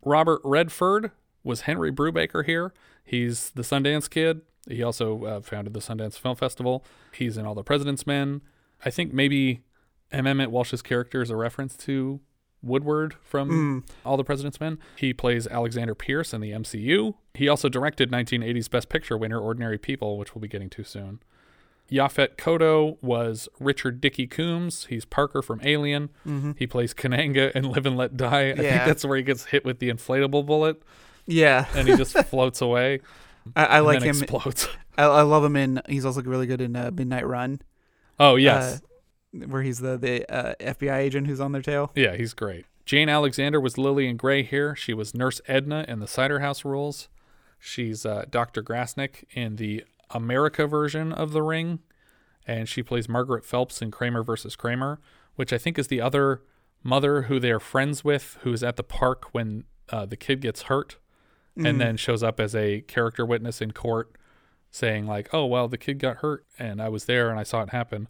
Robert 0.04 0.40
Redford 0.44 1.12
was 1.42 1.62
Henry 1.62 1.90
Brubaker 1.90 2.44
here. 2.44 2.72
He's 3.04 3.50
the 3.50 3.62
Sundance 3.62 4.10
Kid. 4.10 4.42
He 4.68 4.82
also 4.82 5.24
uh, 5.24 5.40
founded 5.40 5.72
the 5.72 5.80
Sundance 5.80 6.18
Film 6.18 6.36
Festival. 6.36 6.84
He's 7.12 7.38
in 7.38 7.46
All 7.46 7.54
the 7.54 7.64
President's 7.64 8.06
Men. 8.06 8.42
I 8.84 8.90
think 8.90 9.12
maybe 9.12 9.62
M. 10.12 10.26
Emmet 10.26 10.50
Walsh's 10.50 10.82
character 10.82 11.22
is 11.22 11.30
a 11.30 11.36
reference 11.36 11.76
to 11.78 12.20
Woodward 12.62 13.14
from 13.22 13.84
All 14.04 14.16
the 14.16 14.24
President's 14.24 14.60
Men. 14.60 14.78
He 14.96 15.12
plays 15.12 15.46
Alexander 15.46 15.94
Pierce 15.94 16.32
in 16.34 16.40
the 16.40 16.50
MCU. 16.50 17.14
He 17.34 17.48
also 17.48 17.68
directed 17.68 18.10
1980's 18.10 18.68
Best 18.68 18.88
Picture 18.88 19.16
winner 19.16 19.38
Ordinary 19.38 19.78
People, 19.78 20.18
which 20.18 20.34
we'll 20.34 20.42
be 20.42 20.48
getting 20.48 20.70
to 20.70 20.82
soon. 20.84 21.20
Yaphet 21.90 22.36
Kotto 22.36 22.98
was 23.02 23.48
Richard 23.58 24.00
Dickey 24.00 24.26
Coombs. 24.26 24.86
He's 24.90 25.04
Parker 25.06 25.40
from 25.40 25.60
Alien. 25.62 26.10
He 26.58 26.66
plays 26.66 26.92
Kananga 26.92 27.50
in 27.52 27.64
Live 27.70 27.86
and 27.86 27.96
Let 27.96 28.16
Die. 28.16 28.50
I 28.50 28.54
think 28.54 28.84
that's 28.84 29.04
where 29.04 29.16
he 29.16 29.22
gets 29.22 29.46
hit 29.46 29.64
with 29.64 29.78
the 29.78 29.88
inflatable 29.88 30.44
bullet 30.44 30.82
Yeah. 31.26 31.64
and 31.74 31.88
he 31.88 31.96
just 31.96 32.12
floats 32.26 32.60
away. 32.60 33.00
I, 33.56 33.64
I 33.64 33.78
like 33.80 34.02
him. 34.02 34.10
Explodes. 34.20 34.68
I, 34.98 35.04
I 35.04 35.22
love 35.22 35.42
him 35.44 35.56
in. 35.56 35.80
He's 35.88 36.04
also 36.04 36.20
really 36.22 36.46
good 36.46 36.60
in 36.60 36.76
uh, 36.76 36.90
Midnight 36.92 37.26
Run. 37.26 37.62
Oh 38.20 38.34
yes, 38.34 38.82
uh, 38.82 38.86
where 39.46 39.62
he's 39.62 39.78
the 39.80 39.96
the 39.96 40.28
uh, 40.32 40.54
FBI 40.60 40.96
agent 40.98 41.26
who's 41.26 41.40
on 41.40 41.52
their 41.52 41.62
tail. 41.62 41.90
yeah, 41.94 42.16
he's 42.16 42.34
great. 42.34 42.66
Jane 42.84 43.08
Alexander 43.08 43.60
was 43.60 43.76
Lily 43.76 44.04
Lillian 44.04 44.16
Gray 44.16 44.42
here. 44.42 44.74
She 44.74 44.94
was 44.94 45.14
Nurse 45.14 45.40
Edna 45.46 45.84
in 45.86 45.98
the 46.00 46.06
Cider 46.06 46.40
House 46.40 46.64
Rules. 46.64 47.08
She's 47.58 48.06
uh, 48.06 48.24
Dr. 48.30 48.62
Grasnik 48.62 49.24
in 49.32 49.56
the 49.56 49.84
America 50.10 50.66
version 50.66 51.12
of 51.12 51.32
The 51.32 51.42
Ring, 51.42 51.80
and 52.46 52.66
she 52.68 52.82
plays 52.82 53.08
Margaret 53.08 53.44
Phelps 53.44 53.82
in 53.82 53.90
Kramer 53.90 54.22
versus 54.22 54.56
Kramer, 54.56 55.00
which 55.36 55.52
I 55.52 55.58
think 55.58 55.78
is 55.78 55.88
the 55.88 56.00
other 56.00 56.42
mother 56.82 57.22
who 57.22 57.38
they're 57.38 57.60
friends 57.60 58.04
with, 58.04 58.38
who's 58.42 58.62
at 58.62 58.76
the 58.76 58.82
park 58.84 59.34
when 59.34 59.64
uh, 59.90 60.06
the 60.06 60.16
kid 60.16 60.40
gets 60.40 60.62
hurt, 60.62 60.96
Mhm. 61.58 61.68
and 61.68 61.80
then 61.80 61.96
shows 61.96 62.22
up 62.22 62.38
as 62.40 62.54
a 62.54 62.80
character 62.82 63.26
witness 63.26 63.60
in 63.60 63.72
court, 63.72 64.12
saying 64.70 65.06
like, 65.06 65.28
"Oh 65.34 65.44
well, 65.44 65.66
the 65.68 65.76
kid 65.78 65.98
got 65.98 66.18
hurt, 66.18 66.46
and 66.58 66.80
I 66.80 66.88
was 66.88 67.04
there 67.06 67.28
and 67.30 67.38
I 67.38 67.42
saw 67.42 67.62
it 67.62 67.70
happen." 67.70 68.08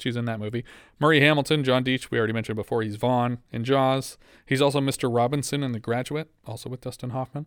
She's 0.00 0.16
in 0.16 0.24
that 0.26 0.38
movie. 0.38 0.64
Murray 0.98 1.20
Hamilton, 1.20 1.64
John 1.64 1.84
Deach, 1.84 2.10
we 2.10 2.18
already 2.18 2.32
mentioned 2.32 2.56
before. 2.56 2.82
He's 2.82 2.96
Vaughn 2.96 3.38
in 3.50 3.64
Jaws. 3.64 4.18
He's 4.44 4.60
also 4.60 4.80
Mr. 4.80 5.12
Robinson 5.12 5.62
in 5.62 5.72
The 5.72 5.80
Graduate, 5.80 6.30
also 6.46 6.68
with 6.68 6.82
Dustin 6.82 7.10
Hoffman. 7.10 7.46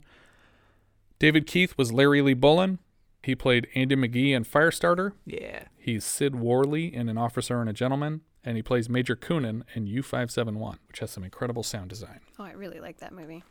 David 1.20 1.46
Keith 1.46 1.78
was 1.78 1.92
Larry 1.92 2.22
Lee 2.22 2.34
Bullen. 2.34 2.80
He 3.22 3.36
played 3.36 3.68
Andy 3.76 3.96
McGee 3.96 4.32
in 4.32 4.46
Firestarter. 4.46 5.12
Yeah. 5.26 5.66
He's 5.78 6.06
Sid 6.06 6.36
Worley 6.36 6.94
in 6.94 7.10
An 7.10 7.18
Officer 7.18 7.60
and 7.60 7.70
a 7.70 7.74
Gentleman. 7.74 8.22
And 8.44 8.56
he 8.56 8.64
plays 8.64 8.90
Major 8.90 9.18
Coonan 9.18 9.64
in 9.76 9.86
U571, 9.86 10.78
which 10.88 11.00
has 11.00 11.12
some 11.12 11.26
incredible 11.26 11.62
sound 11.62 11.90
design. 11.90 12.22
Oh, 12.40 12.46
I 12.46 12.54
really 12.54 12.80
like 12.80 13.00
that 13.00 13.12
movie. 13.12 13.44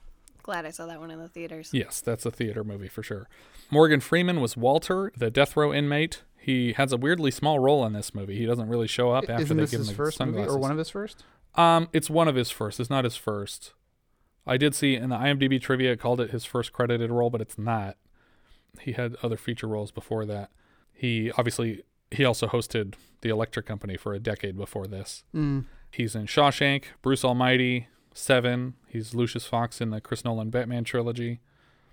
Glad 0.42 0.64
I 0.64 0.70
saw 0.70 0.86
that 0.86 0.98
one 0.98 1.10
in 1.10 1.18
the 1.18 1.28
theaters. 1.28 1.70
Yes, 1.74 2.00
that's 2.00 2.24
a 2.24 2.30
theater 2.30 2.64
movie 2.64 2.88
for 2.88 3.02
sure. 3.02 3.28
Morgan 3.70 4.00
Freeman 4.00 4.40
was 4.40 4.56
Walter, 4.56 5.12
the 5.14 5.30
death 5.30 5.58
row 5.58 5.74
inmate. 5.74 6.22
He 6.48 6.72
has 6.72 6.92
a 6.94 6.96
weirdly 6.96 7.30
small 7.30 7.58
role 7.58 7.84
in 7.84 7.92
this 7.92 8.14
movie. 8.14 8.38
He 8.38 8.46
doesn't 8.46 8.70
really 8.70 8.86
show 8.86 9.10
up 9.10 9.24
after 9.28 9.42
Isn't 9.42 9.56
they 9.58 9.64
this 9.64 9.70
give 9.72 9.80
him 9.80 9.86
his 9.86 9.88
the 9.90 9.94
first 9.96 10.18
movie 10.20 10.30
sunglasses. 10.32 10.54
or 10.54 10.58
one 10.58 10.70
of 10.70 10.78
his 10.78 10.88
first? 10.88 11.24
Um, 11.56 11.88
it's 11.92 12.08
one 12.08 12.26
of 12.26 12.36
his 12.36 12.50
first. 12.50 12.80
It's 12.80 12.88
not 12.88 13.04
his 13.04 13.16
first. 13.16 13.74
I 14.46 14.56
did 14.56 14.74
see 14.74 14.94
in 14.94 15.10
the 15.10 15.16
IMDb 15.16 15.60
trivia 15.60 15.92
it 15.92 16.00
called 16.00 16.22
it 16.22 16.30
his 16.30 16.46
first 16.46 16.72
credited 16.72 17.10
role, 17.10 17.28
but 17.28 17.42
it's 17.42 17.58
not. 17.58 17.98
He 18.80 18.92
had 18.92 19.14
other 19.22 19.36
feature 19.36 19.66
roles 19.66 19.90
before 19.90 20.24
that. 20.24 20.50
He 20.94 21.30
obviously 21.32 21.82
He 22.10 22.24
also 22.24 22.46
hosted 22.46 22.94
the 23.20 23.28
Electric 23.28 23.66
Company 23.66 23.98
for 23.98 24.14
a 24.14 24.18
decade 24.18 24.56
before 24.56 24.86
this. 24.86 25.24
Mm. 25.34 25.66
He's 25.90 26.14
in 26.14 26.24
Shawshank, 26.24 26.84
Bruce 27.02 27.24
Almighty, 27.26 27.88
Seven. 28.14 28.72
He's 28.86 29.14
Lucius 29.14 29.44
Fox 29.44 29.82
in 29.82 29.90
the 29.90 30.00
Chris 30.00 30.24
Nolan 30.24 30.48
Batman 30.48 30.84
trilogy. 30.84 31.40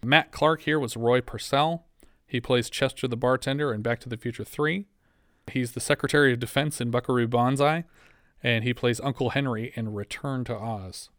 Matt 0.01 0.31
Clark 0.31 0.61
here 0.61 0.79
was 0.79 0.95
Roy 0.95 1.19
Purcell. 1.19 1.84
He 2.27 2.41
plays 2.41 2.69
Chester 2.69 3.07
the 3.07 3.17
bartender 3.17 3.73
in 3.73 3.81
Back 3.81 3.99
to 4.01 4.09
the 4.09 4.17
Future 4.17 4.43
3. 4.43 4.85
He's 5.51 5.73
the 5.73 5.79
Secretary 5.79 6.33
of 6.33 6.39
Defense 6.39 6.81
in 6.81 6.91
Buckaroo 6.91 7.27
Banzai, 7.27 7.85
and 8.41 8.63
he 8.63 8.73
plays 8.73 8.99
Uncle 8.99 9.31
Henry 9.31 9.71
in 9.75 9.93
Return 9.93 10.43
to 10.45 10.55
Oz. 10.55 11.09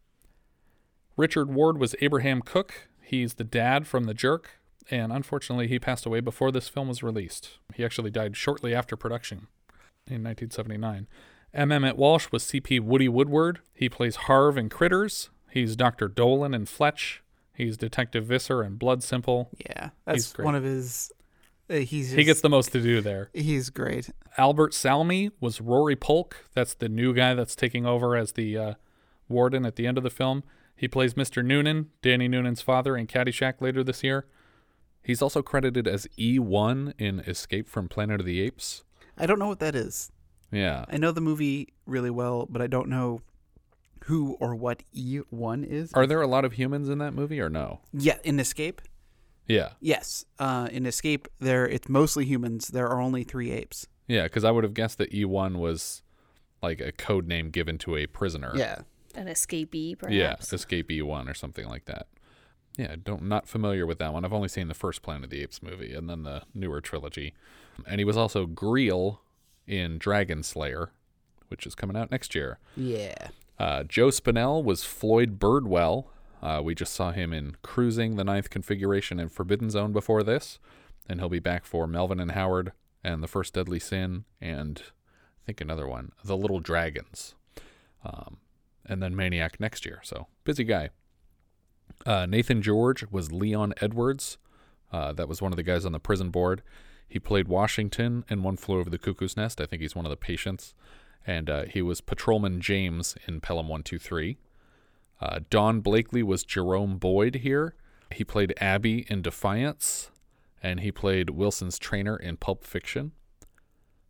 Richard 1.15 1.53
Ward 1.53 1.77
was 1.77 1.95
Abraham 2.01 2.41
Cook. 2.41 2.89
He's 3.01 3.35
the 3.35 3.43
dad 3.43 3.87
from 3.87 4.03
The 4.03 4.13
Jerk, 4.13 4.59
and 4.91 5.11
unfortunately, 5.11 5.67
he 5.67 5.79
passed 5.79 6.05
away 6.05 6.19
before 6.19 6.51
this 6.51 6.69
film 6.69 6.89
was 6.89 7.03
released. 7.03 7.57
He 7.73 7.83
actually 7.83 8.11
died 8.11 8.35
shortly 8.35 8.75
after 8.75 8.95
production 8.95 9.47
in 10.05 10.23
1979. 10.23 11.07
M. 11.53 11.71
Emmet 11.71 11.97
Walsh 11.97 12.27
was 12.31 12.43
CP 12.43 12.81
Woody 12.81 13.09
Woodward. 13.09 13.59
He 13.73 13.89
plays 13.89 14.15
Harv 14.15 14.57
in 14.57 14.69
Critters. 14.69 15.29
He's 15.49 15.75
Dr. 15.75 16.07
Dolan 16.07 16.53
in 16.53 16.65
Fletch. 16.65 17.23
He's 17.57 17.75
Detective 17.75 18.25
Visser 18.25 18.61
and 18.61 18.77
Blood 18.77 19.01
Simple. 19.01 19.49
Yeah, 19.57 19.85
He's 19.85 19.91
that's 20.05 20.33
great. 20.33 20.45
one 20.45 20.53
of 20.53 20.63
his. 20.63 21.11
Uh, 21.67 21.77
he's 21.77 22.11
He 22.11 22.23
gets 22.23 22.41
the 22.41 22.49
most 22.49 22.71
to 22.73 22.81
do 22.83 23.01
there. 23.01 23.31
He's 23.33 23.71
great. 23.71 24.11
Albert 24.37 24.75
Salmi 24.75 25.31
was 25.39 25.59
Rory 25.59 25.95
Polk. 25.95 26.45
That's 26.53 26.75
the 26.75 26.87
new 26.87 27.15
guy 27.15 27.33
that's 27.33 27.55
taking 27.55 27.83
over 27.83 28.15
as 28.15 28.33
the 28.33 28.55
uh, 28.55 28.73
warden 29.27 29.65
at 29.65 29.75
the 29.75 29.87
end 29.87 29.97
of 29.97 30.03
the 30.03 30.11
film. 30.11 30.43
He 30.75 30.87
plays 30.87 31.15
Mr. 31.15 31.43
Noonan, 31.43 31.89
Danny 32.03 32.27
Noonan's 32.27 32.61
father, 32.61 32.95
in 32.95 33.07
Caddyshack 33.07 33.59
later 33.59 33.83
this 33.83 34.03
year. 34.03 34.27
He's 35.01 35.23
also 35.23 35.41
credited 35.41 35.87
as 35.87 36.05
E1 36.19 36.93
in 36.99 37.21
Escape 37.21 37.67
from 37.67 37.89
Planet 37.89 38.19
of 38.19 38.27
the 38.27 38.39
Apes. 38.39 38.83
I 39.17 39.25
don't 39.25 39.39
know 39.39 39.47
what 39.47 39.59
that 39.61 39.73
is. 39.75 40.11
Yeah. 40.51 40.85
I 40.87 40.97
know 40.97 41.11
the 41.11 41.21
movie 41.21 41.73
really 41.87 42.11
well, 42.11 42.45
but 42.47 42.61
I 42.61 42.67
don't 42.67 42.87
know 42.87 43.21
who 44.05 44.37
or 44.39 44.55
what 44.55 44.83
E1 44.95 45.65
is. 45.65 45.93
Are 45.93 46.07
there 46.07 46.21
a 46.21 46.27
lot 46.27 46.45
of 46.45 46.53
humans 46.53 46.89
in 46.89 46.97
that 46.99 47.13
movie 47.13 47.39
or 47.39 47.49
no? 47.49 47.81
Yeah, 47.93 48.17
in 48.23 48.39
Escape. 48.39 48.81
Yeah. 49.47 49.71
Yes, 49.79 50.25
uh, 50.39 50.67
in 50.71 50.85
Escape, 50.85 51.27
there 51.39 51.67
it's 51.67 51.87
mostly 51.87 52.25
humans. 52.25 52.67
There 52.67 52.87
are 52.87 53.01
only 53.01 53.23
three 53.23 53.51
apes. 53.51 53.87
Yeah, 54.07 54.23
because 54.23 54.43
I 54.43 54.51
would 54.51 54.63
have 54.63 54.73
guessed 54.73 54.97
that 54.97 55.11
E1 55.11 55.57
was 55.57 56.01
like 56.61 56.81
a 56.81 56.91
code 56.91 57.27
name 57.27 57.49
given 57.49 57.77
to 57.79 57.95
a 57.95 58.07
prisoner. 58.07 58.51
Yeah. 58.55 58.79
An 59.15 59.27
escapee, 59.27 59.97
perhaps. 59.97 60.15
Yeah, 60.15 60.35
Escape 60.55 60.89
E1 60.89 61.27
or 61.29 61.33
something 61.33 61.67
like 61.67 61.85
that. 61.85 62.07
Yeah, 62.77 62.95
don't 63.03 63.23
not 63.23 63.47
familiar 63.47 63.87
with 63.87 63.97
that 63.97 64.13
one. 64.13 64.23
I've 64.23 64.33
only 64.33 64.47
seen 64.47 64.67
the 64.67 64.75
first 64.75 65.01
Planet 65.01 65.25
of 65.25 65.29
the 65.31 65.41
Apes 65.41 65.63
movie 65.63 65.93
and 65.93 66.07
then 66.07 66.21
the 66.23 66.43
newer 66.53 66.79
trilogy. 66.79 67.33
And 67.87 67.99
he 67.99 68.05
was 68.05 68.15
also 68.15 68.45
Greel 68.45 69.19
in 69.65 69.97
Dragon 69.97 70.43
Slayer, 70.43 70.91
which 71.47 71.65
is 71.65 71.73
coming 71.73 71.97
out 71.97 72.11
next 72.11 72.35
year. 72.35 72.59
Yeah. 72.75 73.29
Uh, 73.59 73.83
Joe 73.83 74.07
Spinell 74.07 74.63
was 74.63 74.83
Floyd 74.83 75.39
Birdwell. 75.39 76.05
Uh, 76.41 76.61
we 76.63 76.75
just 76.75 76.93
saw 76.93 77.11
him 77.11 77.33
in 77.33 77.55
Cruising 77.63 78.15
the 78.15 78.23
Ninth 78.23 78.49
Configuration 78.49 79.19
and 79.19 79.31
Forbidden 79.31 79.69
Zone 79.69 79.91
before 79.91 80.23
this, 80.23 80.59
and 81.09 81.19
he'll 81.19 81.29
be 81.29 81.39
back 81.39 81.65
for 81.65 81.87
Melvin 81.87 82.19
and 82.19 82.31
Howard 82.31 82.71
and 83.03 83.23
The 83.23 83.27
First 83.27 83.53
Deadly 83.53 83.79
Sin 83.79 84.25
and 84.39 84.83
I 85.41 85.45
think 85.45 85.61
another 85.61 85.87
one, 85.87 86.11
The 86.23 86.37
Little 86.37 86.59
Dragons, 86.59 87.33
um, 88.03 88.37
and 88.85 89.01
then 89.01 89.15
Maniac 89.15 89.59
next 89.59 89.85
year. 89.85 90.01
So 90.03 90.27
busy 90.43 90.63
guy. 90.63 90.89
Uh, 92.05 92.25
Nathan 92.25 92.61
George 92.61 93.05
was 93.09 93.31
Leon 93.31 93.73
Edwards. 93.81 94.37
Uh, 94.91 95.13
that 95.13 95.27
was 95.27 95.41
one 95.41 95.51
of 95.51 95.57
the 95.57 95.63
guys 95.63 95.85
on 95.85 95.93
the 95.93 95.99
prison 95.99 96.29
board. 96.29 96.61
He 97.07 97.19
played 97.19 97.47
Washington 97.47 98.25
in 98.29 98.43
One 98.43 98.57
Flew 98.57 98.79
Over 98.79 98.89
the 98.89 98.97
Cuckoo's 98.97 99.37
Nest. 99.37 99.61
I 99.61 99.65
think 99.65 99.81
he's 99.81 99.95
one 99.95 100.05
of 100.05 100.09
the 100.09 100.17
patients. 100.17 100.73
And 101.27 101.49
uh, 101.49 101.63
he 101.65 101.81
was 101.81 101.99
Patrolman 101.99 102.61
James 102.61 103.15
in 103.27 103.41
Pelham 103.41 103.67
123. 103.67 104.37
Uh, 105.19 105.39
Don 105.49 105.81
Blakely 105.81 106.23
was 106.23 106.43
Jerome 106.43 106.97
Boyd 106.97 107.35
here. 107.35 107.75
He 108.13 108.23
played 108.23 108.53
Abby 108.59 109.05
in 109.09 109.21
Defiance. 109.21 110.09
And 110.63 110.79
he 110.79 110.91
played 110.91 111.29
Wilson's 111.29 111.77
trainer 111.77 112.15
in 112.15 112.37
Pulp 112.37 112.63
Fiction. 112.63 113.11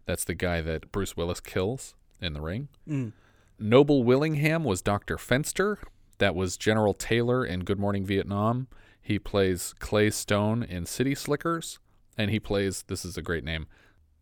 That's 0.06 0.24
the 0.24 0.36
guy 0.36 0.62
that 0.62 0.92
Bruce 0.92 1.18
Willis 1.18 1.42
kills 1.42 1.96
in 2.22 2.34
the 2.34 2.42
ring. 2.42 2.70
Mm. 2.88 3.12
Noble 3.60 4.04
Willingham 4.04 4.64
was 4.64 4.82
Dr. 4.82 5.18
Fenster. 5.18 5.78
That 6.20 6.36
was 6.36 6.56
General 6.56 6.94
Taylor 6.94 7.46
in 7.46 7.62
Good 7.62 7.80
Morning 7.80 8.06
Vietnam. 8.06 8.68
He 9.02 9.20
plays 9.20 9.74
Clay 9.80 10.10
Stone 10.10 10.64
in 10.64 10.86
City 10.86 11.16
Slickers. 11.16 11.80
And 12.18 12.32
he 12.32 12.40
plays, 12.40 12.84
this 12.88 13.04
is 13.04 13.18
a 13.18 13.22
great 13.22 13.44
name, 13.44 13.68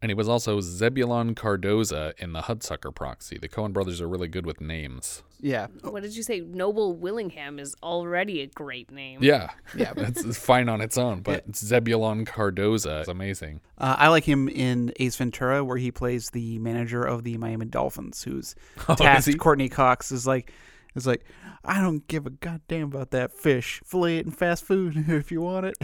and 0.06 0.12
he 0.12 0.14
was 0.14 0.30
also 0.30 0.62
Zebulon 0.62 1.34
Cardoza 1.34 2.14
in 2.20 2.32
The 2.32 2.41
Hudsucker 2.41 2.93
Proxy. 2.93 3.39
The 3.39 3.49
Coen 3.49 3.74
brothers 3.74 3.99
are 4.01 4.08
really 4.08 4.28
good 4.28 4.45
with 4.45 4.62
names. 4.62 5.24
Yeah. 5.41 5.66
What 5.82 6.03
did 6.03 6.16
you 6.16 6.22
say? 6.22 6.41
Noble 6.41 6.93
Willingham 6.95 7.58
is 7.58 7.76
already 7.82 8.41
a 8.41 8.45
great 8.45 8.91
name. 8.91 9.24
Yeah. 9.24 9.49
Yeah. 9.76 9.93
It's, 9.97 10.24
it's 10.24 10.38
fine 10.38 10.70
on 10.70 10.80
its 10.80 10.95
own, 10.95 11.22
but 11.22 11.56
Zebulon 11.56 12.24
Cardoza 12.24 13.01
is 13.01 13.08
amazing. 13.08 13.62
Uh, 13.80 13.95
I 13.97 14.10
like 14.10 14.26
him 14.26 14.47
in 14.47 14.93
Ace 14.97 15.16
Ventura, 15.16 15.64
where 15.64 15.78
he 15.78 15.89
plays 15.89 16.30
the 16.30 16.60
manager 16.60 17.01
of 17.03 17.24
the 17.24 17.36
Miami 17.39 17.66
Dolphins, 17.66 18.22
who's 18.22 18.53
Oh, 18.88 18.93
tasked. 18.93 19.28
he? 19.28 19.34
Courteney 19.34 19.70
Cox 19.70 20.12
is 20.12 20.28
like, 20.28 20.53
is 20.93 21.08
like, 21.08 21.26
I 21.64 21.82
don't 21.82 22.08
give 22.08 22.28
a 22.28 22.30
goddamn 22.30 22.84
about 22.84 23.10
that 23.10 23.34
fish. 23.34 23.82
Fillet 23.84 24.20
it 24.20 24.28
in 24.28 24.32
fast 24.32 24.66
food 24.66 24.93
if 25.08 25.32
you 25.32 25.41
want 25.41 25.66
it. 25.66 25.78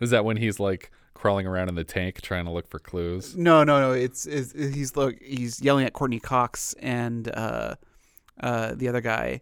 Is 0.00 0.08
that 0.10 0.24
when 0.24 0.38
he's 0.38 0.58
like 0.58 0.90
crawling 1.16 1.46
around 1.46 1.68
in 1.68 1.74
the 1.74 1.84
tank 1.84 2.20
trying 2.20 2.44
to 2.44 2.50
look 2.50 2.68
for 2.68 2.78
clues? 2.78 3.36
No, 3.36 3.64
no, 3.64 3.80
no. 3.80 3.92
It's, 3.92 4.26
it's 4.26 4.52
he's 4.52 4.94
look 4.94 5.20
he's 5.20 5.60
yelling 5.60 5.84
at 5.84 5.92
Courteney 5.92 6.20
Cox 6.20 6.74
and 6.78 7.28
uh, 7.28 7.74
uh, 8.40 8.74
the 8.74 8.88
other 8.88 9.00
guy, 9.00 9.40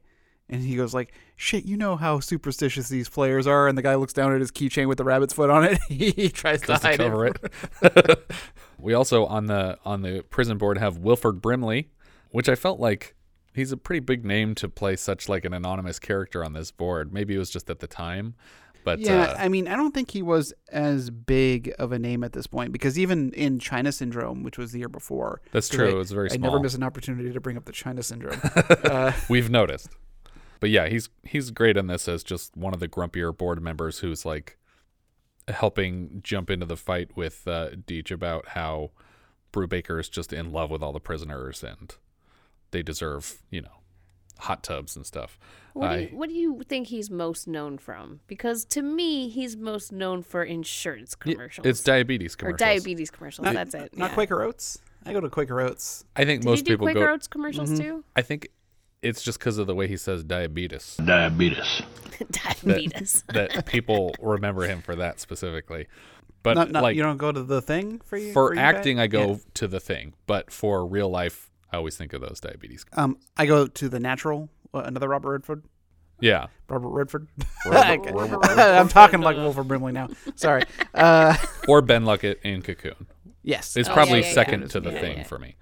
and 0.48 0.62
he 0.62 0.76
goes 0.76 0.94
like, 0.94 1.12
"Shit, 1.36 1.64
you 1.64 1.76
know 1.76 1.96
how 1.96 2.20
superstitious 2.20 2.88
these 2.88 3.08
players 3.08 3.46
are." 3.46 3.68
And 3.68 3.76
the 3.76 3.82
guy 3.82 3.96
looks 3.96 4.12
down 4.12 4.32
at 4.32 4.40
his 4.40 4.50
keychain 4.50 4.88
with 4.88 4.98
the 4.98 5.04
rabbit's 5.04 5.34
foot 5.34 5.50
on 5.50 5.64
it. 5.64 5.78
he 5.88 6.28
tries 6.28 6.60
to 6.62 6.66
to 6.68 6.76
hide 6.76 6.98
cover 6.98 7.26
it. 7.26 7.36
it. 7.82 8.30
we 8.78 8.94
also 8.94 9.26
on 9.26 9.46
the 9.46 9.78
on 9.84 10.02
the 10.02 10.22
prison 10.30 10.58
board 10.58 10.78
have 10.78 10.98
Wilford 10.98 11.42
Brimley, 11.42 11.90
which 12.30 12.48
I 12.48 12.54
felt 12.54 12.80
like 12.80 13.14
he's 13.54 13.72
a 13.72 13.76
pretty 13.76 14.00
big 14.00 14.24
name 14.24 14.54
to 14.56 14.68
play 14.68 14.96
such 14.96 15.28
like 15.28 15.44
an 15.44 15.54
anonymous 15.54 15.98
character 15.98 16.44
on 16.44 16.52
this 16.52 16.70
board. 16.70 17.12
Maybe 17.12 17.34
it 17.34 17.38
was 17.38 17.50
just 17.50 17.70
at 17.70 17.78
the 17.78 17.86
time, 17.86 18.34
but 18.84 19.00
yeah, 19.00 19.22
uh, 19.22 19.36
I 19.38 19.48
mean, 19.48 19.66
I 19.66 19.76
don't 19.76 19.92
think 19.92 20.10
he 20.10 20.22
was 20.22 20.52
as 20.68 21.10
big 21.10 21.74
of 21.78 21.92
a 21.92 21.98
name 21.98 22.22
at 22.22 22.32
this 22.32 22.46
point 22.46 22.72
because 22.72 22.98
even 22.98 23.32
in 23.32 23.58
China 23.58 23.90
Syndrome, 23.90 24.42
which 24.42 24.58
was 24.58 24.72
the 24.72 24.78
year 24.78 24.88
before, 24.88 25.40
that's 25.52 25.68
true, 25.68 25.88
I, 25.88 25.92
it 25.92 25.96
was 25.96 26.12
very 26.12 26.30
I 26.30 26.36
never 26.36 26.60
miss 26.60 26.74
an 26.74 26.82
opportunity 26.82 27.32
to 27.32 27.40
bring 27.40 27.56
up 27.56 27.64
the 27.64 27.72
China 27.72 28.02
Syndrome. 28.02 28.40
uh, 28.84 29.12
we've 29.28 29.50
noticed. 29.50 29.88
But 30.60 30.70
yeah, 30.70 30.88
he's 30.88 31.08
he's 31.24 31.50
great 31.50 31.76
in 31.76 31.88
this 31.88 32.08
as 32.08 32.22
just 32.22 32.56
one 32.56 32.74
of 32.74 32.80
the 32.80 32.88
grumpier 32.88 33.36
board 33.36 33.60
members 33.62 34.00
who's 34.00 34.24
like 34.24 34.58
helping 35.48 36.20
jump 36.22 36.50
into 36.50 36.66
the 36.66 36.76
fight 36.76 37.16
with 37.16 37.46
uh, 37.46 37.70
Deach 37.70 38.10
about 38.10 38.48
how 38.48 38.90
Brubaker 39.52 40.00
is 40.00 40.08
just 40.08 40.32
in 40.32 40.52
love 40.52 40.70
with 40.70 40.82
all 40.82 40.92
the 40.92 41.00
prisoners 41.00 41.62
and 41.62 41.94
they 42.70 42.82
deserve, 42.82 43.42
you 43.50 43.62
know, 43.62 43.83
hot 44.38 44.62
tubs 44.62 44.96
and 44.96 45.04
stuff. 45.06 45.38
What 45.72 45.92
do, 45.96 46.02
you, 46.02 46.08
what 46.16 46.28
do 46.28 46.34
you 46.36 46.60
think 46.68 46.86
he's 46.86 47.10
most 47.10 47.48
known 47.48 47.78
from? 47.78 48.20
Because 48.28 48.64
to 48.66 48.82
me, 48.82 49.28
he's 49.28 49.56
most 49.56 49.90
known 49.90 50.22
for 50.22 50.44
insurance 50.44 51.14
commercials. 51.16 51.66
it's 51.66 51.82
diabetes 51.82 52.36
commercials. 52.36 52.54
Or 52.54 52.64
diabetes 52.64 53.10
commercials. 53.10 53.44
not, 53.44 53.54
that's 53.54 53.74
it. 53.74 53.96
Not 53.96 54.10
yeah. 54.10 54.14
Quaker 54.14 54.42
Oats. 54.42 54.78
I 55.04 55.12
go 55.12 55.20
to 55.20 55.28
Quaker 55.28 55.60
Oats. 55.60 56.04
I 56.14 56.24
think 56.24 56.42
Did 56.42 56.48
most 56.48 56.58
you 56.60 56.64
do 56.64 56.72
people 56.74 56.86
Quaker 56.86 57.00
go. 57.00 57.12
Oats 57.12 57.26
commercials 57.26 57.70
Mm-hmm. 57.70 57.82
too? 57.82 58.04
I 58.14 58.22
think 58.22 58.48
it's 59.02 59.22
just 59.22 59.38
because 59.40 59.58
of 59.58 59.66
the 59.66 59.74
way 59.74 59.88
he 59.88 59.96
says 59.96 60.22
diabetes. 60.22 60.96
Diabetes. 61.04 61.82
Diabetes. 62.30 63.24
That, 63.32 63.52
that 63.52 63.66
people 63.66 64.14
remember 64.20 64.62
him 64.66 64.80
for 64.80 64.94
that 64.96 65.18
specifically. 65.20 65.88
But 66.42 66.54
not, 66.54 66.70
not, 66.70 66.82
like 66.82 66.96
you 66.96 67.02
don't 67.02 67.16
go 67.16 67.32
to 67.32 67.42
the 67.42 67.62
thing 67.62 68.00
for 68.04 68.16
you 68.18 68.32
for 68.32 68.54
you, 68.54 68.60
acting, 68.60 68.98
Pat? 68.98 69.04
I 69.04 69.06
go 69.08 69.28
Yeah. 69.30 69.36
to 69.54 69.68
the 69.68 69.80
thing. 69.80 70.14
But 70.26 70.50
for 70.52 70.86
real 70.86 71.08
life, 71.08 71.50
I 71.74 71.76
always 71.76 71.96
think 71.96 72.12
of 72.12 72.20
those 72.20 72.38
diabetes. 72.40 72.86
Um, 72.92 73.18
I 73.36 73.46
go 73.46 73.66
to 73.66 73.88
the 73.88 73.98
Natural. 73.98 74.48
Uh, 74.72 74.82
another 74.84 75.08
Robert 75.08 75.32
Redford. 75.32 75.64
Yeah. 76.20 76.46
Robert 76.68 76.88
Redford. 76.90 77.26
Robert- 77.66 78.00
Okay. 78.06 78.12
Robert 78.12 78.44
I'm 78.58 78.88
talking 78.88 79.20
like 79.20 79.36
Wilford 79.36 79.66
Brimley 79.66 79.92
now. 79.92 80.08
Sorry. 80.36 80.62
Uh, 80.94 81.36
or 81.66 81.82
Ben 81.82 82.04
Luckett 82.04 82.36
in 82.42 82.62
Cocoon. 82.62 83.08
Yes. 83.42 83.76
It's 83.76 83.88
Oh, 83.88 83.92
probably 83.92 84.20
yeah, 84.20 84.26
yeah, 84.28 84.32
second 84.32 84.60
yeah. 84.62 84.66
to 84.68 84.80
the 84.80 84.92
Yeah, 84.92 85.00
thing 85.00 85.16
yeah. 85.18 85.22
for 85.24 85.38
me. 85.40 85.56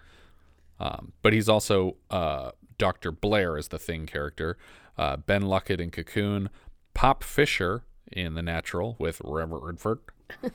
Um, 0.79 1.13
but 1.23 1.33
he's 1.33 1.49
also 1.49 1.97
uh, 2.11 2.51
Dr. 2.77 3.11
Blair 3.11 3.57
is 3.57 3.69
the 3.69 3.79
thing 3.79 4.05
character, 4.07 4.59
uh, 4.99 5.17
Ben 5.17 5.43
Luckett 5.43 5.81
in 5.81 5.91
Cocoon, 5.91 6.51
Pop 6.93 7.25
Fisher 7.25 7.85
in 8.11 8.35
The 8.35 8.43
Natural 8.43 8.97
with 8.99 9.21
Robert 9.25 9.63
Redford 9.63 10.01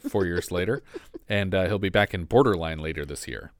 four 0.10 0.26
years 0.26 0.52
later, 0.52 0.84
and 1.28 1.56
uh, 1.56 1.66
he'll 1.68 1.80
be 1.80 1.90
back 1.90 2.14
in 2.14 2.26
Borderline 2.26 2.80
later 2.80 3.06
this 3.06 3.28
year. 3.28 3.52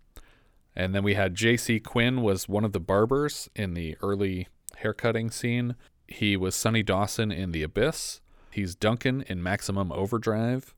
And 0.78 0.94
then 0.94 1.04
we 1.04 1.16
had 1.16 1.34
J.C. 1.34 1.80
Quinn 1.80 2.22
was 2.22 2.48
one 2.48 2.64
of 2.64 2.72
the 2.72 2.80
barbers 2.80 3.50
in 3.56 3.74
the 3.74 3.98
early 4.02 4.48
haircutting 4.78 5.32
scene. 5.32 5.76
He 6.08 6.38
was 6.38 6.54
Sonny 6.56 6.84
Dawson 6.84 7.32
in 7.32 7.52
The 7.52 7.64
Abyss. 7.64 8.22
He's 8.52 8.76
Duncan 8.76 9.24
in 9.24 9.42
Maximum 9.42 9.92
Overdrive. 9.92 10.76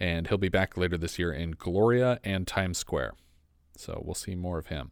and 0.00 0.26
he'll 0.26 0.38
be 0.38 0.48
back 0.48 0.76
later 0.76 0.96
this 0.96 1.18
year 1.18 1.32
in 1.32 1.52
Gloria 1.52 2.18
and 2.24 2.46
Times 2.46 2.78
Square. 2.78 3.12
So 3.76 4.02
we'll 4.04 4.14
see 4.14 4.34
more 4.34 4.58
of 4.58 4.66
him. 4.66 4.90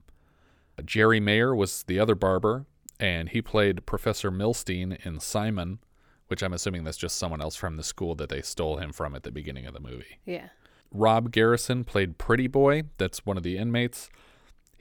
Jerry 0.84 1.18
Mayer 1.18 1.54
was 1.54 1.82
the 1.84 1.98
other 1.98 2.14
barber, 2.14 2.66
and 3.00 3.28
he 3.30 3.42
played 3.42 3.84
Professor 3.86 4.30
Milstein 4.30 5.04
in 5.04 5.18
Simon, 5.18 5.78
which 6.28 6.42
I'm 6.42 6.52
assuming 6.52 6.84
that's 6.84 6.96
just 6.96 7.18
someone 7.18 7.40
else 7.40 7.56
from 7.56 7.76
the 7.76 7.82
school 7.82 8.14
that 8.16 8.28
they 8.28 8.42
stole 8.42 8.76
him 8.76 8.92
from 8.92 9.14
at 9.14 9.22
the 9.22 9.32
beginning 9.32 9.66
of 9.66 9.74
the 9.74 9.80
movie. 9.80 10.18
Yeah. 10.24 10.48
Rob 10.92 11.32
Garrison 11.32 11.84
played 11.84 12.18
Pretty 12.18 12.46
Boy. 12.46 12.84
That's 12.98 13.24
one 13.26 13.36
of 13.36 13.42
the 13.42 13.56
inmates. 13.58 14.08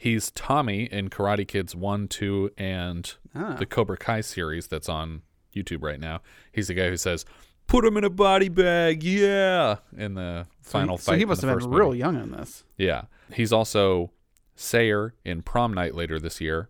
He's 0.02 0.32
Tommy 0.32 0.86
in 0.86 1.10
Karate 1.12 1.47
Kids 1.47 1.76
1, 1.76 2.08
2, 2.08 2.49
and 2.58 3.14
Ah. 3.36 3.54
the 3.60 3.68
Cobra 3.68 3.97
Kai 3.97 4.22
series 4.22 4.66
that's 4.66 4.89
on 4.89 5.22
YouTube 5.56 5.84
right 5.84 5.99
now. 5.99 6.22
He's 6.52 6.70
the 6.70 6.74
guy 6.74 6.89
who 6.89 6.97
says, 6.97 7.24
Put 7.68 7.86
him 7.86 7.95
in 7.97 8.04
a 8.04 8.10
body 8.10 8.49
bag, 8.49 9.04
yeah, 9.04 9.76
in 9.95 10.16
the 10.16 10.47
final 10.64 10.97
so 10.97 11.12
fight. 11.12 11.18
he 11.18 11.22
in 11.22 11.28
must 11.30 11.43
have 11.43 11.56
been 11.60 11.70
real 11.70 11.89
movie. 11.89 11.99
young 11.99 12.16
in 12.20 12.32
this. 12.32 12.64
Yeah. 12.78 13.04
He's 13.32 13.54
also 13.54 14.12
Sayer 14.56 15.14
in 15.24 15.43
Prom 15.43 15.72
Night 15.74 15.93
later 15.93 16.18
this 16.20 16.41
year, 16.41 16.68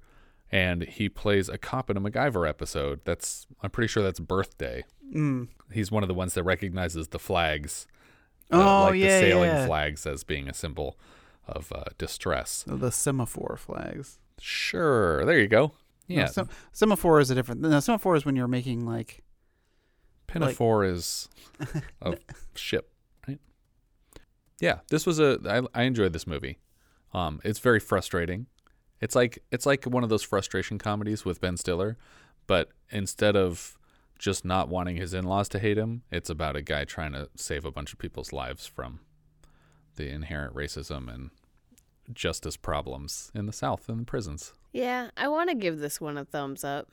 and 0.52 0.84
he 0.84 1.08
plays 1.08 1.48
a 1.48 1.58
cop 1.58 1.90
in 1.90 1.96
a 1.96 2.02
MacGyver 2.02 2.48
episode. 2.48 3.00
That's 3.06 3.48
I'm 3.64 3.70
pretty 3.72 3.88
sure 3.88 4.04
that's 4.04 4.20
Birthday. 4.20 4.84
Mm. 5.16 5.48
He's 5.72 5.90
one 5.90 6.04
of 6.04 6.08
the 6.10 6.14
ones 6.14 6.34
that 6.34 6.44
recognizes 6.44 7.08
the 7.08 7.20
flags, 7.20 7.88
Oh, 8.52 8.60
uh, 8.62 8.82
like 8.90 8.96
yeah, 9.00 9.22
the 9.22 9.26
sailing 9.28 9.50
yeah. 9.50 9.66
flags 9.66 10.06
as 10.06 10.26
being 10.26 10.50
a 10.50 10.54
symbol 10.54 11.00
of 11.48 11.72
uh, 11.74 11.84
distress. 11.98 12.64
The 12.68 12.92
semaphore 12.92 13.58
flags. 13.58 14.20
Sure, 14.40 15.26
there 15.26 15.40
you 15.40 15.48
go. 15.48 15.74
No, 16.08 16.16
Yeah, 16.16 16.26
sem- 16.26 16.50
semaphore 16.72 17.20
is 17.20 17.30
a 17.32 17.36
different. 17.36 17.62
No, 17.62 17.80
semaphore 17.80 18.16
is 18.16 18.26
when 18.26 18.36
you're 18.36 18.48
making 18.48 18.86
like. 18.86 19.24
Pinafore 20.28 20.86
is 20.86 21.28
a 22.02 22.16
ship, 22.56 22.90
right? 23.28 23.40
Yeah, 24.60 24.80
this 24.90 25.06
was 25.06 25.20
a. 25.20 25.38
I, 25.46 25.82
I 25.82 25.84
enjoyed 25.84 26.14
this 26.14 26.26
movie. 26.26 26.60
Um, 27.14 27.42
it's 27.44 27.60
very 27.60 27.80
frustrating. 27.80 28.48
It's 29.02 29.16
like 29.16 29.40
it's 29.52 29.66
like 29.66 29.86
one 29.86 30.04
of 30.04 30.10
those 30.10 30.24
frustration 30.24 30.78
comedies 30.78 31.26
with 31.26 31.42
Ben 31.42 31.58
Stiller, 31.58 31.98
but 32.48 32.70
instead 32.92 33.36
of 33.36 33.78
just 34.18 34.46
not 34.46 34.70
wanting 34.70 34.96
his 34.98 35.14
in-laws 35.14 35.50
to 35.50 35.60
hate 35.60 35.78
him, 35.78 36.04
it's 36.12 36.30
about 36.30 36.56
a 36.56 36.62
guy 36.62 36.86
trying 36.86 37.12
to 37.14 37.28
save 37.36 37.66
a 37.66 37.72
bunch 37.72 37.92
of 37.92 38.00
people's 38.00 38.32
lives 38.32 38.66
from 38.68 39.00
the 40.02 40.10
inherent 40.10 40.56
racism 40.56 41.14
and 41.14 41.30
justice 42.14 42.58
problems 42.58 43.32
in 43.36 43.46
the 43.46 43.54
South 43.54 43.88
and 43.88 44.02
the 44.02 44.06
prisons. 44.06 44.54
Yeah, 44.74 45.10
I 45.16 45.28
want 45.28 45.50
to 45.50 45.56
give 45.56 45.80
this 45.80 46.02
one 46.02 46.18
a 46.18 46.26
thumbs 46.26 46.64
up. 46.64 46.88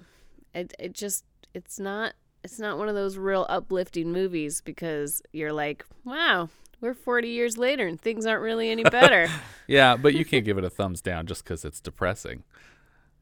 It 0.55 0.75
it 0.79 0.93
just 0.93 1.25
it's 1.55 1.79
not 1.79 2.13
it's 2.45 2.59
not 2.59 2.79
one 2.79 2.89
of 2.89 2.95
those 2.95 3.17
real 3.17 3.47
uplifting 3.49 4.13
movies 4.13 4.61
because 4.61 5.23
you're 5.33 5.53
like, 5.53 5.85
wow, 6.05 6.49
we're 6.81 6.95
40 6.95 7.29
years 7.29 7.59
later 7.59 7.87
and 7.87 8.01
things 8.01 8.27
aren't 8.27 8.43
really 8.43 8.71
any 8.71 8.85
better. 8.85 9.29
Yeah, 9.67 9.99
but 9.99 10.15
you 10.15 10.25
can't 10.25 10.47
give 10.47 10.57
it 10.57 10.65
a 10.65 10.71
thumbs 10.71 11.03
down 11.03 11.27
just 11.27 11.45
because 11.45 11.63
it's 11.63 11.79
depressing. 11.79 12.43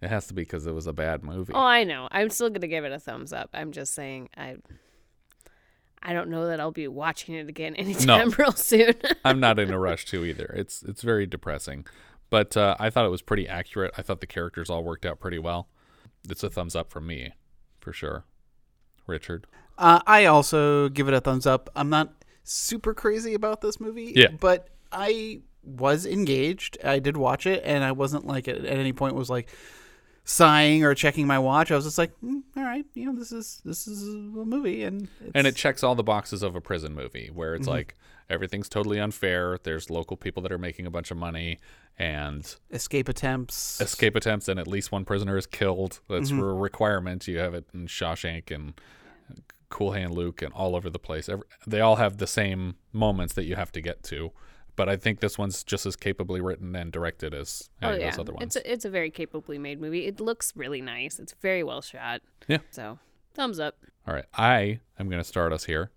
It 0.01 0.11
has 0.11 0.28
to 0.28 0.34
be 0.34 0.43
because 0.43 0.64
it 0.64 0.74
was 0.74 0.87
a 0.87 0.93
bad 0.93 1.24
movie. 1.24 1.53
oh, 1.53 1.59
I 1.59 1.82
know. 1.82 2.07
I'm 2.12 2.30
still 2.30 2.51
going 2.51 2.61
to 2.61 2.68
give 2.68 2.84
it 2.84 2.93
a 2.93 3.01
thumbs 3.01 3.32
up. 3.32 3.51
I'm 3.53 3.72
just 3.72 3.95
saying 3.95 4.28
I 4.37 4.59
I 6.07 6.13
don't 6.13 6.31
know 6.31 6.47
that 6.47 6.61
I'll 6.61 6.71
be 6.71 6.87
watching 6.89 7.35
it 7.35 7.49
again 7.49 7.75
anytime 7.77 8.31
real 8.31 8.53
soon. 8.53 8.95
I'm 9.25 9.41
not 9.41 9.59
in 9.59 9.71
a 9.73 9.79
rush 9.79 10.07
to 10.07 10.25
either. 10.25 10.47
It's 10.57 10.83
it's 10.85 11.03
very 11.03 11.27
depressing, 11.27 11.85
but 12.31 12.57
uh, 12.57 12.77
I 12.79 12.89
thought 12.91 13.05
it 13.05 13.11
was 13.11 13.23
pretty 13.23 13.47
accurate. 13.49 13.93
I 13.99 14.03
thought 14.03 14.21
the 14.21 14.27
characters 14.27 14.71
all 14.71 14.85
worked 14.85 15.05
out 15.05 15.19
pretty 15.21 15.39
well. 15.39 15.69
It's 16.31 16.43
a 16.43 16.49
thumbs 16.51 16.75
up 16.77 16.91
from 16.91 17.07
me, 17.07 17.33
for 17.81 17.93
sure. 17.93 18.25
Richard, 19.07 19.47
Uh, 19.79 20.01
I 20.07 20.25
also 20.25 20.89
give 20.89 21.07
it 21.09 21.15
a 21.15 21.21
thumbs 21.21 21.47
up. 21.47 21.71
I'm 21.77 21.91
not 21.91 22.13
super 22.43 22.95
crazy 22.95 23.35
about 23.35 23.61
this 23.61 23.79
movie. 23.79 24.13
Yeah. 24.17 24.29
But 24.41 24.69
I 24.91 25.43
was 25.63 26.07
engaged. 26.07 26.79
I 26.83 26.99
did 26.99 27.17
watch 27.17 27.47
it, 27.47 27.63
and 27.65 27.85
I 27.85 27.93
wasn't 27.93 28.27
like 28.27 28.49
at, 28.49 28.57
at 28.59 28.79
any 28.79 28.93
point 28.93 29.15
was 29.15 29.31
like 29.31 29.49
sighing 30.27 30.83
or 30.85 30.95
checking 30.95 31.27
my 31.27 31.39
watch. 31.39 31.70
I 31.70 31.77
was 31.77 31.85
just 31.85 31.97
like, 31.99 32.12
mm, 32.22 32.43
all 32.57 32.62
right, 32.64 32.85
you 32.95 33.07
know, 33.07 33.18
this 33.18 33.33
is 33.33 33.62
this 33.64 33.87
is 33.87 34.03
a 34.07 34.16
movie, 34.18 34.83
and 34.83 35.09
it's, 35.20 35.31
and 35.35 35.47
it 35.47 35.57
checks 35.57 35.83
all 35.83 35.95
the 35.95 36.03
boxes 36.03 36.43
of 36.43 36.55
a 36.55 36.61
prison 36.61 36.95
movie, 36.95 37.31
where 37.33 37.55
it's 37.55 37.66
Mhm. 37.66 37.70
like 37.70 37.95
everything's 38.29 38.68
totally 38.68 38.99
unfair. 38.99 39.57
There's 39.62 39.89
local 39.89 40.16
people 40.16 40.43
that 40.43 40.51
are 40.53 40.59
making 40.59 40.85
a 40.85 40.91
bunch 40.91 41.11
of 41.12 41.16
money, 41.16 41.59
and 41.97 42.57
escape 42.72 43.09
attempts. 43.09 43.81
escape 43.81 44.16
attempts, 44.16 44.49
and 44.49 44.59
at 44.61 44.66
least 44.66 44.91
one 44.93 45.05
prisoner 45.05 45.37
is 45.39 45.47
killed. 45.47 46.01
That's 46.11 46.33
Mhm. 46.33 46.41
a 46.41 46.55
requirement. 46.55 47.27
You 47.29 47.39
have 47.39 47.55
it 47.55 47.66
in 47.72 47.87
Shawshank 47.87 48.51
and 48.51 48.74
Cool 49.68 49.93
Hand 49.93 50.12
Luke 50.12 50.43
and 50.43 50.53
all 50.53 50.74
over 50.77 50.91
the 50.91 50.99
place. 50.99 51.29
Every, 51.29 51.45
they 51.66 51.81
all 51.81 51.97
have 51.97 52.18
the 52.18 52.27
same 52.27 52.74
moments 52.93 53.35
that 53.35 53.45
you 53.45 53.55
have 53.57 53.70
to 53.72 53.81
get 53.81 54.03
to. 54.05 54.33
But 54.77 54.89
I 54.91 54.97
think 54.97 55.20
this 55.20 55.39
one's 55.39 55.64
just 55.64 55.87
as 55.87 55.97
capably 55.97 56.41
written 56.41 56.77
and 56.77 56.93
directed 56.93 57.33
as 57.33 57.70
oh 57.83 57.89
any 57.89 58.01
yeah, 58.01 58.09
of 58.09 58.14
those 58.14 58.20
other 58.20 58.33
ones. 58.35 58.45
it's 58.45 58.57
a, 58.57 58.72
it's 58.72 58.85
a 58.85 58.91
very 58.91 59.11
capably 59.11 59.59
made 59.59 59.81
movie. 59.81 60.05
It 60.07 60.20
looks 60.20 60.53
really 60.55 60.83
nice. 60.83 61.18
It's 61.18 61.35
very 61.41 61.62
well 61.62 61.81
shot. 61.81 62.20
Yeah. 62.47 62.59
So 62.70 62.99
thumbs 63.35 63.59
up. 63.59 63.79
All 64.07 64.14
right, 64.14 64.27
I 64.35 64.81
am 64.99 65.09
going 65.09 65.20
to 65.20 65.27
start 65.27 65.53
us 65.53 65.64
here. 65.64 65.91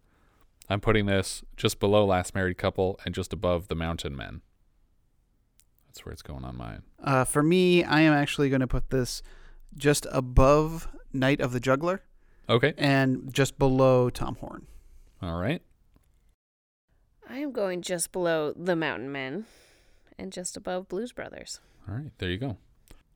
I'm 0.69 0.79
putting 0.79 1.07
this 1.07 1.43
just 1.57 1.79
below 1.79 2.05
Last 2.05 2.33
Married 2.33 2.57
Couple 2.57 2.99
and 3.05 3.13
just 3.13 3.33
above 3.33 3.67
The 3.67 3.75
Mountain 3.75 4.15
Men. 4.15 4.41
That's 5.87 6.05
where 6.05 6.13
it's 6.13 6.21
going 6.21 6.45
on 6.45 6.55
mine. 6.55 6.83
Uh, 7.03 7.23
for 7.23 7.43
me, 7.43 7.83
I 7.83 8.01
am 8.01 8.13
actually 8.13 8.49
going 8.49 8.61
to 8.61 8.67
put 8.67 8.91
this 8.91 9.23
just 9.75 10.05
above 10.11 10.87
Night 11.11 11.41
of 11.41 11.51
the 11.51 11.59
Juggler. 11.59 12.03
Okay. 12.47 12.73
And 12.77 13.33
just 13.33 13.59
below 13.59 14.09
Tom 14.09 14.35
Horn. 14.35 14.67
All 15.21 15.39
right. 15.39 15.61
I 17.31 17.37
am 17.37 17.51
going 17.51 17.83
just 17.83 18.11
below 18.11 18.53
The 18.55 18.75
Mountain 18.75 19.11
Men 19.11 19.45
and 20.17 20.33
just 20.33 20.57
above 20.57 20.87
Blues 20.87 21.11
Brothers. 21.11 21.59
All 21.87 21.93
right, 21.93 22.11
there 22.17 22.29
you 22.29 22.37
go. 22.37 22.57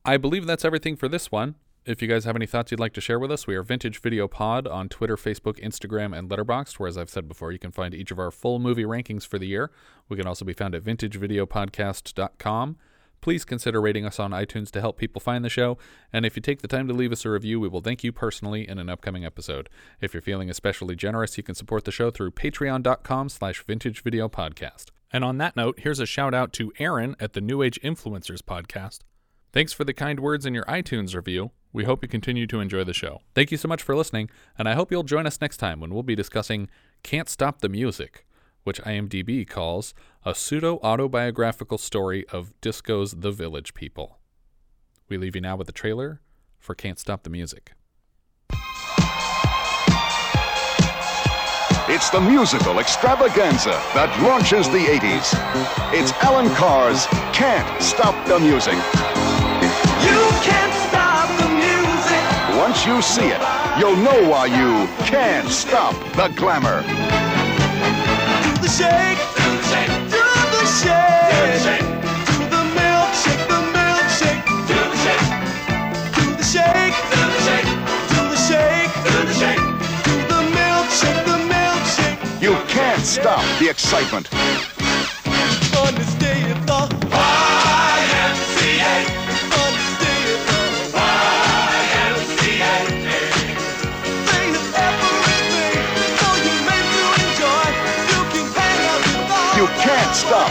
I 0.04 0.18
believe 0.18 0.46
that's 0.46 0.64
everything 0.64 0.94
for 0.94 1.08
this 1.08 1.32
one. 1.32 1.56
If 1.84 2.00
you 2.00 2.06
guys 2.06 2.24
have 2.24 2.36
any 2.36 2.46
thoughts 2.46 2.70
you'd 2.70 2.78
like 2.78 2.92
to 2.94 3.00
share 3.00 3.18
with 3.18 3.32
us, 3.32 3.48
we 3.48 3.56
are 3.56 3.64
Vintage 3.64 4.00
Video 4.00 4.28
Pod 4.28 4.68
on 4.68 4.88
Twitter, 4.88 5.16
Facebook, 5.16 5.58
Instagram, 5.62 6.16
and 6.16 6.30
Letterboxd, 6.30 6.78
where, 6.78 6.88
as 6.88 6.96
I've 6.96 7.10
said 7.10 7.28
before, 7.28 7.50
you 7.50 7.58
can 7.58 7.72
find 7.72 7.92
each 7.92 8.10
of 8.12 8.18
our 8.20 8.30
full 8.30 8.58
movie 8.60 8.84
rankings 8.84 9.26
for 9.26 9.38
the 9.38 9.48
year. 9.48 9.70
We 10.08 10.16
can 10.16 10.26
also 10.26 10.44
be 10.44 10.54
found 10.54 10.74
at 10.74 10.84
vintagevideopodcast.com. 10.84 12.76
Please 13.24 13.46
consider 13.46 13.80
rating 13.80 14.04
us 14.04 14.20
on 14.20 14.32
iTunes 14.32 14.70
to 14.72 14.82
help 14.82 14.98
people 14.98 15.18
find 15.18 15.42
the 15.42 15.48
show, 15.48 15.78
and 16.12 16.26
if 16.26 16.36
you 16.36 16.42
take 16.42 16.60
the 16.60 16.68
time 16.68 16.86
to 16.88 16.92
leave 16.92 17.10
us 17.10 17.24
a 17.24 17.30
review, 17.30 17.58
we 17.58 17.68
will 17.68 17.80
thank 17.80 18.04
you 18.04 18.12
personally 18.12 18.68
in 18.68 18.78
an 18.78 18.90
upcoming 18.90 19.24
episode. 19.24 19.70
If 19.98 20.12
you're 20.12 20.20
feeling 20.20 20.50
especially 20.50 20.94
generous, 20.94 21.38
you 21.38 21.42
can 21.42 21.54
support 21.54 21.86
the 21.86 21.90
show 21.90 22.10
through 22.10 22.32
patreon.com 22.32 23.30
slash 23.30 23.64
vintagevideopodcast. 23.64 24.90
And 25.10 25.24
on 25.24 25.38
that 25.38 25.56
note, 25.56 25.78
here's 25.78 26.00
a 26.00 26.04
shout 26.04 26.34
out 26.34 26.52
to 26.52 26.70
Aaron 26.78 27.16
at 27.18 27.32
the 27.32 27.40
New 27.40 27.62
Age 27.62 27.80
Influencers 27.82 28.42
podcast. 28.42 28.98
Thanks 29.54 29.72
for 29.72 29.84
the 29.84 29.94
kind 29.94 30.20
words 30.20 30.44
in 30.44 30.52
your 30.52 30.66
iTunes 30.66 31.14
review. 31.14 31.52
We 31.72 31.84
hope 31.84 32.02
you 32.02 32.08
continue 32.10 32.46
to 32.48 32.60
enjoy 32.60 32.84
the 32.84 32.92
show. 32.92 33.22
Thank 33.34 33.50
you 33.50 33.56
so 33.56 33.68
much 33.68 33.82
for 33.82 33.96
listening, 33.96 34.28
and 34.58 34.68
I 34.68 34.74
hope 34.74 34.92
you'll 34.92 35.02
join 35.02 35.26
us 35.26 35.40
next 35.40 35.56
time 35.56 35.80
when 35.80 35.94
we'll 35.94 36.02
be 36.02 36.14
discussing 36.14 36.68
Can't 37.02 37.30
Stop 37.30 37.62
the 37.62 37.70
Music, 37.70 38.26
which 38.64 38.82
IMDb 38.82 39.48
calls 39.48 39.94
a 40.24 40.34
pseudo 40.34 40.78
autobiographical 40.82 41.78
story 41.78 42.26
of 42.32 42.52
disco's 42.60 43.12
The 43.12 43.30
Village 43.30 43.74
People. 43.74 44.18
We 45.08 45.18
leave 45.18 45.36
you 45.36 45.42
now 45.42 45.56
with 45.56 45.66
the 45.66 45.72
trailer 45.72 46.20
for 46.58 46.74
Can't 46.74 46.98
Stop 46.98 47.22
the 47.22 47.30
Music. 47.30 47.72
It's 51.86 52.08
the 52.08 52.20
musical 52.20 52.78
extravaganza 52.78 53.78
that 53.92 54.08
launches 54.22 54.70
the 54.70 54.78
80s. 54.78 55.36
It's 55.92 56.12
Allan 56.24 56.48
Carr's 56.54 57.06
Can't 57.36 57.68
Stop 57.82 58.16
the 58.26 58.40
Music. 58.40 58.72
You 60.00 60.24
can't 60.40 60.72
stop 60.88 61.28
the 61.36 61.48
music. 61.52 62.58
Once 62.58 62.86
you 62.86 63.02
see 63.02 63.28
it, 63.28 63.40
you'll 63.78 63.96
know 63.96 64.30
why 64.30 64.46
you 64.46 64.88
can't 65.04 65.48
stop 65.50 65.94
the 66.16 66.28
glamour. 66.34 67.33
Do 68.64 68.70
the 68.70 68.76
shake, 68.76 69.18
do 69.36 69.44
the 69.44 69.62
shake, 69.68 69.92
do 70.08 70.24
the 70.52 70.64
shake, 70.64 71.28
do 71.28 71.38
the 71.52 71.58
shake, 71.60 71.88
do 72.24 72.36
the 72.48 72.62
milkshake, 72.72 73.44
the 73.46 73.60
milkshake, 73.76 74.40
do 74.68 74.74
the 74.74 74.96
shake, 75.04 75.28
do 76.16 76.24
the 76.32 76.42
shake, 76.42 76.96
do 77.12 77.20
the 77.20 77.36
shake, 77.44 77.68
do 78.08 78.20
the 78.24 78.36
shake, 78.48 78.92
do 79.04 79.12
the 79.28 79.34
shake, 79.34 79.64
do 80.04 80.14
the 80.32 80.40
milkshake, 80.56 81.20
the 81.26 81.38
milkshake. 81.52 82.16
You 82.40 82.56
can't 82.68 83.04
stop 83.04 83.44
the 83.58 83.68
excitement. 83.68 84.30
Understay 85.76 86.40
it, 86.50 86.66
the 86.66 87.43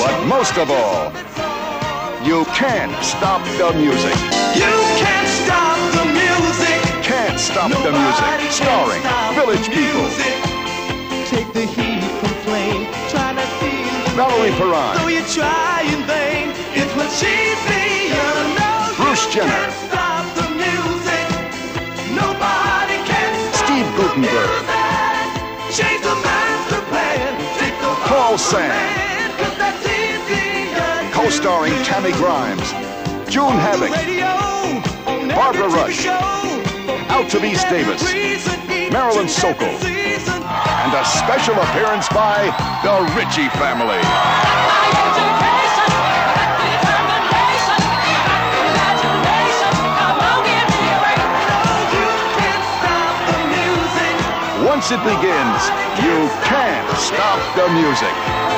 But 0.00 0.26
most 0.26 0.58
of 0.58 0.72
all, 0.72 1.12
you 2.26 2.44
can't 2.46 2.90
stop 3.04 3.46
the 3.58 3.70
music. 3.78 4.16
You 4.58 4.74
can't 4.98 5.28
stop 5.28 5.78
the 5.94 6.04
music. 6.10 6.82
Can't 7.04 7.38
stop 7.38 7.70
the 7.70 7.92
music. 7.92 8.50
Starring 8.50 9.02
Village 9.38 9.68
People, 9.70 10.10
Take 11.30 11.52
the 11.52 11.62
heat 11.62 12.02
from 12.18 12.34
flame. 12.42 12.90
Try 13.08 13.34
not 13.34 13.46
feel 13.62 14.16
Valerie 14.18 14.50
Perrine, 14.58 14.96
Though 14.98 15.06
you 15.06 15.22
try 15.30 15.86
in 15.86 16.02
vain, 16.10 16.50
it's 16.74 16.92
what 16.96 17.08
she 17.12 17.54
see. 17.70 18.10
You 18.10 18.30
know 18.58 18.94
Bruce 18.96 19.32
Jenner. 19.32 19.46
can't 19.46 19.72
stop 19.86 20.26
the 20.34 20.48
music. 20.58 21.26
Nobody 22.18 22.98
can 23.06 23.30
stop 23.54 23.64
Steve 23.64 23.86
the 23.94 24.79
Sand. 28.38 29.00
co-starring 31.12 31.72
Tammy 31.82 32.12
Grimes, 32.12 32.70
June 33.28 33.58
Havoc, 33.58 33.90
Barbara 35.34 35.68
Rush, 35.68 36.04
show. 36.04 36.30
Davis, 37.70 38.02
Marilyn 38.92 39.28
Sokol, 39.28 39.68
and 39.68 40.92
a 40.94 41.04
special 41.04 41.54
appearance 41.54 42.08
by 42.08 42.46
the 42.82 43.00
Ritchie 43.16 43.48
family. 43.58 45.09
Once 54.80 54.92
it 54.92 55.04
begins, 55.04 55.62
you 56.00 56.16
can't 56.42 56.88
stop 56.96 57.38
the 57.54 57.68
music. 57.68 58.14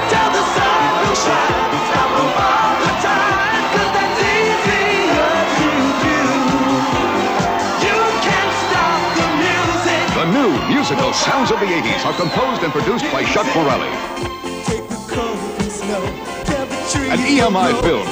Tell 0.09 0.31
the 0.31 0.45
sun 0.55 0.91
to 1.03 1.15
shine, 1.19 1.75
stop 1.91 2.11
them 2.15 2.31
all 2.47 2.75
the 2.79 2.93
time, 3.03 3.63
'cause 3.73 3.91
that's 3.97 4.21
easier 4.39 5.33
to 5.59 5.71
do. 6.07 6.21
You 7.87 7.99
can't 8.23 8.55
stop 8.63 9.01
the 9.19 9.27
music. 9.43 10.05
The 10.15 10.27
new 10.27 10.51
musical 10.73 11.13
Sounds 11.13 11.51
of 11.51 11.59
the 11.59 11.75
80s 11.75 12.05
are 12.05 12.13
composed 12.13 12.63
and 12.63 12.73
produced 12.73 13.11
by 13.11 13.25
Chuck 13.25 13.49
Corelli. 13.53 13.91
Take 14.65 14.89
the 14.89 15.01
cold 15.13 15.41
and 15.59 15.73
snow, 15.73 16.03
tell 16.45 16.67
the 16.67 16.79
trees 16.93 17.11
An 17.15 17.27
EMI 17.27 17.73
film. 17.83 18.07